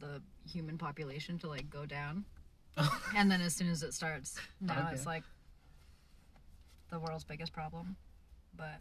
the 0.00 0.22
human 0.50 0.78
population 0.78 1.38
to 1.40 1.48
like 1.48 1.68
go 1.70 1.86
down. 1.86 2.24
and 3.16 3.30
then 3.30 3.40
as 3.40 3.54
soon 3.54 3.68
as 3.70 3.82
it 3.82 3.94
starts, 3.94 4.36
now 4.60 4.78
Okay. 4.86 4.94
it's 4.94 5.06
like 5.06 5.22
the 6.90 6.98
world's 6.98 7.24
biggest 7.24 7.52
problem. 7.52 7.96
But 8.56 8.80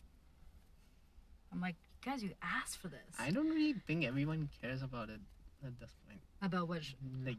I'm 1.51 1.61
like, 1.61 1.75
guys, 2.03 2.23
you 2.23 2.31
asked 2.41 2.77
for 2.77 2.87
this. 2.89 2.99
I 3.19 3.31
don't 3.31 3.49
really 3.49 3.73
think 3.87 4.05
everyone 4.05 4.49
cares 4.61 4.81
about 4.81 5.09
it 5.09 5.19
at 5.65 5.79
this 5.79 5.91
point. 6.07 6.19
About 6.41 6.67
which, 6.67 6.95
Like, 7.25 7.37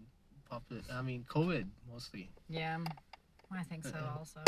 popular. 0.49 0.83
I 0.93 1.03
mean, 1.03 1.25
COVID 1.29 1.67
mostly. 1.93 2.31
yeah, 2.49 2.79
I 3.53 3.63
think 3.65 3.85
so 3.85 3.95
Uh-uh. 3.95 4.19
also. 4.19 4.41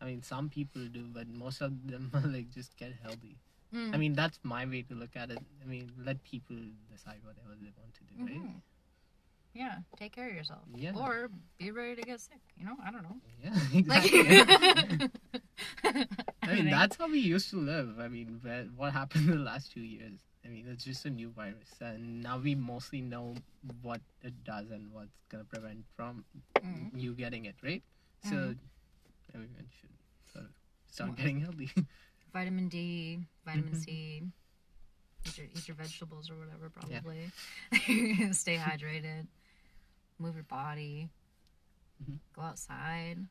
I 0.00 0.04
mean, 0.06 0.22
some 0.22 0.48
people 0.48 0.82
do, 0.86 1.04
but 1.12 1.26
most 1.28 1.60
of 1.60 1.72
them 1.86 2.10
like 2.32 2.50
just 2.50 2.76
get 2.76 2.92
healthy. 3.02 3.36
Mm. 3.74 3.94
I 3.94 3.96
mean, 3.98 4.12
that's 4.14 4.38
my 4.42 4.64
way 4.64 4.82
to 4.82 4.94
look 4.94 5.14
at 5.16 5.30
it. 5.30 5.38
I 5.62 5.66
mean, 5.66 5.92
let 6.02 6.22
people 6.24 6.56
decide 6.90 7.20
whatever 7.22 7.54
they 7.60 7.70
want 7.76 7.92
to 7.94 8.04
do, 8.04 8.24
right? 8.24 8.40
Mhm. 8.42 8.60
Yeah, 9.54 9.78
take 9.98 10.12
care 10.12 10.28
of 10.28 10.34
yourself. 10.34 10.62
Yeah. 10.74 10.92
Or 10.94 11.28
be 11.58 11.70
ready 11.70 11.96
to 11.96 12.02
get 12.02 12.20
sick. 12.20 12.40
You 12.56 12.64
know, 12.66 12.76
I 12.84 12.90
don't 12.90 13.02
know. 13.02 13.16
Yeah, 13.42 13.50
Like, 13.86 14.12
exactly. 14.12 15.10
I 16.42 16.54
mean, 16.54 16.70
that's 16.70 16.96
how 16.96 17.08
we 17.08 17.18
used 17.18 17.50
to 17.50 17.56
live. 17.56 17.98
I 17.98 18.08
mean, 18.08 18.40
what 18.76 18.92
happened 18.92 19.28
in 19.28 19.36
the 19.38 19.42
last 19.44 19.72
two 19.72 19.80
years? 19.80 20.20
I 20.44 20.48
mean, 20.48 20.66
it's 20.70 20.84
just 20.84 21.04
a 21.06 21.10
new 21.10 21.30
virus, 21.30 21.68
and 21.80 22.22
now 22.22 22.38
we 22.38 22.54
mostly 22.54 23.00
know 23.02 23.34
what 23.82 24.00
it 24.22 24.44
does 24.44 24.70
and 24.70 24.92
what's 24.92 25.12
gonna 25.28 25.44
prevent 25.44 25.84
from 25.96 26.24
Mm. 26.54 26.90
you 26.94 27.14
getting 27.14 27.44
it, 27.44 27.56
right? 27.62 27.82
So, 28.24 28.30
Mhm. 28.34 28.58
everyone 29.34 29.68
should 29.80 29.90
sort 30.32 30.44
of 30.46 30.50
start 30.90 31.10
Well- 31.10 31.16
getting 31.16 31.40
healthy. 31.40 31.70
vitamin 32.32 32.68
D, 32.68 33.18
vitamin 33.44 33.72
Mhm. 33.72 33.84
C. 33.84 34.22
Eat 35.26 35.36
your, 35.38 35.46
eat 35.54 35.68
your 35.68 35.74
vegetables 35.76 36.30
or 36.30 36.36
whatever, 36.38 36.70
Yeah. 36.88 37.00
probably. 37.00 37.30
Stay 38.32 38.56
hydrated. 38.68 39.26
Move 40.18 40.34
your 40.34 40.44
body. 40.44 41.08
Mhm. 42.02 42.18
Go 42.34 42.42
outside. 42.42 43.26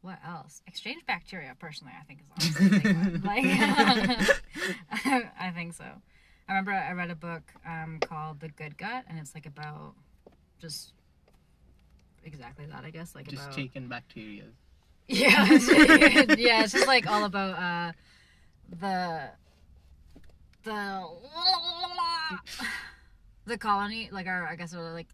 What 0.00 0.18
else? 0.24 0.62
Exchange 0.66 1.04
bacteria, 1.06 1.54
personally, 1.58 1.92
I 1.98 2.04
think 2.04 2.20
is 2.20 2.26
honestly 2.60 2.66
a 2.66 2.80
big 2.80 2.96
one. 2.96 3.22
Like, 3.22 3.44
I 5.38 5.50
think 5.54 5.74
so. 5.74 5.84
I 6.48 6.52
remember 6.52 6.72
I 6.72 6.92
read 6.92 7.10
a 7.10 7.14
book 7.14 7.42
um, 7.66 7.98
called 8.00 8.40
The 8.40 8.48
Good 8.48 8.76
Gut, 8.76 9.04
and 9.08 9.18
it's 9.18 9.32
like 9.34 9.46
about 9.46 9.94
just 10.60 10.92
exactly 12.24 12.66
that, 12.66 12.84
I 12.84 12.90
guess. 12.90 13.14
Like 13.14 13.28
just 13.28 13.42
about 13.44 13.54
taking 13.54 13.86
bacteria. 13.88 14.44
Yeah, 15.12 15.44
it's- 15.52 15.68
yeah, 16.38 16.64
it's 16.64 16.72
just 16.72 16.86
like 16.86 17.06
all 17.06 17.24
about 17.24 17.58
uh, 17.58 17.92
the 18.80 19.30
the 20.64 21.02
the 23.46 23.58
colony, 23.58 24.08
like 24.12 24.26
our 24.26 24.46
I 24.46 24.56
guess 24.56 24.72
like 24.74 25.08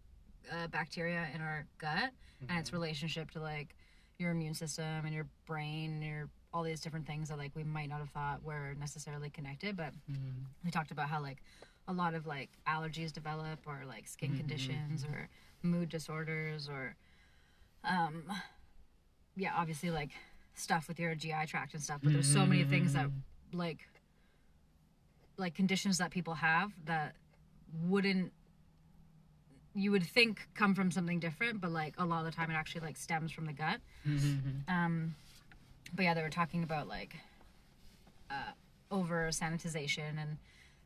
uh, 0.52 0.66
bacteria 0.68 1.26
in 1.34 1.40
our 1.40 1.66
gut 1.78 2.10
and 2.48 2.58
its 2.58 2.72
relationship 2.72 3.30
to 3.32 3.40
like 3.40 3.74
your 4.18 4.30
immune 4.30 4.54
system 4.54 4.84
and 5.04 5.14
your 5.14 5.26
brain 5.46 5.92
and 5.94 6.04
your 6.04 6.28
all 6.52 6.62
these 6.62 6.80
different 6.80 7.06
things 7.06 7.28
that 7.28 7.38
like 7.38 7.54
we 7.54 7.64
might 7.64 7.88
not 7.88 7.98
have 7.98 8.08
thought 8.10 8.42
were 8.42 8.74
necessarily 8.78 9.30
connected, 9.30 9.76
but 9.76 9.92
Mhm. 10.10 10.44
we 10.64 10.70
talked 10.70 10.90
about 10.90 11.08
how 11.08 11.20
like 11.20 11.38
a 11.86 11.92
lot 11.92 12.14
of 12.14 12.26
like 12.26 12.50
allergies 12.66 13.12
develop 13.12 13.60
or 13.66 13.82
like 13.86 14.06
skin 14.06 14.32
Mhm, 14.32 14.36
conditions 14.38 15.04
or 15.04 15.28
mood 15.62 15.88
disorders 15.88 16.68
or 16.68 16.96
um 17.84 18.24
yeah 19.38 19.52
obviously 19.56 19.90
like 19.90 20.10
stuff 20.54 20.88
with 20.88 20.98
your 21.00 21.14
gi 21.14 21.32
tract 21.46 21.72
and 21.74 21.82
stuff 21.82 22.00
but 22.02 22.12
there's 22.12 22.26
so 22.30 22.44
many 22.44 22.64
things 22.64 22.92
that 22.92 23.06
like 23.52 23.78
like 25.36 25.54
conditions 25.54 25.98
that 25.98 26.10
people 26.10 26.34
have 26.34 26.72
that 26.84 27.14
wouldn't 27.86 28.32
you 29.74 29.90
would 29.92 30.02
think 30.02 30.48
come 30.54 30.74
from 30.74 30.90
something 30.90 31.20
different 31.20 31.60
but 31.60 31.70
like 31.70 31.94
a 31.98 32.04
lot 32.04 32.20
of 32.20 32.24
the 32.26 32.32
time 32.32 32.50
it 32.50 32.54
actually 32.54 32.80
like 32.80 32.96
stems 32.96 33.30
from 33.30 33.46
the 33.46 33.52
gut 33.52 33.80
Mhm. 34.06 34.68
um, 34.68 35.14
but 35.94 36.04
yeah, 36.04 36.12
they 36.14 36.22
were 36.22 36.28
talking 36.30 36.62
about 36.64 36.86
like 36.88 37.16
uh, 38.30 38.52
over 38.90 39.28
sanitization 39.28 40.18
and 40.20 40.36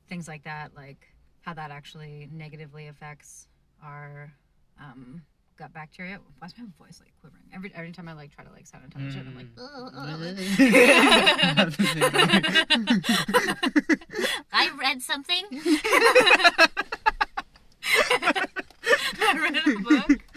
things 0.08 0.28
like 0.28 0.44
that, 0.44 0.74
like 0.76 1.12
how 1.40 1.52
that 1.54 1.70
actually 1.72 2.28
negatively 2.32 2.86
affects 2.86 3.48
our 3.82 4.32
um, 4.78 5.22
gut 5.56 5.72
bacteria. 5.72 6.18
Why's 6.38 6.52
my 6.58 6.64
voice 6.78 7.00
like 7.00 7.12
quivering? 7.20 7.44
Every 7.54 7.72
every 7.74 7.92
time 7.92 8.08
I 8.08 8.12
like 8.14 8.34
try 8.34 8.44
to 8.44 8.50
like 8.50 8.64
sanitize 8.64 9.14
it, 9.16 9.26
I'm 9.26 9.36
like, 9.36 9.46
I 14.52 14.70
read 14.78 15.02
something. 15.02 15.44
I 19.24 19.38
read 19.38 19.56
a 19.56 19.78
book. 19.80 20.18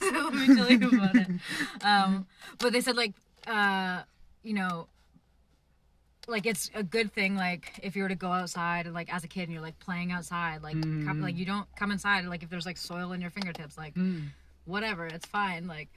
So 0.00 0.10
let 0.10 0.32
me 0.34 0.46
tell 0.56 0.70
you 0.70 0.88
about 0.88 1.14
it. 1.14 1.28
Um, 1.82 2.26
but 2.58 2.72
they 2.72 2.80
said 2.80 2.96
like, 2.96 3.12
uh, 3.46 4.02
you 4.42 4.54
know, 4.54 4.88
like 6.26 6.46
it's 6.46 6.70
a 6.74 6.82
good 6.82 7.12
thing. 7.12 7.36
Like 7.36 7.78
if 7.82 7.94
you 7.94 8.02
were 8.02 8.08
to 8.08 8.14
go 8.14 8.32
outside 8.32 8.86
and 8.86 8.94
like 8.94 9.12
as 9.14 9.22
a 9.24 9.28
kid 9.28 9.42
and 9.44 9.52
you're 9.52 9.60
like 9.62 9.78
playing 9.78 10.10
outside, 10.10 10.62
like 10.62 10.80
come, 10.80 11.18
Mm. 11.18 11.22
like 11.22 11.36
you 11.36 11.44
don't 11.44 11.66
come 11.76 11.92
inside. 11.92 12.24
Like 12.24 12.42
if 12.42 12.48
there's 12.50 12.64
like 12.66 12.78
soil 12.78 13.12
in 13.12 13.20
your 13.20 13.30
fingertips, 13.30 13.76
like 13.76 13.94
Mm. 13.94 14.30
Whatever, 14.70 15.06
it's 15.06 15.26
fine. 15.26 15.66
Like 15.66 15.88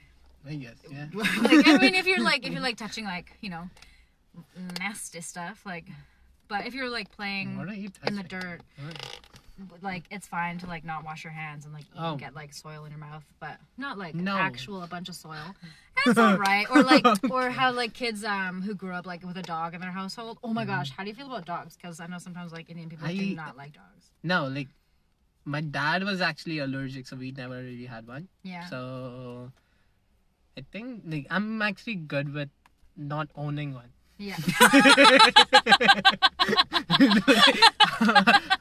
I 0.46 0.54
guess, 0.56 0.76
yeah. 0.90 1.06
like 1.14 1.66
I 1.66 1.78
mean, 1.78 1.94
if 1.94 2.06
you're 2.06 2.22
like 2.22 2.46
if 2.46 2.52
you're 2.52 2.60
like 2.62 2.76
touching 2.84 3.04
like 3.04 3.36
you 3.40 3.50
know 3.50 3.68
nasty 4.78 5.20
stuff, 5.20 5.62
like, 5.64 5.86
but 6.48 6.66
if 6.66 6.74
you're 6.74 6.90
like 6.90 7.10
playing 7.16 7.58
in 8.06 8.16
the 8.16 8.22
dirt, 8.24 8.60
like 9.82 10.02
it's 10.10 10.26
fine 10.26 10.58
to 10.58 10.66
like 10.66 10.84
not 10.84 11.04
wash 11.04 11.22
your 11.22 11.32
hands 11.32 11.64
and 11.64 11.72
like 11.72 11.84
Oh. 11.96 12.16
get 12.16 12.34
like 12.34 12.52
soil 12.52 12.84
in 12.84 12.90
your 12.90 12.98
mouth, 12.98 13.24
but 13.40 13.56
not 13.78 13.96
like 13.98 14.14
No. 14.14 14.36
actual 14.36 14.82
a 14.82 14.86
bunch 14.88 15.08
of 15.08 15.14
soil. 15.14 15.54
That's 16.04 16.18
all 16.18 16.36
right. 16.36 16.66
Or 16.70 16.82
like 16.82 17.06
or 17.30 17.50
how 17.50 17.72
like 17.72 17.94
kids 17.94 18.24
um 18.24 18.60
who 18.62 18.74
grew 18.74 18.92
up 18.92 19.06
like 19.06 19.24
with 19.24 19.36
a 19.36 19.42
dog 19.42 19.74
in 19.74 19.80
their 19.80 19.92
household. 19.92 20.38
Oh 20.42 20.52
my 20.52 20.64
gosh, 20.64 20.90
how 20.90 21.04
do 21.04 21.08
you 21.08 21.14
feel 21.14 21.26
about 21.26 21.44
dogs? 21.46 21.76
Because 21.76 22.00
I 22.00 22.06
know 22.08 22.18
sometimes 22.18 22.52
like 22.52 22.68
Indian 22.68 22.90
people 22.90 23.06
do 23.08 23.34
not 23.36 23.56
like 23.56 23.72
dogs. 23.72 24.10
No, 24.24 24.46
like 24.48 24.68
my 25.44 25.60
dad 25.60 26.04
was 26.04 26.20
actually 26.20 26.58
allergic, 26.58 27.06
so 27.06 27.16
we 27.16 27.32
never 27.32 27.56
really 27.56 27.86
had 27.86 28.06
one. 28.06 28.28
Yeah. 28.42 28.66
So 28.66 29.50
I 30.56 30.64
think 30.72 31.02
like 31.06 31.26
I'm 31.30 31.60
actually 31.62 31.96
good 31.96 32.32
with 32.32 32.48
not 32.96 33.28
owning 33.36 33.74
one. 33.74 33.90
yeah. 34.18 34.36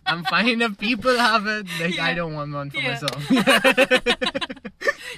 I'm 0.06 0.24
fine 0.26 0.62
if 0.62 0.78
people 0.78 1.18
have 1.18 1.48
it. 1.48 1.68
Like 1.80 2.00
I 2.00 2.14
don't 2.14 2.34
want 2.34 2.54
one 2.54 2.70
for 2.72 2.78
Yeah. 2.78 2.92
myself. 2.92 3.28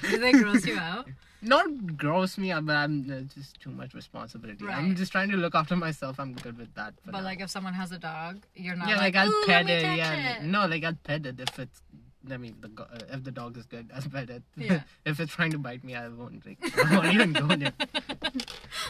do 0.02 0.18
they 0.24 0.32
gross 0.32 0.66
you 0.66 0.78
out? 0.78 1.08
Not 1.46 1.96
gross 1.96 2.38
me 2.38 2.50
out, 2.50 2.66
but 2.66 2.76
I'm 2.76 3.10
uh, 3.10 3.20
just 3.32 3.60
too 3.60 3.70
much 3.70 3.94
responsibility. 3.94 4.66
I'm 4.68 4.96
just 4.96 5.12
trying 5.12 5.30
to 5.30 5.36
look 5.36 5.54
after 5.54 5.76
myself. 5.76 6.18
I'm 6.18 6.34
good 6.34 6.58
with 6.58 6.74
that. 6.74 6.94
But 7.04 7.12
now. 7.12 7.22
like 7.22 7.40
if 7.40 7.50
someone 7.50 7.74
has 7.74 7.92
a 7.92 7.98
dog, 7.98 8.44
you're 8.54 8.74
not 8.74 8.88
yeah, 8.88 8.96
like, 8.96 9.14
like, 9.14 9.28
I'll 9.28 9.32
"Ooh, 9.32 9.46
pet 9.46 9.70
it. 9.70 9.82
Yeah, 9.82 10.38
it." 10.38 10.42
no, 10.42 10.66
like 10.66 10.82
I'll 10.82 10.98
pet 11.04 11.24
it 11.24 11.38
if 11.38 11.58
it's. 11.58 11.82
I 12.28 12.38
mean, 12.38 12.56
the 12.60 12.82
uh, 12.82 12.98
if 13.12 13.22
the 13.22 13.30
dog 13.30 13.56
is 13.56 13.66
good, 13.66 13.88
I'll 13.94 14.02
pet 14.02 14.28
it. 14.28 14.42
Yeah. 14.56 14.80
if 15.04 15.20
it's 15.20 15.32
trying 15.32 15.52
to 15.52 15.58
bite 15.58 15.84
me, 15.84 15.94
I 15.94 16.08
won't. 16.08 16.44
Like, 16.44 16.58
I 16.84 16.96
won't 16.96 17.14
even 17.14 17.32
go 17.32 17.46
there. 17.46 17.72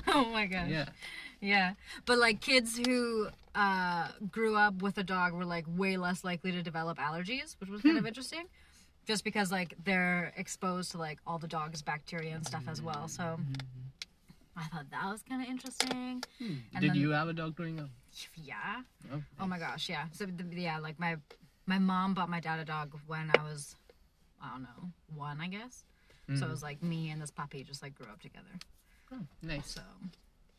Oh 0.09 0.27
my 0.27 0.47
gosh. 0.47 0.69
Yeah. 0.69 0.87
Yeah. 1.41 1.73
But 2.07 2.19
like 2.19 2.41
kids 2.41 2.79
who 2.79 3.29
uh, 3.55 4.09
grew 4.31 4.57
up 4.57 4.83
with 4.83 4.97
a 4.99 5.03
dog 5.03 5.33
were 5.33 5.45
like 5.45 5.65
way 5.69 5.97
less 5.97 6.25
likely 6.25 6.53
to 6.53 6.63
develop 6.63 6.99
allergies, 6.99 7.57
which 7.59 7.69
was 7.69 7.83
kind 7.83 7.99
of 7.99 8.07
interesting. 8.07 8.47
Just 9.07 9.23
because 9.25 9.53
like 9.53 9.75
they're 9.85 10.33
exposed 10.37 10.91
to 10.93 10.99
like 10.99 11.19
all 11.27 11.39
the 11.39 11.47
dog's 11.49 11.81
bacteria 11.83 12.35
and 12.35 12.45
stuff 12.47 12.65
as 12.69 12.83
well. 12.83 13.07
So 13.09 13.39
I 14.57 14.65
thought 14.65 14.87
that 14.91 15.05
was 15.11 15.23
kind 15.23 15.43
of 15.43 15.49
interesting. 15.49 16.23
And 16.41 16.63
Did 16.81 16.91
then- 16.91 16.97
you 16.97 17.11
have 17.11 17.29
a 17.29 17.33
dog 17.33 17.55
growing 17.55 17.79
up? 17.81 17.89
Yeah. 18.43 18.83
Oh, 19.13 19.23
Oh 19.41 19.47
my 19.47 19.59
gosh, 19.59 19.89
yeah. 19.89 20.07
So 20.13 20.25
the, 20.27 20.45
yeah, 20.61 20.79
like 20.79 20.99
my 20.99 21.17
my 21.67 21.79
mom 21.79 22.15
bought 22.15 22.29
my 22.31 22.41
dad 22.41 22.59
a 22.59 22.65
dog 22.65 22.95
when 23.07 23.31
I 23.39 23.43
was 23.43 23.77
I 24.43 24.51
don't 24.51 24.63
know, 24.63 24.91
one, 25.15 25.41
I 25.41 25.49
guess. 25.49 25.85
So 26.35 26.45
it 26.47 26.51
was 26.51 26.63
like 26.63 26.83
me 26.83 27.11
and 27.11 27.23
this 27.23 27.31
puppy 27.31 27.63
just 27.63 27.83
like 27.85 27.95
grew 27.95 28.09
up 28.09 28.21
together. 28.21 28.49
Oh, 29.13 29.19
nice. 29.43 29.71
So 29.71 29.81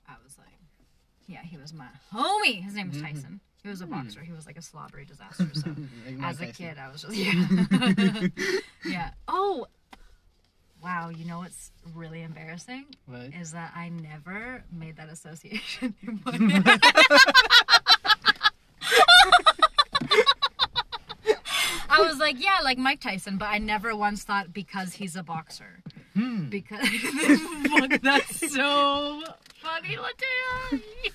I 0.08 0.14
was 0.24 0.38
like, 0.38 0.48
yeah, 1.28 1.42
he 1.44 1.58
was 1.58 1.74
my 1.74 1.88
homie. 2.14 2.64
His 2.64 2.74
name 2.76 2.88
was 2.88 2.98
Mm-hmm. 2.98 3.06
Tyson. 3.16 3.40
He 3.68 3.72
was 3.72 3.82
a 3.82 3.86
boxer. 3.86 4.22
He 4.22 4.32
was 4.32 4.46
like 4.46 4.56
a 4.56 4.62
slobbery 4.62 5.04
disaster. 5.04 5.50
So 5.54 5.76
Like 6.06 6.24
as 6.24 6.40
a 6.40 6.46
kid, 6.48 6.78
I 6.78 6.90
was 6.90 7.02
just 7.02 7.14
yeah, 7.18 8.28
yeah. 8.86 9.10
Oh, 9.28 9.68
wow. 10.82 11.10
You 11.10 11.26
know 11.26 11.40
what's 11.40 11.72
really 11.94 12.22
embarrassing 12.22 12.86
What? 13.08 13.34
is 13.38 13.52
that 13.52 13.74
I 13.76 13.90
never 13.90 14.64
made 14.72 14.96
that 14.96 15.10
association. 15.10 15.96
I 21.90 22.02
was 22.04 22.20
like, 22.20 22.42
yeah, 22.42 22.60
like 22.64 22.78
Mike 22.78 23.02
Tyson, 23.02 23.38
but 23.38 23.48
I 23.48 23.58
never 23.58 23.94
once 23.98 24.24
thought 24.24 24.54
because 24.54 24.94
he's 24.94 25.18
a 25.18 25.24
boxer. 25.24 25.82
Hmm. 26.14 26.48
Because 26.48 26.88
that's 28.02 28.54
so 28.54 29.24
funny, 29.62 29.98
Latia. 29.98 31.12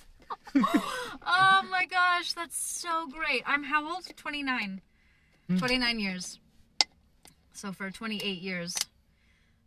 Oh 0.55 1.62
my 1.70 1.87
gosh, 1.91 2.33
that's 2.33 2.57
so 2.57 3.07
great. 3.09 3.43
I'm 3.47 3.65
how 3.65 3.95
old? 3.95 4.05
29. 4.16 4.81
Hmm. 5.49 5.57
29 5.59 6.01
years. 6.01 6.39
So 7.53 7.73
for 7.73 7.91
28 7.91 8.41
years, 8.41 8.74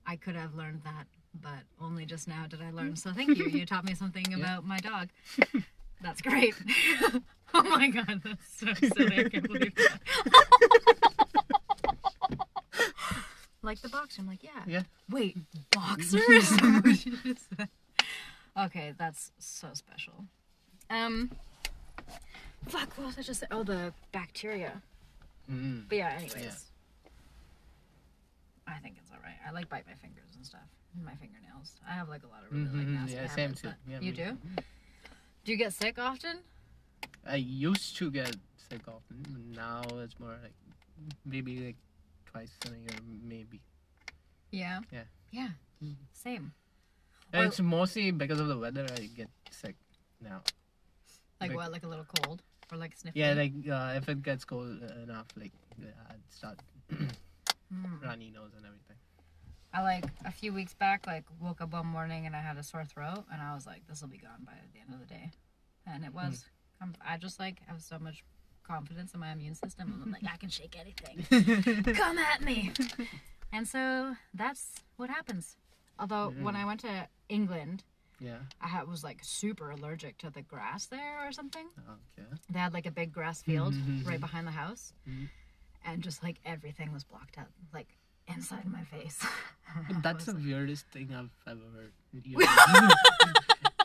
I 0.05 0.15
could 0.15 0.35
have 0.35 0.55
learned 0.55 0.81
that, 0.83 1.07
but 1.39 1.63
only 1.81 2.05
just 2.05 2.27
now 2.27 2.45
did 2.47 2.61
I 2.61 2.71
learn. 2.71 2.95
So 2.95 3.11
thank 3.11 3.37
you. 3.37 3.45
You 3.45 3.65
taught 3.65 3.85
me 3.85 3.93
something 3.93 4.33
about 4.33 4.65
my 4.65 4.77
dog. 4.79 5.09
That's 6.01 6.21
great. 6.21 6.53
oh 7.53 7.63
my 7.63 7.87
god, 7.89 8.21
that's 8.23 8.59
so 8.59 8.73
silly. 8.73 9.17
I 9.17 9.29
can't 9.29 9.47
believe 9.47 9.73
that. 9.75 9.99
like 13.63 13.81
the 13.81 13.89
boxer. 13.89 14.21
I'm 14.21 14.27
like, 14.27 14.43
yeah. 14.43 14.61
Yeah. 14.67 14.83
Wait, 15.09 15.37
boxer? 15.71 16.19
Is 16.31 16.49
that 16.49 16.81
what 16.83 17.05
you 17.05 17.17
just 17.23 17.45
said? 17.57 17.69
Okay, 18.57 18.93
that's 18.97 19.31
so 19.39 19.69
special. 19.73 20.25
Um, 20.89 21.31
fuck, 22.67 22.97
what 22.97 23.07
was 23.07 23.17
I 23.17 23.21
just? 23.21 23.43
Oh, 23.51 23.63
the 23.63 23.93
bacteria. 24.11 24.81
Mm. 25.51 25.83
But 25.89 25.97
yeah, 25.97 26.13
anyways. 26.15 26.35
Yeah. 26.35 26.51
I 28.67 28.79
think 28.79 28.95
it's 29.01 29.11
alright. 29.11 29.35
I 29.47 29.51
like 29.51 29.69
bite 29.69 29.85
my 29.87 29.93
fingers 29.93 30.31
and 30.35 30.45
stuff. 30.45 30.61
and 30.95 31.05
My 31.05 31.13
fingernails. 31.15 31.73
I 31.87 31.93
have 31.93 32.09
like 32.09 32.23
a 32.23 32.27
lot 32.27 32.43
of 32.45 32.51
really 32.51 32.65
like 32.65 32.87
Mhm, 32.87 32.93
nasty 32.93 33.15
yeah, 33.15 33.27
same 33.27 33.49
habits, 33.49 33.61
too. 33.61 33.69
Yeah, 33.87 33.99
you 33.99 34.11
me 34.11 34.17
do? 34.17 34.23
too. 34.31 34.37
Do 35.43 35.51
you 35.51 35.57
get 35.57 35.73
sick 35.73 35.99
often? 35.99 36.39
I 37.27 37.35
used 37.35 37.95
to 37.97 38.09
get 38.11 38.35
sick 38.69 38.81
often. 38.87 39.53
Now 39.55 39.83
it's 39.99 40.19
more 40.19 40.37
like 40.41 40.53
maybe 41.25 41.59
like 41.67 41.75
twice 42.25 42.51
a 42.65 42.69
year, 42.69 42.99
maybe. 43.23 43.61
Yeah. 44.51 44.79
Yeah. 44.91 45.03
Yeah. 45.31 45.49
Mhm. 45.83 45.95
Same. 46.13 46.53
Or- 47.33 47.45
it's 47.45 47.59
mostly 47.59 48.09
because 48.11 48.39
of 48.39 48.47
the 48.47 48.57
weather. 48.57 48.87
I 48.97 49.05
get 49.05 49.29
sick 49.51 49.75
now. 50.21 50.41
Like 51.41 51.49
Like- 51.49 51.57
what? 51.57 51.71
Like 51.71 51.83
a 51.83 51.87
little 51.87 52.05
cold 52.23 52.41
or 52.71 52.77
like 52.77 52.95
sniffing? 52.95 53.21
Yeah, 53.21 53.33
like 53.33 53.53
uh, 53.69 53.93
if 53.97 54.07
it 54.09 54.21
gets 54.23 54.45
cold 54.45 54.81
enough, 55.03 55.27
like 55.35 55.53
yeah, 55.77 55.91
I'd 56.09 56.21
start 56.29 56.59
Mm. 56.91 57.09
runny 58.03 58.29
nose 58.29 58.51
and 58.55 58.65
everything. 58.65 58.95
I 59.73 59.81
like 59.81 60.05
a 60.23 60.31
few 60.31 60.53
weeks 60.53 60.73
back, 60.73 61.05
like 61.07 61.25
woke 61.41 61.59
up 61.61 61.73
one 61.73 61.87
morning 61.87 62.25
and 62.27 62.35
I 62.35 62.39
had 62.41 62.57
a 62.57 62.63
sore 62.63 62.85
throat, 62.85 63.25
and 63.31 63.41
I 63.41 63.53
was 63.55 63.65
like, 63.65 63.85
"This 63.87 64.01
will 64.01 64.07
be 64.09 64.17
gone 64.19 64.43
by 64.45 64.53
the 64.73 64.79
end 64.79 64.93
of 64.93 64.99
the 64.99 65.05
day," 65.13 65.31
and 65.85 66.05
it 66.05 66.13
was. 66.13 66.45
Um, 66.81 66.93
I 67.05 67.17
just 67.17 67.39
like 67.39 67.59
have 67.67 67.81
so 67.81 67.97
much 67.99 68.23
confidence 68.63 69.13
in 69.13 69.19
my 69.19 69.31
immune 69.31 69.55
system. 69.55 69.91
And 69.93 70.03
I'm 70.03 70.11
like, 70.11 70.23
I 70.31 70.37
can 70.37 70.49
shake 70.49 70.75
anything. 70.79 71.23
Come 71.95 72.17
at 72.17 72.41
me. 72.41 72.71
And 73.53 73.67
so 73.67 74.15
that's 74.33 74.67
what 74.97 75.09
happens. 75.09 75.55
Although 75.99 76.33
when 76.41 76.55
I 76.55 76.65
went 76.65 76.81
to 76.81 77.07
England, 77.29 77.83
Yeah. 78.19 78.37
I 78.61 78.67
had, 78.67 78.87
was 78.87 79.03
like 79.03 79.19
super 79.23 79.71
allergic 79.71 80.17
to 80.19 80.29
the 80.29 80.41
grass 80.41 80.85
there 80.85 81.27
or 81.27 81.31
something. 81.31 81.67
Okay. 82.17 82.27
They 82.49 82.59
had 82.59 82.73
like 82.73 82.85
a 82.85 82.91
big 82.91 83.11
grass 83.11 83.41
field 83.41 83.73
Mhm. 83.73 84.05
right 84.07 84.19
behind 84.19 84.47
the 84.47 84.51
house, 84.51 84.93
Mhm. 85.07 85.29
and 85.83 86.01
just 86.03 86.23
like 86.23 86.39
everything 86.45 86.91
was 86.93 87.03
blocked 87.03 87.37
up, 87.37 87.49
like 87.73 87.87
inside 88.27 88.65
my 88.65 88.83
face. 88.85 89.23
That's 90.01 90.25
the 90.25 90.33
like- 90.33 90.43
weirdest 90.43 90.87
thing 90.87 91.13
I've 91.13 91.29
ever 91.47 91.61
heard. 91.75 91.93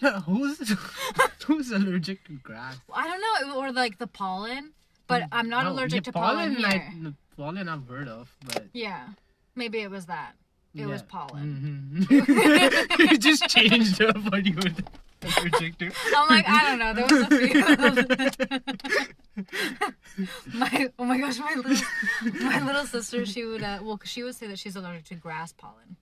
Who's 0.25 0.75
who's 1.45 1.71
allergic 1.73 2.25
to 2.25 2.33
grass? 2.39 2.77
I 2.95 3.07
don't 3.07 3.21
know, 3.49 3.59
or 3.61 3.71
like 3.73 3.99
the 3.99 4.07
pollen, 4.07 4.73
but 5.07 5.25
I'm 5.33 5.49
not 5.51 5.65
No, 5.65 5.73
allergic 5.73 6.07
yeah, 6.07 6.13
to 6.13 6.13
pollen, 6.13 6.65
I, 6.65 6.71
here. 6.79 6.93
the 7.03 7.15
pollen 7.37 7.69
I've 7.69 7.87
heard 7.87 8.09
of, 8.09 8.35
but 8.47 8.67
Yeah, 8.73 9.09
maybe 9.55 9.81
it 9.81 9.91
was 9.91 10.07
that. 10.07 10.37
It 10.75 10.87
was 10.87 11.01
yeah. 11.01 11.07
pollen. 11.09 12.07
Mhm. 12.09 12.99
you 13.11 13.19
just 13.19 13.49
changed 13.49 14.01
up 14.03 14.17
what 14.31 14.47
you 14.47 14.55
were 14.55 14.63
to. 14.63 14.85
I'm 16.17 16.29
like, 16.29 16.45
I 16.49 16.65
don't 16.65 16.79
know. 16.79 16.95
There 16.95 17.05
was 17.05 17.99
a 17.99 18.61
my 20.55 20.91
oh 20.99 21.05
my 21.05 21.19
gosh, 21.19 21.39
my 21.39 21.55
little 21.57 21.77
my 22.43 22.65
little 22.65 22.87
sister. 22.87 23.27
She 23.27 23.45
would 23.45 23.63
uh, 23.63 23.81
well, 23.83 24.01
she 24.05 24.23
would 24.23 24.35
say 24.35 24.47
that 24.47 24.59
she's 24.59 24.77
allergic 24.77 25.05
to 25.07 25.15
grass 25.17 25.53
pollen, 25.53 25.97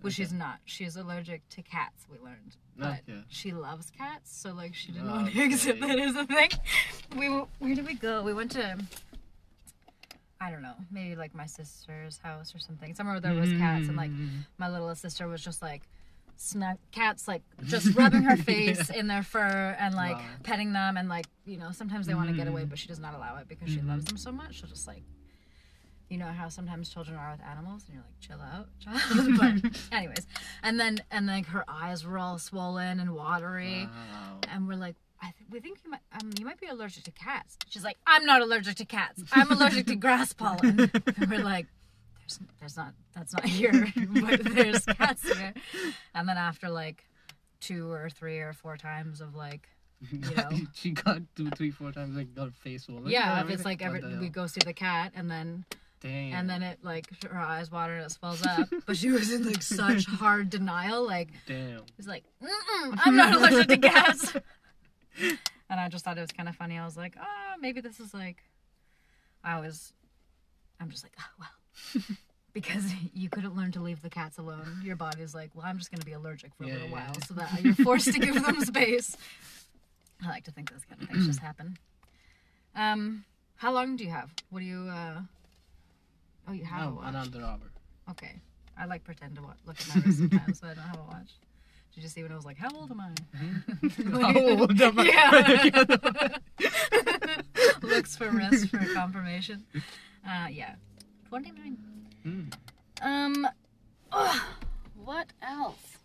which 0.00 0.14
she's 0.14 0.32
not. 0.32 0.58
She's 0.64 0.96
allergic 0.96 1.46
to 1.50 1.62
cats. 1.62 2.06
We 2.10 2.18
learned, 2.24 2.56
but 2.76 3.00
Okay. 3.08 3.22
she 3.28 3.52
loves 3.52 3.90
cats, 3.90 4.34
so 4.34 4.52
like 4.54 4.74
she 4.74 4.92
didn't 4.92 5.10
want 5.10 5.26
to 5.26 5.32
Okay. 5.32 5.52
accept 5.52 5.80
that 5.80 5.98
as 5.98 6.16
a 6.16 6.24
thing. 6.26 6.50
We 7.16 7.26
w- 7.26 7.46
where 7.58 7.74
did 7.74 7.86
we 7.86 7.94
go? 7.94 8.22
We 8.22 8.32
went 8.32 8.52
to. 8.52 8.78
I 10.44 10.50
don't 10.50 10.62
know, 10.62 10.74
maybe 10.90 11.16
like 11.16 11.34
my 11.34 11.46
sister's 11.46 12.18
house 12.18 12.54
or 12.54 12.58
something. 12.58 12.94
Somewhere 12.94 13.14
where 13.14 13.20
there 13.20 13.34
was 13.40 13.50
cats, 13.52 13.88
and 13.88 13.96
like 13.96 14.10
Mm. 14.10 14.44
my 14.58 14.68
little 14.68 14.94
sister 14.94 15.26
was 15.26 15.42
just 15.42 15.62
like 15.62 15.82
snuck 16.36 16.78
cats 16.90 17.28
like 17.28 17.42
just 17.62 17.94
rubbing 17.94 18.22
her 18.24 18.36
face 18.52 18.90
in 18.90 19.06
their 19.06 19.22
fur 19.22 19.76
and 19.78 19.94
like 19.94 20.16
Wow. 20.16 20.24
petting 20.42 20.72
them 20.72 20.96
and 20.96 21.08
like 21.08 21.26
you 21.46 21.56
know 21.56 21.70
sometimes 21.70 22.08
they 22.08 22.14
want 22.14 22.28
to 22.28 22.34
get 22.34 22.48
away 22.48 22.62
Mhm. 22.64 22.70
but 22.70 22.78
she 22.80 22.88
does 22.88 22.98
not 22.98 23.14
allow 23.14 23.36
it 23.36 23.46
because 23.46 23.68
she 23.70 23.80
loves 23.80 24.04
them 24.06 24.16
so 24.16 24.32
much 24.32 24.56
she'll 24.56 24.68
just 24.68 24.88
like 24.88 25.04
you 26.10 26.18
know 26.18 26.26
how 26.26 26.48
sometimes 26.48 26.88
children 26.88 27.16
are 27.16 27.30
with 27.30 27.40
animals 27.48 27.84
and 27.86 27.94
you're 27.94 28.04
like 28.04 28.18
chill 28.20 28.40
out 28.42 28.68
child 28.80 29.36
but 29.38 29.72
anyways 29.96 30.26
and 30.64 30.78
then 30.80 30.98
and 31.12 31.28
like 31.28 31.46
her 31.46 31.64
eyes 31.68 32.04
were 32.04 32.18
all 32.18 32.36
swollen 32.38 32.98
and 32.98 33.14
watery 33.14 33.84
Wow. 33.86 34.38
and 34.52 34.66
we're 34.66 34.74
like 34.74 34.96
I 35.24 35.32
th- 35.38 35.48
we 35.50 35.60
think 35.60 35.78
you 35.84 35.90
might 35.90 36.00
um, 36.20 36.30
you 36.38 36.44
might 36.44 36.60
be 36.60 36.66
allergic 36.66 37.04
to 37.04 37.10
cats 37.12 37.56
she's 37.70 37.82
like 37.82 37.96
i'm 38.06 38.26
not 38.26 38.42
allergic 38.42 38.76
to 38.76 38.84
cats 38.84 39.22
i'm 39.32 39.50
allergic 39.50 39.86
to 39.86 39.94
grass 39.96 40.32
pollen 40.34 40.78
and 41.16 41.30
we're 41.30 41.42
like 41.42 41.66
there's, 42.20 42.38
there's 42.60 42.76
not 42.76 42.92
that's 43.14 43.32
not 43.32 43.44
here 43.46 43.86
but 44.20 44.44
there's 44.44 44.84
cats 44.84 45.22
here 45.32 45.54
and 46.14 46.28
then 46.28 46.36
after 46.36 46.68
like 46.68 47.04
two 47.60 47.90
or 47.90 48.10
three 48.10 48.38
or 48.40 48.52
four 48.52 48.76
times 48.76 49.22
of 49.22 49.34
like 49.34 49.68
you 50.12 50.18
know. 50.36 50.50
she 50.74 50.90
got 50.90 51.22
two, 51.34 51.48
three, 51.50 51.70
four 51.70 51.90
times 51.90 52.14
like 52.16 52.34
got 52.34 52.52
face 52.52 52.84
swollen. 52.84 53.06
yeah 53.06 53.40
if 53.42 53.48
it's 53.48 53.64
like 53.64 53.80
every 53.80 54.02
we 54.18 54.28
go 54.28 54.46
see 54.46 54.60
the 54.64 54.74
cat 54.74 55.12
and 55.16 55.30
then 55.30 55.64
Dang. 56.00 56.34
and 56.34 56.50
then 56.50 56.62
it 56.62 56.80
like 56.82 57.06
her 57.30 57.38
eyes 57.38 57.70
water 57.72 57.94
and 57.94 58.04
it 58.04 58.10
swells 58.10 58.44
up 58.44 58.68
but 58.84 58.94
she 58.98 59.10
was 59.10 59.32
in 59.32 59.46
like 59.46 59.62
such 59.62 60.04
hard 60.04 60.50
denial 60.50 61.06
like 61.06 61.30
Damn. 61.46 61.80
He's 61.96 62.06
like, 62.06 62.24
Mm-mm, 62.42 62.98
I'm 63.02 63.16
not 63.16 63.34
allergic 63.34 63.68
to 63.68 63.88
cats. 63.88 64.34
and 65.70 65.80
I 65.80 65.88
just 65.88 66.04
thought 66.04 66.18
it 66.18 66.22
was 66.22 66.32
kind 66.32 66.48
of 66.48 66.56
funny. 66.56 66.78
I 66.78 66.84
was 66.84 66.96
like, 66.96 67.14
oh, 67.20 67.54
maybe 67.60 67.80
this 67.80 68.00
is 68.00 68.12
like, 68.14 68.42
I 69.42 69.60
was, 69.60 69.92
I'm 70.80 70.90
just 70.90 71.04
like, 71.04 71.12
oh, 71.18 71.24
well. 71.38 72.02
because 72.52 72.84
you 73.12 73.28
couldn't 73.28 73.56
learn 73.56 73.72
to 73.72 73.80
leave 73.80 74.00
the 74.00 74.10
cats 74.10 74.38
alone. 74.38 74.80
Your 74.84 74.94
body's 74.96 75.34
like, 75.34 75.50
well, 75.54 75.64
I'm 75.66 75.76
just 75.78 75.90
going 75.90 75.98
to 76.00 76.06
be 76.06 76.12
allergic 76.12 76.54
for 76.54 76.64
a 76.64 76.66
Yeah, 76.68 76.72
little 76.74 76.88
yeah, 76.88 76.94
while 76.94 77.12
yeah. 77.14 77.24
so 77.26 77.34
that 77.34 77.62
you're 77.64 77.74
forced 77.74 78.12
to 78.12 78.18
give 78.20 78.34
them 78.44 78.60
space. 78.64 79.16
I 80.24 80.28
like 80.28 80.44
to 80.44 80.52
think 80.52 80.70
those 80.70 80.84
kind 80.88 81.02
of 81.02 81.08
things 81.08 81.26
just 81.26 81.40
happen. 81.40 81.76
Um, 82.76 83.24
how 83.56 83.72
long 83.72 83.96
do 83.96 84.04
you 84.04 84.10
have? 84.10 84.30
What 84.50 84.60
do 84.60 84.66
you, 84.66 84.88
uh, 84.88 85.20
oh, 86.48 86.52
you 86.52 86.64
have 86.64 86.92
a 86.92 86.94
watch. 86.94 87.04
another 87.08 87.42
hour. 87.42 87.58
Okay. 88.10 88.40
I 88.78 88.86
like 88.86 89.04
pretend 89.04 89.34
to 89.36 89.42
watch, 89.42 89.58
look 89.66 89.80
at 89.80 89.88
my 89.96 90.02
wrist 90.02 90.18
sometimes, 90.18 90.60
so 90.60 90.66
I 90.68 90.74
don't 90.74 90.84
have 90.84 90.98
a 90.98 91.02
watch. 91.04 91.30
Did 91.94 92.02
you 92.02 92.08
see 92.08 92.22
when 92.22 92.32
I 92.32 92.36
was 92.36 92.44
like, 92.44 92.58
"How 92.58 92.68
old 92.74 92.90
am 92.90 93.00
I?" 93.00 93.12
How 94.32 94.38
old 94.40 94.80
am 94.80 94.98
I? 94.98 95.04
Yeah. 95.04 96.28
Looks 97.82 98.16
for 98.16 98.30
wrist 98.30 98.68
for 98.70 98.84
confirmation. 98.94 99.64
Uh, 100.28 100.48
yeah, 100.50 100.74
twenty 101.28 101.52
nine. 101.52 101.76
Hmm. 102.22 102.42
Um, 103.02 103.46
what 104.96 105.28
else? 105.42 105.98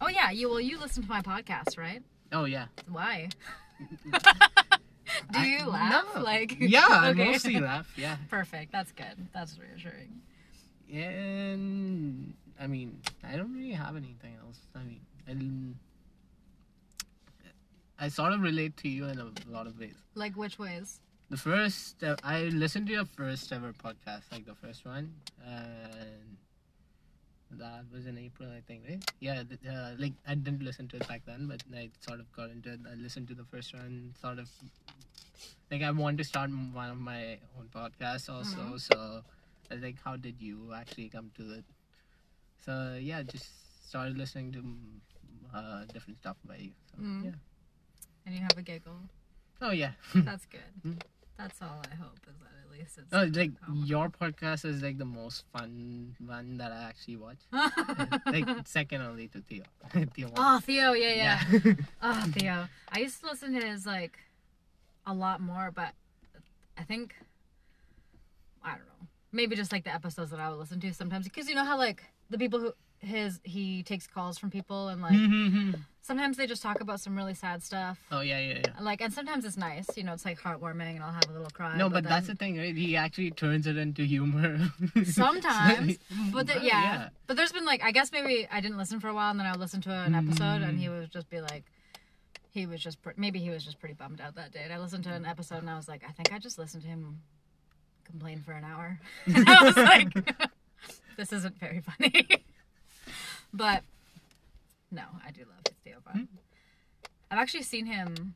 Oh 0.00 0.08
yeah, 0.08 0.30
you 0.30 0.48
well 0.48 0.60
you 0.60 0.78
listen 0.78 1.02
to 1.04 1.08
my 1.08 1.22
podcast, 1.22 1.78
right? 1.78 2.02
Oh 2.32 2.44
yeah. 2.44 2.66
Why? 2.88 3.28
Do 4.10 5.38
I- 5.38 5.46
you 5.46 5.66
laugh? 5.66 6.04
no. 6.16 6.22
Like 6.22 6.56
Yeah, 6.58 6.84
I 6.88 7.10
Okay. 7.10 7.26
mostly 7.30 7.60
laugh. 7.60 7.92
Yeah. 7.96 8.16
Perfect. 8.28 8.72
That's 8.72 8.90
good. 8.92 9.28
That's 9.32 9.56
reassuring. 9.58 10.20
And 10.92 12.34
I 12.60 12.66
mean, 12.66 13.00
I 13.22 13.36
don't 13.36 13.52
really 13.54 13.72
have 13.72 13.96
anything 13.96 14.36
else. 14.42 14.58
I 14.74 14.82
mean, 15.34 15.76
I, 17.98 18.04
I 18.06 18.08
sort 18.08 18.32
of 18.32 18.40
relate 18.40 18.76
to 18.78 18.88
you 18.88 19.06
in 19.06 19.18
a 19.18 19.30
lot 19.48 19.66
of 19.66 19.78
ways. 19.78 19.94
Like 20.14 20.36
which 20.36 20.58
ways? 20.58 21.00
The 21.28 21.36
first, 21.36 22.02
uh, 22.04 22.16
I 22.22 22.42
listened 22.44 22.86
to 22.86 22.92
your 22.92 23.04
first 23.04 23.52
ever 23.52 23.72
podcast, 23.72 24.22
like 24.30 24.46
the 24.46 24.54
first 24.54 24.84
one, 24.86 25.12
and 25.44 26.36
That 27.58 27.84
was 27.92 28.06
in 28.06 28.18
April, 28.18 28.50
I 28.50 28.60
think, 28.66 28.82
right? 28.88 29.02
Yeah, 29.20 29.42
th- 29.44 29.60
uh, 29.68 29.90
like 29.98 30.12
I 30.26 30.34
didn't 30.34 30.62
listen 30.62 30.88
to 30.88 30.96
it 30.96 31.06
back 31.08 31.22
then, 31.26 31.46
but 31.48 31.62
I 31.74 31.90
sort 32.06 32.20
of 32.20 32.30
got 32.32 32.50
into 32.50 32.72
it. 32.72 32.80
I 32.90 32.94
listened 32.94 33.28
to 33.28 33.34
the 33.34 33.44
first 33.44 33.72
one, 33.74 34.14
sort 34.20 34.38
of. 34.40 34.48
Like 35.70 35.82
I 35.82 35.90
want 35.90 36.18
to 36.18 36.24
start 36.24 36.50
one 36.50 36.90
of 36.90 36.98
my 36.98 37.38
own 37.58 37.68
podcasts 37.74 38.28
also, 38.28 38.58
Mhm. 38.58 38.80
so 38.80 39.22
like, 39.84 39.96
how 40.04 40.16
did 40.16 40.42
you 40.42 40.72
actually 40.74 41.08
come 41.08 41.30
to 41.38 41.52
it? 41.58 41.64
So 42.66 42.98
yeah, 43.00 43.22
just 43.22 43.88
started 43.88 44.18
listening 44.18 44.52
to 44.52 45.56
uh, 45.56 45.84
different 45.92 46.18
stuff 46.18 46.36
by 46.44 46.56
you. 46.56 46.72
So, 46.90 47.02
Mm. 47.02 47.24
Yeah. 47.24 47.30
And 48.26 48.34
you 48.34 48.40
have 48.42 48.58
a 48.58 48.62
giggle. 48.62 48.98
Oh 49.62 49.70
yeah. 49.70 49.92
That's 50.14 50.44
good. 50.46 50.60
Mm. 50.84 51.00
That's 51.38 51.60
all 51.62 51.80
I 51.92 51.94
hope 51.94 52.18
is 52.28 52.34
that 52.40 52.50
at 52.64 52.70
least 52.72 52.98
it's. 52.98 53.12
Oh, 53.12 53.24
like 53.40 53.52
Oh. 53.68 53.72
your 53.84 54.08
podcast 54.08 54.64
is 54.64 54.82
like 54.82 54.98
the 54.98 55.04
most 55.04 55.44
fun 55.52 56.16
one 56.24 56.56
that 56.58 56.72
I 56.72 56.82
actually 56.88 57.16
watch. 57.16 57.38
like 58.26 58.66
second 58.66 59.02
only 59.02 59.28
to 59.28 59.40
Theo. 59.42 59.62
Theo. 60.14 60.30
oh, 60.36 60.58
Theo, 60.60 60.92
yeah, 60.94 61.14
yeah. 61.14 61.40
yeah. 61.64 61.74
Oh, 62.02 62.24
Theo. 62.32 62.68
I 62.90 62.98
used 63.00 63.20
to 63.20 63.26
listen 63.26 63.52
to 63.58 63.64
his 63.66 63.86
like 63.86 64.18
a 65.06 65.14
lot 65.14 65.40
more, 65.40 65.70
but 65.72 65.92
I 66.76 66.82
think 66.82 67.14
I 68.64 68.70
don't 68.70 68.80
know. 68.86 69.06
Maybe 69.32 69.54
just 69.56 69.70
like 69.72 69.84
the 69.84 69.94
episodes 69.94 70.30
that 70.32 70.40
I 70.40 70.48
would 70.50 70.58
listen 70.58 70.80
to 70.80 70.92
sometimes 70.94 71.24
because 71.24 71.48
you 71.48 71.54
know 71.54 71.64
how 71.64 71.76
like 71.78 72.02
the 72.30 72.38
people 72.38 72.58
who 72.60 72.72
his 72.98 73.40
he 73.44 73.82
takes 73.82 74.06
calls 74.06 74.38
from 74.38 74.50
people 74.50 74.88
and 74.88 75.02
like 75.02 75.12
Mm-hmm. 75.12 75.72
sometimes 76.00 76.38
they 76.38 76.46
just 76.46 76.62
talk 76.62 76.80
about 76.80 76.98
some 76.98 77.14
really 77.14 77.34
sad 77.34 77.62
stuff. 77.62 77.98
oh 78.10 78.20
yeah, 78.20 78.38
yeah, 78.40 78.58
yeah. 78.64 78.72
Like 78.80 79.00
and 79.02 79.12
sometimes 79.12 79.44
it's 79.44 79.56
nice, 79.58 79.86
you 79.96 80.02
know, 80.02 80.14
it's 80.14 80.24
like 80.24 80.40
heartwarming 80.40 80.94
and 80.96 81.02
I'll 81.04 81.12
have 81.12 81.28
a 81.28 81.32
little 81.32 81.50
cry. 81.50 81.76
No, 81.76 81.90
but, 81.90 82.04
that's 82.04 82.26
the 82.26 82.34
thing, 82.34 82.56
right? 82.58 82.74
He 82.74 82.96
actually 82.96 83.30
turns 83.32 83.66
it 83.66 83.76
into 83.76 84.02
humor. 84.02 84.70
Sometimes, 85.04 85.98
but 86.32 86.46
the, 86.46 86.54
Well, 86.54 86.64
yeah. 86.64 87.08
but 87.26 87.36
there's 87.36 87.52
been 87.52 87.66
like 87.66 87.82
I 87.84 87.92
guess 87.92 88.10
maybe 88.12 88.48
I 88.50 88.60
didn't 88.60 88.78
listen 88.78 88.98
for 88.98 89.08
a 89.08 89.14
while 89.14 89.30
and 89.30 89.38
then 89.38 89.46
I 89.46 89.50
would 89.52 89.60
listen 89.60 89.82
to 89.82 89.90
an 89.92 90.14
episode 90.14 90.62
and 90.62 90.78
he 90.80 90.88
would 90.88 91.10
just 91.12 91.28
be 91.28 91.40
like 91.40 91.64
he 92.50 92.64
was 92.66 92.80
just 92.80 93.02
pre- 93.02 93.12
maybe 93.18 93.38
he 93.38 93.50
was 93.50 93.62
just 93.64 93.78
pretty 93.78 93.94
bummed 93.94 94.20
out 94.22 94.34
that 94.36 94.52
day 94.52 94.62
and 94.64 94.72
I 94.72 94.78
listened 94.78 95.04
to 95.04 95.12
an 95.12 95.26
episode 95.26 95.58
and 95.58 95.68
I 95.68 95.76
was 95.76 95.86
like 95.88 96.02
I 96.08 96.12
think 96.12 96.32
I 96.32 96.38
just 96.38 96.58
listened 96.58 96.82
to 96.84 96.88
him 96.88 97.20
complain 98.04 98.40
for 98.40 98.52
an 98.52 98.64
hour 98.64 98.98
and 99.26 99.48
I 99.48 99.62
was 99.64 99.76
like 99.76 100.08
this 101.16 101.32
isn't 101.32 101.58
very 101.58 101.80
funny 101.98 102.26
but 103.52 103.82
no 104.90 105.04
I 105.26 105.30
do 105.30 105.40
love 105.42 105.60
his 105.66 105.76
Theo 105.84 105.98
Von. 106.04 106.28
I've 107.30 107.38
actually 107.38 107.62
seen 107.64 107.86
him 107.86 108.34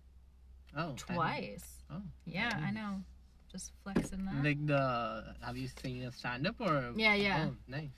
Oh, 0.77 0.93
I 1.09 1.15
twice 1.15 1.65
Oh, 1.93 2.03
yeah 2.27 2.59
I 2.65 2.71
know 2.71 3.03
just 3.51 3.73
flexing 3.83 4.25
that 4.27 4.45
like 4.45 4.65
the 4.67 5.35
have 5.43 5.57
you 5.57 5.69
seen 5.83 6.05
a 6.05 6.13
stand 6.13 6.47
up 6.47 6.55
or? 6.61 6.93
Yeah, 6.95 7.15
yeah. 7.15 7.49
Oh, 7.49 7.57
nice. 7.67 7.89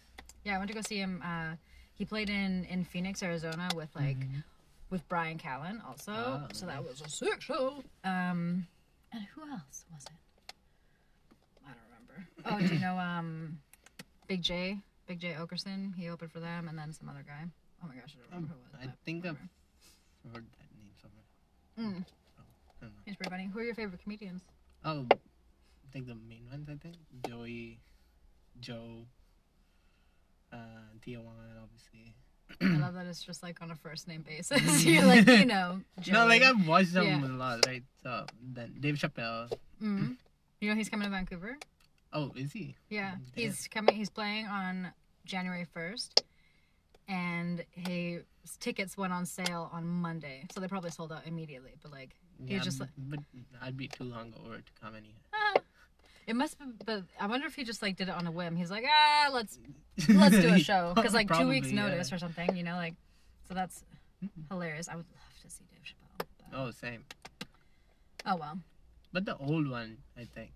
Yeah, 0.45 0.55
I 0.57 0.59
went 0.59 0.71
to 0.71 0.75
go 0.75 0.81
see 0.81 0.97
him. 0.97 1.23
Uh, 1.23 1.57
he 1.95 2.05
played 2.07 2.31
in 2.31 2.65
in 2.71 2.85
Phoenix, 2.85 3.23
Arizona, 3.23 3.69
with 3.77 3.91
like 3.95 4.17
with 4.89 5.07
Brian 5.09 5.39
Callen 5.39 5.85
also. 5.87 6.13
Ah, 6.13 6.47
so 6.53 6.65
that 6.67 6.83
was 6.83 7.03
a 7.03 7.09
sick 7.09 7.41
show. 7.43 7.85
Um, 8.03 8.67
and 9.13 9.25
who 9.35 9.43
else 9.51 9.85
was 9.93 10.05
it? 10.07 10.55
I 11.67 11.73
don't 11.73 11.85
remember. 11.91 12.65
Oh, 12.65 12.67
do 12.67 12.75
you 12.75 12.81
know 12.81 12.97
um, 12.99 13.59
Big 14.33 14.43
Jay? 14.43 14.79
Big 15.07 15.21
Jay 15.21 15.35
Oakerson. 15.39 15.95
He 15.95 16.09
opened 16.09 16.33
for 16.33 16.41
them, 16.41 16.69
and 16.69 16.79
then 16.79 16.93
some 16.93 17.09
other 17.09 17.23
guy. 17.27 17.45
Oh 17.85 17.89
my 17.89 17.95
gosh, 17.95 18.15
I 18.17 18.21
don't 18.21 18.31
remember 18.31 18.55
who 18.55 18.61
it 18.61 18.73
was. 18.73 18.81
I 18.83 18.87
but 18.87 18.95
think 19.05 19.27
I've 19.27 19.37
heard 20.33 20.47
that 20.59 20.69
name 20.79 20.93
somewhere. 21.03 21.99
Mm. 22.01 22.05
Oh, 22.39 22.87
I. 22.87 22.87
He's 23.05 23.17
pretty 23.17 23.31
funny. 23.31 23.51
Who 23.53 23.59
are 23.59 23.63
your 23.65 23.75
favorite 23.75 24.03
comedians? 24.03 24.43
Oh, 24.85 25.07
I 25.11 25.93
think 25.93 26.07
the 26.07 26.15
main 26.15 26.47
ones. 26.51 26.69
I 26.71 26.77
think 26.77 26.95
Joey, 27.29 27.79
Joe, 28.61 29.05
uh, 30.53 30.57
Wan, 31.07 31.35
obviously. 31.63 32.15
I 32.61 32.79
love 32.79 32.95
that 32.95 33.07
it's 33.07 33.23
just 33.23 33.43
like 33.43 33.61
on 33.61 33.71
a 33.71 33.77
first 33.77 34.09
name 34.09 34.23
basis. 34.23 34.85
You're 34.85 35.05
like, 35.05 35.27
you 35.27 35.45
know, 35.45 35.81
No, 36.11 36.27
like 36.27 36.43
I've 36.43 36.67
watched 36.67 36.93
them 36.95 37.07
Yeah. 37.07 37.27
a 37.27 37.29
lot, 37.37 37.67
right? 37.67 37.83
So 38.03 38.25
then 38.43 38.75
Dave 38.81 38.95
Chappelle. 38.97 39.51
Mm. 39.83 40.17
You 40.61 40.71
know 40.71 40.77
he's 40.77 40.89
coming 40.89 41.05
to 41.07 41.11
Vancouver. 41.11 41.57
Oh, 42.13 42.33
is 42.37 42.53
he? 42.53 42.77
Yeah, 42.91 43.13
Damn. 43.13 43.21
he's 43.35 43.69
coming. 43.69 43.95
He's 43.95 44.11
playing 44.11 44.47
on 44.47 44.93
January 45.25 45.65
first, 45.73 46.25
and 47.09 47.65
his 47.71 48.23
tickets 48.61 48.97
went 48.97 49.13
on 49.13 49.25
sale 49.27 49.71
on 49.73 49.87
Monday, 49.87 50.45
so 50.53 50.61
they 50.61 50.69
probably 50.69 50.91
sold 50.91 51.13
out 51.13 51.27
immediately. 51.27 51.73
But 51.83 51.91
like, 51.93 52.11
Yeah, 52.45 52.59
just 52.59 52.79
but, 52.79 52.89
but 52.99 53.21
I'd 53.63 53.77
be 53.77 53.89
too 53.89 54.05
hungover 54.05 54.57
to 54.65 54.73
come 54.81 54.95
in 54.95 55.05
ah, 55.33 55.55
it 56.27 56.37
must. 56.37 56.59
Be, 56.59 56.65
but 56.85 57.05
I 57.19 57.27
wonder 57.27 57.47
if 57.47 57.55
he 57.55 57.65
just 57.65 57.81
like 57.83 57.97
did 57.97 58.09
it 58.09 58.15
on 58.15 58.27
a 58.27 58.31
whim. 58.33 58.57
He's 58.57 58.71
like, 58.71 58.85
ah, 58.87 59.31
let's 59.33 59.59
let's 60.09 60.39
do 60.39 60.53
a 60.55 60.59
show 60.71 60.93
because 60.95 61.15
like 61.15 61.29
two 61.29 61.49
weeks 61.49 61.69
Probably, 61.69 61.77
yeah. 61.83 61.89
notice 61.89 62.13
or 62.13 62.19
something. 62.19 62.55
You 62.57 62.63
know, 62.63 62.75
like, 62.77 62.95
so 63.49 63.55
that's 63.55 63.85
hilarious. 64.51 64.89
I 64.89 64.97
would 64.97 65.07
love 65.07 65.43
to 65.43 65.51
see 65.51 65.65
Dave 65.73 65.83
Chappelle. 65.83 66.27
but- 66.51 66.59
Oh, 66.59 66.71
same. 66.71 67.05
oh 68.27 68.37
well, 68.37 68.59
But 69.13 69.25
the 69.25 69.37
old 69.39 69.69
one, 69.71 69.97
I 70.19 70.25
think. 70.25 70.51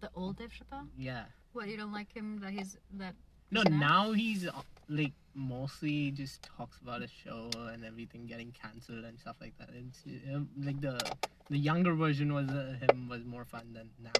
The 0.00 0.10
old 0.14 0.36
Dave 0.38 0.50
Chappelle. 0.50 0.86
Yeah. 0.98 1.24
What 1.52 1.68
you 1.68 1.76
don't 1.76 1.92
like 1.92 2.12
him 2.14 2.38
that 2.40 2.52
he's 2.52 2.76
that 2.94 3.14
No, 3.50 3.62
Snap? 3.62 3.80
now 3.80 4.12
he's 4.12 4.46
uh, 4.46 4.52
like 4.88 5.12
mostly 5.34 6.10
just 6.10 6.42
talks 6.42 6.78
about 6.80 7.02
a 7.02 7.08
show 7.08 7.50
and 7.72 7.84
everything 7.84 8.26
getting 8.26 8.52
cancelled 8.52 9.04
and 9.04 9.18
stuff 9.18 9.36
like 9.40 9.56
that. 9.58 9.68
It's 9.74 10.02
uh, 10.32 10.40
like 10.62 10.80
the 10.80 10.98
the 11.48 11.58
younger 11.58 11.94
version 11.94 12.32
was 12.32 12.48
uh, 12.48 12.76
him 12.80 13.08
was 13.08 13.24
more 13.24 13.44
fun 13.44 13.72
than 13.72 13.90
now. 14.02 14.10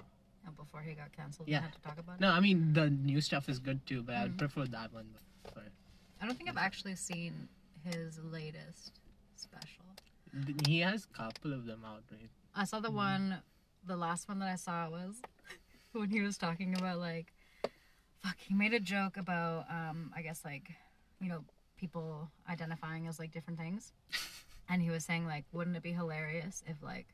oh, 0.47 0.51
before 0.57 0.81
he 0.81 0.93
got 0.93 1.11
canceled 1.15 1.47
Yeah. 1.47 1.57
and 1.57 1.65
had 1.65 1.73
to 1.75 1.81
talk 1.81 1.97
about 1.99 2.15
it. 2.15 2.21
No, 2.21 2.31
I 2.31 2.39
mean 2.39 2.73
the 2.73 2.89
new 2.89 3.21
stuff 3.21 3.47
is 3.49 3.59
good 3.59 3.85
too, 3.85 4.03
but 4.03 4.15
I'd 4.15 4.33
Mhm. 4.33 4.37
prefer 4.39 4.65
that 4.67 4.91
one. 4.93 5.07
But 5.53 5.69
I 6.21 6.25
don't 6.25 6.35
think 6.37 6.49
I've 6.49 6.57
actually 6.57 6.95
seen 6.95 7.47
his 7.83 8.19
latest 8.19 8.99
special. 9.35 9.85
he 10.67 10.79
has 10.79 11.05
a 11.05 11.17
couple 11.17 11.51
of 11.53 11.65
them 11.65 11.83
out, 11.85 12.03
right? 12.11 12.29
I 12.55 12.63
saw 12.65 12.79
the 12.79 12.87
Mm-hmm. 12.89 12.95
one, 13.31 13.41
the 13.85 13.97
last 13.97 14.27
one 14.29 14.39
that 14.39 14.49
I 14.49 14.55
saw 14.55 14.89
was 14.89 15.21
when 15.99 16.09
he 16.09 16.21
was 16.21 16.37
talking 16.37 16.75
about 16.77 16.99
like, 16.99 17.33
fuck, 18.23 18.35
he 18.37 18.53
made 18.53 18.73
a 18.73 18.79
joke 18.79 19.17
about, 19.17 19.65
um, 19.69 20.11
I 20.15 20.21
guess 20.21 20.41
like, 20.45 20.69
you 21.19 21.29
know, 21.29 21.43
people 21.77 22.29
identifying 22.49 23.07
as 23.07 23.19
like 23.19 23.31
different 23.31 23.59
things, 23.59 23.91
and 24.69 24.81
he 24.81 24.89
was 24.89 25.03
saying 25.05 25.25
like, 25.25 25.45
wouldn't 25.51 25.75
it 25.75 25.83
be 25.83 25.91
hilarious 25.93 26.63
if 26.67 26.81
like 26.83 27.07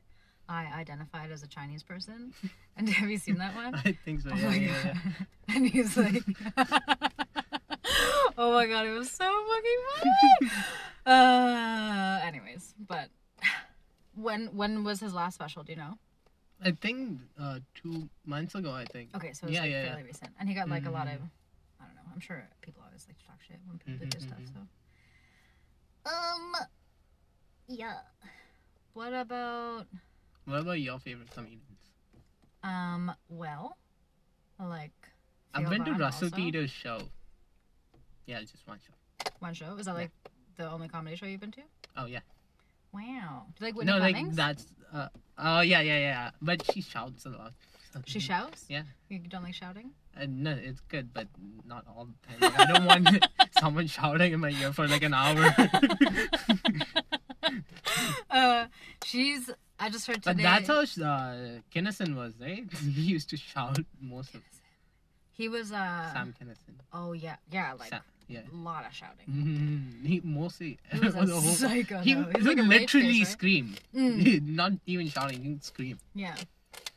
I 0.48 0.66
identified 0.74 1.30
as 1.30 1.42
a 1.42 1.46
Chinese 1.48 1.82
person? 1.82 2.32
And 2.76 2.88
have 2.90 3.10
you 3.10 3.18
seen 3.18 3.38
that 3.38 3.56
one? 3.56 3.74
I 3.74 3.98
think 4.04 4.20
so. 4.20 4.30
Oh 4.32 4.36
Yeah, 4.36 4.48
my 4.48 4.54
yeah, 4.54 4.82
yeah. 4.84 4.94
And 5.56 5.66
he's 5.68 5.96
like, 5.96 6.22
oh 8.38 8.52
my 8.52 8.66
god, 8.68 8.86
it 8.86 8.92
was 8.92 9.10
so 9.10 9.24
fucking 9.24 9.80
funny. 9.96 10.52
uh, 11.06 12.20
anyways, 12.22 12.74
but 12.78 13.08
when 14.14 14.46
when 14.56 14.84
was 14.84 15.00
his 15.00 15.12
last 15.12 15.34
special? 15.34 15.64
Do 15.64 15.72
you 15.72 15.78
know? 15.78 15.98
I 16.62 16.72
think 16.72 17.20
uh, 17.40 17.60
two 17.74 18.08
months 18.24 18.54
ago. 18.54 18.72
I 18.72 18.84
think. 18.84 19.14
Okay, 19.16 19.32
so 19.32 19.46
it 19.46 19.50
was 19.50 19.54
Yeah, 19.54 19.60
like 19.62 19.70
yeah, 19.70 19.82
yeah. 19.82 19.88
fairly 19.88 20.02
recent, 20.04 20.30
and 20.40 20.48
he 20.48 20.54
got 20.54 20.68
like 20.68 20.86
a 20.86 20.90
lot 20.90 21.06
of, 21.06 21.20
Mhm. 21.20 21.30
I 21.80 21.84
don't 21.86 21.94
know. 21.94 22.02
I'm 22.12 22.20
sure 22.20 22.48
people 22.62 22.82
always 22.84 23.06
like 23.06 23.16
to 23.18 23.24
talk 23.26 23.40
shit 23.46 23.60
when 23.66 23.78
people 23.78 24.06
Mhm, 24.06 24.10
do 24.10 24.20
stuff. 24.20 24.38
mhm. 24.38 24.66
So, 26.04 26.10
um, 26.10 26.56
yeah. 27.68 28.00
What 28.94 29.12
about 29.14 29.86
What 30.46 30.60
about 30.60 30.80
your 30.80 30.98
favorite 30.98 31.30
comedians? 31.30 31.92
um? 32.62 33.14
Well, 33.28 33.76
like. 34.58 34.92
I've 35.54 35.62
Theo 35.62 35.70
been 35.70 35.84
to 35.84 35.92
Russell. 35.94 36.30
Peters' 36.30 36.70
show. 36.70 37.08
Yeah, 38.26 38.40
just 38.40 38.66
one 38.66 38.78
show. 38.80 39.30
One 39.38 39.54
show 39.54 39.76
is 39.76 39.86
that 39.86 39.94
like 39.94 40.10
the 40.56 40.68
only 40.68 40.88
comedy 40.88 41.16
show 41.16 41.26
you've 41.26 41.40
been 41.40 41.52
to? 41.52 41.62
Oh 41.96 42.06
yeah. 42.06 42.20
Wow. 42.92 43.46
Do 43.54 43.60
you 43.60 43.66
like 43.66 43.76
Whitney 43.76 43.92
no, 43.92 43.98
like 43.98 44.16
that's. 44.34 44.66
Uh, 44.92 45.08
oh 45.38 45.60
yeah, 45.60 45.80
yeah, 45.80 45.98
yeah. 45.98 46.30
But 46.40 46.64
she 46.70 46.80
shouts 46.82 47.26
a 47.26 47.30
lot. 47.30 47.52
She 48.06 48.20
shouts? 48.20 48.64
Yeah. 48.68 48.82
You 49.08 49.18
don't 49.20 49.42
like 49.42 49.54
shouting? 49.54 49.90
Uh, 50.16 50.26
no, 50.28 50.50
it's 50.52 50.80
good, 50.80 51.12
but 51.14 51.26
not 51.66 51.84
all 51.88 52.06
the 52.06 52.12
time. 52.28 52.52
Like, 52.52 52.60
I 52.60 52.72
don't 52.72 52.86
want 52.86 53.26
someone 53.58 53.86
shouting 53.86 54.32
in 54.32 54.40
my 54.40 54.50
ear 54.50 54.72
for 54.72 54.86
like 54.86 55.02
an 55.02 55.14
hour. 55.14 55.54
uh, 58.30 58.66
she's. 59.04 59.50
I 59.80 59.90
just 59.90 60.06
heard 60.06 60.22
but 60.24 60.32
today. 60.32 60.42
that's 60.42 60.68
how 60.68 60.80
uh, 60.80 61.60
Kinison 61.74 62.16
was, 62.16 62.34
right? 62.40 62.64
He 62.80 63.02
used 63.02 63.30
to 63.30 63.36
shout 63.36 63.78
most 64.00 64.34
of 64.34 64.42
he 65.32 65.48
was. 65.48 65.70
Uh, 65.70 66.12
Sam 66.12 66.34
Kinison. 66.40 66.74
Oh 66.92 67.12
yeah, 67.12 67.36
yeah, 67.52 67.70
I 67.70 67.74
like 67.74 67.90
Sam, 67.90 68.00
yeah. 68.28 68.40
a 68.52 68.56
lot 68.56 68.86
of 68.86 68.92
shouting. 68.94 69.26
Mhm. 69.28 70.06
He 70.06 70.20
mostly 70.22 70.78
He 70.92 70.98
was 71.00 71.14
a 71.16 71.40
psycho. 71.40 71.98
He, 72.00 72.14
He's 72.14 72.44
like 72.46 72.58
literally 72.58 73.18
face, 73.18 73.18
right? 73.20 73.26
scream, 73.28 73.74
Mm, 73.94 74.42
not 74.60 74.72
even 74.86 75.08
shouting, 75.08 75.42
he 75.42 75.58
screamed. 75.60 75.98
yeah, 76.14 76.36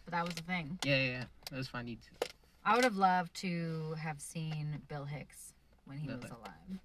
but 0.06 0.12
that 0.12 0.26
was 0.26 0.36
the 0.36 0.44
thing. 0.44 0.78
Yeah, 0.86 0.96
yeah, 0.98 1.10
yeah. 1.12 1.24
It 1.52 1.58
was 1.58 1.68
funny 1.68 1.96
too. 1.98 2.28
I 2.64 2.76
would 2.76 2.84
have 2.84 2.96
loved 2.98 3.34
to 3.42 3.96
have 4.00 4.22
seen 4.22 4.82
Bill 4.88 5.06
Hicks 5.06 5.54
when 5.86 5.98
he 5.98 6.08
Bill 6.08 6.18
was 6.18 6.26
Hicks. 6.26 6.36
alive, 6.38 6.80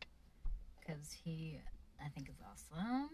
because 0.81 1.13
he, 1.25 1.59
I 2.05 2.09
think, 2.09 2.29
is 2.29 2.37
awesome. 2.51 3.11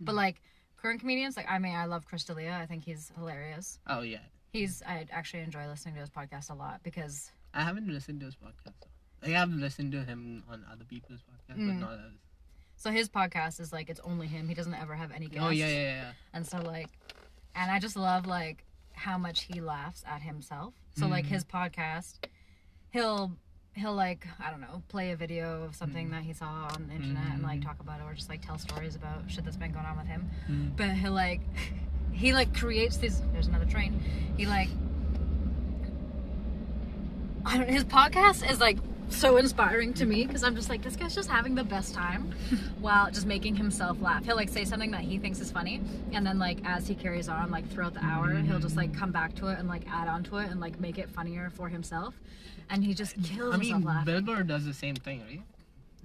But 0.00 0.12
Hmm. 0.12 0.16
like 0.16 0.40
current 0.76 1.00
comedians, 1.00 1.36
like 1.36 1.46
I 1.50 1.58
mean, 1.58 1.74
I 1.74 1.86
love 1.86 2.04
Chris 2.06 2.24
D'Elia. 2.24 2.52
I 2.60 2.66
think 2.66 2.84
he's 2.84 3.10
hilarious. 3.16 3.78
Oh 3.86 4.02
yeah, 4.02 4.18
He's. 4.52 4.82
I 4.86 5.06
actually 5.10 5.42
enjoy 5.42 5.66
listening 5.66 5.94
to 5.94 6.00
his 6.00 6.10
podcast 6.10 6.50
a 6.50 6.54
lot 6.54 6.82
because 6.82 7.30
I 7.52 7.62
haven't 7.62 7.88
listened 7.88 8.20
to 8.20 8.26
his 8.26 8.36
podcast. 8.36 8.86
Like 9.26 9.36
I've 9.36 9.50
listened 9.50 9.92
to 9.92 10.02
him 10.04 10.42
on 10.50 10.64
other 10.70 10.84
people's 10.84 11.20
podcasts, 11.20 11.58
Mm. 11.58 11.66
but 11.68 11.74
not 11.86 11.90
others. 11.92 12.12
So 12.76 12.90
his 12.90 13.08
podcast 13.08 13.58
is 13.60 13.72
like 13.72 13.88
it's 13.90 14.00
only 14.00 14.26
him. 14.26 14.48
He 14.48 14.54
doesn't 14.54 14.74
ever 14.74 14.94
have 14.94 15.10
any 15.12 15.26
guests. 15.28 15.46
Oh 15.46 15.50
yeah, 15.50 15.68
yeah, 15.68 15.74
yeah. 15.82 16.12
And 16.34 16.46
so 16.46 16.58
like, 16.58 16.88
and 17.54 17.70
I 17.70 17.78
just 17.78 17.96
love 17.96 18.26
like 18.26 18.64
how 18.92 19.16
much 19.18 19.42
he 19.42 19.60
laughs 19.60 20.02
at 20.06 20.22
himself. 20.22 20.74
So 20.98 21.06
like 21.06 21.24
Mhm. 21.26 21.28
his 21.28 21.44
podcast, 21.44 22.18
he'll 22.90 23.32
he'll 23.74 23.94
like 23.94 24.26
I 24.38 24.50
don't 24.50 24.60
know 24.62 24.82
play 24.88 25.10
a 25.12 25.16
video 25.16 25.62
of 25.64 25.74
something 25.74 26.08
Mhm. 26.08 26.12
that 26.12 26.22
he 26.22 26.32
saw 26.32 26.68
on 26.74 26.86
the 26.88 26.94
internet 26.94 27.32
and 27.32 27.42
like 27.42 27.60
Mhm. 27.60 27.64
talk 27.64 27.80
about 27.80 28.00
it 28.00 28.04
or 28.04 28.14
just 28.14 28.28
like 28.30 28.40
tell 28.44 28.58
stories 28.58 28.94
about 28.94 29.30
shit 29.30 29.44
that's 29.44 29.56
been 29.58 29.72
going 29.72 29.84
on 29.86 29.96
with 29.98 30.06
him. 30.06 30.30
Mm. 30.48 30.76
But 30.76 30.90
he'll 30.96 31.12
like 31.12 31.40
he 32.12 32.32
like 32.32 32.54
creates 32.54 32.96
these. 32.98 33.20
There's 33.32 33.46
another 33.48 33.66
train. 33.66 34.00
He 34.36 34.46
like. 34.46 34.68
I 37.44 37.58
don't, 37.58 37.68
his 37.70 37.84
podcast 37.84 38.48
is 38.50 38.60
like 38.60 38.78
so 39.08 39.36
inspiring 39.36 39.94
to 39.94 40.06
me 40.06 40.26
because 40.26 40.42
I'm 40.42 40.54
just 40.54 40.68
like 40.68 40.82
this 40.82 40.96
guy's 40.96 41.14
just 41.14 41.28
having 41.30 41.54
the 41.54 41.64
best 41.64 41.94
time 41.94 42.32
while 42.80 43.10
just 43.10 43.26
making 43.26 43.56
himself 43.56 44.00
laugh. 44.00 44.24
He'll 44.24 44.36
like 44.36 44.48
say 44.48 44.64
something 44.64 44.90
that 44.90 45.02
he 45.02 45.18
thinks 45.18 45.40
is 45.40 45.50
funny, 45.50 45.80
and 46.12 46.26
then 46.26 46.38
like 46.38 46.58
as 46.64 46.86
he 46.86 46.94
carries 46.94 47.28
on, 47.28 47.50
like 47.50 47.68
throughout 47.70 47.94
the 47.94 48.04
hour, 48.04 48.34
he'll 48.34 48.58
just 48.58 48.76
like 48.76 48.94
come 48.94 49.12
back 49.12 49.34
to 49.36 49.48
it 49.48 49.58
and 49.58 49.68
like 49.68 49.82
add 49.90 50.08
on 50.08 50.22
to 50.24 50.38
it 50.38 50.50
and 50.50 50.60
like 50.60 50.80
make 50.80 50.98
it 50.98 51.08
funnier 51.08 51.50
for 51.50 51.68
himself. 51.68 52.14
And 52.68 52.84
he 52.84 52.94
just 52.94 53.14
kills 53.22 53.54
I 53.54 53.58
himself 53.58 53.80
mean, 53.80 53.84
laughing. 53.84 54.24
Bill 54.24 54.42
does 54.42 54.64
the 54.64 54.74
same 54.74 54.96
thing, 54.96 55.22
right? 55.28 55.42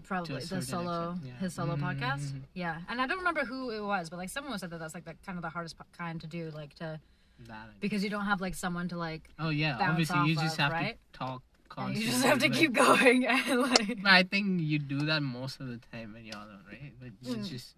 Probably 0.04 0.44
the 0.44 0.62
solo, 0.62 1.18
yeah. 1.24 1.32
his 1.40 1.54
solo 1.54 1.76
podcast. 1.78 2.32
Mhm. 2.32 2.42
Yeah, 2.54 2.78
and 2.90 3.00
I 3.00 3.08
don't 3.08 3.20
remember 3.20 3.46
who 3.46 3.72
it 3.72 3.80
was, 3.82 4.10
but 4.10 4.18
like 4.18 4.30
someone 4.30 4.58
said 4.60 4.70
that 4.72 4.80
that's 4.80 4.94
like 4.94 5.06
the 5.06 5.16
kind 5.26 5.38
of 5.38 5.42
the 5.42 5.50
hardest 5.50 5.76
kind 5.98 6.20
to 6.22 6.28
do, 6.28 6.52
like 6.54 6.74
to 6.76 7.00
That. 7.48 7.70
Because 7.80 8.04
you 8.04 8.10
don't 8.10 8.26
have 8.26 8.42
like 8.42 8.54
someone 8.56 8.90
to 8.90 8.98
like 8.98 9.30
oh 9.40 9.50
yeah, 9.50 9.78
obviously 9.80 10.20
you 10.28 10.36
just 10.36 10.56
of, 10.56 10.60
have 10.60 10.72
right? 10.74 10.98
to 11.14 11.18
talk 11.18 11.42
constantly. 11.76 12.06
you 12.06 12.12
just 12.12 12.26
have 12.26 12.40
to 12.40 12.50
but- 12.50 12.58
keep 12.58 12.74
going 12.74 13.26
and 13.28 13.62
like 13.62 13.98
I 14.06 14.24
think 14.24 14.62
you 14.62 14.80
do 14.80 15.00
that 15.10 15.22
most 15.24 15.60
of 15.62 15.68
the 15.68 15.80
time 15.92 16.14
when 16.14 16.26
you're 16.26 16.36
alone, 16.36 16.64
right? 16.68 16.94
But 17.00 17.10
you're 17.22 17.38
Mm. 17.38 17.48
just 17.50 17.76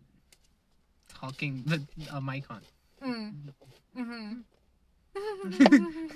talking 1.19 1.63
with 1.69 1.87
a 2.11 2.19
mic 2.21 2.45
on. 2.49 2.61
Mm. 3.05 3.33
Mm-hmm. 3.97 4.33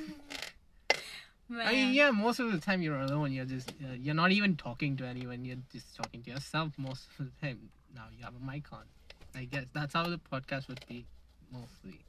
I 1.59 1.71
mean, 1.71 1.93
yeah, 1.93 2.11
most 2.11 2.39
of 2.39 2.51
the 2.51 2.57
time 2.59 2.81
you're 2.81 2.99
alone. 2.99 3.31
You're 3.31 3.45
just 3.45 3.69
uh, 3.69 3.93
you're 3.93 4.15
not 4.15 4.31
even 4.31 4.55
talking 4.57 4.97
to 4.97 5.05
anyone. 5.05 5.45
You're 5.45 5.57
just 5.71 5.95
talking 5.95 6.21
to 6.23 6.31
yourself 6.31 6.73
most 6.77 7.07
of 7.19 7.25
the 7.27 7.31
time. 7.45 7.69
Now 7.95 8.05
you 8.17 8.23
have 8.25 8.33
a 8.35 8.45
mic 8.51 8.71
on. 8.73 8.83
I 9.35 9.45
guess 9.45 9.65
that's 9.73 9.93
how 9.93 10.03
the 10.03 10.19
podcast 10.31 10.67
would 10.67 10.83
be 10.89 11.05
mostly. 11.51 11.99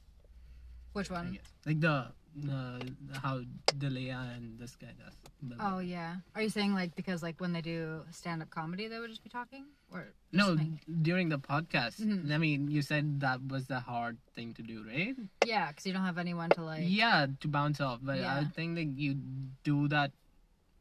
Which 0.99 1.11
one? 1.11 1.39
like 1.65 1.81
the 1.81 2.07
uh, 2.51 2.79
how 3.23 3.41
D'Elia 3.79 4.19
and 4.37 4.59
this 4.59 4.77
guy 4.77 4.93
does. 4.99 5.15
But, 5.43 5.59
Oh 5.61 5.79
yeah. 5.79 6.17
Are 6.35 6.43
you 6.43 6.51
saying 6.51 6.75
like 6.75 6.95
because 6.95 7.23
like 7.23 7.41
when 7.41 7.53
they 7.53 7.61
do 7.61 8.03
stand 8.11 8.43
up 8.43 8.51
comedy 8.51 8.89
they 8.89 8.99
would 8.99 9.11
just 9.11 9.23
be 9.23 9.31
talking 9.31 9.65
or 9.93 10.11
just 10.33 10.35
no, 10.35 10.57
during 11.03 11.29
the 11.31 11.39
podcast. 11.39 12.01
Mhm. 12.03 12.31
I 12.31 12.39
mean, 12.39 12.69
you 12.71 12.83
said 12.83 13.21
that 13.21 13.47
was 13.47 13.67
the 13.67 13.81
hard 13.81 14.19
thing 14.35 14.55
to 14.55 14.63
do, 14.63 14.85
right? 14.87 15.17
Yeah, 15.47 15.69
because 15.69 15.87
you 15.87 15.93
don't 15.93 16.05
have 16.05 16.19
anyone 16.19 16.51
to 16.51 16.63
like. 16.63 16.85
yeah, 16.85 17.27
to 17.41 17.49
bounce 17.49 17.81
off. 17.81 18.01
But 18.03 18.19
Yeah. 18.19 18.37
I 18.39 18.45
think 18.45 18.75
that 18.77 18.91
you 18.99 19.15
do 19.63 19.89
that 19.89 20.13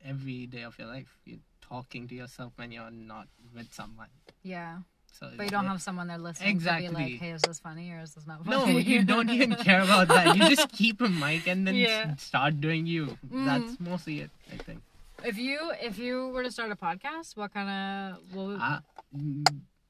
every 0.04 0.48
day 0.48 0.64
of 0.64 0.78
your 0.78 0.88
life. 0.88 1.18
You're 1.26 1.46
talking 1.62 2.08
to 2.10 2.16
yourself 2.16 2.54
when 2.58 2.72
you're 2.72 2.92
not 2.92 3.28
with 3.54 3.74
someone. 3.74 4.10
Yeah. 4.44 4.80
So 5.20 5.32
But 5.36 5.46
you 5.46 5.52
don't 5.52 5.66
have 5.66 5.82
someone 5.82 6.08
there 6.08 6.18
listening 6.20 6.50
to 6.50 6.56
Exactly. 6.56 6.88
be 6.90 6.94
like, 6.94 7.14
"Hey, 7.20 7.32
is 7.32 7.42
this 7.42 7.60
funny 7.60 7.92
or 7.92 8.02
is 8.02 8.14
this 8.14 8.28
not 8.28 8.46
funny?" 8.46 8.74
No, 8.74 8.78
you 8.78 9.04
don't 9.04 9.30
even 9.30 9.56
care 9.68 9.82
about 9.82 10.10
that. 10.10 10.36
You 10.36 10.48
just 10.48 10.72
keep 10.72 11.02
a 11.02 11.10
mic 11.10 11.48
and 11.48 11.66
then 11.66 11.76
Yeah. 11.76 12.16
start 12.18 12.62
doing 12.62 12.86
you. 12.86 13.18
Mm. 13.26 13.46
That's 13.46 13.80
mostly 13.80 14.20
it, 14.22 14.32
I 14.54 14.58
think. 14.58 14.82
If 15.24 15.38
you 15.40 15.72
if 15.82 15.98
you 15.98 16.30
were 16.30 16.44
to 16.44 16.52
start 16.52 16.72
a 16.72 16.76
podcast, 16.76 17.36
what 17.36 17.52
kind 17.52 17.70
of 17.70 18.22
what 18.36 18.46
would, 18.46 18.62
Uh, 18.62 18.80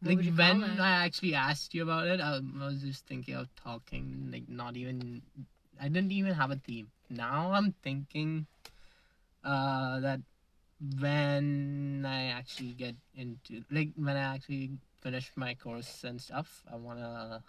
what 0.02 0.16
like 0.16 0.38
when? 0.38 0.64
I 0.80 1.04
actually 1.04 1.36
asked 1.36 1.74
you 1.74 1.84
about 1.84 2.08
it, 2.08 2.22
I, 2.22 2.40
I 2.40 2.66
was 2.66 2.82
just 2.82 3.06
thinking 3.06 3.36
of 3.36 3.54
talking, 3.56 4.30
like 4.32 4.48
not 4.48 4.78
even. 4.78 5.22
I 5.80 5.90
didn't 5.90 6.12
even 6.12 6.34
have 6.34 6.52
a 6.52 6.56
theme. 6.56 6.88
Now 7.10 7.52
I'm 7.52 7.74
thinking 7.84 8.48
uh, 9.44 10.00
that 10.00 10.22
when 11.00 12.06
I 12.08 12.26
actually 12.26 12.74
get 12.74 12.96
into, 13.14 13.64
like, 13.70 13.90
when 13.96 14.16
I 14.16 14.36
actually 14.36 14.72
finish 15.02 15.32
my 15.36 15.54
course 15.56 16.04
and 16.04 16.22
stuff, 16.22 16.64
I 16.72 16.76
wanna 16.76 17.44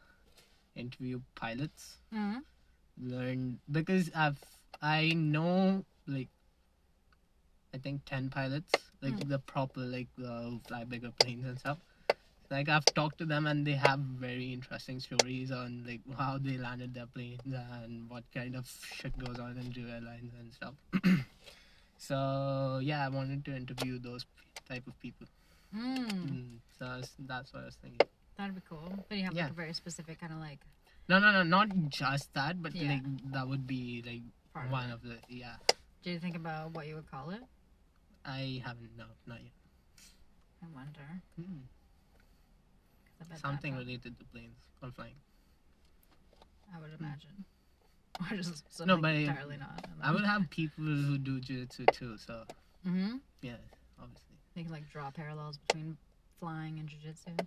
interview 0.74 1.20
pilots, 1.34 1.98
Mhm. 2.12 2.42
learn 2.98 3.60
because 3.70 4.10
I've 4.14 4.42
I 4.80 5.12
know 5.14 5.84
like 6.06 6.28
I 7.74 7.78
think 7.78 8.04
ten 8.04 8.30
pilots, 8.30 8.90
like 9.02 9.14
Mm. 9.14 9.28
the 9.28 9.38
proper 9.38 9.80
like 9.80 10.08
uh, 10.24 10.58
fly 10.66 10.84
bigger 10.84 11.10
planes 11.12 11.44
and 11.46 11.58
stuff. 11.58 11.78
Like 12.50 12.68
I've 12.70 12.86
talked 12.94 13.18
to 13.18 13.26
them 13.26 13.46
and 13.46 13.66
they 13.66 13.74
have 13.74 14.00
very 14.00 14.52
interesting 14.54 15.00
stories 15.00 15.50
on 15.50 15.84
like 15.84 16.00
how 16.16 16.38
they 16.38 16.56
landed 16.56 16.94
their 16.94 17.06
planes 17.06 17.42
and 17.44 18.08
what 18.08 18.24
kind 18.32 18.56
of 18.56 18.66
shit 18.66 19.18
goes 19.18 19.38
on 19.38 19.58
into 19.58 19.86
airlines 19.88 20.32
and 20.38 20.52
stuff. 20.54 20.74
so 21.98 22.80
yeah, 22.82 23.04
I 23.04 23.08
wanted 23.10 23.44
to 23.46 23.56
interview 23.56 23.98
those 23.98 24.24
type 24.68 24.86
of 24.86 24.98
people. 25.00 25.26
Mm, 25.74 26.08
Mm, 26.08 26.60
so 26.78 26.86
was- 26.86 27.14
that's 27.18 27.52
what 27.52 27.62
I 27.62 27.66
was 27.66 27.76
thinking. 27.76 28.00
that'd 28.36 28.54
be 28.54 28.60
cool. 28.68 29.04
But 29.08 29.18
you 29.18 29.24
have 29.24 29.34
Yeah. 29.34 29.44
like 29.44 29.52
a 29.52 29.54
very 29.54 29.72
specific 29.74 30.18
kind 30.20 30.32
of 30.32 30.38
like 30.38 30.60
No, 31.08 31.18
no, 31.18 31.32
no, 31.32 31.42
not 31.42 31.68
just 31.88 32.32
that, 32.34 32.60
but 32.62 32.74
Yeah. 32.74 32.88
like 33.00 33.32
that 33.32 33.48
would 33.48 33.66
be 33.66 34.02
like 34.02 34.22
part 34.52 34.70
one 34.70 34.90
it. 34.90 34.94
of 34.94 35.02
the 35.02 35.18
yeah. 35.28 35.56
Do 36.02 36.10
you 36.10 36.18
think 36.20 36.36
about 36.36 36.72
what 36.72 36.86
you 36.86 36.94
would 36.96 37.10
call 37.10 37.30
it? 37.30 37.42
I 38.24 38.60
haven't 38.64 38.96
no, 38.96 39.06
not 39.26 39.42
yet. 39.42 39.52
I 40.62 40.66
wonder. 40.68 41.22
Hmm. 41.36 41.60
'Cause 43.18 43.30
I 43.32 43.36
Something 43.36 43.76
related 43.76 44.18
to 44.18 44.24
planes 44.26 44.68
or 44.82 44.90
flying. 44.92 45.16
I 46.72 46.78
would 46.80 46.92
imagine. 46.92 47.44
Or 48.20 48.36
just 48.36 48.64
something 48.72 48.86
No, 48.96 49.00
but 49.00 49.10
I- 49.14 49.18
entirely 49.30 49.56
not. 49.58 49.86
I 50.02 50.10
would 50.12 50.24
have 50.24 50.50
people 50.50 50.84
who 50.84 51.18
do 51.18 51.40
jiu-jitsu 51.40 51.86
too, 51.86 52.18
so 52.18 52.46
Mm-hmm. 52.84 53.18
yeah, 53.42 53.58
obviously. 53.98 54.27
You 54.58 54.64
can 54.64 54.72
like 54.72 54.90
draw 54.90 55.08
parallels 55.12 55.56
between 55.58 55.96
flying 56.40 56.80
and 56.80 56.88
jujitsu. 56.88 57.46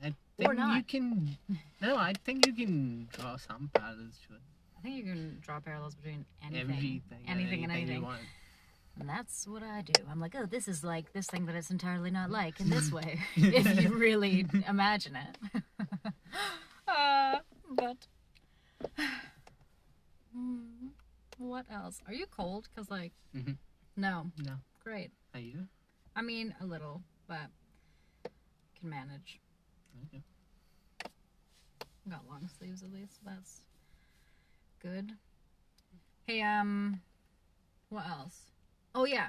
I 0.00 0.06
Or 0.08 0.14
think 0.38 0.50
you 0.52 0.56
not. 0.56 0.86
can. 0.86 1.36
No, 1.80 1.96
I 1.96 2.12
think 2.24 2.46
you 2.46 2.52
can 2.52 3.08
draw 3.12 3.36
some 3.36 3.68
parallels 3.74 4.20
to 4.28 4.34
it. 4.34 4.40
I 4.78 4.80
think 4.80 4.96
you 4.96 5.02
can 5.02 5.38
draw 5.40 5.58
parallels 5.58 5.96
between 5.96 6.24
anything, 6.40 6.60
Everything, 6.60 7.02
anything, 7.26 7.64
and 7.64 7.72
you 7.72 7.78
anything. 7.78 8.02
want. 8.02 8.20
And 9.00 9.08
that's 9.08 9.48
what 9.48 9.64
I 9.64 9.82
do. 9.82 9.92
I'm 10.08 10.20
like, 10.20 10.36
oh, 10.36 10.46
this 10.46 10.68
is 10.68 10.84
like 10.84 11.12
this 11.12 11.26
thing 11.26 11.46
that 11.46 11.56
it's 11.56 11.70
entirely 11.70 12.12
not 12.12 12.30
like 12.30 12.60
in 12.60 12.70
this 12.70 12.92
way, 12.98 13.18
if 13.36 13.66
you 13.82 13.90
really 13.96 14.46
imagine 14.68 15.16
it. 15.16 15.62
uh, 16.86 17.38
but 17.70 17.96
Hmm, 20.32 20.88
what 21.38 21.66
else? 21.70 21.98
Are 22.06 22.14
you 22.14 22.26
cold? 22.26 22.68
Cause 22.76 22.88
like, 22.88 23.12
Mhm. 23.34 23.56
no, 23.96 24.30
No, 24.44 24.56
great. 24.84 25.10
are 25.34 25.40
you? 25.40 25.66
I 26.14 26.22
mean, 26.22 26.54
a 26.60 26.66
little, 26.66 27.02
but 27.28 27.48
can 28.78 28.90
manage. 28.90 29.40
Okay. 30.08 30.22
Got 32.08 32.26
long 32.28 32.48
sleeves 32.58 32.82
at 32.82 32.92
least. 32.92 33.18
That's 33.24 33.62
good. 34.82 35.12
Hey, 36.26 36.42
um, 36.42 37.00
what 37.88 38.06
else? 38.08 38.50
Oh 38.94 39.04
yeah, 39.06 39.28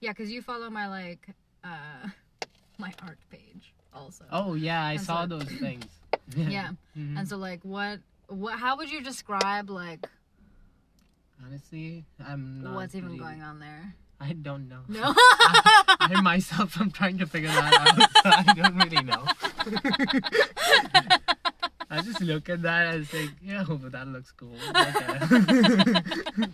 yeah, 0.00 0.12
cause 0.12 0.30
you 0.30 0.40
follow 0.42 0.70
my 0.70 0.88
like, 0.88 1.28
uh, 1.64 2.08
my 2.78 2.92
art 3.02 3.18
page 3.30 3.74
also. 3.92 4.24
Oh 4.32 4.54
yeah, 4.54 4.82
I 4.84 4.92
And 4.92 5.00
saw 5.02 5.22
so- 5.22 5.38
those 5.38 5.44
things. 5.60 5.84
Yeah, 6.36 6.70
Mhm. 6.96 7.18
and 7.18 7.28
so 7.28 7.36
like, 7.36 7.60
what, 7.64 8.00
what? 8.28 8.58
How 8.58 8.76
would 8.78 8.90
you 8.90 9.02
describe 9.02 9.68
like 9.70 10.08
Honestly, 11.44 12.04
I'm 12.26 12.62
not. 12.62 12.74
what's 12.74 12.94
even 12.94 13.08
really- 13.10 13.18
going 13.18 13.42
on 13.42 13.58
there? 13.60 13.94
I 14.18 14.32
don't 14.32 14.66
know. 14.68 14.80
No. 14.88 15.12
I 15.14 15.85
myself 16.22 16.80
am 16.80 16.90
trying 16.90 17.18
to 17.18 17.26
figure 17.26 17.48
that 17.48 17.74
out. 17.80 18.10
so 18.22 18.30
I 18.30 18.52
don't 18.54 18.76
really 18.76 19.02
know. 19.02 19.24
I 21.90 22.02
just 22.02 22.20
look 22.20 22.48
at 22.48 22.62
that 22.62 22.94
and 22.94 23.08
think, 23.08 23.30
yeah, 23.42 23.64
but 23.68 23.92
that 23.92 24.08
looks 24.08 24.32
cool. 24.32 24.56
Okay. 24.74 25.18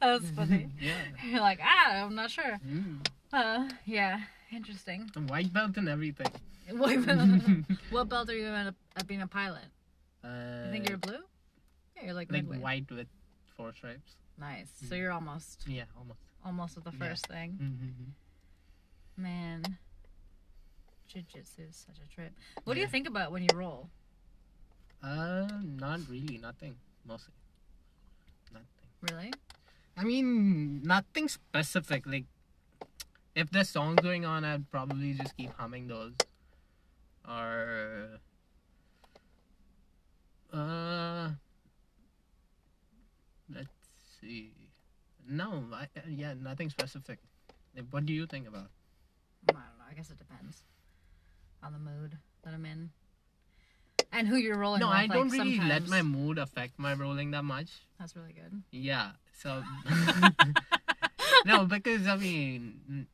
That's 0.00 0.30
funny. 0.30 0.68
yeah. 0.80 0.94
You're 1.24 1.40
like, 1.40 1.60
ah, 1.62 2.04
I'm 2.04 2.14
not 2.14 2.30
sure. 2.30 2.58
Mm. 2.66 3.06
Uh, 3.32 3.68
yeah, 3.84 4.20
interesting. 4.52 5.10
A 5.16 5.20
white 5.20 5.52
belt 5.52 5.76
and 5.76 5.88
everything. 5.88 6.28
White 6.70 7.04
belt. 7.06 7.28
what 7.90 8.08
belt 8.08 8.28
are 8.30 8.34
you 8.36 8.46
in 8.46 8.54
at, 8.54 8.74
at 8.96 9.06
being 9.06 9.22
a 9.22 9.26
pilot? 9.26 9.64
Uh, 10.24 10.64
You 10.66 10.72
think 10.72 10.88
you're 10.88 10.98
blue? 10.98 11.18
Yeah, 11.96 12.06
you're 12.06 12.14
like, 12.14 12.30
like 12.32 12.44
midway. 12.44 12.58
white 12.58 12.90
with 12.90 13.06
four 13.56 13.72
stripes. 13.72 14.16
Nice. 14.38 14.68
So 14.88 14.94
you're 14.94 15.12
almost 15.12 15.64
Yeah, 15.66 15.84
almost. 15.96 16.20
almost 16.44 16.76
at 16.76 16.84
the 16.84 16.92
Yeah. 16.92 16.98
first 17.08 17.26
thing. 17.26 17.58
Mm-hmm. 17.62 18.10
Man, 19.16 19.78
jiu-jitsu 21.08 21.62
is 21.62 21.76
such 21.76 21.96
a 22.04 22.08
trip. 22.14 22.32
What 22.64 22.74
do 22.74 22.80
you 22.80 22.86
Yeah. 22.86 22.90
think 22.90 23.08
about 23.08 23.32
when 23.32 23.42
you 23.42 23.48
roll? 23.54 23.88
Uh, 25.02 25.48
not 25.62 26.00
really. 26.08 26.36
Nothing. 26.38 26.76
Mostly. 27.04 27.32
Nothing. 28.52 28.88
Really? 29.00 29.32
I 29.96 30.04
mean, 30.04 30.82
nothing 30.82 31.28
specific. 31.28 32.04
Like, 32.06 32.26
if 33.34 33.50
there's 33.50 33.70
songs 33.70 34.00
going 34.02 34.24
on, 34.26 34.44
I'd 34.44 34.70
probably 34.70 35.14
just 35.14 35.36
keep 35.36 35.52
humming 35.56 35.88
those. 35.88 36.12
Or 37.26 38.20
uh, 40.52 41.30
let's 43.48 43.70
see. 44.20 44.52
No, 45.26 45.64
I, 45.72 45.88
yeah, 46.06 46.34
nothing 46.34 46.70
specific. 46.70 47.18
Like, 47.74 47.86
what 47.90 48.04
do 48.04 48.12
you 48.12 48.26
think 48.26 48.46
about? 48.46 48.70
I 49.50 49.52
don't 49.52 49.78
know. 49.78 49.84
I 49.90 49.94
guess 49.94 50.10
it 50.10 50.18
depends 50.18 50.62
on 51.62 51.72
the 51.72 51.78
mood 51.78 52.16
that 52.42 52.54
I'm 52.54 52.64
in 52.66 52.90
and 54.12 54.26
who 54.26 54.36
you're 54.36 54.56
rolling 54.56 54.80
No, 54.80 54.86
with. 54.88 54.94
No, 54.94 54.98
I 54.98 55.02
like, 55.02 55.12
don't 55.12 55.28
really 55.28 55.60
let 55.60 55.86
my 55.88 56.02
mood 56.02 56.38
affect 56.38 56.78
my 56.78 56.94
rolling 56.94 57.30
that 57.32 57.44
much. 57.44 57.68
That's 57.98 58.16
really 58.16 58.32
good. 58.32 58.62
Yeah, 58.70 59.10
so 59.38 59.62
no, 61.44 61.64
because 61.66 62.06
I 62.06 62.16
mean, 62.16 63.06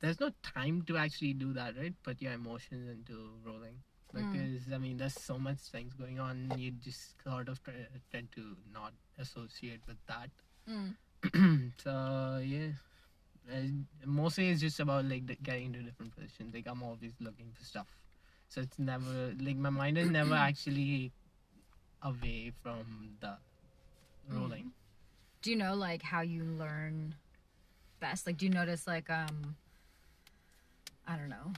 there's 0.00 0.20
no 0.20 0.30
time 0.42 0.82
to 0.88 0.96
actually 0.96 1.34
do 1.34 1.52
that, 1.54 1.76
right? 1.76 1.94
Put 2.02 2.20
your 2.20 2.32
emotions 2.32 2.88
into 2.88 3.30
rolling. 3.44 3.76
Mm. 4.14 4.32
Because 4.32 4.72
I 4.72 4.78
mean, 4.78 4.96
there's 4.96 5.14
so 5.14 5.38
much 5.38 5.58
things 5.58 5.92
going 5.94 6.18
on. 6.18 6.52
You 6.56 6.72
just 6.72 7.22
sort 7.22 7.48
of 7.48 7.62
try, 7.62 7.74
tend 8.12 8.28
to 8.34 8.56
not 8.72 8.92
associate 9.18 9.80
with 9.86 9.98
that. 10.08 10.30
Mm. 10.68 11.72
so 11.82 12.42
yeah, 12.44 12.72
and 13.48 13.86
mostly 14.04 14.48
it's 14.48 14.60
just 14.60 14.80
about 14.80 15.04
like 15.04 15.42
getting 15.42 15.66
into 15.66 15.80
different 15.80 16.14
positions. 16.14 16.54
Like 16.54 16.66
I'm 16.66 16.82
always 16.82 17.12
looking 17.20 17.52
for 17.56 17.64
stuff, 17.64 17.88
so 18.48 18.60
it's 18.60 18.78
never 18.78 19.34
like 19.40 19.56
my 19.56 19.70
mind 19.70 19.98
is 19.98 20.10
never 20.10 20.34
actually 20.48 21.12
away 22.02 22.52
from 22.62 23.16
the 23.20 23.36
rolling. 24.30 24.72
Do 25.42 25.50
you 25.50 25.56
know 25.56 25.74
like 25.74 26.02
how 26.02 26.20
you 26.20 26.44
learn 26.44 27.14
best? 28.00 28.26
Like, 28.26 28.36
do 28.36 28.46
you 28.46 28.52
notice 28.52 28.86
like 28.86 29.08
um, 29.10 29.56
I 31.06 31.16
don't 31.16 31.28
know. 31.28 31.52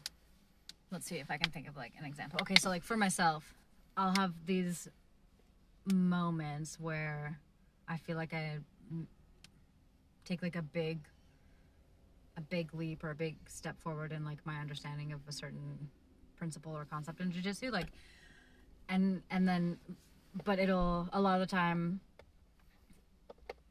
Let's 0.91 1.07
see 1.07 1.17
if 1.17 1.31
I 1.31 1.39
can 1.39 1.51
think 1.51 1.69
of 1.69 1.77
like 1.77 1.93
an 1.99 2.05
example. 2.05 2.39
Okay, 2.43 2.57
so 2.59 2.69
like 2.69 2.83
for 2.83 2.97
myself, 2.97 3.55
I'll 3.97 4.15
have 4.17 4.33
these 4.47 4.89
moments 5.93 6.79
where 6.79 7.39
I 7.89 7.97
feel 7.97 8.17
like 8.17 8.33
I 8.35 8.59
mm, 8.93 9.07
take 10.25 10.43
like 10.43 10.57
a 10.57 10.63
big 10.63 10.99
a 12.37 12.41
big 12.41 12.75
leap 12.75 13.05
or 13.05 13.11
a 13.11 13.15
big 13.15 13.37
step 13.47 13.79
forward 13.81 14.13
in 14.13 14.25
like 14.25 14.39
my 14.45 14.57
understanding 14.57 15.13
of 15.13 15.21
a 15.29 15.33
certain 15.33 15.91
principle 16.37 16.73
or 16.77 16.85
concept 16.85 17.21
in 17.21 17.31
jiu-jitsu 17.31 17.71
like 17.71 17.89
and 18.89 19.23
and 19.31 19.47
then 19.47 19.79
but 20.45 20.59
it'll 20.59 21.09
a 21.13 21.21
lot 21.21 21.41
of 21.41 21.41
the 21.41 21.51
time 21.51 22.01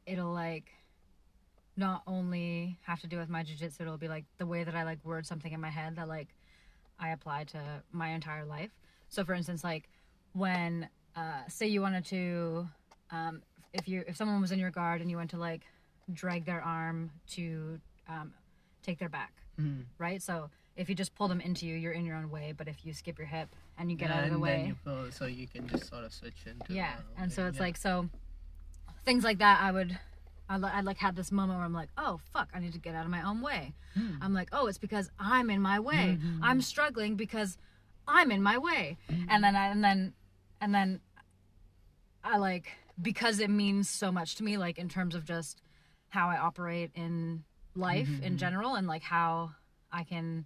it'll 0.06 0.32
like 0.32 0.70
not 1.76 2.02
only 2.06 2.78
have 2.82 3.00
to 3.00 3.06
do 3.06 3.18
with 3.18 3.28
my 3.28 3.42
jiu-jitsu 3.42 3.82
it'll 3.82 3.96
be 3.96 4.08
like 4.08 4.24
the 4.38 4.46
way 4.46 4.62
that 4.64 4.74
i 4.74 4.84
like 4.84 5.04
word 5.04 5.26
something 5.26 5.52
in 5.52 5.60
my 5.60 5.70
head 5.70 5.96
that 5.96 6.08
like 6.08 6.28
i 6.98 7.10
apply 7.10 7.44
to 7.44 7.60
my 7.90 8.10
entire 8.10 8.44
life. 8.44 8.70
So 9.08 9.24
for 9.24 9.34
instance 9.34 9.64
like 9.64 9.88
when 10.32 10.88
uh 11.16 11.42
say 11.48 11.66
you 11.66 11.80
wanted 11.82 12.04
to 12.06 12.68
um 13.10 13.42
if 13.74 13.88
you 13.88 14.04
if 14.06 14.16
someone 14.16 14.40
was 14.40 14.52
in 14.52 14.58
your 14.58 14.70
guard 14.70 15.00
and 15.00 15.10
you 15.10 15.16
went 15.16 15.30
to 15.30 15.36
like 15.36 15.62
drag 16.12 16.44
their 16.44 16.62
arm 16.62 17.10
to 17.28 17.80
um 18.08 18.32
take 18.82 18.98
their 18.98 19.08
back 19.08 19.32
Mm. 19.60 19.84
right 19.98 20.22
so 20.22 20.48
if 20.76 20.88
you 20.88 20.94
just 20.94 21.14
pull 21.14 21.28
them 21.28 21.38
into 21.40 21.66
you 21.66 21.74
you're 21.76 21.92
in 21.92 22.06
your 22.06 22.16
own 22.16 22.30
way 22.30 22.54
but 22.56 22.68
if 22.68 22.86
you 22.86 22.94
skip 22.94 23.18
your 23.18 23.26
hip 23.26 23.54
and 23.78 23.90
you 23.90 23.96
get 23.98 24.08
Yeah, 24.08 24.16
out 24.18 24.24
of 24.24 24.30
the 24.30 24.36
and 24.36 24.44
then 24.44 24.60
way 24.60 24.66
you 24.68 24.76
pull, 24.82 25.10
so 25.12 25.26
you 25.26 25.46
can 25.46 25.68
just 25.68 25.88
sort 25.90 26.04
of 26.04 26.12
switch 26.12 26.46
into 26.46 26.72
yeah 26.72 26.94
and 27.18 27.30
so 27.30 27.46
it's 27.46 27.58
yeah. 27.58 27.62
like 27.62 27.76
so 27.76 28.08
things 29.04 29.24
like 29.24 29.38
that 29.38 29.60
i 29.60 29.70
would 29.70 29.98
I, 30.48 30.56
I 30.56 30.80
like 30.80 30.96
had 30.96 31.16
this 31.16 31.30
moment 31.30 31.58
where 31.58 31.66
i'm 31.66 31.74
like 31.74 31.90
oh 31.98 32.18
fuck 32.32 32.48
i 32.54 32.60
need 32.60 32.72
to 32.72 32.78
get 32.78 32.94
out 32.94 33.04
of 33.04 33.10
my 33.10 33.22
own 33.28 33.42
way 33.42 33.74
Hmm. 33.94 34.16
i'm 34.22 34.32
like 34.32 34.48
oh 34.52 34.66
it's 34.68 34.78
because 34.78 35.10
i'm 35.18 35.50
in 35.50 35.60
my 35.60 35.78
way 35.80 36.18
Mm-hmm. 36.18 36.42
i'm 36.42 36.62
struggling 36.62 37.14
because 37.16 37.58
i'm 38.08 38.30
in 38.30 38.42
my 38.42 38.56
way 38.56 38.96
Mm-hmm. 39.10 39.26
and 39.28 39.44
then 39.44 39.54
I, 39.54 39.66
and 39.66 39.84
then 39.84 40.14
and 40.62 40.74
then 40.74 41.00
i 42.24 42.38
like 42.38 42.68
because 43.00 43.38
it 43.40 43.50
means 43.50 43.88
so 43.90 44.10
much 44.12 44.34
to 44.36 44.44
me 44.44 44.56
like 44.56 44.78
in 44.78 44.88
terms 44.88 45.14
of 45.14 45.24
just 45.26 45.60
how 46.08 46.28
i 46.28 46.36
operate 46.38 46.90
in 46.94 47.44
life 47.74 48.08
Mm-hmm. 48.08 48.24
in 48.24 48.38
general 48.38 48.74
and 48.74 48.86
like 48.86 49.02
how 49.02 49.50
i 49.90 50.04
can 50.04 50.44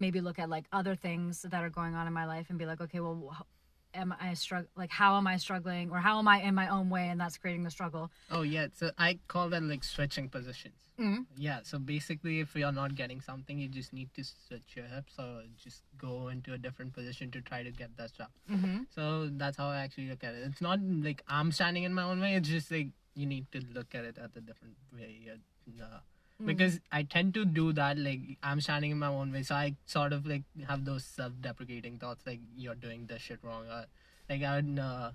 maybe 0.00 0.20
look 0.20 0.38
at 0.38 0.48
like 0.50 0.64
other 0.72 0.94
things 0.96 1.42
that 1.42 1.62
are 1.62 1.70
going 1.70 1.94
on 1.94 2.06
in 2.06 2.12
my 2.12 2.26
life 2.26 2.46
and 2.50 2.58
be 2.58 2.66
like 2.66 2.80
okay 2.80 3.00
well 3.00 3.46
am 3.94 4.12
i 4.20 4.32
strugg 4.32 4.66
like 4.76 4.90
how 4.90 5.16
am 5.16 5.26
i 5.26 5.36
struggling 5.36 5.90
or 5.90 5.98
how 5.98 6.18
am 6.18 6.28
i 6.28 6.40
in 6.42 6.54
my 6.54 6.68
own 6.68 6.90
way 6.90 7.08
and 7.08 7.20
that's 7.20 7.38
creating 7.38 7.62
the 7.62 7.70
struggle 7.70 8.10
Oh 8.30 8.42
yeah, 8.42 8.66
so 8.74 8.90
I 8.98 9.18
call 9.28 9.48
that 9.50 9.62
like 9.62 9.84
switching 9.84 10.28
positions. 10.28 10.74
Mhm. 10.98 11.26
Yeah, 11.36 11.60
so 11.62 11.78
basically, 11.78 12.40
if 12.40 12.56
you're 12.56 12.72
not 12.72 12.96
getting 12.96 13.20
something, 13.20 13.56
you 13.60 13.68
just 13.68 13.92
need 13.92 14.10
to 14.14 14.24
switch 14.24 14.74
your 14.74 14.86
hips 14.86 15.14
or 15.18 15.44
just 15.64 15.82
go 15.96 16.26
into 16.28 16.52
a 16.52 16.58
different 16.58 16.92
position 16.92 17.30
to 17.30 17.40
try 17.40 17.62
to 17.62 17.70
get 17.70 17.96
that 17.98 18.10
stuff. 18.10 18.30
mm-hmm. 18.50 18.78
So 18.94 19.28
that's 19.32 19.56
how 19.56 19.68
I 19.68 19.76
actually 19.84 20.08
look 20.10 20.24
at 20.24 20.34
it. 20.34 20.42
It's 20.50 20.60
not 20.60 20.80
like 20.82 21.22
I'm 21.28 21.52
standing 21.52 21.84
in 21.84 21.94
my 21.94 22.02
own 22.02 22.20
way. 22.20 22.34
It's 22.34 22.48
just 22.48 22.70
like 22.72 22.88
you 23.14 23.26
need 23.26 23.46
to 23.52 23.60
look 23.72 23.94
at 23.94 24.04
it 24.04 24.18
at 24.18 24.34
a 24.36 24.40
different 24.40 24.74
way. 24.92 25.20
Yeah, 25.66 26.00
uh, 26.40 26.46
Because 26.46 26.80
I 26.92 27.02
tend 27.02 27.34
to 27.34 27.44
do 27.44 27.72
that. 27.72 27.98
Like 27.98 28.20
I'm 28.42 28.60
standing 28.60 28.90
in 28.90 28.98
my 28.98 29.08
own 29.08 29.32
way, 29.32 29.42
so 29.42 29.54
I 29.54 29.74
sort 29.86 30.12
of 30.12 30.26
like 30.26 30.42
have 30.68 30.84
those 30.84 31.04
self-deprecating 31.04 31.98
thoughts, 31.98 32.26
like 32.26 32.40
you're 32.56 32.74
doing 32.74 33.06
this 33.06 33.22
shit 33.22 33.38
wrong. 33.42 33.66
Or, 33.66 33.86
like 34.28 34.42
I 34.42 34.56
would, 34.56 34.78
uh, 34.78 35.10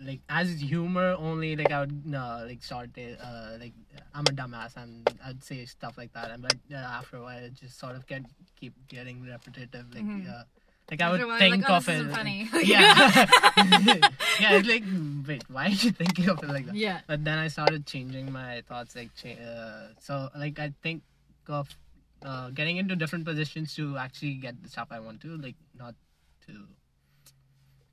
like 0.00 0.20
as 0.28 0.60
humor 0.60 1.16
only. 1.18 1.56
Like 1.56 1.72
I 1.72 1.80
would 1.80 2.14
uh, 2.14 2.44
like 2.46 2.62
start 2.62 2.90
uh, 2.98 3.56
like 3.58 3.72
I'm 4.14 4.24
a 4.28 4.32
dumbass, 4.32 4.76
and 4.76 5.08
I'd 5.24 5.42
say 5.42 5.64
stuff 5.64 5.98
like 5.98 6.12
that. 6.12 6.30
And 6.30 6.42
but 6.42 6.56
uh, 6.72 6.76
after 6.76 7.16
a 7.16 7.22
while, 7.22 7.42
it 7.42 7.54
just 7.54 7.78
sort 7.78 7.96
of 7.96 8.06
get 8.06 8.22
keep 8.58 8.74
getting 8.88 9.22
repetitive. 9.22 9.86
Like. 9.94 10.04
Mhm. 10.04 10.28
Uh, 10.30 10.44
like 10.92 11.00
I 11.00 11.06
After 11.08 11.24
would 11.24 11.26
while, 11.32 11.38
think 11.40 11.64
like, 11.64 11.70
oh, 11.72 11.76
of 11.80 11.88
it. 11.88 12.12
funny. 12.12 12.38
Yeah. 12.62 12.92
yeah, 14.42 14.58
it's 14.60 14.68
like, 14.68 14.84
wait, 15.26 15.42
why 15.48 15.66
are 15.66 15.68
you 15.84 15.90
thinking 15.90 16.28
of 16.28 16.42
it 16.44 16.48
like 16.52 16.66
that? 16.66 16.74
yeah 16.76 17.00
But 17.08 17.24
then 17.24 17.38
I 17.38 17.48
started 17.48 17.86
changing 17.86 18.30
my 18.30 18.60
thoughts. 18.68 18.94
Like, 18.94 19.08
uh, 19.24 19.96
so 19.98 20.28
like 20.36 20.58
I 20.60 20.72
think 20.82 21.00
of 21.48 21.68
uh, 22.22 22.50
getting 22.50 22.76
into 22.76 22.94
different 22.94 23.24
positions 23.24 23.74
to 23.76 23.96
actually 23.96 24.34
get 24.34 24.62
the 24.62 24.68
stuff 24.68 24.88
I 24.92 25.00
want 25.00 25.22
to, 25.22 25.36
like 25.38 25.56
not 25.78 25.94
to 26.46 26.52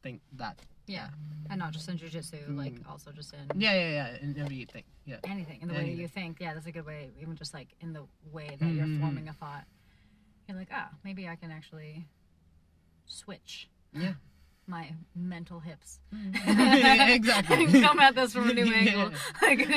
think 0.04 0.22
that. 0.42 0.60
yeah 0.88 1.10
and 1.50 1.60
not 1.60 1.72
just 1.72 1.88
in 1.90 1.98
jiu-jitsu 1.98 2.38
like 2.64 2.74
Mm. 2.74 2.90
also 2.92 3.12
just 3.12 3.34
in 3.34 3.46
Yeah, 3.62 3.74
yeah, 3.82 3.92
yeah. 4.00 4.10
In 4.26 4.30
everything. 4.44 4.84
Yeah. 5.06 5.18
anything 5.24 5.60
in 5.62 5.68
the 5.70 5.74
way 5.74 5.86
that 5.90 5.98
you 6.04 6.08
think 6.08 6.38
yeah 6.40 6.54
that's 6.54 6.66
a 6.68 6.72
good 6.72 6.86
way 6.86 7.10
even 7.22 7.36
just 7.36 7.54
like 7.54 7.70
in 7.82 7.94
the 7.94 8.04
way 8.32 8.50
that 8.60 8.70
you're 8.76 8.86
Mhm. 8.90 9.00
forming 9.02 9.28
a 9.30 9.34
thought 9.34 9.66
you're 10.48 10.58
like 10.58 10.70
ah 10.74 10.90
maybe 11.04 11.28
i 11.28 11.36
can 11.36 11.52
actually 11.52 12.06
switch. 13.10 13.68
Yeah. 13.94 14.14
my 14.68 14.94
mental 15.16 15.60
hips. 15.60 16.00
Exactly. 16.46 17.82
come 17.82 18.00
at 18.00 18.16
this 18.16 18.34
from 18.34 18.50
a 18.50 18.54
new 18.54 18.72
angle. 18.82 19.12
Like, 19.42 19.68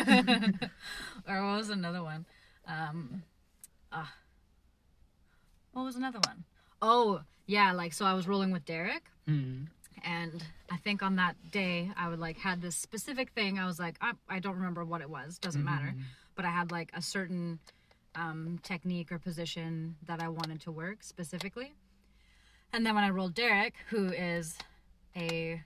or 1.29 1.47
what 1.47 1.57
was 1.57 1.71
another 1.71 2.03
one? 2.03 2.27
Um 2.69 3.23
ah. 3.91 4.13
What 5.73 5.85
was 5.85 5.97
another 5.97 6.21
one? 6.27 6.45
Oh 6.81 7.23
yeah 7.47 7.73
like 7.73 7.93
so 7.93 8.05
i 8.05 8.13
was 8.15 8.29
rolling 8.29 8.51
with 8.53 8.65
derek. 8.65 9.03
Mhm. 9.29 9.67
and 10.05 10.45
I 10.71 10.77
think 10.79 11.03
on 11.03 11.17
that 11.17 11.37
day 11.51 11.91
I 11.97 12.09
would 12.09 12.19
like 12.21 12.39
had 12.39 12.61
this 12.63 12.77
specific 12.77 13.31
thing. 13.31 13.59
I 13.59 13.67
was 13.67 13.79
like, 13.79 13.97
I, 14.01 14.13
I 14.29 14.39
don't 14.41 14.57
remember 14.57 14.85
what 14.85 15.01
it 15.01 15.09
was, 15.11 15.39
doesn't 15.39 15.65
matter, 15.65 15.95
but 16.35 16.45
I 16.45 16.51
had 16.51 16.71
like 16.71 16.91
a 16.95 17.03
certain 17.03 17.59
um, 18.15 18.59
technique 18.63 19.13
or 19.13 19.19
position 19.19 19.97
that 20.07 20.21
I 20.23 20.29
wanted 20.29 20.61
to 20.63 20.71
work 20.73 21.03
specifically. 21.03 21.73
And 22.73 22.87
then 22.87 22.95
when 22.95 23.05
I 23.05 23.11
rolled 23.11 23.35
Derek, 23.35 23.75
who 23.91 24.09
is 24.09 24.57
a 25.17 25.63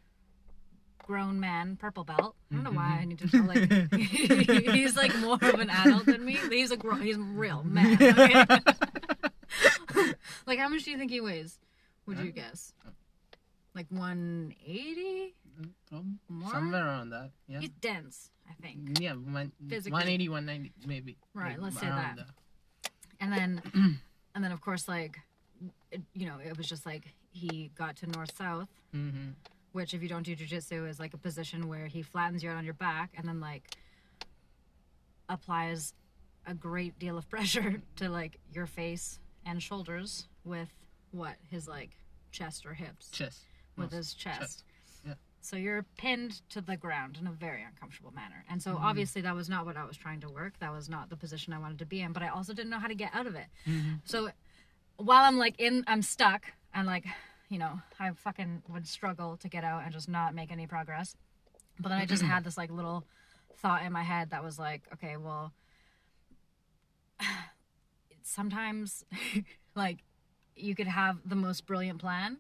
grown 0.99 1.39
man, 1.39 1.77
purple 1.77 2.05
belt. 2.05 2.35
I 2.51 2.55
don't 2.55 2.65
know 2.65 2.73
why 2.73 2.99
I 3.01 3.05
need 3.05 3.19
to 3.21 3.31
tell 3.31 3.45
like 3.45 3.93
he's 4.73 4.97
like 4.97 5.15
more 5.19 5.39
of 5.41 5.61
an 5.61 5.71
adult 5.71 6.07
than 6.07 6.25
me. 6.25 6.39
He's 6.51 6.73
a 6.73 6.77
grown, 6.77 7.03
he's 7.03 7.17
a 7.17 7.21
real 7.21 7.63
man. 7.65 7.95
Okay? 7.95 8.45
like 10.47 10.59
how 10.59 10.69
much 10.69 10.85
do 10.85 10.91
you 10.91 10.99
think 10.99 11.11
he 11.13 11.21
weighs? 11.21 11.59
Would 12.07 12.19
you 12.19 12.33
guess? 12.33 12.73
Like 13.75 13.87
180? 13.91 15.35
Um, 15.93 16.19
More? 16.29 16.51
Somewhere 16.51 16.85
around 16.85 17.11
that. 17.11 17.31
Yeah. 17.47 17.61
He's 17.61 17.71
dense, 17.81 18.31
I 18.49 18.55
think. 18.61 19.01
Yeah, 19.01 19.13
one, 19.13 19.53
Physically. 19.69 19.93
180, 19.93 20.29
190, 20.29 20.73
maybe. 20.87 21.17
Right, 21.35 21.53
Like, 21.61 21.61
let's 21.61 21.81
say 21.81 21.89
around 21.89 22.19
that. 22.19 22.91
And 23.21 23.33
then, 23.33 24.01
and 24.35 24.45
then 24.45 24.53
of 24.53 24.61
course, 24.61 24.89
like, 24.89 25.21
you 26.15 26.27
know, 26.27 26.39
it 26.45 26.57
was 26.57 26.67
just 26.69 26.85
like 26.87 27.15
he 27.33 27.71
got 27.77 27.97
to 27.97 28.07
north 28.07 28.35
south, 28.37 28.69
Mhm. 28.95 29.35
which 29.73 29.95
if 29.95 30.03
you 30.03 30.09
don't 30.09 30.23
do 30.25 30.35
jujitsu 30.35 30.89
is 30.89 30.99
like 30.99 31.15
a 31.15 31.19
position 31.19 31.69
where 31.69 31.87
he 31.87 32.03
flattens 32.03 32.43
you 32.43 32.51
out 32.51 32.57
on 32.57 32.65
your 32.65 32.75
back 32.75 33.13
and 33.17 33.27
then 33.29 33.41
like 33.41 33.77
applies 35.29 35.95
a 36.47 36.55
great 36.55 36.99
deal 36.99 37.19
of 37.19 37.29
pressure 37.31 37.83
to 37.97 38.09
like 38.09 38.39
your 38.53 38.67
face 38.67 39.19
and 39.45 39.63
shoulders 39.63 40.27
with 40.45 40.69
what 41.11 41.37
his 41.51 41.67
like 41.69 41.97
chest 42.31 42.67
or 42.67 42.75
hips 42.75 43.11
Chest. 43.11 43.43
with 43.77 43.93
Most- 43.93 43.97
his 43.97 44.15
chest. 44.15 44.65
Yeah. 45.07 45.15
So 45.41 45.57
you're 45.57 45.85
pinned 45.97 46.43
to 46.51 46.61
the 46.61 46.77
ground 46.77 47.17
in 47.21 47.27
a 47.27 47.33
very 47.33 47.63
uncomfortable 47.63 48.11
manner. 48.13 48.45
And 48.51 48.61
so 48.63 48.77
obviously 48.81 49.23
that 49.23 49.35
was 49.35 49.49
not 49.49 49.65
what 49.65 49.77
I 49.77 49.85
was 49.85 49.97
trying 49.97 50.21
to 50.21 50.29
work. 50.29 50.59
That 50.59 50.73
was 50.73 50.89
not 50.89 51.09
the 51.09 51.17
position 51.17 51.53
I 51.53 51.59
wanted 51.59 51.79
to 51.81 51.87
be 51.87 52.01
in, 52.01 52.13
but 52.13 52.23
I 52.23 52.29
also 52.29 52.53
didn't 52.53 52.71
know 52.71 52.79
how 52.81 52.89
to 52.89 52.95
get 52.97 53.15
out 53.15 53.27
of 53.27 53.35
it. 53.37 53.47
So 54.05 54.31
while 54.97 55.25
I'm 55.25 55.39
like 55.39 55.59
in 55.59 55.85
I'm 55.87 56.03
stuck 56.03 56.47
and 56.75 56.87
like, 56.87 57.05
you 57.49 57.59
know, 57.59 57.81
I 57.99 58.11
fucking 58.11 58.63
would 58.69 58.87
struggle 58.87 59.37
to 59.39 59.49
get 59.49 59.65
out 59.65 59.85
and 59.85 59.93
just 59.93 60.09
not 60.09 60.35
make 60.35 60.51
any 60.51 60.67
progress. 60.67 61.17
But 61.79 61.91
then 61.91 61.99
I 61.99 62.07
just 62.07 62.23
had 62.33 62.45
this 62.45 62.57
like 62.57 62.71
little 62.71 63.05
thought 63.59 63.83
in 63.83 63.93
my 63.93 64.03
head 64.03 64.31
that 64.31 64.45
was 64.45 64.59
like, 64.59 64.83
okay, 64.95 65.17
well 65.17 65.53
sometimes 68.23 69.05
like 69.75 69.99
you 70.55 70.75
could 70.75 70.87
have 70.87 71.19
the 71.25 71.37
most 71.37 71.67
brilliant 71.67 72.01
plan 72.01 72.39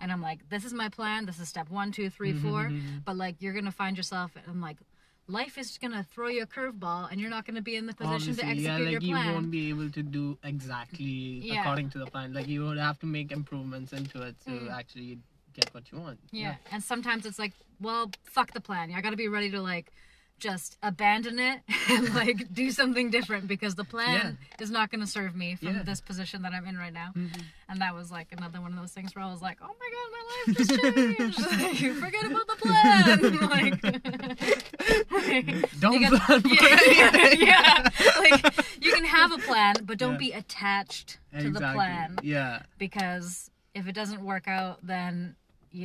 and 0.00 0.12
i'm 0.12 0.22
like 0.22 0.48
this 0.50 0.64
is 0.64 0.72
my 0.72 0.88
plan 0.88 1.26
this 1.26 1.40
is 1.40 1.48
step 1.48 1.70
one 1.70 1.90
two 1.90 2.10
three, 2.10 2.32
four. 2.32 2.64
Mm-hmm. 2.64 2.98
but 3.04 3.16
like 3.16 3.36
you're 3.40 3.54
gonna 3.54 3.72
find 3.72 3.96
yourself 3.96 4.32
and 4.46 4.60
like 4.60 4.76
life 5.28 5.58
is 5.58 5.76
gonna 5.78 6.04
throw 6.04 6.28
you 6.28 6.42
a 6.42 6.46
curveball 6.46 7.10
and 7.10 7.20
you're 7.20 7.30
not 7.30 7.44
gonna 7.44 7.62
be 7.62 7.76
in 7.76 7.86
the 7.86 7.94
position 7.94 8.34
to 8.36 8.44
execute 8.44 8.62
yeah, 8.62 8.78
like 8.78 8.90
your 8.92 9.00
you 9.00 9.14
plan 9.14 9.32
won't 9.34 9.50
be 9.50 9.68
able 9.68 9.90
to 9.90 10.02
do 10.02 10.38
exactly 10.44 11.04
Yeah. 11.42 11.60
according 11.62 11.90
to 11.90 11.98
the 11.98 12.06
plan. 12.06 12.32
Like 12.32 12.46
you 12.48 12.64
would 12.64 12.78
have 12.78 12.98
to 13.00 13.06
make 13.06 13.32
improvements 13.32 13.92
into 13.92 14.22
it 14.22 14.38
to 14.44 14.50
Mm. 14.50 14.70
actually 14.72 15.18
get 15.52 15.72
what 15.74 15.90
you 15.90 15.98
want. 15.98 16.18
yeah. 16.32 16.56
and 16.70 16.82
sometimes 16.82 17.24
it's 17.26 17.38
like 17.38 17.52
well 17.80 18.10
fuck 18.24 18.52
the 18.52 18.60
plan 18.60 18.92
i 18.94 19.00
gotta 19.00 19.16
be 19.16 19.26
ready 19.26 19.50
to 19.50 19.60
like 19.60 19.90
just 20.38 20.76
abandon 20.82 21.38
it 21.38 21.60
and 21.90 22.14
like 22.14 22.52
do 22.52 22.70
something 22.70 23.08
different 23.10 23.48
because 23.48 23.74
the 23.74 23.84
plan 23.84 24.36
is 24.60 24.70
not 24.70 24.90
going 24.90 25.00
to 25.00 25.06
serve 25.06 25.34
me 25.34 25.54
from 25.56 25.68
Yeah. 25.68 25.74
Mm-hmm. 25.76 25.84
this 25.84 26.00
position 26.02 26.42
that 26.42 26.52
I'm 26.52 26.66
in 26.66 26.76
right 26.76 26.92
now. 26.92 27.12
And 27.68 27.80
that 27.80 27.94
was 27.94 28.10
like 28.12 28.28
another 28.36 28.60
one 28.60 28.72
of 28.72 28.78
those 28.78 28.92
things 28.92 29.14
where 29.16 29.24
I 29.24 29.30
was 29.32 29.40
like, 29.42 29.58
oh 29.62 29.74
my 29.80 29.90
god, 29.94 30.10
my 30.12 30.22
life 30.30 30.46
just 30.58 30.70
changed. 30.80 31.40
like, 31.50 31.94
forget 32.04 32.24
about 32.26 32.46
the 32.46 32.56
plan. 32.60 33.20
like, 34.60 35.80
Don't 35.80 36.00
you 36.00 36.08
plan 36.18 36.40
for 36.42 36.48
yeah, 36.48 37.32
yeah, 37.34 37.88
like 38.18 38.54
you 38.80 38.92
can 38.92 39.04
have 39.04 39.32
a 39.32 39.38
plan, 39.38 39.74
but 39.84 39.98
don't 39.98 40.12
Yeah. 40.12 40.18
be 40.18 40.32
attached 40.32 41.18
to 41.38 41.50
the 41.50 41.60
plan 41.60 42.16
Yeah. 42.22 42.62
because 42.78 43.50
if 43.74 43.86
it 43.88 43.92
doesn't 43.94 44.22
work 44.24 44.48
out, 44.48 44.78
then 44.86 45.36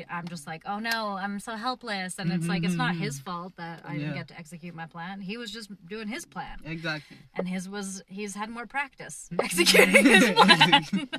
I'm 0.09 0.27
just 0.27 0.47
like, 0.47 0.63
oh 0.65 0.79
no, 0.79 1.17
I'm 1.19 1.39
so 1.39 1.55
helpless, 1.55 2.17
and 2.19 2.31
it's 2.31 2.47
like 2.47 2.63
it's 2.63 2.75
not 2.75 2.95
his 2.95 3.19
mm-hmm. 3.19 3.31
fault 3.31 3.53
that 3.57 3.81
I 3.85 3.97
didn't 3.97 4.15
get 4.15 4.27
to 4.29 4.37
execute 4.37 4.73
my 4.73 4.85
plan. 4.85 5.21
He 5.21 5.37
was 5.37 5.51
just 5.51 5.69
doing 5.87 6.07
his 6.07 6.25
plan, 6.25 6.59
Exactly. 6.65 7.17
and 7.35 7.47
his 7.47 7.67
was 7.67 8.03
he's 8.07 8.35
had 8.35 8.49
more 8.49 8.65
practice 8.65 9.29
mm-hmm. 9.31 9.41
executing 9.45 10.05
his 10.05 10.29
plan. 10.35 11.09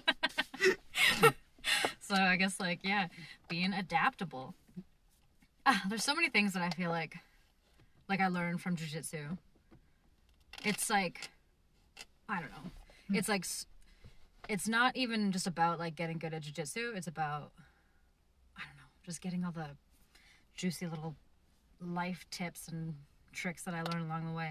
so 2.01 2.15
I 2.15 2.37
guess 2.37 2.59
like 2.59 2.81
yeah, 2.83 3.09
being 3.49 3.73
adaptable. 3.73 4.55
Ah, 5.65 5.83
there's 5.89 6.05
so 6.05 6.15
many 6.15 6.29
things 6.29 6.55
that 6.55 6.63
I 6.63 6.71
feel 6.71 6.91
like, 6.91 7.17
like 8.09 8.21
I 8.21 8.29
learned 8.29 8.61
from 8.61 8.77
jujitsu. 8.77 9.39
It's 10.65 10.91
like, 10.91 11.31
I 12.29 12.41
don't 12.41 12.51
know. 12.51 12.71
Hmm. 13.09 13.15
It's 13.15 13.29
like, 13.29 13.47
it's 14.49 14.69
not 14.69 14.97
even 14.97 15.31
just 15.31 15.47
about 15.47 15.79
like 15.79 15.95
getting 15.95 16.19
good 16.19 16.35
at 16.35 16.43
jujitsu. 16.43 16.97
It's 16.97 17.07
about, 17.07 17.53
I 17.53 17.53
don't 17.53 17.59
know, 17.59 17.62
just 19.05 19.21
getting 19.21 19.45
all 19.45 19.53
the 19.53 19.67
juicy 20.57 20.87
little 20.87 21.15
life 21.81 22.27
tips 22.31 22.69
and 22.69 22.95
tricks 23.33 23.63
that 23.65 23.75
I 23.75 23.83
learned 23.83 24.07
along 24.07 24.27
the 24.27 24.33
way. 24.33 24.51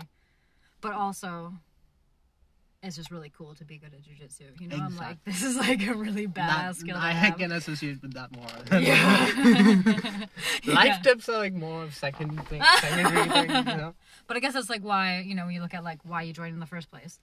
But 0.82 0.94
also, 0.94 1.54
it's 2.84 2.96
just 2.96 3.12
really 3.12 3.32
cool 3.38 3.54
to 3.56 3.64
be 3.64 3.78
good 3.78 3.92
at 3.94 4.02
jujitsu. 4.02 4.60
You 4.60 4.68
know, 4.68 4.78
I'm 4.78 4.98
like, 4.98 5.24
this 5.24 5.44
is 5.44 5.56
like 5.56 5.86
a 5.88 5.94
really 5.94 6.28
badass 6.28 6.36
That, 6.38 6.76
skill. 6.78 6.98
I 6.98 7.32
can 7.38 7.52
associate 7.52 8.02
with 8.02 8.14
that 8.14 8.32
more. 8.36 8.48
Yeah. 8.82 10.26
Life 10.74 10.86
Yeah. 10.86 10.98
tips 11.04 11.30
are 11.30 11.38
like 11.38 11.54
more 11.54 11.84
of 11.84 11.94
second 11.94 12.44
thing, 12.48 12.62
secondary 12.80 13.30
thing, 13.30 13.50
you 13.56 13.64
know? 13.78 13.94
But 14.28 14.38
I 14.38 14.40
guess 14.40 14.54
that's 14.54 14.70
like 14.70 14.84
why 14.84 15.20
you 15.26 15.36
know 15.36 15.46
when 15.46 15.54
you 15.54 15.62
look 15.62 15.74
at 15.76 15.84
like 15.84 16.00
why 16.04 16.24
you 16.24 16.34
joined 16.34 16.54
in 16.56 16.60
the 16.60 16.66
first 16.66 16.90
place. 16.90 17.20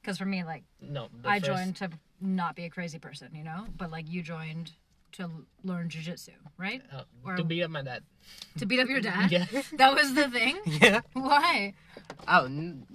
Because 0.00 0.16
for 0.16 0.24
me, 0.24 0.44
like 0.44 0.62
No, 0.80 1.08
I 1.24 1.40
first- 1.40 1.46
joined 1.50 1.76
to 1.76 1.90
not 2.20 2.54
be 2.54 2.64
a 2.64 2.70
crazy 2.70 2.98
person, 3.00 3.28
you 3.34 3.42
know. 3.44 3.66
But 3.76 3.90
like 3.90 4.08
you 4.08 4.22
joined 4.22 4.70
to 5.12 5.28
learn 5.64 5.88
jujitsu, 5.88 6.30
right? 6.58 6.82
uh, 6.92 7.04
or- 7.24 7.36
to 7.36 7.44
beat 7.44 7.62
up 7.62 7.70
my 7.70 7.82
dad. 7.82 8.02
To 8.58 8.66
beat 8.66 8.80
up 8.80 8.88
your 8.88 9.00
dad. 9.00 9.30
Yeah. 9.34 9.46
That 9.76 9.94
was 9.94 10.14
the 10.14 10.28
thing. 10.30 10.58
yeah. 10.66 11.00
Why? 11.14 11.74
Oh, 12.28 12.48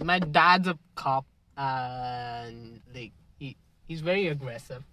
my 0.04 0.20
dad's 0.20 0.68
a 0.68 0.78
cop, 0.96 1.26
and 1.58 2.82
like 2.94 3.12
he 3.40 3.58
he's 3.88 4.02
very 4.02 4.28
aggressive. 4.28 4.84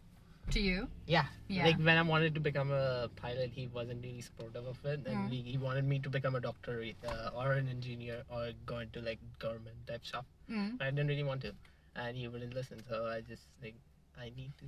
To 0.50 0.60
you? 0.60 0.88
Yeah. 1.06 1.26
Yeah. 1.48 1.64
Like 1.66 1.78
when 1.78 1.96
I 1.96 2.02
wanted 2.02 2.34
to 2.34 2.40
become 2.40 2.72
a 2.72 3.08
pilot, 3.16 3.50
he 3.54 3.68
wasn't 3.68 4.02
really 4.04 4.20
supportive 4.20 4.66
of 4.66 4.76
it, 4.84 5.00
and 5.06 5.16
Mm. 5.16 5.30
he, 5.30 5.38
he 5.52 5.56
wanted 5.56 5.84
me 5.86 5.98
to 6.00 6.10
become 6.10 6.34
a 6.34 6.40
doctor 6.40 6.84
uh, 7.06 7.30
or 7.34 7.52
an 7.52 7.68
engineer 7.68 8.22
or 8.28 8.50
go 8.66 8.78
into 8.78 9.00
like 9.00 9.18
government 9.38 9.76
type 9.86 10.04
stuff. 10.04 10.26
Mm. 10.50 10.82
I 10.82 10.90
didn't 10.90 11.06
really 11.06 11.22
want 11.22 11.42
to, 11.42 11.52
and 11.96 12.16
he 12.16 12.26
wouldn't 12.28 12.54
listen. 12.54 12.82
So 12.88 13.06
I 13.06 13.20
just 13.20 13.46
like 13.62 13.76
I 14.18 14.32
need 14.36 14.52
to 14.58 14.66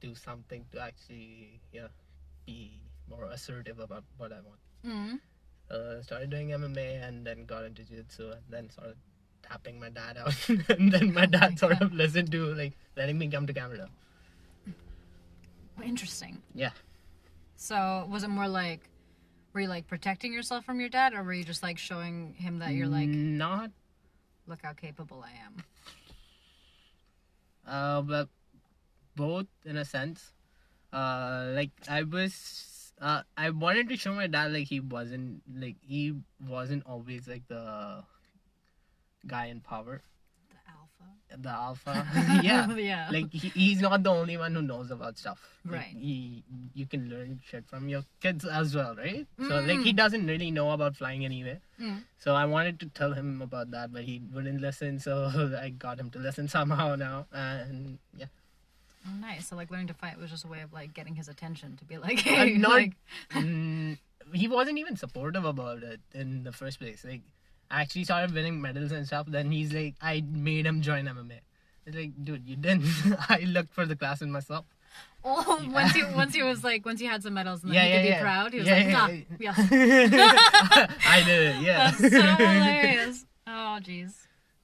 do 0.00 0.14
something 0.14 0.64
to 0.72 0.80
actually 0.80 1.60
yeah 1.72 1.88
be 2.46 2.80
more 3.08 3.24
assertive 3.26 3.78
about 3.78 4.04
what 4.16 4.32
I 4.32 4.40
want. 4.40 4.60
Mm. 4.86 5.20
Uh, 5.70 6.02
started 6.02 6.30
doing 6.30 6.48
MMA 6.48 7.06
and 7.06 7.26
then 7.26 7.44
got 7.44 7.64
into 7.64 7.82
jiu-jitsu 7.82 8.30
and 8.30 8.42
then 8.48 8.70
started 8.70 8.96
tapping 9.42 9.78
my 9.78 9.90
dad 9.90 10.16
out 10.16 10.34
and 10.70 10.92
then 10.92 11.12
my 11.12 11.26
dad 11.26 11.50
my 11.50 11.56
sort 11.56 11.78
God. 11.78 11.82
of 11.82 11.92
listened 11.92 12.32
to 12.32 12.54
like 12.54 12.72
letting 12.96 13.18
me 13.18 13.28
come 13.28 13.46
to 13.46 13.52
Canada. 13.52 13.88
Interesting. 15.82 16.42
Yeah. 16.54 16.70
So 17.56 18.06
was 18.10 18.24
it 18.24 18.28
more 18.28 18.48
like, 18.48 18.88
were 19.52 19.60
you 19.62 19.68
like 19.68 19.86
protecting 19.86 20.32
yourself 20.32 20.64
from 20.64 20.80
your 20.80 20.88
dad, 20.88 21.12
or 21.14 21.22
were 21.22 21.32
you 21.32 21.44
just 21.44 21.62
like 21.62 21.78
showing 21.78 22.34
him 22.34 22.58
that 22.60 22.72
you're 22.72 22.86
like, 22.86 23.08
not 23.08 23.70
look 24.46 24.60
how 24.62 24.72
capable 24.72 25.24
I 25.24 25.32
am? 25.44 25.64
uh 27.66 28.00
but 28.00 28.28
both 29.22 29.46
in 29.64 29.76
a 29.76 29.84
sense. 29.84 30.32
Uh 30.92 31.52
like 31.58 31.70
I 31.88 32.02
was 32.02 32.34
uh 33.00 33.22
I 33.36 33.50
wanted 33.64 33.88
to 33.90 33.96
show 34.04 34.12
my 34.20 34.26
dad 34.26 34.52
like 34.56 34.68
he 34.74 34.80
wasn't 34.80 35.42
like 35.64 35.76
he 35.94 36.14
wasn't 36.54 36.86
always 36.86 37.28
like 37.28 37.46
the 37.48 37.64
guy 39.26 39.46
in 39.46 39.60
power. 39.60 40.00
The 40.50 40.60
alpha. 40.72 41.06
The 41.42 41.48
alpha. 41.50 42.40
yeah. 42.42 42.74
yeah. 42.76 43.08
like 43.12 43.30
he, 43.32 43.48
he's 43.50 43.80
not 43.82 44.02
the 44.02 44.10
only 44.10 44.36
one 44.36 44.54
who 44.54 44.62
knows 44.62 44.90
about 44.90 45.18
stuff 45.18 45.40
Like, 45.64 45.74
Right. 45.80 45.96
he 46.06 46.42
you 46.74 46.86
can 46.86 47.08
learn 47.10 47.40
shit 47.44 47.68
from 47.68 47.88
your 47.92 48.04
kids 48.24 48.44
as 48.60 48.74
well 48.74 48.94
right 48.96 49.26
so 49.48 49.60
like 49.60 49.78
Mm. 49.80 49.84
he 49.84 49.92
doesn't 49.92 50.26
really 50.26 50.50
know 50.50 50.70
about 50.70 50.96
flying 50.96 51.24
anyway 51.28 51.60
Mm. 51.80 51.98
so 52.18 52.34
i 52.34 52.44
wanted 52.54 52.80
to 52.80 52.86
tell 53.00 53.12
him 53.12 53.42
about 53.42 53.70
that 53.76 53.92
but 53.92 54.04
he 54.10 54.14
wouldn't 54.32 54.60
listen 54.62 54.98
so 54.98 55.14
i 55.64 55.68
got 55.68 56.00
him 56.00 56.08
to 56.16 56.18
listen 56.18 56.48
somehow 56.48 56.94
now 56.96 57.26
and 57.32 57.98
yeah 58.16 58.32
Oh, 59.06 59.10
nice. 59.20 59.48
So 59.48 59.56
like 59.56 59.70
learning 59.70 59.86
to 59.88 59.94
fight 59.94 60.18
was 60.18 60.30
just 60.30 60.44
a 60.44 60.48
way 60.48 60.60
of 60.60 60.72
like 60.72 60.92
getting 60.94 61.14
his 61.14 61.28
attention 61.28 61.76
to 61.76 61.84
be 61.84 61.98
like, 61.98 62.18
Uh, 62.26 62.30
hey, 62.30 62.56
not- 62.58 62.70
like, 62.72 62.92
mm, 63.32 63.98
he 64.32 64.48
wasn't 64.48 64.78
even 64.78 64.96
supportive 64.96 65.44
about 65.44 65.82
it 65.82 66.00
in 66.12 66.42
the 66.44 66.52
first 66.52 66.78
place 66.78 67.02
like 67.02 67.22
i 67.70 67.80
actually 67.80 68.04
started 68.04 68.34
winning 68.34 68.60
medals 68.60 68.92
and 68.92 69.06
stuff 69.06 69.24
then 69.26 69.50
he's 69.50 69.72
like 69.72 69.94
i 70.02 70.22
made 70.30 70.66
him 70.66 70.82
join 70.82 71.06
mma 71.06 71.38
it's 71.86 71.96
like 71.96 72.12
dude 72.22 72.46
you 72.46 72.54
didn't 72.56 72.84
i 73.30 73.38
looked 73.46 73.72
for 73.72 73.86
the 73.86 73.96
class 73.96 74.20
in 74.20 74.30
myself 74.30 74.66
oh, 75.24 75.66
once 75.72 75.94
you 75.94 76.06
once 76.14 76.34
he 76.34 76.42
was 76.42 76.62
like 76.62 76.84
once 76.84 77.00
he 77.00 77.06
had 77.06 77.22
some 77.22 77.32
medals 77.32 77.62
and 77.62 77.72
then 77.72 77.76
Yeah, 77.76 77.84
he 77.84 77.88
yeah, 77.90 77.96
could 77.96 78.02
be 78.04 78.08
yeah. 78.10 78.20
proud, 78.20 78.52
he 78.52 78.58
was 78.58 78.68
Yeah, 78.68 78.74
like, 78.74 79.40
yeah, 79.40 79.56
nah, 79.56 80.06
yeah. 80.18 80.86
I 81.06 81.22
did 81.24 81.56
it, 81.56 81.62
yeah. 81.62 81.90
That's 81.90 81.98
so 82.14 82.20
hilarious. 82.44 83.24
Oh, 83.46 83.78
jeez. 83.82 84.12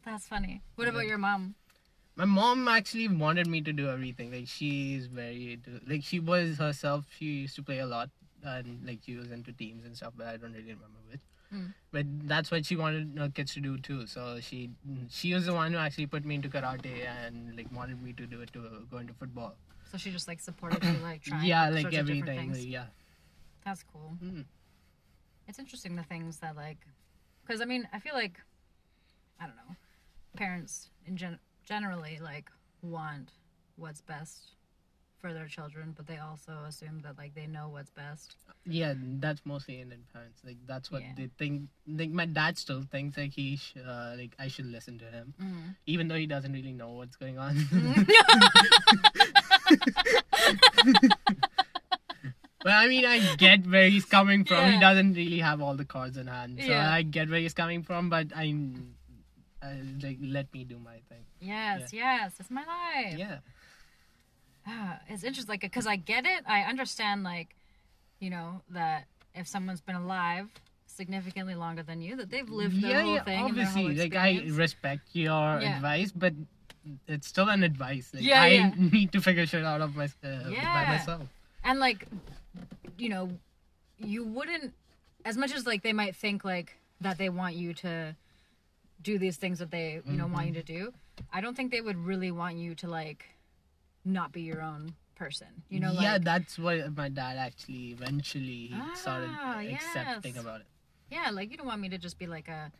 That's 0.04 0.26
funny. 0.26 0.60
What 0.76 0.88
about 0.88 1.06
your 1.06 1.18
mom? 1.18 1.54
My 2.16 2.24
mom 2.24 2.68
actually 2.68 3.08
wanted 3.08 3.46
me 3.48 3.60
to 3.62 3.72
do 3.72 3.88
everything. 3.88 4.32
Like 4.32 4.46
she's 4.46 5.06
very 5.06 5.60
like 5.86 6.04
she 6.04 6.20
was 6.20 6.58
herself. 6.58 7.06
She 7.18 7.24
used 7.24 7.56
to 7.56 7.62
play 7.62 7.80
a 7.80 7.86
lot, 7.86 8.10
and 8.42 8.80
like 8.86 9.00
she 9.04 9.16
was 9.16 9.30
into 9.30 9.52
teams 9.52 9.84
and 9.84 9.96
stuff. 9.96 10.12
But 10.16 10.28
I 10.28 10.36
don't 10.36 10.52
really 10.52 10.74
remember 10.74 11.00
which. 11.10 11.20
Mm. 11.52 11.72
But 11.92 12.06
that's 12.28 12.50
what 12.50 12.66
she 12.66 12.76
wanted 12.76 13.18
her 13.18 13.28
kids 13.28 13.54
to 13.54 13.60
do 13.60 13.78
too. 13.78 14.06
So 14.06 14.38
she 14.40 14.70
she 15.10 15.34
was 15.34 15.46
the 15.46 15.54
one 15.54 15.72
who 15.72 15.78
actually 15.78 16.06
put 16.06 16.24
me 16.24 16.36
into 16.36 16.48
karate 16.48 17.06
and 17.06 17.56
like 17.56 17.66
wanted 17.74 18.02
me 18.02 18.12
to 18.12 18.26
do 18.26 18.40
it 18.42 18.52
to 18.52 18.86
go 18.90 18.98
into 18.98 19.14
football. 19.14 19.56
So 19.90 19.98
she 19.98 20.10
just 20.10 20.26
like 20.28 20.40
supported 20.40 20.82
you, 20.84 20.96
like 21.02 21.22
trying 21.24 21.44
yeah, 21.44 21.68
like 21.68 21.92
everything. 21.92 22.52
like, 22.52 22.64
yeah. 22.66 22.86
That's 23.64 23.84
cool. 23.92 24.16
Mm. 24.22 24.44
It's 25.46 25.58
interesting 25.58 25.96
the 25.96 26.02
things 26.02 26.38
that 26.38 26.56
like, 26.56 26.78
because 27.46 27.60
I 27.60 27.64
mean, 27.64 27.88
I 27.92 27.98
feel 27.98 28.14
like, 28.14 28.40
I 29.40 29.46
don't 29.46 29.56
know, 29.56 29.76
parents 30.36 30.90
in 31.06 31.16
gen- 31.16 31.38
generally 31.64 32.18
like 32.22 32.50
want 32.82 33.30
what's 33.76 34.00
best 34.00 34.50
for 35.20 35.32
their 35.32 35.46
children, 35.46 35.94
but 35.96 36.06
they 36.06 36.18
also 36.18 36.52
assume 36.68 37.00
that 37.02 37.16
like 37.16 37.34
they 37.34 37.46
know 37.46 37.68
what's 37.70 37.90
best. 37.90 38.36
Yeah, 38.66 38.92
that's 38.96 39.40
mostly 39.44 39.80
Indian 39.80 40.04
parents. 40.12 40.42
Like 40.44 40.58
that's 40.66 40.90
what 40.90 41.00
Yeah. 41.02 41.12
they 41.16 41.30
think. 41.38 41.68
Like 41.86 42.10
my 42.10 42.26
dad 42.26 42.58
still 42.58 42.82
thinks 42.82 43.16
like 43.16 43.32
he 43.32 43.56
sh- 43.56 43.74
uh, 43.86 44.14
like 44.18 44.34
I 44.38 44.48
should 44.48 44.66
listen 44.66 44.98
to 44.98 45.06
him, 45.06 45.34
Mm. 45.40 45.76
even 45.86 46.08
though 46.08 46.16
he 46.16 46.26
doesn't 46.26 46.52
really 46.52 46.72
know 46.72 46.90
what's 46.92 47.16
going 47.16 47.38
on. 47.38 47.56
but 52.62 52.72
I 52.72 52.86
mean, 52.88 53.04
I 53.04 53.34
get 53.36 53.66
where 53.66 53.88
he's 53.88 54.04
coming 54.04 54.44
from. 54.44 54.70
He 54.72 54.78
doesn't 54.80 55.14
really 55.14 55.38
have 55.40 55.60
all 55.60 55.74
the 55.76 55.84
cards 55.84 56.16
in 56.16 56.26
hand, 56.26 56.58
so 56.60 56.66
Yeah. 56.66 56.90
I 56.92 57.02
get 57.02 57.28
where 57.30 57.40
he's 57.40 57.54
coming 57.54 57.82
from. 57.82 58.08
But 58.10 58.28
I, 59.64 59.70
uh, 59.70 59.74
like, 60.02 60.18
let 60.20 60.52
me 60.52 60.64
do 60.64 60.78
my 60.78 60.98
thing. 61.08 61.24
yes, 61.40 61.92
yes, 61.92 62.32
it's 62.38 62.50
my 62.50 62.64
life. 62.64 63.18
Yeah. 63.18 63.38
Ah, 64.66 64.98
it's 65.08 65.24
interesting, 65.24 65.52
like, 65.52 65.60
because 65.60 65.86
I 65.86 65.96
get 65.96 66.24
it. 66.24 66.42
I 66.46 66.60
understand, 66.62 67.22
like, 67.22 67.54
you 68.20 68.30
know, 68.30 68.62
that 68.70 69.06
if 69.34 69.46
someone's 69.46 69.80
been 69.80 69.96
alive 69.96 70.48
significantly 70.86 71.54
longer 71.54 71.82
than 71.82 72.00
you, 72.00 72.16
that 72.16 72.30
they've 72.30 72.48
lived 72.48 72.80
their 72.82 72.90
yeah, 72.92 73.02
whole 73.02 73.14
yeah, 73.14 73.24
thing. 73.24 73.46
and 73.48 73.56
their 73.58 73.64
whole 73.66 73.86
obviously. 73.86 74.10
Like, 74.10 74.16
I 74.16 74.44
respect 74.50 75.08
your 75.12 75.60
Yeah. 75.60 75.76
advice, 75.76 76.12
but 76.12 76.32
it's 77.08 77.26
still 77.28 77.48
an 77.48 77.62
advice. 77.62 78.10
Like, 78.14 78.22
Yeah, 78.24 78.42
I 78.42 78.48
yeah. 78.48 78.70
need 78.76 79.12
to 79.12 79.20
figure 79.20 79.46
shit 79.46 79.64
out 79.64 79.80
of 79.80 79.96
my, 79.96 80.04
uh, 80.22 80.50
by 80.50 80.84
myself. 80.86 81.22
and 81.64 81.78
like 81.80 82.06
you 82.98 83.08
know 83.08 83.30
you 83.98 84.22
wouldn't 84.24 84.74
as 85.24 85.36
much 85.36 85.52
as 85.54 85.66
like 85.66 85.82
they 85.82 85.92
might 85.94 86.14
think 86.14 86.44
like 86.44 86.76
that 87.00 87.16
they 87.18 87.28
want 87.30 87.54
you 87.54 87.72
to 87.72 88.14
do 89.04 89.18
these 89.18 89.36
things 89.36 89.58
that 89.60 89.70
they 89.70 90.00
you 90.06 90.16
know 90.16 90.26
want 90.26 90.46
you 90.48 90.54
to 90.54 90.62
do 90.62 90.92
i 91.32 91.40
don't 91.40 91.54
think 91.56 91.70
they 91.70 91.80
would 91.80 91.98
really 92.10 92.30
want 92.32 92.56
you 92.56 92.74
to 92.74 92.88
like 92.88 93.26
not 94.04 94.32
be 94.32 94.42
your 94.42 94.60
own 94.60 94.94
person. 95.14 95.46
You 95.70 95.78
know 95.80 95.92
yeah, 95.92 96.14
like 96.14 96.24
that's 96.24 96.58
what 96.58 96.96
my 96.96 97.08
dad 97.08 97.36
actually 97.38 97.92
eventually 97.92 98.72
he 98.74 98.94
started 98.94 99.30
Ah, 99.32 99.60
accepting 99.60 100.34
yes. 100.34 100.42
about 100.44 100.60
it. 100.60 100.66
yeah 101.10 101.30
like 101.30 101.50
you 101.52 101.56
don't 101.56 101.66
want 101.68 101.80
me 101.80 101.88
to 101.90 101.98
just 101.98 102.18
be 102.18 102.26
like 102.26 102.48
a 102.48 102.72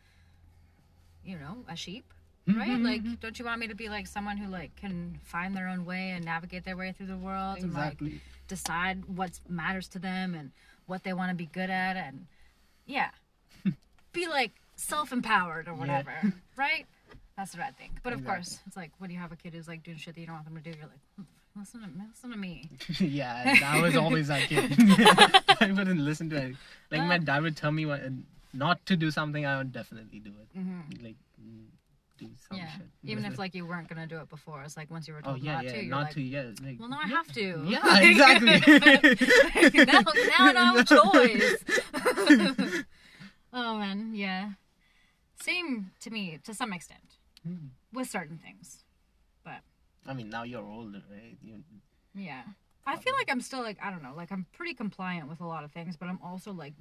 you 1.24 1.38
know 1.38 1.58
a 1.68 1.76
sheep 1.76 2.04
Mm-hmm, 2.46 2.60
right? 2.60 2.78
Like 2.78 3.20
don't 3.20 3.38
you 3.38 3.44
want 3.46 3.58
me 3.58 3.68
to 3.68 3.74
be 3.74 3.88
like 3.88 4.06
someone 4.06 4.36
who 4.36 4.48
like 4.50 4.76
can 4.76 5.18
find 5.24 5.56
their 5.56 5.66
own 5.66 5.86
way 5.86 6.10
and 6.10 6.22
navigate 6.26 6.62
their 6.66 6.76
way 6.76 6.92
through 6.92 7.06
the 7.06 7.16
world 7.16 7.56
and 7.62 7.72
like 7.72 7.98
decide 8.48 8.98
what 9.06 9.30
matters 9.48 9.88
to 9.88 9.98
them 9.98 10.34
and 10.34 10.50
what 10.84 11.04
they 11.04 11.14
want 11.14 11.30
to 11.30 11.34
be 11.34 11.46
good 11.46 11.70
at 11.70 11.96
and 11.96 12.26
yeah. 12.84 13.08
Be 14.12 14.28
like 14.28 14.52
self-empowered 14.76 15.68
or 15.68 15.74
whatever 15.74 16.12
right 16.56 16.86
that's 17.36 17.54
what 17.56 17.62
i 17.64 17.70
think 17.70 17.92
but 18.02 18.12
of 18.12 18.20
Exactly. 18.20 18.34
course 18.42 18.60
it's 18.66 18.76
like 18.76 18.90
when 18.98 19.10
you 19.10 19.18
have 19.18 19.32
a 19.32 19.36
kid 19.36 19.54
who's 19.54 19.68
like 19.68 19.82
doing 19.82 19.96
shit 19.96 20.14
that 20.14 20.20
you 20.20 20.26
don't 20.26 20.36
want 20.36 20.46
them 20.46 20.56
to 20.56 20.62
do 20.62 20.70
you're 20.76 20.88
like 20.88 21.00
"Hmm, 21.16 21.22
listen 21.60 21.80
to 21.80 21.86
me 21.88 22.04
listen 22.10 22.30
to 22.30 22.36
me 22.36 22.68
yeah, 23.00 23.54
that 23.60 23.82
was 23.82 23.96
always 23.96 24.28
that 24.28 24.48
kid. 24.48 24.72
I 25.60 25.70
wouldn't 25.72 26.00
listen 26.00 26.28
to 26.30 26.36
it. 26.36 26.56
Like 26.90 27.02
my 27.02 27.18
dad 27.18 27.42
would 27.42 27.56
tell 27.56 27.70
me 27.72 27.86
what, 27.86 28.00
not 28.52 28.84
to 28.86 28.96
do 28.96 29.10
something, 29.10 29.46
I 29.46 29.58
would 29.58 29.72
definitely 29.72 30.18
do 30.20 30.32
it. 30.40 30.48
Like 31.02 31.16
mm, 31.40 31.66
do 32.18 32.26
some 32.48 32.56
Mm-hmm. 32.58 32.66
yeah 32.66 32.70
shit. 32.72 32.86
even 33.04 33.24
if 33.24 33.38
like 33.38 33.54
you 33.54 33.66
weren't 33.66 33.88
gonna 33.88 34.06
do 34.06 34.18
it 34.18 34.28
before 34.28 34.62
it's 34.62 34.76
like 34.76 34.90
once 34.90 35.06
you 35.08 35.14
were 35.14 35.20
oh 35.24 35.30
told 35.32 35.42
yeah, 35.42 35.54
not 35.54 35.64
yeah, 35.64 35.72
to 35.72 35.76
you're 35.80 35.90
not 35.90 36.02
like 36.04 36.14
to 36.14 36.22
yeah. 36.22 36.50
Like, 36.62 36.78
well 36.80 36.88
no 36.88 36.96
i 36.96 37.06
yeah. 37.08 37.16
have 37.16 37.32
to 37.32 37.64
Yeah, 37.66 37.80
Like, 37.80 38.04
exactly. 38.10 39.84
now, 39.84 40.52
now 40.52 40.76
I 40.76 40.80
a 40.80 40.84
choice. 40.84 41.64
oh 43.52 43.78
man, 43.78 44.12
yeah. 44.14 44.50
Same 45.40 45.92
to 46.00 46.10
me 46.10 46.38
to 46.44 46.54
some 46.54 46.72
extent 46.72 47.18
Hmm. 47.42 47.68
with 47.92 48.08
certain 48.08 48.38
things, 48.38 48.84
but 49.44 49.60
I 50.06 50.14
mean, 50.14 50.30
now 50.30 50.42
you're 50.44 50.64
older, 50.66 51.02
right? 51.10 51.36
You, 51.42 51.62
yeah. 52.14 52.42
I 52.86 52.96
feel 52.96 53.14
like 53.14 53.30
I'm 53.30 53.40
still 53.40 53.62
like 53.62 53.78
I 53.82 53.90
don't 53.90 54.02
know, 54.02 54.14
like 54.16 54.30
I'm 54.32 54.46
pretty 54.52 54.74
compliant 54.74 55.28
with 55.28 55.40
a 55.40 55.46
lot 55.46 55.64
of 55.64 55.72
things, 55.72 55.96
but 55.96 56.08
I'm 56.08 56.20
also 56.22 56.52
like 56.52 56.74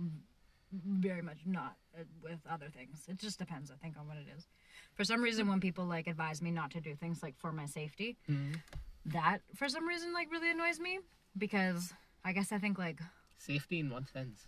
very 0.71 1.21
much 1.21 1.39
not 1.45 1.75
uh, 1.97 2.03
with 2.21 2.39
other 2.49 2.69
things. 2.69 3.03
It 3.07 3.17
just 3.17 3.37
depends, 3.39 3.71
I 3.71 3.75
think, 3.75 3.95
on 3.97 4.07
what 4.07 4.17
it 4.17 4.25
is. 4.35 4.47
For 4.95 5.03
some 5.03 5.21
reason, 5.21 5.47
when 5.47 5.59
people 5.59 5.85
like 5.85 6.07
advise 6.07 6.41
me 6.41 6.51
not 6.51 6.71
to 6.71 6.81
do 6.81 6.95
things 6.95 7.21
like 7.23 7.37
for 7.37 7.51
my 7.51 7.65
safety, 7.65 8.17
Mhm. 8.29 8.61
that 9.05 9.39
for 9.55 9.67
some 9.69 9.85
reason 9.87 10.13
like 10.13 10.31
really 10.31 10.49
annoys 10.51 10.79
me 10.79 10.99
because 11.37 11.93
I 12.23 12.31
guess 12.33 12.51
I 12.51 12.59
think 12.59 12.77
like 12.77 12.99
safety 13.37 13.79
in 13.79 13.89
one 13.89 14.07
sense? 14.07 14.47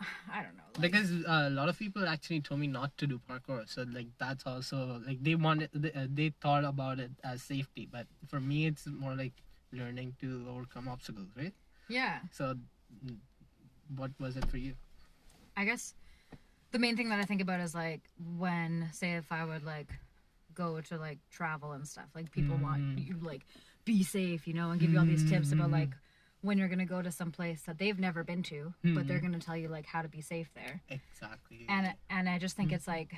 I 0.32 0.42
don't 0.42 0.56
know. 0.56 0.62
Like, 0.78 0.92
Because 0.92 1.10
uh, 1.10 1.46
a 1.48 1.50
lot 1.50 1.68
of 1.68 1.78
people 1.78 2.06
actually 2.06 2.40
told 2.40 2.60
me 2.60 2.66
not 2.66 2.96
to 2.98 3.06
do 3.06 3.20
parkour, 3.28 3.68
so 3.68 3.84
like 3.90 4.08
that's 4.18 4.46
also 4.46 5.00
like 5.06 5.22
they 5.22 5.34
wanted 5.34 5.70
they, 5.72 5.92
uh, 5.92 6.06
they 6.12 6.32
thought 6.40 6.64
about 6.64 6.98
it 7.00 7.10
as 7.24 7.42
safety, 7.42 7.88
but 7.90 8.06
for 8.28 8.40
me 8.40 8.66
it's 8.66 8.86
more 8.86 9.14
like 9.14 9.32
learning 9.72 10.14
to 10.20 10.46
overcome 10.50 10.86
obstacles, 10.88 11.28
right? 11.36 11.54
yeah. 11.88 12.18
So, 12.32 12.54
mm, 13.06 13.16
what 13.96 14.10
was 14.20 14.36
it 14.36 14.44
for 14.50 14.58
you? 14.58 14.74
I 15.56 15.64
guess 15.64 15.94
the 16.72 16.78
main 16.78 16.96
thing 16.96 17.08
that 17.08 17.18
I 17.20 17.24
think 17.24 17.40
about 17.40 17.60
is 17.60 17.74
like 17.74 18.02
when, 18.36 18.88
say, 18.92 19.12
if 19.12 19.32
I 19.32 19.44
would 19.44 19.64
like 19.64 19.88
go 20.54 20.80
to 20.80 20.98
like 20.98 21.18
travel 21.30 21.72
and 21.72 21.86
stuff, 21.88 22.06
like 22.14 22.30
people 22.32 22.56
want 22.56 22.82
Mm. 22.82 23.06
you 23.08 23.16
like 23.22 23.46
be 23.86 24.02
safe, 24.02 24.46
you 24.46 24.52
know, 24.52 24.70
and 24.70 24.80
give 24.80 24.92
you 24.92 24.98
all 24.98 25.06
these 25.06 25.24
tips 25.24 25.52
about 25.52 25.70
like 25.70 25.90
when 26.46 26.56
you're 26.58 26.68
gonna 26.68 26.86
go 26.86 27.02
to 27.02 27.10
some 27.12 27.30
place 27.32 27.60
that 27.66 27.78
they've 27.78 27.98
never 27.98 28.24
been 28.24 28.42
to, 28.44 28.72
but 28.82 29.06
they're 29.06 29.20
gonna 29.20 29.38
tell 29.38 29.56
you 29.56 29.68
like 29.68 29.84
how 29.86 30.00
to 30.02 30.08
be 30.08 30.20
safe 30.20 30.48
there. 30.54 30.80
Exactly. 30.88 31.66
And 31.68 31.92
and 32.08 32.28
I 32.28 32.38
just 32.38 32.56
think 32.56 32.72
it's 32.72 32.88
like 32.88 33.12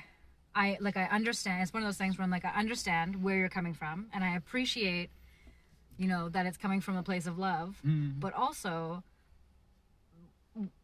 I 0.55 0.77
like 0.81 0.97
I 0.97 1.05
understand. 1.05 1.61
It's 1.61 1.73
one 1.73 1.83
of 1.83 1.87
those 1.87 1.97
things 1.97 2.17
where 2.17 2.23
I'm 2.25 2.31
like 2.31 2.43
I 2.45 2.49
understand 2.59 3.23
where 3.23 3.37
you're 3.37 3.49
coming 3.49 3.73
from, 3.73 4.07
and 4.13 4.23
I 4.23 4.35
appreciate, 4.35 5.09
you 5.97 6.07
know, 6.07 6.27
that 6.29 6.45
it's 6.45 6.57
coming 6.57 6.81
from 6.81 6.97
a 6.97 7.03
place 7.03 7.27
of 7.27 7.37
love, 7.37 7.79
Mm. 7.85 8.19
but 8.19 8.33
also 8.33 9.03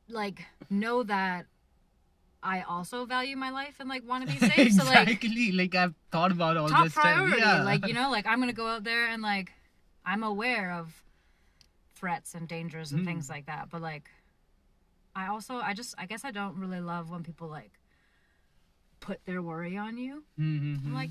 like 0.08 0.46
know 0.70 1.04
that 1.04 1.48
I 2.44 2.62
also 2.62 3.06
value 3.06 3.36
my 3.36 3.50
life 3.50 3.78
and 3.80 3.90
like 3.90 4.08
want 4.08 4.28
to 4.28 4.32
be 4.34 4.40
safe. 4.40 4.74
So 4.78 4.84
like 4.86 5.08
exactly. 5.08 5.52
like, 5.52 5.74
I've 5.74 5.96
thought 6.12 6.32
about 6.32 6.58
all 6.58 6.70
top 6.70 6.84
this 6.84 6.94
priority. 6.94 7.38
stuff. 7.42 7.58
Yeah. 7.60 7.64
Like 7.64 7.88
you 7.88 7.94
know, 7.96 8.12
like 8.12 8.28
I'm 8.28 8.40
gonna 8.40 8.54
go 8.54 8.68
out 8.68 8.84
there 8.84 9.08
and 9.08 9.22
like 9.24 9.52
I'm 10.06 10.22
aware 10.24 10.72
of 10.74 10.94
threats 12.06 12.36
and 12.36 12.48
dangers 12.48 12.92
and 12.92 13.02
Mm. 13.02 13.06
things 13.06 13.30
like 13.30 13.48
that. 13.48 13.70
But 13.72 13.82
like 13.82 14.10
I 15.16 15.26
also 15.28 15.56
I 15.58 15.74
just 15.74 15.96
I 15.98 16.06
guess 16.06 16.24
I 16.24 16.30
don't 16.32 16.56
really 16.58 16.80
love 16.80 17.10
when 17.10 17.24
people 17.24 17.48
like 17.48 17.72
put 19.00 19.26
their 19.26 19.42
worry 19.42 19.76
on 19.76 19.98
you. 19.98 20.24
Mhm. 20.40 20.86
I'm 20.86 20.94
like, 20.94 21.10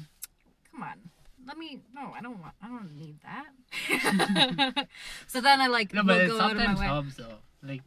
come 0.70 0.82
on. 0.84 1.10
Let 1.46 1.58
me 1.58 1.80
no, 1.92 2.12
I 2.16 2.20
don't 2.22 2.38
want 2.40 2.54
I 2.62 2.68
don't 2.68 2.94
need 2.96 3.16
that. 3.26 4.86
so 5.26 5.40
then 5.40 5.60
I 5.60 5.66
like 5.66 5.92
no, 5.92 6.04
but 6.04 6.20
it 6.22 6.28
go 6.28 6.40
out 6.40 6.52
of 6.52 6.56
my 6.58 6.62
sometimes 6.64 6.80
way. 6.80 6.86
helps 6.86 7.14
though. 7.16 7.38
Like, 7.62 7.82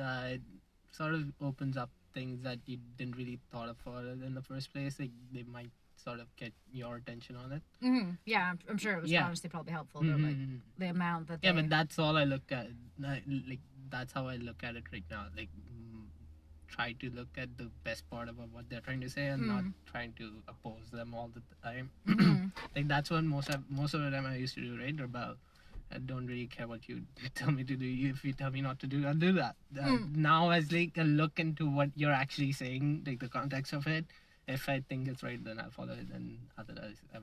uh, 0.00 0.34
it 0.38 0.42
sort 0.92 1.12
of 1.14 1.24
opens 1.42 1.76
up 1.76 1.90
things 2.14 2.42
that 2.42 2.58
you 2.66 2.78
didn't 2.96 3.16
really 3.16 3.38
thought 3.52 3.68
of 3.68 3.76
for 3.84 3.98
in 4.00 4.34
the 4.34 4.42
first 4.42 4.72
place. 4.72 4.98
Like, 4.98 5.10
they 5.32 5.42
might 5.42 5.70
sort 6.02 6.20
of 6.20 6.34
get 6.36 6.52
your 6.72 6.96
attention 6.96 7.36
on 7.36 7.52
it. 7.52 7.62
hmm 7.80 8.10
Yeah, 8.24 8.50
I'm, 8.50 8.58
I'm 8.68 8.78
sure 8.78 8.94
it 8.94 9.02
was 9.02 9.10
Yeah. 9.10 9.26
honestly 9.26 9.50
probably 9.50 9.72
helpful. 9.72 10.02
But 10.02 10.20
like 10.20 10.36
the 10.78 10.86
amount 10.86 11.28
that 11.28 11.40
Yeah, 11.42 11.52
they, 11.52 11.60
but 11.62 11.70
that's 11.70 11.98
all 11.98 12.16
I 12.16 12.24
look 12.24 12.50
at. 12.50 12.68
Like 12.98 13.60
that's 13.90 14.12
how 14.12 14.26
I 14.28 14.36
look 14.36 14.62
at 14.62 14.76
it 14.76 14.84
right 14.92 15.04
now. 15.10 15.26
Like 15.36 15.48
mm, 15.72 16.06
try 16.68 16.92
to 16.92 17.10
look 17.10 17.28
at 17.36 17.56
the 17.58 17.70
best 17.84 18.08
part 18.10 18.28
of 18.28 18.36
what 18.38 18.68
they're 18.68 18.80
trying 18.80 19.00
to 19.02 19.10
say 19.10 19.26
and 19.26 19.46
not 19.48 19.64
Mm. 19.64 19.72
trying 19.92 20.12
to 20.14 20.42
oppose 20.48 20.90
them 20.90 21.14
all 21.14 21.28
the 21.34 21.42
time. 21.62 21.90
Like 22.76 22.88
that's 22.88 23.10
what 23.10 23.24
most 23.24 23.48
of 23.50 23.68
most 23.70 23.94
of 23.94 24.02
the 24.02 24.10
time 24.10 24.26
I 24.26 24.36
used 24.36 24.54
to 24.54 24.60
do, 24.62 24.78
right? 24.78 24.98
Rebel. 24.98 25.36
I 25.92 25.98
don't 25.98 26.24
really 26.28 26.46
care 26.46 26.68
what 26.68 26.88
you 26.88 27.02
tell 27.34 27.50
me 27.50 27.64
to 27.64 27.74
do. 27.76 27.84
If 28.10 28.24
you 28.24 28.32
tell 28.32 28.52
me 28.52 28.60
not 28.60 28.78
to 28.80 28.86
do, 28.86 29.04
I'll 29.06 29.14
do 29.14 29.32
that. 29.32 29.56
Uh, 29.76 29.82
Mm. 29.90 30.14
Now, 30.16 30.50
as 30.50 30.70
like 30.70 30.96
a 30.96 31.02
look 31.02 31.40
into 31.40 31.68
what 31.68 31.90
you're 31.96 32.12
actually 32.24 32.52
saying, 32.52 33.02
like 33.06 33.18
the 33.18 33.28
context 33.28 33.72
of 33.72 33.88
it, 33.88 34.04
if 34.48 34.68
I 34.68 34.80
think 34.88 35.08
it's 35.08 35.22
right, 35.22 35.42
then 35.42 35.58
I'll 35.60 35.70
follow 35.70 35.92
it, 35.92 36.08
and 36.12 36.38
otherwise, 36.58 36.96
I, 37.14 37.18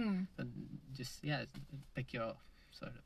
Mm. 0.00 0.26
but 0.36 0.46
just 0.96 1.22
yeah, 1.22 1.44
pick 1.94 2.12
your 2.14 2.34
sort 2.70 2.92
of. 2.92 3.02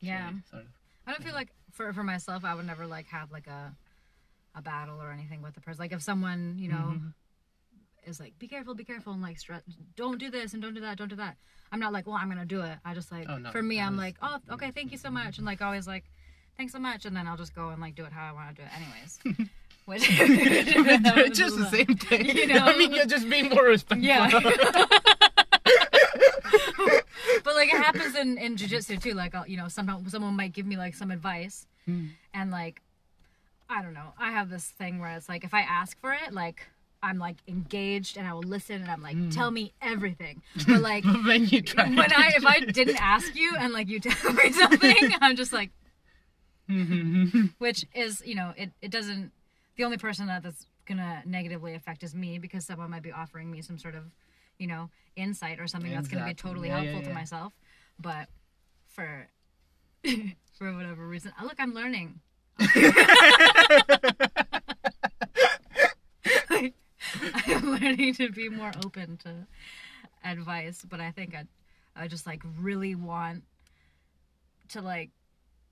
Yeah. 0.00 0.30
Sort 0.50 0.62
of. 0.62 0.68
I 1.06 1.12
don't 1.12 1.22
feel 1.22 1.32
like 1.34 1.50
for 1.72 1.92
for 1.92 2.02
myself, 2.02 2.44
I 2.44 2.54
would 2.54 2.66
never 2.66 2.86
like 2.86 3.06
have 3.08 3.30
like 3.30 3.46
a 3.46 3.74
a 4.54 4.62
battle 4.62 5.00
or 5.00 5.12
anything 5.12 5.42
with 5.42 5.54
the 5.54 5.60
person. 5.60 5.78
Like 5.80 5.92
if 5.92 6.02
someone 6.02 6.56
you 6.58 6.68
know 6.68 6.94
Mhm. 6.98 7.14
is 8.04 8.18
like, 8.18 8.36
be 8.38 8.48
careful, 8.48 8.74
be 8.74 8.84
careful, 8.84 9.12
and 9.12 9.22
like 9.22 9.38
stre- 9.38 9.62
don't 9.94 10.18
do 10.18 10.28
this 10.30 10.54
and 10.54 10.62
don't 10.62 10.74
do 10.74 10.80
that, 10.80 10.98
don't 10.98 11.08
do 11.08 11.16
that. 11.16 11.36
I'm 11.70 11.78
not 11.80 11.92
like, 11.92 12.06
well, 12.06 12.16
I'm 12.16 12.28
gonna 12.28 12.44
do 12.46 12.62
it. 12.62 12.78
I 12.84 12.94
just 12.94 13.12
like 13.12 13.28
Oh, 13.28 13.38
no, 13.38 13.52
for 13.52 13.62
me, 13.62 13.80
I'm 13.80 13.92
was- 13.92 13.98
like, 14.04 14.16
oh, 14.22 14.38
okay, 14.54 14.70
thank 14.72 14.90
you 14.90 14.98
so 14.98 15.10
much, 15.10 15.38
and 15.38 15.46
like 15.46 15.62
always 15.62 15.86
like, 15.86 16.04
thanks 16.56 16.72
so 16.72 16.78
much, 16.80 17.04
and 17.06 17.16
then 17.16 17.28
I'll 17.28 17.36
just 17.36 17.54
go 17.54 17.68
and 17.68 17.80
like 17.80 17.94
do 17.94 18.04
it 18.04 18.12
how 18.12 18.28
I 18.28 18.32
want 18.32 18.56
to 18.56 18.62
do 18.62 18.66
it, 18.66 18.74
anyways. 18.74 19.48
Which 19.88 20.02
it's 20.10 21.38
just 21.44 21.56
the 21.56 21.64
same 21.70 21.96
thing. 21.96 22.26
You 22.36 22.46
know? 22.48 22.58
I 22.58 22.76
mean, 22.76 22.92
you're 22.92 23.06
just 23.06 23.26
being 23.30 23.48
more 23.48 23.64
respectful. 23.64 24.06
Yeah. 24.06 24.28
but 27.42 27.54
like 27.54 27.72
it 27.72 27.78
happens 27.80 28.14
in 28.14 28.36
in 28.36 28.56
jujitsu 28.56 29.00
too. 29.00 29.14
Like 29.14 29.34
I'll, 29.34 29.46
you 29.46 29.56
know, 29.56 29.68
sometimes 29.68 30.10
someone 30.12 30.34
might 30.36 30.52
give 30.52 30.66
me 30.66 30.76
like 30.76 30.94
some 30.94 31.10
advice, 31.10 31.66
Hmm. 31.86 32.08
and 32.34 32.50
like 32.50 32.82
I 33.70 33.80
don't 33.80 33.94
know. 33.94 34.12
I 34.18 34.30
have 34.30 34.50
this 34.50 34.64
thing 34.66 34.98
where 34.98 35.16
it's 35.16 35.26
like 35.26 35.42
if 35.42 35.54
I 35.54 35.60
ask 35.62 35.98
for 36.00 36.12
it, 36.12 36.34
like 36.34 36.66
I'm 37.02 37.18
like 37.18 37.36
engaged 37.48 38.18
and 38.18 38.26
I 38.28 38.34
will 38.34 38.42
listen 38.42 38.82
and 38.82 38.90
I'm 38.90 39.02
like, 39.02 39.16
Hmm. 39.16 39.30
tell 39.30 39.50
me 39.50 39.72
everything. 39.80 40.42
But 40.66 40.82
like 40.82 41.04
when 41.04 41.46
you 41.46 41.62
try. 41.62 41.88
when 41.88 42.12
I 42.12 42.32
if 42.36 42.44
I 42.44 42.60
didn't 42.60 43.00
ask 43.00 43.34
you 43.34 43.54
and 43.58 43.72
like 43.72 43.88
you 43.88 44.00
tell 44.00 44.32
me 44.34 44.52
something, 44.52 44.96
I'm 45.22 45.34
just 45.36 45.54
like, 45.54 45.70
Mhm. 46.68 47.54
which 47.56 47.86
is 47.94 48.22
you 48.26 48.34
know 48.34 48.52
it 48.54 48.70
it 48.82 48.90
doesn't. 48.90 49.32
The 49.78 49.84
only 49.84 49.96
person 49.96 50.26
that 50.26 50.42
that's 50.42 50.66
gonna 50.86 51.22
negatively 51.24 51.74
affect 51.74 52.02
is 52.02 52.14
me 52.14 52.38
because 52.38 52.66
someone 52.66 52.90
might 52.90 53.02
be 53.02 53.12
offering 53.12 53.48
me 53.48 53.62
some 53.62 53.78
sort 53.78 53.94
of 53.94 54.02
you 54.58 54.66
know 54.66 54.90
insight 55.14 55.60
or 55.60 55.68
something 55.68 55.92
that's 55.92 56.08
gonna 56.08 56.26
be 56.26 56.34
totally 56.34 56.68
Yeah, 56.68 56.82
yeah, 56.82 56.90
helpful 56.90 57.10
to 57.10 57.14
myself. 57.14 57.52
But 58.00 58.28
for 58.88 59.28
for 60.58 60.74
whatever 60.74 61.06
reason. 61.06 61.32
Oh, 61.40 61.44
look, 61.44 61.60
I'm 61.60 61.74
learning. 61.74 62.18
I 62.60 63.22
am 67.46 67.70
learning 67.70 68.14
to 68.14 68.30
be 68.30 68.48
more 68.48 68.72
open 68.84 69.16
to 69.18 69.46
advice, 70.24 70.84
but 70.88 71.00
I 71.00 71.12
think 71.12 71.36
I, 71.36 71.44
I 71.94 72.08
just 72.08 72.26
like 72.26 72.42
really 72.60 72.96
want 72.96 73.44
to 74.70 74.80
like, 74.80 75.10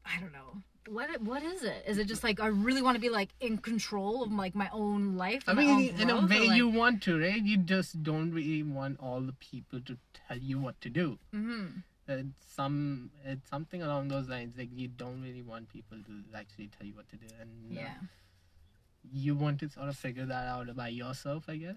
I 0.04 0.20
don't 0.20 0.32
know. 0.32 0.62
What 0.88 1.20
what 1.20 1.42
is 1.42 1.62
it? 1.64 1.84
Is 1.86 1.98
it 1.98 2.06
just 2.06 2.22
like 2.22 2.38
I 2.40 2.46
really 2.46 2.82
want 2.82 2.94
to 2.96 3.00
be 3.00 3.08
like 3.10 3.30
in 3.40 3.58
control 3.58 4.22
of 4.22 4.32
like 4.32 4.54
my 4.54 4.68
own 4.72 5.16
life? 5.16 5.42
I 5.46 5.50
and 5.52 5.60
my 5.60 5.66
own 5.66 5.76
mean, 5.78 5.94
in 6.00 6.10
a 6.10 6.12
growth, 6.14 6.24
or, 6.24 6.28
way, 6.34 6.46
like- 6.48 6.56
you 6.56 6.68
want 6.68 7.02
to, 7.04 7.18
right? 7.20 7.42
You 7.42 7.56
just 7.58 8.02
don't 8.02 8.30
really 8.32 8.62
want 8.62 9.00
all 9.00 9.20
the 9.20 9.32
people 9.34 9.80
to 9.80 9.96
tell 10.28 10.38
you 10.38 10.58
what 10.60 10.80
to 10.82 10.88
do. 10.90 11.18
Mhm. 11.34 11.82
It's 12.08 12.46
some, 12.54 13.10
it's 13.24 13.50
something 13.50 13.82
along 13.82 14.08
those 14.08 14.28
lines. 14.28 14.56
Like 14.56 14.68
you 14.72 14.86
don't 14.86 15.22
really 15.22 15.42
want 15.42 15.68
people 15.68 15.98
to 16.06 16.22
actually 16.38 16.68
tell 16.68 16.86
you 16.86 16.94
what 16.94 17.08
to 17.08 17.16
do, 17.16 17.26
and 17.40 17.50
uh, 17.72 17.80
Yeah. 17.80 17.94
you 19.12 19.34
want 19.34 19.58
to 19.60 19.68
sort 19.68 19.88
of 19.88 19.96
figure 19.96 20.26
that 20.26 20.46
out 20.48 20.74
by 20.76 20.88
yourself, 20.88 21.44
I 21.48 21.56
guess. 21.56 21.76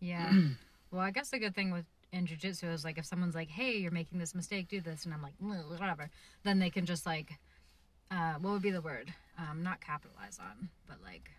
Yeah. 0.00 0.32
well, 0.90 1.00
I 1.02 1.10
guess 1.12 1.30
the 1.30 1.38
good 1.38 1.54
thing 1.54 1.70
with 1.70 1.84
in 2.10 2.26
jujitsu 2.26 2.72
is 2.72 2.84
like 2.84 2.98
if 2.98 3.04
someone's 3.04 3.34
like, 3.34 3.50
"Hey, 3.50 3.76
you're 3.76 3.90
making 3.92 4.18
this 4.18 4.34
mistake, 4.34 4.66
do 4.68 4.80
this," 4.80 5.04
and 5.04 5.12
I'm 5.14 5.22
like, 5.22 5.34
"Mm, 5.42 5.68
whatever, 5.78 6.10
then 6.42 6.58
they 6.58 6.70
can 6.70 6.86
just 6.86 7.04
like, 7.06 7.38
uh, 8.10 8.34
what 8.40 8.52
would 8.52 8.62
be 8.62 8.70
the 8.70 8.80
word? 8.80 9.12
Um, 9.38 9.62
not 9.62 9.80
capitalize 9.80 10.38
on, 10.40 10.68
but 10.88 10.96
like, 11.04 11.30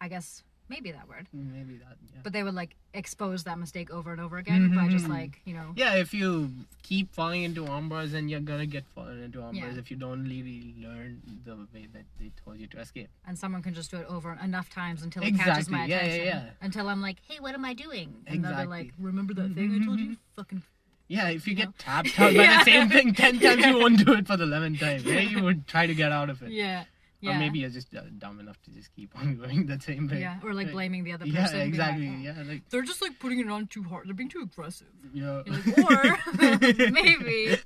I 0.00 0.08
guess 0.08 0.42
maybe 0.68 0.92
that 0.92 1.08
word. 1.08 1.26
Maybe 1.32 1.76
that. 1.78 1.96
Yeah. 2.14 2.20
But 2.22 2.32
they 2.32 2.42
would 2.42 2.54
like 2.54 2.76
expose 2.94 3.44
that 3.44 3.58
mistake 3.58 3.90
over 3.90 4.12
and 4.12 4.20
over 4.20 4.38
again 4.38 4.72
by 4.74 4.88
just 4.88 5.04
Mhm. 5.06 5.08
like 5.10 5.40
you 5.44 5.52
know. 5.52 5.72
Yeah, 5.76 5.94
if 5.96 6.14
you 6.14 6.50
keep 6.82 7.12
falling 7.12 7.42
into 7.42 7.66
arm 7.66 7.88
bars, 7.88 8.12
then 8.12 8.28
you're 8.28 8.40
gonna 8.40 8.66
get 8.66 8.86
fallen 8.86 9.20
into 9.22 9.42
arm 9.42 9.54
Yeah. 9.54 9.66
if 9.76 9.90
you 9.90 9.96
don't 9.96 10.22
really 10.24 10.74
learn 10.78 11.20
the 11.44 11.56
way 11.74 11.86
that 11.92 12.04
they 12.18 12.30
told 12.42 12.58
you 12.58 12.66
to 12.68 12.78
escape. 12.80 13.10
And 13.26 13.38
someone 13.38 13.62
can 13.62 13.74
just 13.74 13.90
do 13.90 13.98
it 13.98 14.06
over 14.06 14.32
enough 14.42 14.70
times 14.70 15.02
until 15.02 15.22
it 15.24 15.32
catches 15.36 15.68
my 15.68 15.84
Exactly. 15.84 16.16
Yeah, 16.18 16.24
yeah, 16.24 16.44
yeah. 16.44 16.50
Until 16.62 16.88
I'm 16.88 17.02
like, 17.02 17.18
hey, 17.28 17.38
what 17.40 17.54
am 17.54 17.64
I 17.64 17.74
doing? 17.74 18.22
And 18.26 18.42
they'll 18.44 18.56
be 18.56 18.64
like, 18.66 18.86
Exactly. 18.86 19.04
remember 19.04 19.34
that 19.34 19.52
thing 19.54 19.74
I 19.82 19.84
told 19.84 20.00
you? 20.00 20.16
Fucking 20.36 20.62
Yeah, 21.10 21.28
if 21.30 21.48
you 21.48 21.54
get 21.56 21.76
tapped 21.76 22.18
out 22.20 22.34
by 22.36 22.46
the 22.46 22.64
same 22.64 22.88
thing 22.88 23.14
ten 23.14 23.40
times, 23.44 23.66
you 23.66 23.78
won't 23.78 24.04
do 24.04 24.12
it 24.14 24.26
for 24.28 24.36
the 24.36 24.44
eleventh 24.44 24.78
time. 24.78 25.02
Right? 25.04 25.28
You 25.28 25.42
would 25.42 25.66
try 25.66 25.86
to 25.88 25.94
get 25.94 26.12
out 26.12 26.30
of 26.30 26.40
it. 26.42 26.52
yeah, 26.52 26.84
yeah. 27.20 27.32
Or 27.34 27.38
maybe 27.40 27.58
you're 27.58 27.68
just 27.70 27.92
uh, 27.96 28.02
dumb 28.16 28.38
enough 28.38 28.62
to 28.62 28.70
just 28.70 28.94
keep 28.94 29.10
on 29.18 29.36
going 29.36 29.66
the 29.66 29.80
same 29.80 30.06
way. 30.06 30.20
yeah, 30.20 30.38
or 30.44 30.54
like 30.54 30.70
blaming 30.70 31.02
the 31.02 31.12
other 31.12 31.24
person. 31.26 31.34
Yeah, 31.34 31.48
being 31.50 31.58
like, 31.60 31.68
exactly. 31.68 32.08
"Oh, 32.08 32.20
Yeah, 32.22 32.42
like 32.46 32.62
They're 32.70 32.82
just 32.82 33.02
like 33.02 33.18
putting 33.18 33.40
it 33.40 33.48
on 33.50 33.66
too 33.66 33.82
hard. 33.82 34.06
They're 34.06 34.14
being 34.14 34.28
too 34.28 34.42
aggressive. 34.42 34.86
yeah. 35.12 35.42
Like, 35.46 35.78
or 35.78 36.90
maybe, 36.92 37.56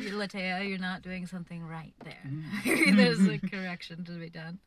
Latea, 0.00 0.66
you're 0.66 0.78
not 0.78 1.02
doing 1.02 1.26
something 1.26 1.62
right 1.62 1.92
there. 2.02 2.24
Mm. 2.26 2.96
There's 2.96 3.20
a 3.28 3.38
correction 3.38 4.04
to 4.04 4.12
be 4.12 4.30
done. 4.30 4.58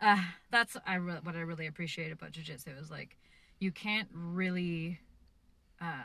Uh, 0.00 0.22
that's 0.52 0.76
I 0.86 0.94
re- 0.94 1.18
what 1.24 1.34
I 1.34 1.40
really 1.40 1.66
appreciate 1.66 2.12
about 2.12 2.30
jujitsu 2.30 2.80
is 2.80 2.90
like 2.92 3.16
you 3.58 3.72
can't 3.72 4.08
really, 4.14 5.00
uh, 5.80 6.04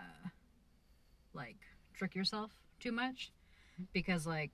like 1.34 1.58
trick 1.94 2.16
yourself 2.16 2.52
too 2.80 2.92
much 2.92 3.32
because 3.94 4.26
like, 4.28 4.52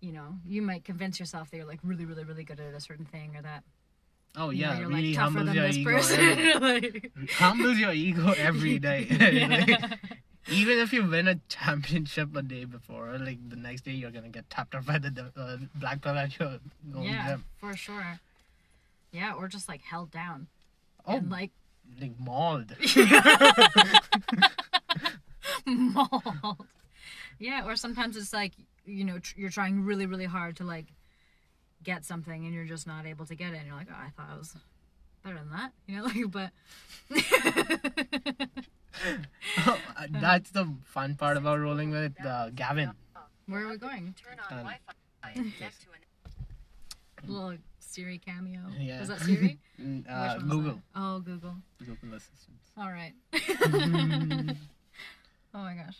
you 0.00 0.12
know, 0.12 0.34
you 0.46 0.62
might 0.62 0.84
convince 0.84 1.18
yourself 1.18 1.50
that 1.50 1.56
you're 1.56 1.66
like 1.66 1.80
really, 1.82 2.04
really, 2.04 2.24
really 2.24 2.44
good 2.44 2.60
at 2.60 2.74
a 2.74 2.80
certain 2.80 3.04
thing 3.06 3.36
or 3.36 3.42
that 3.42 3.64
Oh 4.36 4.50
you 4.50 4.62
know, 4.64 4.72
yeah, 4.72 4.78
you're 4.80 4.88
really 4.88 5.14
like 5.14 5.16
tougher 5.16 5.38
humbles 5.38 5.46
than 5.46 5.54
your 5.54 5.66
this 5.68 5.76
ego. 5.76 5.90
person. 5.90 6.20
every- 6.20 6.90
like, 7.16 7.30
humbles 7.32 7.78
your 7.78 7.92
ego 7.92 8.34
every 8.36 8.78
day. 8.78 9.06
yeah. 9.10 9.94
Even 10.50 10.78
if 10.78 10.92
you 10.92 11.06
win 11.08 11.26
a 11.26 11.36
championship 11.48 12.34
a 12.36 12.42
day 12.42 12.64
before, 12.66 13.16
like 13.18 13.38
the 13.48 13.56
next 13.56 13.82
day 13.86 13.92
you're 13.92 14.10
gonna 14.10 14.28
get 14.28 14.50
tapped 14.50 14.74
out 14.74 14.84
by 14.84 14.98
the 14.98 15.30
uh, 15.36 15.56
black 15.76 16.02
belt 16.02 16.16
at 16.18 16.38
your 16.38 16.58
own 16.94 17.02
yeah, 17.04 17.28
gym. 17.28 17.44
for 17.58 17.74
sure. 17.76 18.20
Yeah, 19.10 19.32
or 19.34 19.48
just 19.48 19.68
like 19.68 19.80
held 19.82 20.10
down 20.10 20.48
Oh, 21.06 21.16
and 21.16 21.30
like 21.30 21.52
like 22.00 22.18
mauled. 22.18 22.74
mauled. 25.94 26.66
Yeah, 27.38 27.64
or 27.66 27.76
sometimes 27.76 28.16
it's 28.16 28.32
like 28.32 28.52
you 28.86 29.04
know 29.04 29.18
tr- 29.18 29.38
you're 29.40 29.50
trying 29.50 29.84
really 29.84 30.06
really 30.06 30.24
hard 30.26 30.56
to 30.56 30.64
like 30.64 30.86
get 31.82 32.04
something 32.04 32.44
and 32.46 32.54
you're 32.54 32.64
just 32.64 32.86
not 32.86 33.06
able 33.06 33.26
to 33.26 33.34
get 33.34 33.52
it 33.52 33.58
and 33.58 33.66
you're 33.66 33.76
like 33.76 33.88
oh 33.90 33.96
I 33.96 34.10
thought 34.16 34.28
I 34.32 34.36
was 34.38 34.54
better 35.22 35.36
than 35.36 35.50
that 35.50 35.72
you 35.86 35.96
know 35.96 36.04
like 36.14 36.30
but 36.30 36.50
That's 40.10 40.50
the 40.50 40.68
fun 40.84 41.14
part 41.16 41.36
about 41.36 41.58
rolling 41.60 41.90
with 41.90 42.12
uh, 42.24 42.50
Gavin. 42.50 42.92
where 43.46 43.64
are 43.66 43.70
we 43.70 43.76
going 43.78 44.14
Turn 44.22 44.38
on 44.38 44.58
Um, 44.58 44.64
Wi-Fi 44.64 45.32
and 45.34 45.52
to 45.58 45.64
an 45.64 47.32
little 47.32 47.56
Siri 47.80 48.18
cameo 48.18 48.60
Yeah. 48.78 49.00
is 49.02 49.08
that 49.08 49.20
Siri 49.20 49.58
Mm, 49.80 50.04
Uh, 50.08 50.38
Google. 50.38 50.62
that? 50.74 50.80
oh 50.94 51.18
Google 51.20 51.56
Google 51.78 52.14
Assistant. 52.14 52.58
all 52.78 52.90
right 52.90 53.14
oh 55.54 55.58
my 55.58 55.74
gosh 55.74 55.98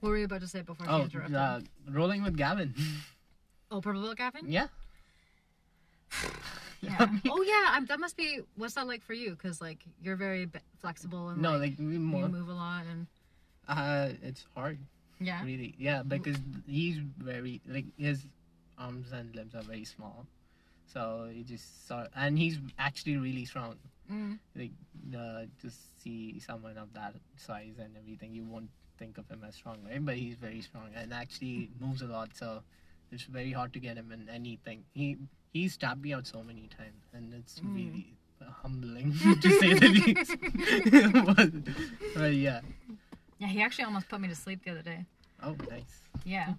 what 0.00 0.10
were 0.10 0.18
you 0.18 0.24
about 0.26 0.40
to 0.40 0.48
say 0.48 0.62
before 0.62 0.86
she 0.86 0.92
Oh, 0.92 1.02
interrupted 1.02 1.36
uh, 1.36 1.60
rolling 1.90 2.22
with 2.22 2.36
Gavin. 2.36 2.74
oh 3.70 3.80
purple 3.80 4.02
Belt 4.02 4.16
Gavin 4.16 4.44
yeah. 4.46 4.66
Yeah. 6.82 7.06
oh 7.30 7.42
yeah, 7.42 7.70
I'm, 7.70 7.86
that 7.86 7.98
must 7.98 8.16
be. 8.16 8.40
What's 8.56 8.74
that 8.74 8.86
like 8.86 9.02
for 9.02 9.14
you? 9.14 9.30
Because 9.30 9.60
like 9.62 9.78
you're 10.02 10.14
very 10.14 10.44
b- 10.44 10.58
flexible 10.80 11.30
and 11.30 11.40
No, 11.40 11.52
like, 11.52 11.70
like 11.70 11.78
we 11.78 11.94
you 11.94 11.98
more. 11.98 12.28
move 12.28 12.48
a 12.48 12.52
lot 12.52 12.84
and 12.90 13.06
Uh, 13.66 14.10
it's 14.22 14.44
hard, 14.54 14.78
yeah. 15.18 15.42
really. 15.42 15.74
Yeah, 15.78 16.02
because 16.02 16.36
he's 16.68 16.98
very 17.18 17.60
like 17.66 17.86
his 17.96 18.26
arms 18.78 19.10
and 19.10 19.34
limbs 19.34 19.54
are 19.54 19.62
very 19.62 19.84
small, 19.84 20.26
so 20.86 21.28
he 21.32 21.42
just 21.42 21.88
sort 21.88 22.08
and 22.14 22.38
he's 22.38 22.58
actually 22.78 23.16
really 23.16 23.46
strong. 23.46 23.76
Mm. 24.10 24.38
Like 24.54 24.70
uh, 25.14 25.42
to 25.62 25.70
see 26.02 26.38
someone 26.40 26.78
of 26.78 26.92
that 26.94 27.14
size 27.36 27.74
and 27.78 27.96
everything, 27.96 28.32
you 28.32 28.44
won't 28.44 28.70
think 28.98 29.18
of 29.18 29.28
him 29.28 29.42
as 29.46 29.54
strong, 29.56 29.78
right? 29.88 30.02
But 30.04 30.16
he's 30.16 30.36
very 30.36 30.60
strong 30.62 30.88
and 30.94 31.12
actually 31.12 31.70
moves 31.80 32.02
a 32.02 32.06
lot, 32.06 32.30
so 32.34 32.62
it's 33.12 33.24
very 33.24 33.52
hard 33.52 33.72
to 33.74 33.78
get 33.80 33.96
him 33.96 34.12
in 34.12 34.28
anything. 34.28 34.84
He 34.94 35.16
he's 35.52 35.76
tapped 35.76 36.00
me 36.02 36.12
out 36.14 36.26
so 36.26 36.42
many 36.42 36.68
times, 36.76 37.04
and 37.12 37.34
it's 37.34 37.60
Mm. 37.60 37.74
really 37.74 38.06
humbling 38.62 39.12
to 39.40 39.50
say 39.50 39.72
the 39.74 39.88
least. 40.06 40.36
but, 41.26 41.50
but 42.14 42.32
yeah. 42.34 42.60
Yeah, 43.38 43.48
he 43.48 43.60
actually 43.62 43.84
almost 43.84 44.08
put 44.08 44.20
me 44.20 44.28
to 44.28 44.34
sleep 44.34 44.64
the 44.64 44.70
other 44.70 44.82
day. 44.82 45.04
Oh, 45.42 45.56
nice. 45.70 46.02
Yeah. 46.24 46.54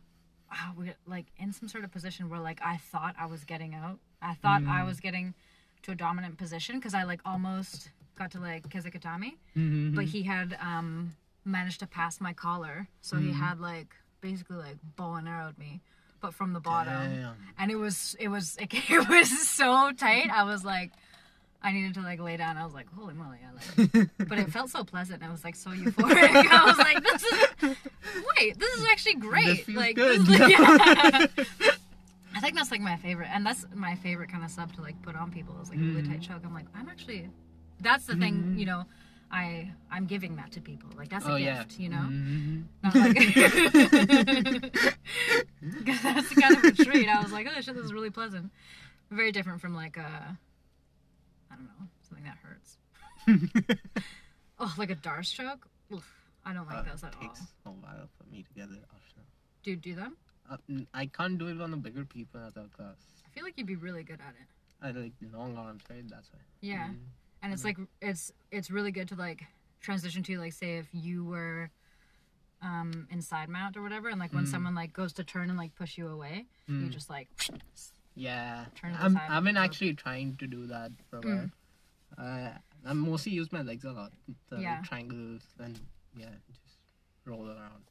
Wow, 0.52 0.74
we 0.78 0.91
like 1.06 1.26
in 1.40 1.52
some 1.52 1.68
sort 1.68 1.84
of 1.84 1.91
position 1.91 2.30
where 2.30 2.40
like 2.40 2.60
I 2.64 2.78
thought 2.78 3.15
I 3.19 3.26
was 3.26 3.44
getting 3.44 3.74
out. 3.76 3.99
I 4.22 4.34
thought 4.36 4.61
I 4.64 4.82
Mm. 4.82 4.86
was 4.88 4.99
getting 4.99 5.34
to 5.88 5.93
a 5.93 5.95
dominant 5.95 6.38
position 6.38 6.76
because 6.77 6.93
I 6.93 7.03
like 7.03 7.22
almost 7.26 7.89
got 8.18 8.31
to 8.31 8.39
like 8.39 8.69
Kesa 8.69 8.91
Gatame, 8.93 9.34
Mm-hmm. 9.57 9.95
but 9.95 10.05
he 10.05 10.23
had 10.23 10.57
um 10.61 11.15
managed 11.45 11.80
to 11.80 11.88
pass 11.88 12.19
my 12.22 12.34
collar, 12.34 12.88
so 13.01 13.18
he 13.18 13.31
had 13.31 13.59
like 13.59 13.88
basically 14.22 14.57
like 14.57 14.77
bow 14.95 15.15
and 15.15 15.27
arrowed 15.27 15.57
me, 15.57 15.81
but 16.22 16.34
from 16.34 16.53
the 16.53 16.59
bottom. 16.59 16.93
Damn. 16.93 17.35
and 17.57 17.72
it 17.72 17.76
was 17.77 18.15
it 18.19 18.27
was 18.27 18.57
it, 18.59 18.68
it 18.89 19.09
was 19.09 19.47
so 19.47 19.91
tight. 19.93 20.30
I 20.31 20.43
was 20.43 20.65
like, 20.65 20.91
I 21.64 21.72
needed 21.72 21.93
to 21.95 22.01
like 22.01 22.19
lay 22.19 22.35
down. 22.38 22.57
I 22.57 22.65
was 22.65 22.73
like, 22.73 22.88
holy 22.93 23.14
moly! 23.14 23.39
I 23.47 23.53
like, 23.53 24.09
but 24.27 24.39
it 24.39 24.51
felt 24.51 24.69
so 24.69 24.84
pleasant. 24.84 25.23
I 25.23 25.31
was 25.31 25.43
like 25.45 25.55
so 25.55 25.69
euphoric. 25.69 26.18
I 26.51 26.65
was 26.65 26.77
like, 26.77 27.01
this 27.01 27.23
is 27.23 27.76
wait, 28.39 28.59
this 28.59 28.73
is 28.77 28.85
actually 28.91 29.15
great. 29.15 29.45
This 29.45 29.59
feels 29.61 29.77
like, 29.77 29.95
good. 29.95 30.26
This 30.26 30.39
is, 30.41 30.49
yeah. 30.49 31.27
I 32.38 32.39
think 32.39 32.55
that's 32.55 32.69
like 32.72 32.81
my 32.81 32.95
favorite, 32.97 33.30
and 33.34 33.43
that's 33.45 33.65
my 33.73 33.95
favorite 33.95 34.30
kind 34.31 34.43
of 34.43 34.51
sub 34.51 34.72
to 34.76 34.81
like 34.81 35.01
put 35.01 35.15
on 35.15 35.31
people 35.31 35.59
is 35.61 35.69
like 35.72 35.80
a 35.80 35.84
really 35.84 36.03
tight 36.03 36.22
choke. 36.22 36.41
I'm 36.45 36.53
like, 36.53 36.68
I'm 36.76 36.88
actually, 36.88 37.30
that's 37.81 38.05
the 38.05 38.15
thing, 38.15 38.53
you 38.55 38.65
know. 38.65 38.85
I 39.31 39.72
I'm 39.91 40.05
giving 40.05 40.35
that 40.38 40.51
to 40.51 40.61
people. 40.61 40.89
Like 40.95 41.09
that's 41.09 41.26
a 41.26 41.31
Oh 41.31 41.35
yeah. 41.35 41.64
gift, 41.64 41.80
you 41.80 41.89
know. 41.89 42.07
Mhm. 42.09 42.64
Not 42.84 42.95
like 42.95 43.14
that's 46.03 46.30
kind 46.35 46.55
of 46.57 46.64
a 46.64 46.72
treat. 46.72 47.07
I 47.09 47.22
was 47.23 47.31
like, 47.31 47.47
oh 47.49 47.59
shit, 47.61 47.76
this 47.76 47.84
is 47.85 47.91
really 47.93 48.09
pleasant. 48.11 48.51
Very 49.09 49.31
different 49.31 49.59
from 49.61 49.76
like 49.76 49.97
uh 49.97 50.01
I 51.51 51.55
don't 51.55 51.65
know, 51.65 51.88
something 52.07 52.26
that 52.26 52.38
hurts. 52.43 52.77
Oh, 54.59 54.73
like 54.77 54.89
a 54.89 54.95
D'Arce 54.95 55.30
choke? 55.31 55.68
Oof, 55.93 56.03
I 56.43 56.51
don't 56.53 56.65
like 56.68 56.77
Uh, 56.77 56.91
those 56.91 57.03
at 57.03 57.14
all. 57.15 57.22
takes 57.22 57.41
a 57.65 57.69
while 57.69 58.09
me 58.31 58.41
to 58.43 58.53
get 58.55 58.69
it 58.69 58.84
off 58.91 59.03
now. 59.15 59.22
Do 59.64 59.69
you 59.72 59.76
do 59.77 59.93
them? 59.93 60.18
I 60.94 61.06
can't 61.07 61.38
do 61.38 61.48
it 61.48 61.61
on 61.61 61.72
the 61.72 61.78
bigger 61.78 62.06
people 62.06 62.40
at 62.40 62.57
our 62.57 62.68
class. 62.68 62.95
I 63.26 63.30
feel 63.34 63.44
like 63.44 63.53
you'd 63.57 63.68
be 63.68 63.76
really 63.76 64.03
good 64.03 64.19
at 64.22 64.34
it. 64.41 64.48
I 64.82 64.91
like 64.91 65.14
long 65.34 65.57
arms, 65.57 65.84
right? 65.90 66.07
That's 66.10 66.30
why. 66.32 66.40
Yeah. 66.61 66.88
Mm. 66.90 66.98
And 67.44 67.53
it's 67.53 67.64
like 67.64 67.78
it's 68.02 68.32
it's 68.52 68.69
really 68.72 68.91
good 68.91 69.07
to 69.10 69.15
like 69.15 69.44
transition 69.82 70.24
to 70.24 70.38
like 70.40 70.53
say 70.53 70.78
if 70.78 70.88
you 70.94 71.24
were 71.24 71.69
um 72.61 73.07
in 73.11 73.22
side 73.22 73.49
mount 73.49 73.78
or 73.78 73.82
whatever 73.84 74.10
and 74.10 74.19
like 74.19 74.34
when 74.34 74.45
Mm. 74.45 74.52
someone 74.52 74.76
like 74.76 74.91
goes 74.94 75.14
to 75.14 75.24
turn 75.24 75.49
and 75.49 75.57
like 75.57 75.76
push 75.76 75.98
you 75.98 76.07
away, 76.07 76.45
you 76.68 76.88
Mm. 76.88 76.90
just 76.91 77.10
like 77.10 77.28
Yeah. 78.15 78.65
Turn 78.76 78.94
to 78.94 78.98
the 78.98 79.03
I'm, 79.03 79.14
side 79.14 79.30
I've 79.30 79.44
been 79.44 79.57
actually 79.57 79.94
trying 79.94 80.38
to 80.38 80.48
do 80.48 80.65
that 80.68 80.91
for 81.10 81.18
a 81.18 81.22
Mm. 81.22 81.52
while. 82.18 82.26
Uh, 82.28 82.57
I 82.86 82.94
mostly 82.94 83.34
use 83.34 83.52
my 83.52 83.61
legs 83.61 83.84
a 83.86 83.91
lot. 83.91 84.11
The 84.49 84.60
Yeah. 84.61 84.82
triangles 84.84 85.44
and 85.60 85.80
yeah, 86.15 86.34
just 86.48 86.61
roll 87.26 87.48
around. 87.48 87.84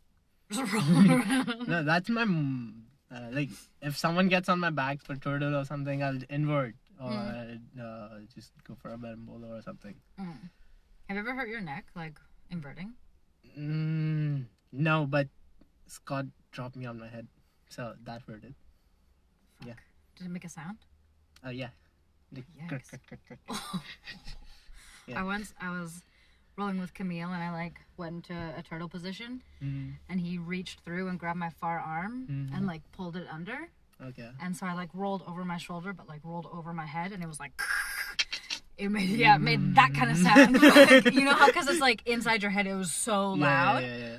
Just 0.51 0.73
roll 0.73 0.83
around. 1.11 1.69
No, 1.69 1.83
that's 1.83 2.09
my 2.09 2.23
uh, 2.23 3.29
like. 3.33 3.51
If 3.83 3.97
someone 3.97 4.29
gets 4.29 4.49
on 4.49 4.61
my 4.61 4.71
back 4.71 5.03
for 5.03 5.17
turtle 5.17 5.55
or 5.57 5.65
something, 5.65 6.03
I'll 6.03 6.19
invert 6.31 6.75
or 7.01 7.11
Mm. 7.11 7.61
uh, 7.79 8.09
just 8.35 8.53
go 8.67 8.75
for 8.81 8.89
a 8.91 8.97
berimbolo 8.97 9.59
or 9.59 9.63
something. 9.63 9.95
Mm. 10.19 10.49
Have 11.09 11.17
you 11.17 11.21
ever 11.21 11.35
hurt 11.35 11.49
your 11.49 11.61
neck 11.61 11.85
like 11.95 12.19
inverting? 12.51 12.95
Mm, 13.59 14.47
no, 14.73 15.07
but 15.07 15.29
Scott 15.87 16.27
dropped 16.53 16.75
me 16.77 16.87
on 16.87 16.99
my 16.99 17.09
head, 17.09 17.27
so 17.69 17.95
that 18.05 18.23
hurt 18.27 18.45
it. 18.45 18.55
Yeah. 19.65 19.75
Did 20.17 20.27
it 20.27 20.31
make 20.31 20.45
a 20.45 20.49
sound? 20.49 20.79
Uh, 21.45 21.51
yeah. 21.51 21.69
Like. 22.33 22.45
Yeah. 25.07 25.21
I 25.21 25.23
once 25.23 25.55
I 25.61 25.71
was 25.71 26.03
rolling 26.57 26.81
with 26.81 26.95
Camille 26.95 27.29
and 27.33 27.43
I 27.43 27.51
like 27.53 27.75
went 27.97 28.29
into 28.31 28.55
a 28.57 28.63
turtle 28.63 28.89
position 28.89 29.43
Mhm. 29.63 29.95
and 30.09 30.21
he 30.21 30.39
reached 30.39 30.81
through 30.81 31.09
and 31.09 31.19
grabbed 31.19 31.39
my 31.39 31.51
far 31.51 31.79
arm 31.79 32.27
Mhm. 32.29 32.57
and 32.57 32.67
like 32.67 32.81
pulled 32.93 33.17
it 33.17 33.27
under 33.31 33.69
Okay. 34.01 34.31
and 34.41 34.57
so 34.57 34.67
I 34.67 34.73
like 34.73 34.89
rolled 34.95 35.23
over 35.27 35.45
my 35.45 35.59
shoulder 35.59 35.93
but 35.93 36.09
like 36.09 36.21
rolled 36.25 36.47
over 36.53 36.73
my 36.73 36.87
head 36.87 37.13
and 37.13 37.23
it 37.23 37.27
was 37.27 37.39
like 37.39 37.53
it 38.79 38.89
made 38.91 39.09
yeah 39.11 39.37
it 39.37 39.41
made 39.41 39.75
that 39.75 39.93
kind 39.95 40.11
of 40.11 40.17
sound 40.17 40.61
like, 40.63 41.13
you 41.13 41.25
know 41.25 41.35
how 41.35 41.47
because 41.47 41.69
it's 41.69 41.81
like 41.81 42.03
inside 42.07 42.43
your 42.43 42.51
head 42.51 42.67
it 42.67 42.75
was 42.75 42.93
so 42.93 43.33
loud 43.33 43.83
Yeah, 43.83 43.97
yeah, 43.97 44.07
yeah. 44.13 44.17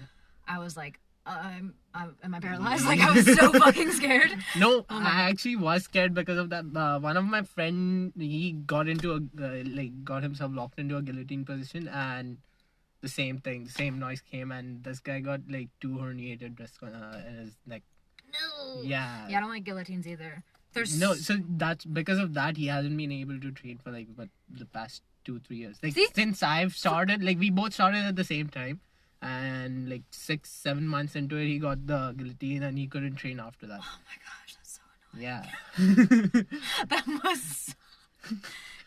I 0.47 0.59
was 0.59 0.77
like 0.77 0.99
I'm, 1.27 1.73
I'm 1.93 2.15
am 2.23 2.35
I 2.35 2.39
paralyzed 2.39 2.85
like 2.85 2.99
I 2.99 3.11
was 3.11 3.25
so 3.25 3.51
fucking 3.59 3.91
scared 3.91 4.35
No, 4.57 4.85
my 4.89 4.97
I 4.97 5.29
actually 5.29 5.55
was 5.55 5.83
scared 5.83 6.13
because 6.13 6.37
of 6.37 6.49
that. 6.49 6.65
Uh, 6.75 6.99
one 6.99 7.17
of 7.17 7.25
my 7.25 7.41
friend, 7.43 8.13
he 8.17 8.53
got 8.53 8.87
into 8.87 9.13
a 9.13 9.17
uh, 9.17 9.63
like 9.65 10.03
got 10.03 10.23
himself 10.23 10.51
locked 10.53 10.79
into 10.79 10.97
a 10.97 11.01
guillotine 11.01 11.45
position, 11.45 11.87
and 11.87 12.37
the 13.01 13.09
same 13.09 13.39
thing, 13.39 13.65
the 13.65 13.71
same 13.71 13.99
noise 13.99 14.21
came, 14.21 14.51
and 14.51 14.83
this 14.83 14.99
guy 14.99 15.19
got 15.19 15.41
like 15.49 15.69
two 15.81 15.97
herniated 15.97 16.55
discs 16.55 16.81
uh, 16.83 17.21
in 17.27 17.35
his 17.37 17.57
neck. 17.65 17.83
no 18.31 18.81
Yeah. 18.83 19.27
yeah 19.27 19.37
I 19.37 19.41
don't 19.41 19.49
like 19.49 19.63
guillotines 19.63 20.07
either 20.07 20.43
there's 20.73 20.99
No, 20.99 21.13
so 21.13 21.37
that's 21.49 21.85
because 21.85 22.19
of 22.19 22.33
that 22.35 22.57
he 22.57 22.67
hasn't 22.67 22.95
been 22.95 23.11
able 23.11 23.39
to 23.39 23.51
train 23.51 23.79
for 23.83 23.91
like 23.91 24.07
what 24.15 24.29
the 24.49 24.65
past 24.65 25.01
two 25.23 25.39
three 25.39 25.57
years. 25.57 25.77
Like 25.81 25.93
See? 25.93 26.07
since 26.13 26.43
I've 26.43 26.75
started, 26.75 27.23
like 27.23 27.39
we 27.39 27.49
both 27.49 27.73
started 27.73 28.05
at 28.05 28.15
the 28.15 28.23
same 28.23 28.49
time, 28.49 28.81
and 29.21 29.89
like 29.89 30.03
six 30.11 30.51
seven 30.51 30.87
months 30.87 31.15
into 31.15 31.35
it, 31.37 31.45
he 31.47 31.57
got 31.59 31.85
the 31.87 32.13
guillotine 32.17 32.63
and 32.63 32.77
he 32.77 32.87
couldn't 32.87 33.15
train 33.15 33.39
after 33.39 33.65
that. 33.67 33.79
oh 33.81 33.99
my 34.05 34.17
gosh 34.25 34.55
that's 34.55 34.73
so 34.75 34.81
annoying 35.13 35.23
Yeah. 35.23 36.43
that 36.89 37.03
must 37.07 37.75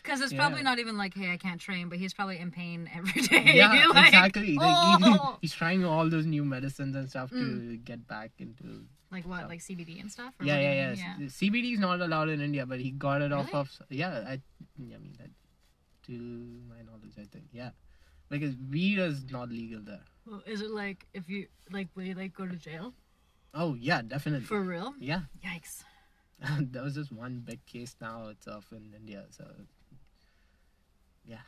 because 0.03 0.21
it's 0.21 0.33
Yeah. 0.33 0.39
probably 0.39 0.63
not 0.63 0.79
even 0.79 0.97
like 0.97 1.15
hey 1.15 1.31
i 1.33 1.37
can't 1.37 1.61
train 1.61 1.89
but 1.89 1.99
he's 1.99 2.15
probably 2.15 2.39
in 2.39 2.51
pain 2.51 2.89
every 2.95 3.23
day 3.33 3.53
yeah, 3.55 3.87
Like, 3.93 4.07
exactly. 4.09 4.55
Like 4.57 5.03
he- 5.03 5.19
oh. 5.19 5.39
he's 5.41 5.53
trying 5.53 5.85
all 5.85 6.09
those 6.09 6.27
new 6.27 6.45
medicines 6.45 6.95
and 6.97 7.09
stuff 7.09 7.31
to 7.31 7.37
Mm. 7.37 7.85
get 7.85 8.07
back 8.07 8.31
into. 8.39 8.85
like 9.11 9.27
what 9.27 9.49
like 9.49 9.61
cbd 9.61 10.01
and 10.01 10.11
stuff 10.11 10.33
or 10.39 10.47
Yeah, 10.47 10.55
what 10.55 10.63
yeah, 10.63 11.15
yeah. 11.19 11.27
CBD 11.27 11.73
is 11.75 11.81
not 11.81 12.01
allowed 12.01 12.29
in 12.29 12.41
India, 12.41 12.65
but 12.67 12.79
he 12.81 12.91
got 12.93 13.23
it 13.23 13.33
off 13.33 13.53
of. 13.53 13.69
Yeah, 13.89 14.11
I, 14.35 14.35
I 14.35 14.41
mean 14.79 15.15
that. 15.19 15.31
To 16.07 16.13
my 16.69 16.81
knowledge, 16.87 17.15
I 17.19 17.27
think 17.33 17.47
yeah, 17.53 17.71
because 18.31 18.55
weed 18.71 18.99
is 18.99 19.19
not 19.31 19.51
legal 19.51 19.81
there. 19.91 20.05
Well, 20.31 20.43
is 20.47 20.61
it 20.61 20.71
like 20.71 21.07
if 21.13 21.29
you 21.29 21.49
like 21.73 21.89
will 21.97 22.05
you 22.05 22.15
like 22.15 22.35
go 22.35 22.47
to 22.47 22.55
jail 22.55 22.95
Oh 23.53 23.75
yeah, 23.75 24.01
definitely. 24.01 24.47
for 24.47 24.63
real 24.63 24.95
yeah, 25.01 25.23
yikes 25.45 25.83
there 26.61 26.83
was 26.83 26.95
just 26.95 27.11
one 27.11 27.43
big 27.45 27.65
case 27.67 27.97
now 28.01 28.29
itself 28.29 28.67
in 28.71 28.95
India. 28.97 29.25
So 29.31 29.45
yeah. 31.27 31.39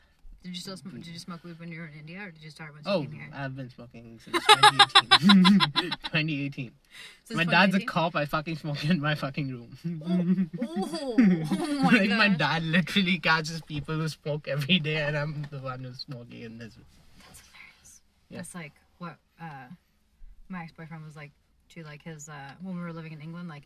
did 0.43 0.51
you 0.51 0.61
still 0.61 0.77
sm- 0.77 0.97
did 0.97 1.07
you 1.07 1.19
smoke 1.21 1.45
weed 1.45 1.61
when 1.61 1.71
you 1.71 1.79
were 1.79 1.87
in 1.87 2.01
india 2.01 2.21
or 2.23 2.31
did 2.31 2.43
you 2.43 2.51
start 2.51 2.75
when 2.75 2.83
you 2.85 2.91
oh, 2.91 3.01
came 3.03 3.13
here 3.13 3.29
I've 3.33 3.57
been 3.57 3.71
smoking 3.71 4.21
since 4.23 4.45
2018. 4.47 5.91
2018. 5.91 6.73
Since 7.25 7.37
my 7.37 7.45
dad's 7.45 7.75
a 7.75 7.79
2018? 7.79 7.87
cop. 7.87 8.17
I 8.17 8.27
fucking 8.27 8.57
smoke 8.59 8.85
in 8.85 9.01
my 9.01 9.15
fucking 9.15 9.49
room. 9.49 10.51
oh, 10.61 10.89
oh, 10.93 11.17
oh 11.19 11.83
my 11.85 11.91
like 11.91 12.09
god 12.09 12.19
my 12.19 12.29
dad 12.29 12.65
literally 12.65 13.19
catches 13.19 13.63
people 13.63 13.95
who 13.95 14.09
smoke 14.09 14.49
every 14.49 14.81
day, 14.81 14.97
and 14.97 15.17
I'm 15.17 15.47
the 15.51 15.61
one 15.61 15.85
who's 15.85 16.01
smoking 16.01 16.43
in 16.43 16.59
this 16.59 16.77
room. 16.77 16.87
Yeah. 18.33 18.39
that's 18.39 18.55
like 18.55 18.73
what 18.99 19.17
uh 19.41 19.67
my 20.49 20.63
ex-boyfriend 20.63 21.05
was 21.05 21.15
like 21.17 21.33
to 21.71 21.83
like 21.85 22.03
his 22.03 22.29
uh 22.29 22.53
when 22.63 22.75
we 22.77 22.81
were 22.83 22.93
living 22.93 23.13
in 23.13 23.21
england 23.21 23.49
like 23.49 23.65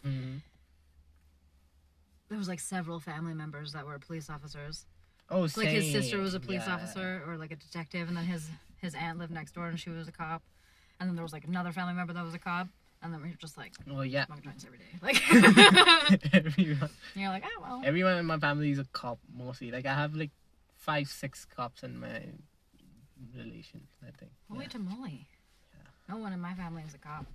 there 2.29 2.39
was 2.39 2.49
like 2.49 2.61
several 2.61 2.99
family 3.01 3.35
members 3.35 3.73
that 3.73 3.87
were 3.87 3.99
police 3.99 4.29
officers 4.29 4.85
Oh, 5.29 5.41
like 5.57 5.69
his 5.69 5.91
sister 5.91 6.19
was 6.19 6.35
a 6.35 6.41
police 6.41 6.63
Yeah. 6.67 6.75
officer 6.75 7.23
or 7.27 7.37
like 7.37 7.51
a 7.51 7.57
detective 7.57 8.09
and 8.09 8.17
then 8.17 8.25
his 8.25 8.49
his 8.81 8.95
aunt 8.95 9.19
lived 9.19 9.33
next 9.33 9.53
door 9.55 9.67
and 9.69 9.79
she 9.79 9.91
was 9.91 10.07
a 10.09 10.13
cop 10.13 10.43
and 11.01 11.09
then 11.09 11.17
there 11.17 11.25
was 11.25 11.33
like 11.33 11.45
another 11.45 11.73
family 11.73 11.95
member 11.95 12.13
that 12.13 12.25
was 12.25 12.35
a 12.35 12.39
cop 12.39 12.69
and 13.03 13.13
then 13.13 13.23
we 13.23 13.29
were 13.31 13.35
just 13.37 13.57
like 13.57 13.73
well, 13.87 14.05
yeah. 14.05 14.27
smoke 14.27 14.43
joints 14.43 14.65
every 14.65 14.79
day 14.79 14.85
like 15.03 15.21
everyone, 16.35 16.91
you're 17.15 17.29
like 17.31 17.45
oh 17.45 17.61
well 17.63 17.83
everyone 17.85 18.17
in 18.19 18.27
my 18.27 18.39
family 18.39 18.71
is 18.71 18.79
a 18.79 18.85
cop 18.93 19.19
mostly. 19.37 19.71
Like 19.71 19.87
I 19.87 19.95
have 19.95 20.15
like 20.15 20.31
five, 20.75 21.09
six 21.09 21.45
cops 21.45 21.83
in 21.83 21.99
my 21.99 22.23
relation. 23.37 23.81
I 24.03 24.11
think. 24.19 24.33
holy 24.51 24.65
Yeah. 24.65 24.69
tamale 24.71 25.27
no 26.09 26.17
one 26.19 26.33
in 26.33 26.41
my 26.41 26.55
family 26.55 26.83
is 26.87 26.95
a 26.95 26.99
cop 26.99 27.27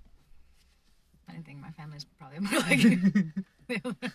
I 1.28 1.32
didn't 1.32 1.46
think 1.46 1.60
my 1.60 1.70
family's 1.70 2.04
probably 2.18 2.40
more 2.40 2.60
like 2.60 2.84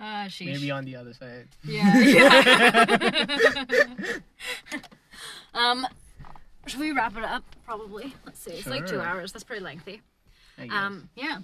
uh 0.00 0.24
sheesh. 0.26 0.46
Maybe 0.46 0.70
on 0.70 0.84
the 0.84 0.96
other 0.96 1.12
side. 1.14 1.48
Yeah, 1.62 1.98
yeah. 1.98 4.18
um, 5.54 5.86
should 6.66 6.80
we 6.80 6.92
wrap 6.92 7.16
it 7.16 7.24
up? 7.24 7.44
Probably. 7.64 8.12
Let's 8.26 8.40
see. 8.40 8.52
It's 8.52 8.66
like 8.66 8.86
two 8.86 9.00
hours. 9.00 9.32
That's 9.32 9.44
pretty 9.44 9.62
lengthy. 9.62 10.02
Um, 10.70 11.08
yeah. 11.16 11.38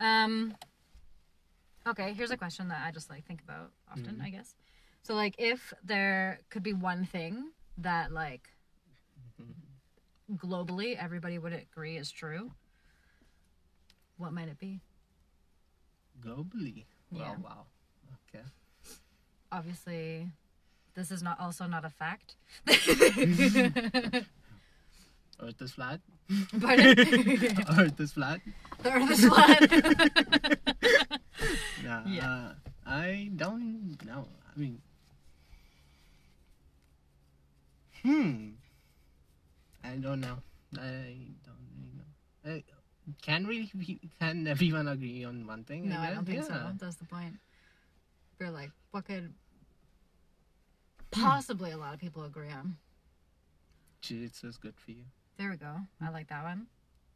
Um. 0.00 0.54
Okay, 1.86 2.12
here's 2.12 2.30
a 2.30 2.36
question 2.36 2.68
that 2.68 2.82
I 2.86 2.90
just 2.90 3.08
like 3.10 3.24
think 3.26 3.40
about 3.42 3.70
often. 3.90 4.20
I 4.22 4.30
guess. 4.30 4.54
So, 5.02 5.14
like, 5.14 5.34
if 5.38 5.72
there 5.82 6.40
could 6.50 6.62
be 6.62 6.72
one 6.74 7.04
thing 7.06 7.50
that, 7.78 8.12
like, 8.12 8.48
globally 10.36 10.96
everybody 11.02 11.38
would 11.38 11.52
agree 11.54 11.96
is 11.96 12.10
true, 12.10 12.52
what 14.18 14.32
might 14.32 14.48
it 14.48 14.58
be? 14.58 14.80
Globally. 16.20 16.84
Yeah. 17.10 17.30
Wow. 17.30 17.36
Wow. 17.42 17.66
Okay. 18.34 18.44
obviously 19.50 20.28
this 20.94 21.10
is 21.10 21.22
not 21.22 21.40
also 21.40 21.64
not 21.66 21.82
a 21.84 21.88
fact 21.88 22.36
Earth 25.40 25.62
is 25.62 25.72
flat. 25.72 26.00
but 26.52 26.78
Earth 27.78 27.98
is 28.00 28.12
flat. 28.12 28.40
the 28.82 28.92
earth 28.92 29.10
is 29.10 29.24
flat 29.24 29.70
Nah, 31.82 32.02
Yeah. 32.06 32.28
uh, 32.28 32.52
I 32.86 33.30
don't 33.36 33.96
know. 34.04 34.26
I 34.54 34.58
mean, 34.60 34.82
hmm. 38.02 38.50
I 39.84 39.90
don't 39.96 40.20
know. 40.20 40.38
I 40.76 41.16
don't 41.44 41.62
really 41.76 41.92
know. 41.96 42.50
I, 42.52 42.64
can 43.22 43.46
really 43.46 43.70
can 44.20 44.46
everyone 44.46 44.86
agree 44.88 45.24
on 45.24 45.46
one 45.46 45.64
thing? 45.64 45.88
no 45.88 45.96
i 45.98 46.06
guess? 46.08 46.14
don't 46.14 46.24
think 46.26 46.44
so 46.44 46.72
that's 46.78 46.96
the 46.96 47.06
point 47.06 47.34
we're 48.38 48.50
like 48.50 48.70
what 48.90 49.06
could 49.06 49.32
possibly 51.10 51.70
a 51.70 51.76
lot 51.76 51.94
of 51.94 52.00
people 52.00 52.24
agree 52.24 52.50
on 52.50 52.76
Jiu-jitsu 54.02 54.46
is 54.48 54.56
good 54.58 54.74
for 54.76 54.90
you. 54.92 55.04
there 55.38 55.50
we 55.50 55.56
go 55.56 55.76
i 56.02 56.10
like 56.10 56.28
that 56.28 56.44
one 56.44 56.66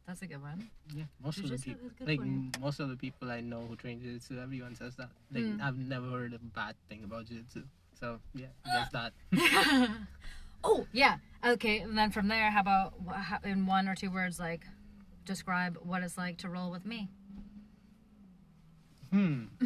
that's 0.07 0.21
a 0.21 0.27
good 0.27 0.41
one 0.41 0.67
Yeah, 0.93 1.03
most 1.23 1.37
of 1.37 1.43
the 1.43 1.49
Jiu-jitsu 1.57 1.69
people, 1.75 1.87
is 1.87 1.93
good 1.93 2.07
like 2.07 2.19
for 2.19 2.59
most 2.59 2.79
of 2.79 2.89
the 2.89 2.97
people 2.97 3.31
I 3.31 3.39
know 3.41 3.61
who 3.61 3.75
train 3.77 4.01
jiu-jitsu, 4.01 4.37
everyone 4.41 4.75
says 4.75 4.95
that. 4.97 5.09
Like 5.33 5.43
Mm. 5.43 5.61
I've 5.61 5.77
never 5.77 6.09
heard 6.09 6.33
a 6.33 6.39
bad 6.39 6.75
thing 6.89 7.03
about 7.05 7.25
jiu-jitsu. 7.25 7.63
So 7.99 8.19
yeah, 8.35 8.47
that's 8.65 8.91
that. 8.97 9.13
oh 10.63 10.85
yeah 10.91 11.17
okay 11.45 11.79
and 11.79 11.97
then 11.97 12.11
from 12.11 12.27
there 12.27 12.51
how 12.51 12.61
about 12.61 12.93
in 13.43 13.65
one 13.65 13.87
or 13.87 13.95
two 13.95 14.09
words 14.09 14.39
like 14.39 14.65
describe 15.25 15.77
what 15.83 16.03
it's 16.03 16.17
like 16.17 16.37
to 16.37 16.49
roll 16.49 16.69
with 16.71 16.85
me 16.85 17.09
Hmm. 19.11 19.43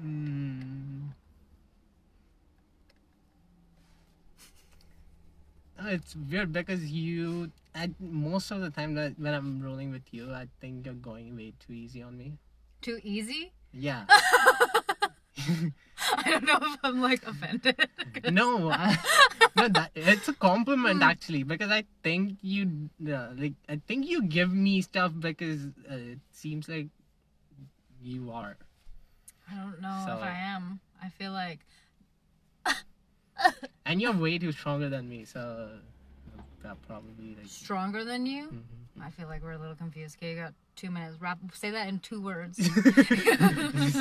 Hmm. 0.00 1.10
Uh, 5.82 5.88
It's 5.88 6.14
weird 6.14 6.52
because 6.52 6.84
you, 6.90 7.50
at 7.74 7.90
most 8.00 8.50
of 8.50 8.60
the 8.60 8.70
time 8.70 8.94
that 8.94 9.18
when 9.18 9.32
I'm 9.34 9.62
rolling 9.62 9.90
with 9.90 10.02
you, 10.12 10.32
I 10.32 10.48
think 10.60 10.84
you're 10.84 10.94
going 10.94 11.36
way 11.36 11.54
too 11.58 11.72
easy 11.72 12.02
on 12.02 12.16
me. 12.18 12.32
too 12.82 12.98
easy 13.02 13.52
Yeah. 13.72 14.04
i 16.24 16.30
don't 16.30 16.44
know 16.44 16.58
if 16.60 16.78
i'm 16.82 17.00
like 17.00 17.26
offended 17.26 17.76
no, 18.30 18.70
I, 18.70 18.96
no, 19.56 19.68
that 19.68 19.90
it's 19.94 20.28
a 20.28 20.32
Hmm. 20.32 20.38
compliment 20.40 21.02
actually 21.02 21.42
because 21.42 21.70
I 21.70 21.84
think 22.02 22.38
you, 22.42 22.90
uh, 23.06 23.28
like, 23.36 23.54
I 23.68 23.80
think 23.86 24.06
you 24.06 24.22
give 24.24 24.52
me 24.52 24.80
stuff 24.82 25.12
because 25.18 25.66
uh, 25.90 25.94
it 26.14 26.18
seems 26.32 26.68
like 26.68 26.88
you 28.02 28.30
are. 28.32 28.56
I 29.50 29.54
don't 29.54 29.80
know 29.80 30.02
So- 30.06 30.16
if 30.16 30.22
I 30.22 30.30
am. 30.54 30.80
I 31.02 31.08
feel 31.08 31.32
like 31.32 31.60
and 33.86 34.00
you're 34.00 34.12
way 34.12 34.38
too 34.38 34.52
stronger 34.52 34.88
than 34.88 35.08
me, 35.08 35.24
so 35.24 35.68
that 36.62 36.76
probably 36.86 37.34
like. 37.38 37.46
Stronger 37.48 38.04
than 38.04 38.26
you? 38.26 38.48
Mhm. 38.48 39.02
I 39.02 39.10
feel 39.10 39.28
like 39.28 39.42
we're 39.42 39.52
a 39.52 39.58
little 39.58 39.74
confused. 39.76 40.16
Okay, 40.18 40.32
you 40.32 40.36
got 40.36 40.52
two 40.76 40.90
minutes. 40.90 41.16
Wrap. 41.20 41.38
Say 41.54 41.70
that 41.70 41.88
in 41.88 42.00
two 42.00 42.20
words. 42.20 42.58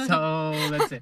so 0.07 0.51
let's 0.71 0.89
say 0.89 1.01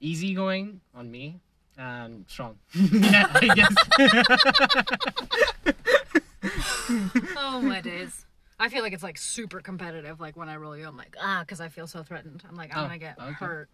easygoing 0.00 0.80
on 0.94 1.10
me 1.10 1.40
and 1.78 2.24
strong. 2.28 2.58
yeah, 2.74 3.26
I 3.34 3.48
guess. 3.54 3.74
oh 7.36 7.60
my 7.60 7.80
days. 7.80 8.24
I 8.58 8.68
feel 8.70 8.82
like 8.82 8.92
it's 8.94 9.02
like 9.02 9.18
super 9.18 9.60
competitive. 9.60 10.18
Like 10.20 10.36
when 10.36 10.48
I 10.48 10.56
roll 10.56 10.76
you, 10.76 10.86
I'm 10.88 10.96
like 10.96 11.16
ah, 11.20 11.40
because 11.40 11.60
I 11.60 11.68
feel 11.68 11.86
so 11.86 12.02
threatened. 12.02 12.42
I'm 12.48 12.56
like 12.56 12.74
I'm 12.74 12.84
Oh, 12.84 12.86
gonna 12.86 12.98
get 12.98 13.18
okay. 13.18 13.32
hurt. 13.32 13.68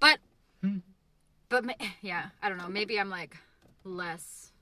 But, 0.00 0.18
Hmm. 0.62 0.78
but 1.48 1.64
ma- 1.64 1.72
yeah, 2.02 2.26
I 2.42 2.48
don't 2.48 2.58
know. 2.58 2.68
Maybe 2.68 2.98
I'm 3.00 3.08
like 3.10 3.36
less. 3.84 4.52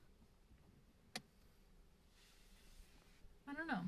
I 3.49 3.53
don't 3.53 3.67
know. 3.67 3.81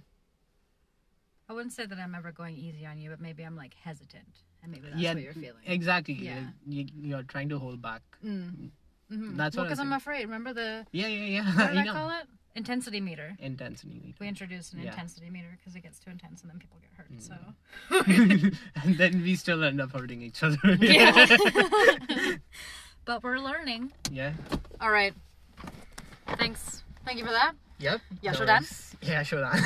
I 1.50 1.54
wouldn't 1.54 1.74
say 1.74 1.86
that 1.86 1.98
I'm 1.98 2.16
ever 2.16 2.32
going 2.32 2.58
easy 2.58 2.86
on 2.86 2.98
you, 3.00 3.10
but 3.10 3.22
maybe 3.22 3.44
I'm 3.44 3.56
like 3.56 3.74
hesitant, 3.76 4.40
and 4.64 4.72
maybe 4.72 4.88
that's 4.88 5.00
yeah, 5.00 5.14
what 5.14 5.22
you're 5.24 5.34
feeling. 5.34 5.62
exactly. 5.66 6.14
Yeah. 6.16 6.40
You, 6.68 6.88
you're 7.02 7.24
trying 7.24 7.50
to 7.50 7.60
hold 7.60 7.82
back. 7.82 8.02
Mm. 8.26 8.70
hmm 9.10 9.38
That's 9.38 9.56
well, 9.56 9.66
what 9.66 9.68
I 9.68 9.70
because 9.70 9.80
I'm 9.80 9.94
afraid. 9.94 10.24
Remember 10.24 10.54
the 10.54 10.86
Yeah, 10.92 11.08
yeah, 11.08 11.42
yeah. 11.42 11.56
what 11.56 11.74
did 11.74 11.86
you 11.86 11.92
I 11.92 11.94
call 11.94 12.10
it? 12.10 12.26
Intensity 12.56 13.02
meter. 13.02 13.36
Intensity. 13.40 14.00
meter. 14.04 14.18
We 14.20 14.28
introduced 14.28 14.74
an 14.74 14.80
Yeah. 14.82 14.92
intensity 14.92 15.30
meter 15.30 15.58
because 15.58 15.76
it 15.76 15.82
gets 15.82 16.00
too 16.00 16.12
intense 16.12 16.42
and 16.44 16.52
then 16.52 16.60
people 16.60 16.78
get 16.82 16.92
hurt. 16.98 17.10
So. 17.20 17.36
and 18.84 18.98
then 18.98 19.22
we 19.24 19.36
still 19.36 19.64
end 19.64 19.82
up 19.82 19.92
hurting 19.92 20.22
each 20.22 20.42
other. 20.44 20.58
Yeah. 20.80 21.26
but 23.06 23.24
we're 23.24 23.40
learning. 23.40 23.92
yeah. 24.12 24.34
All 24.80 24.92
right. 24.92 25.14
Thanks. 26.38 26.84
Thank 27.06 27.18
you 27.20 27.26
for 27.26 27.32
that. 27.32 27.54
Yep. 27.80 28.02
Yeah, 28.22 28.32
sure 28.32 28.46
worries. 28.48 28.96
Yeah, 29.02 29.24
sure 29.24 29.42
done. 29.42 29.60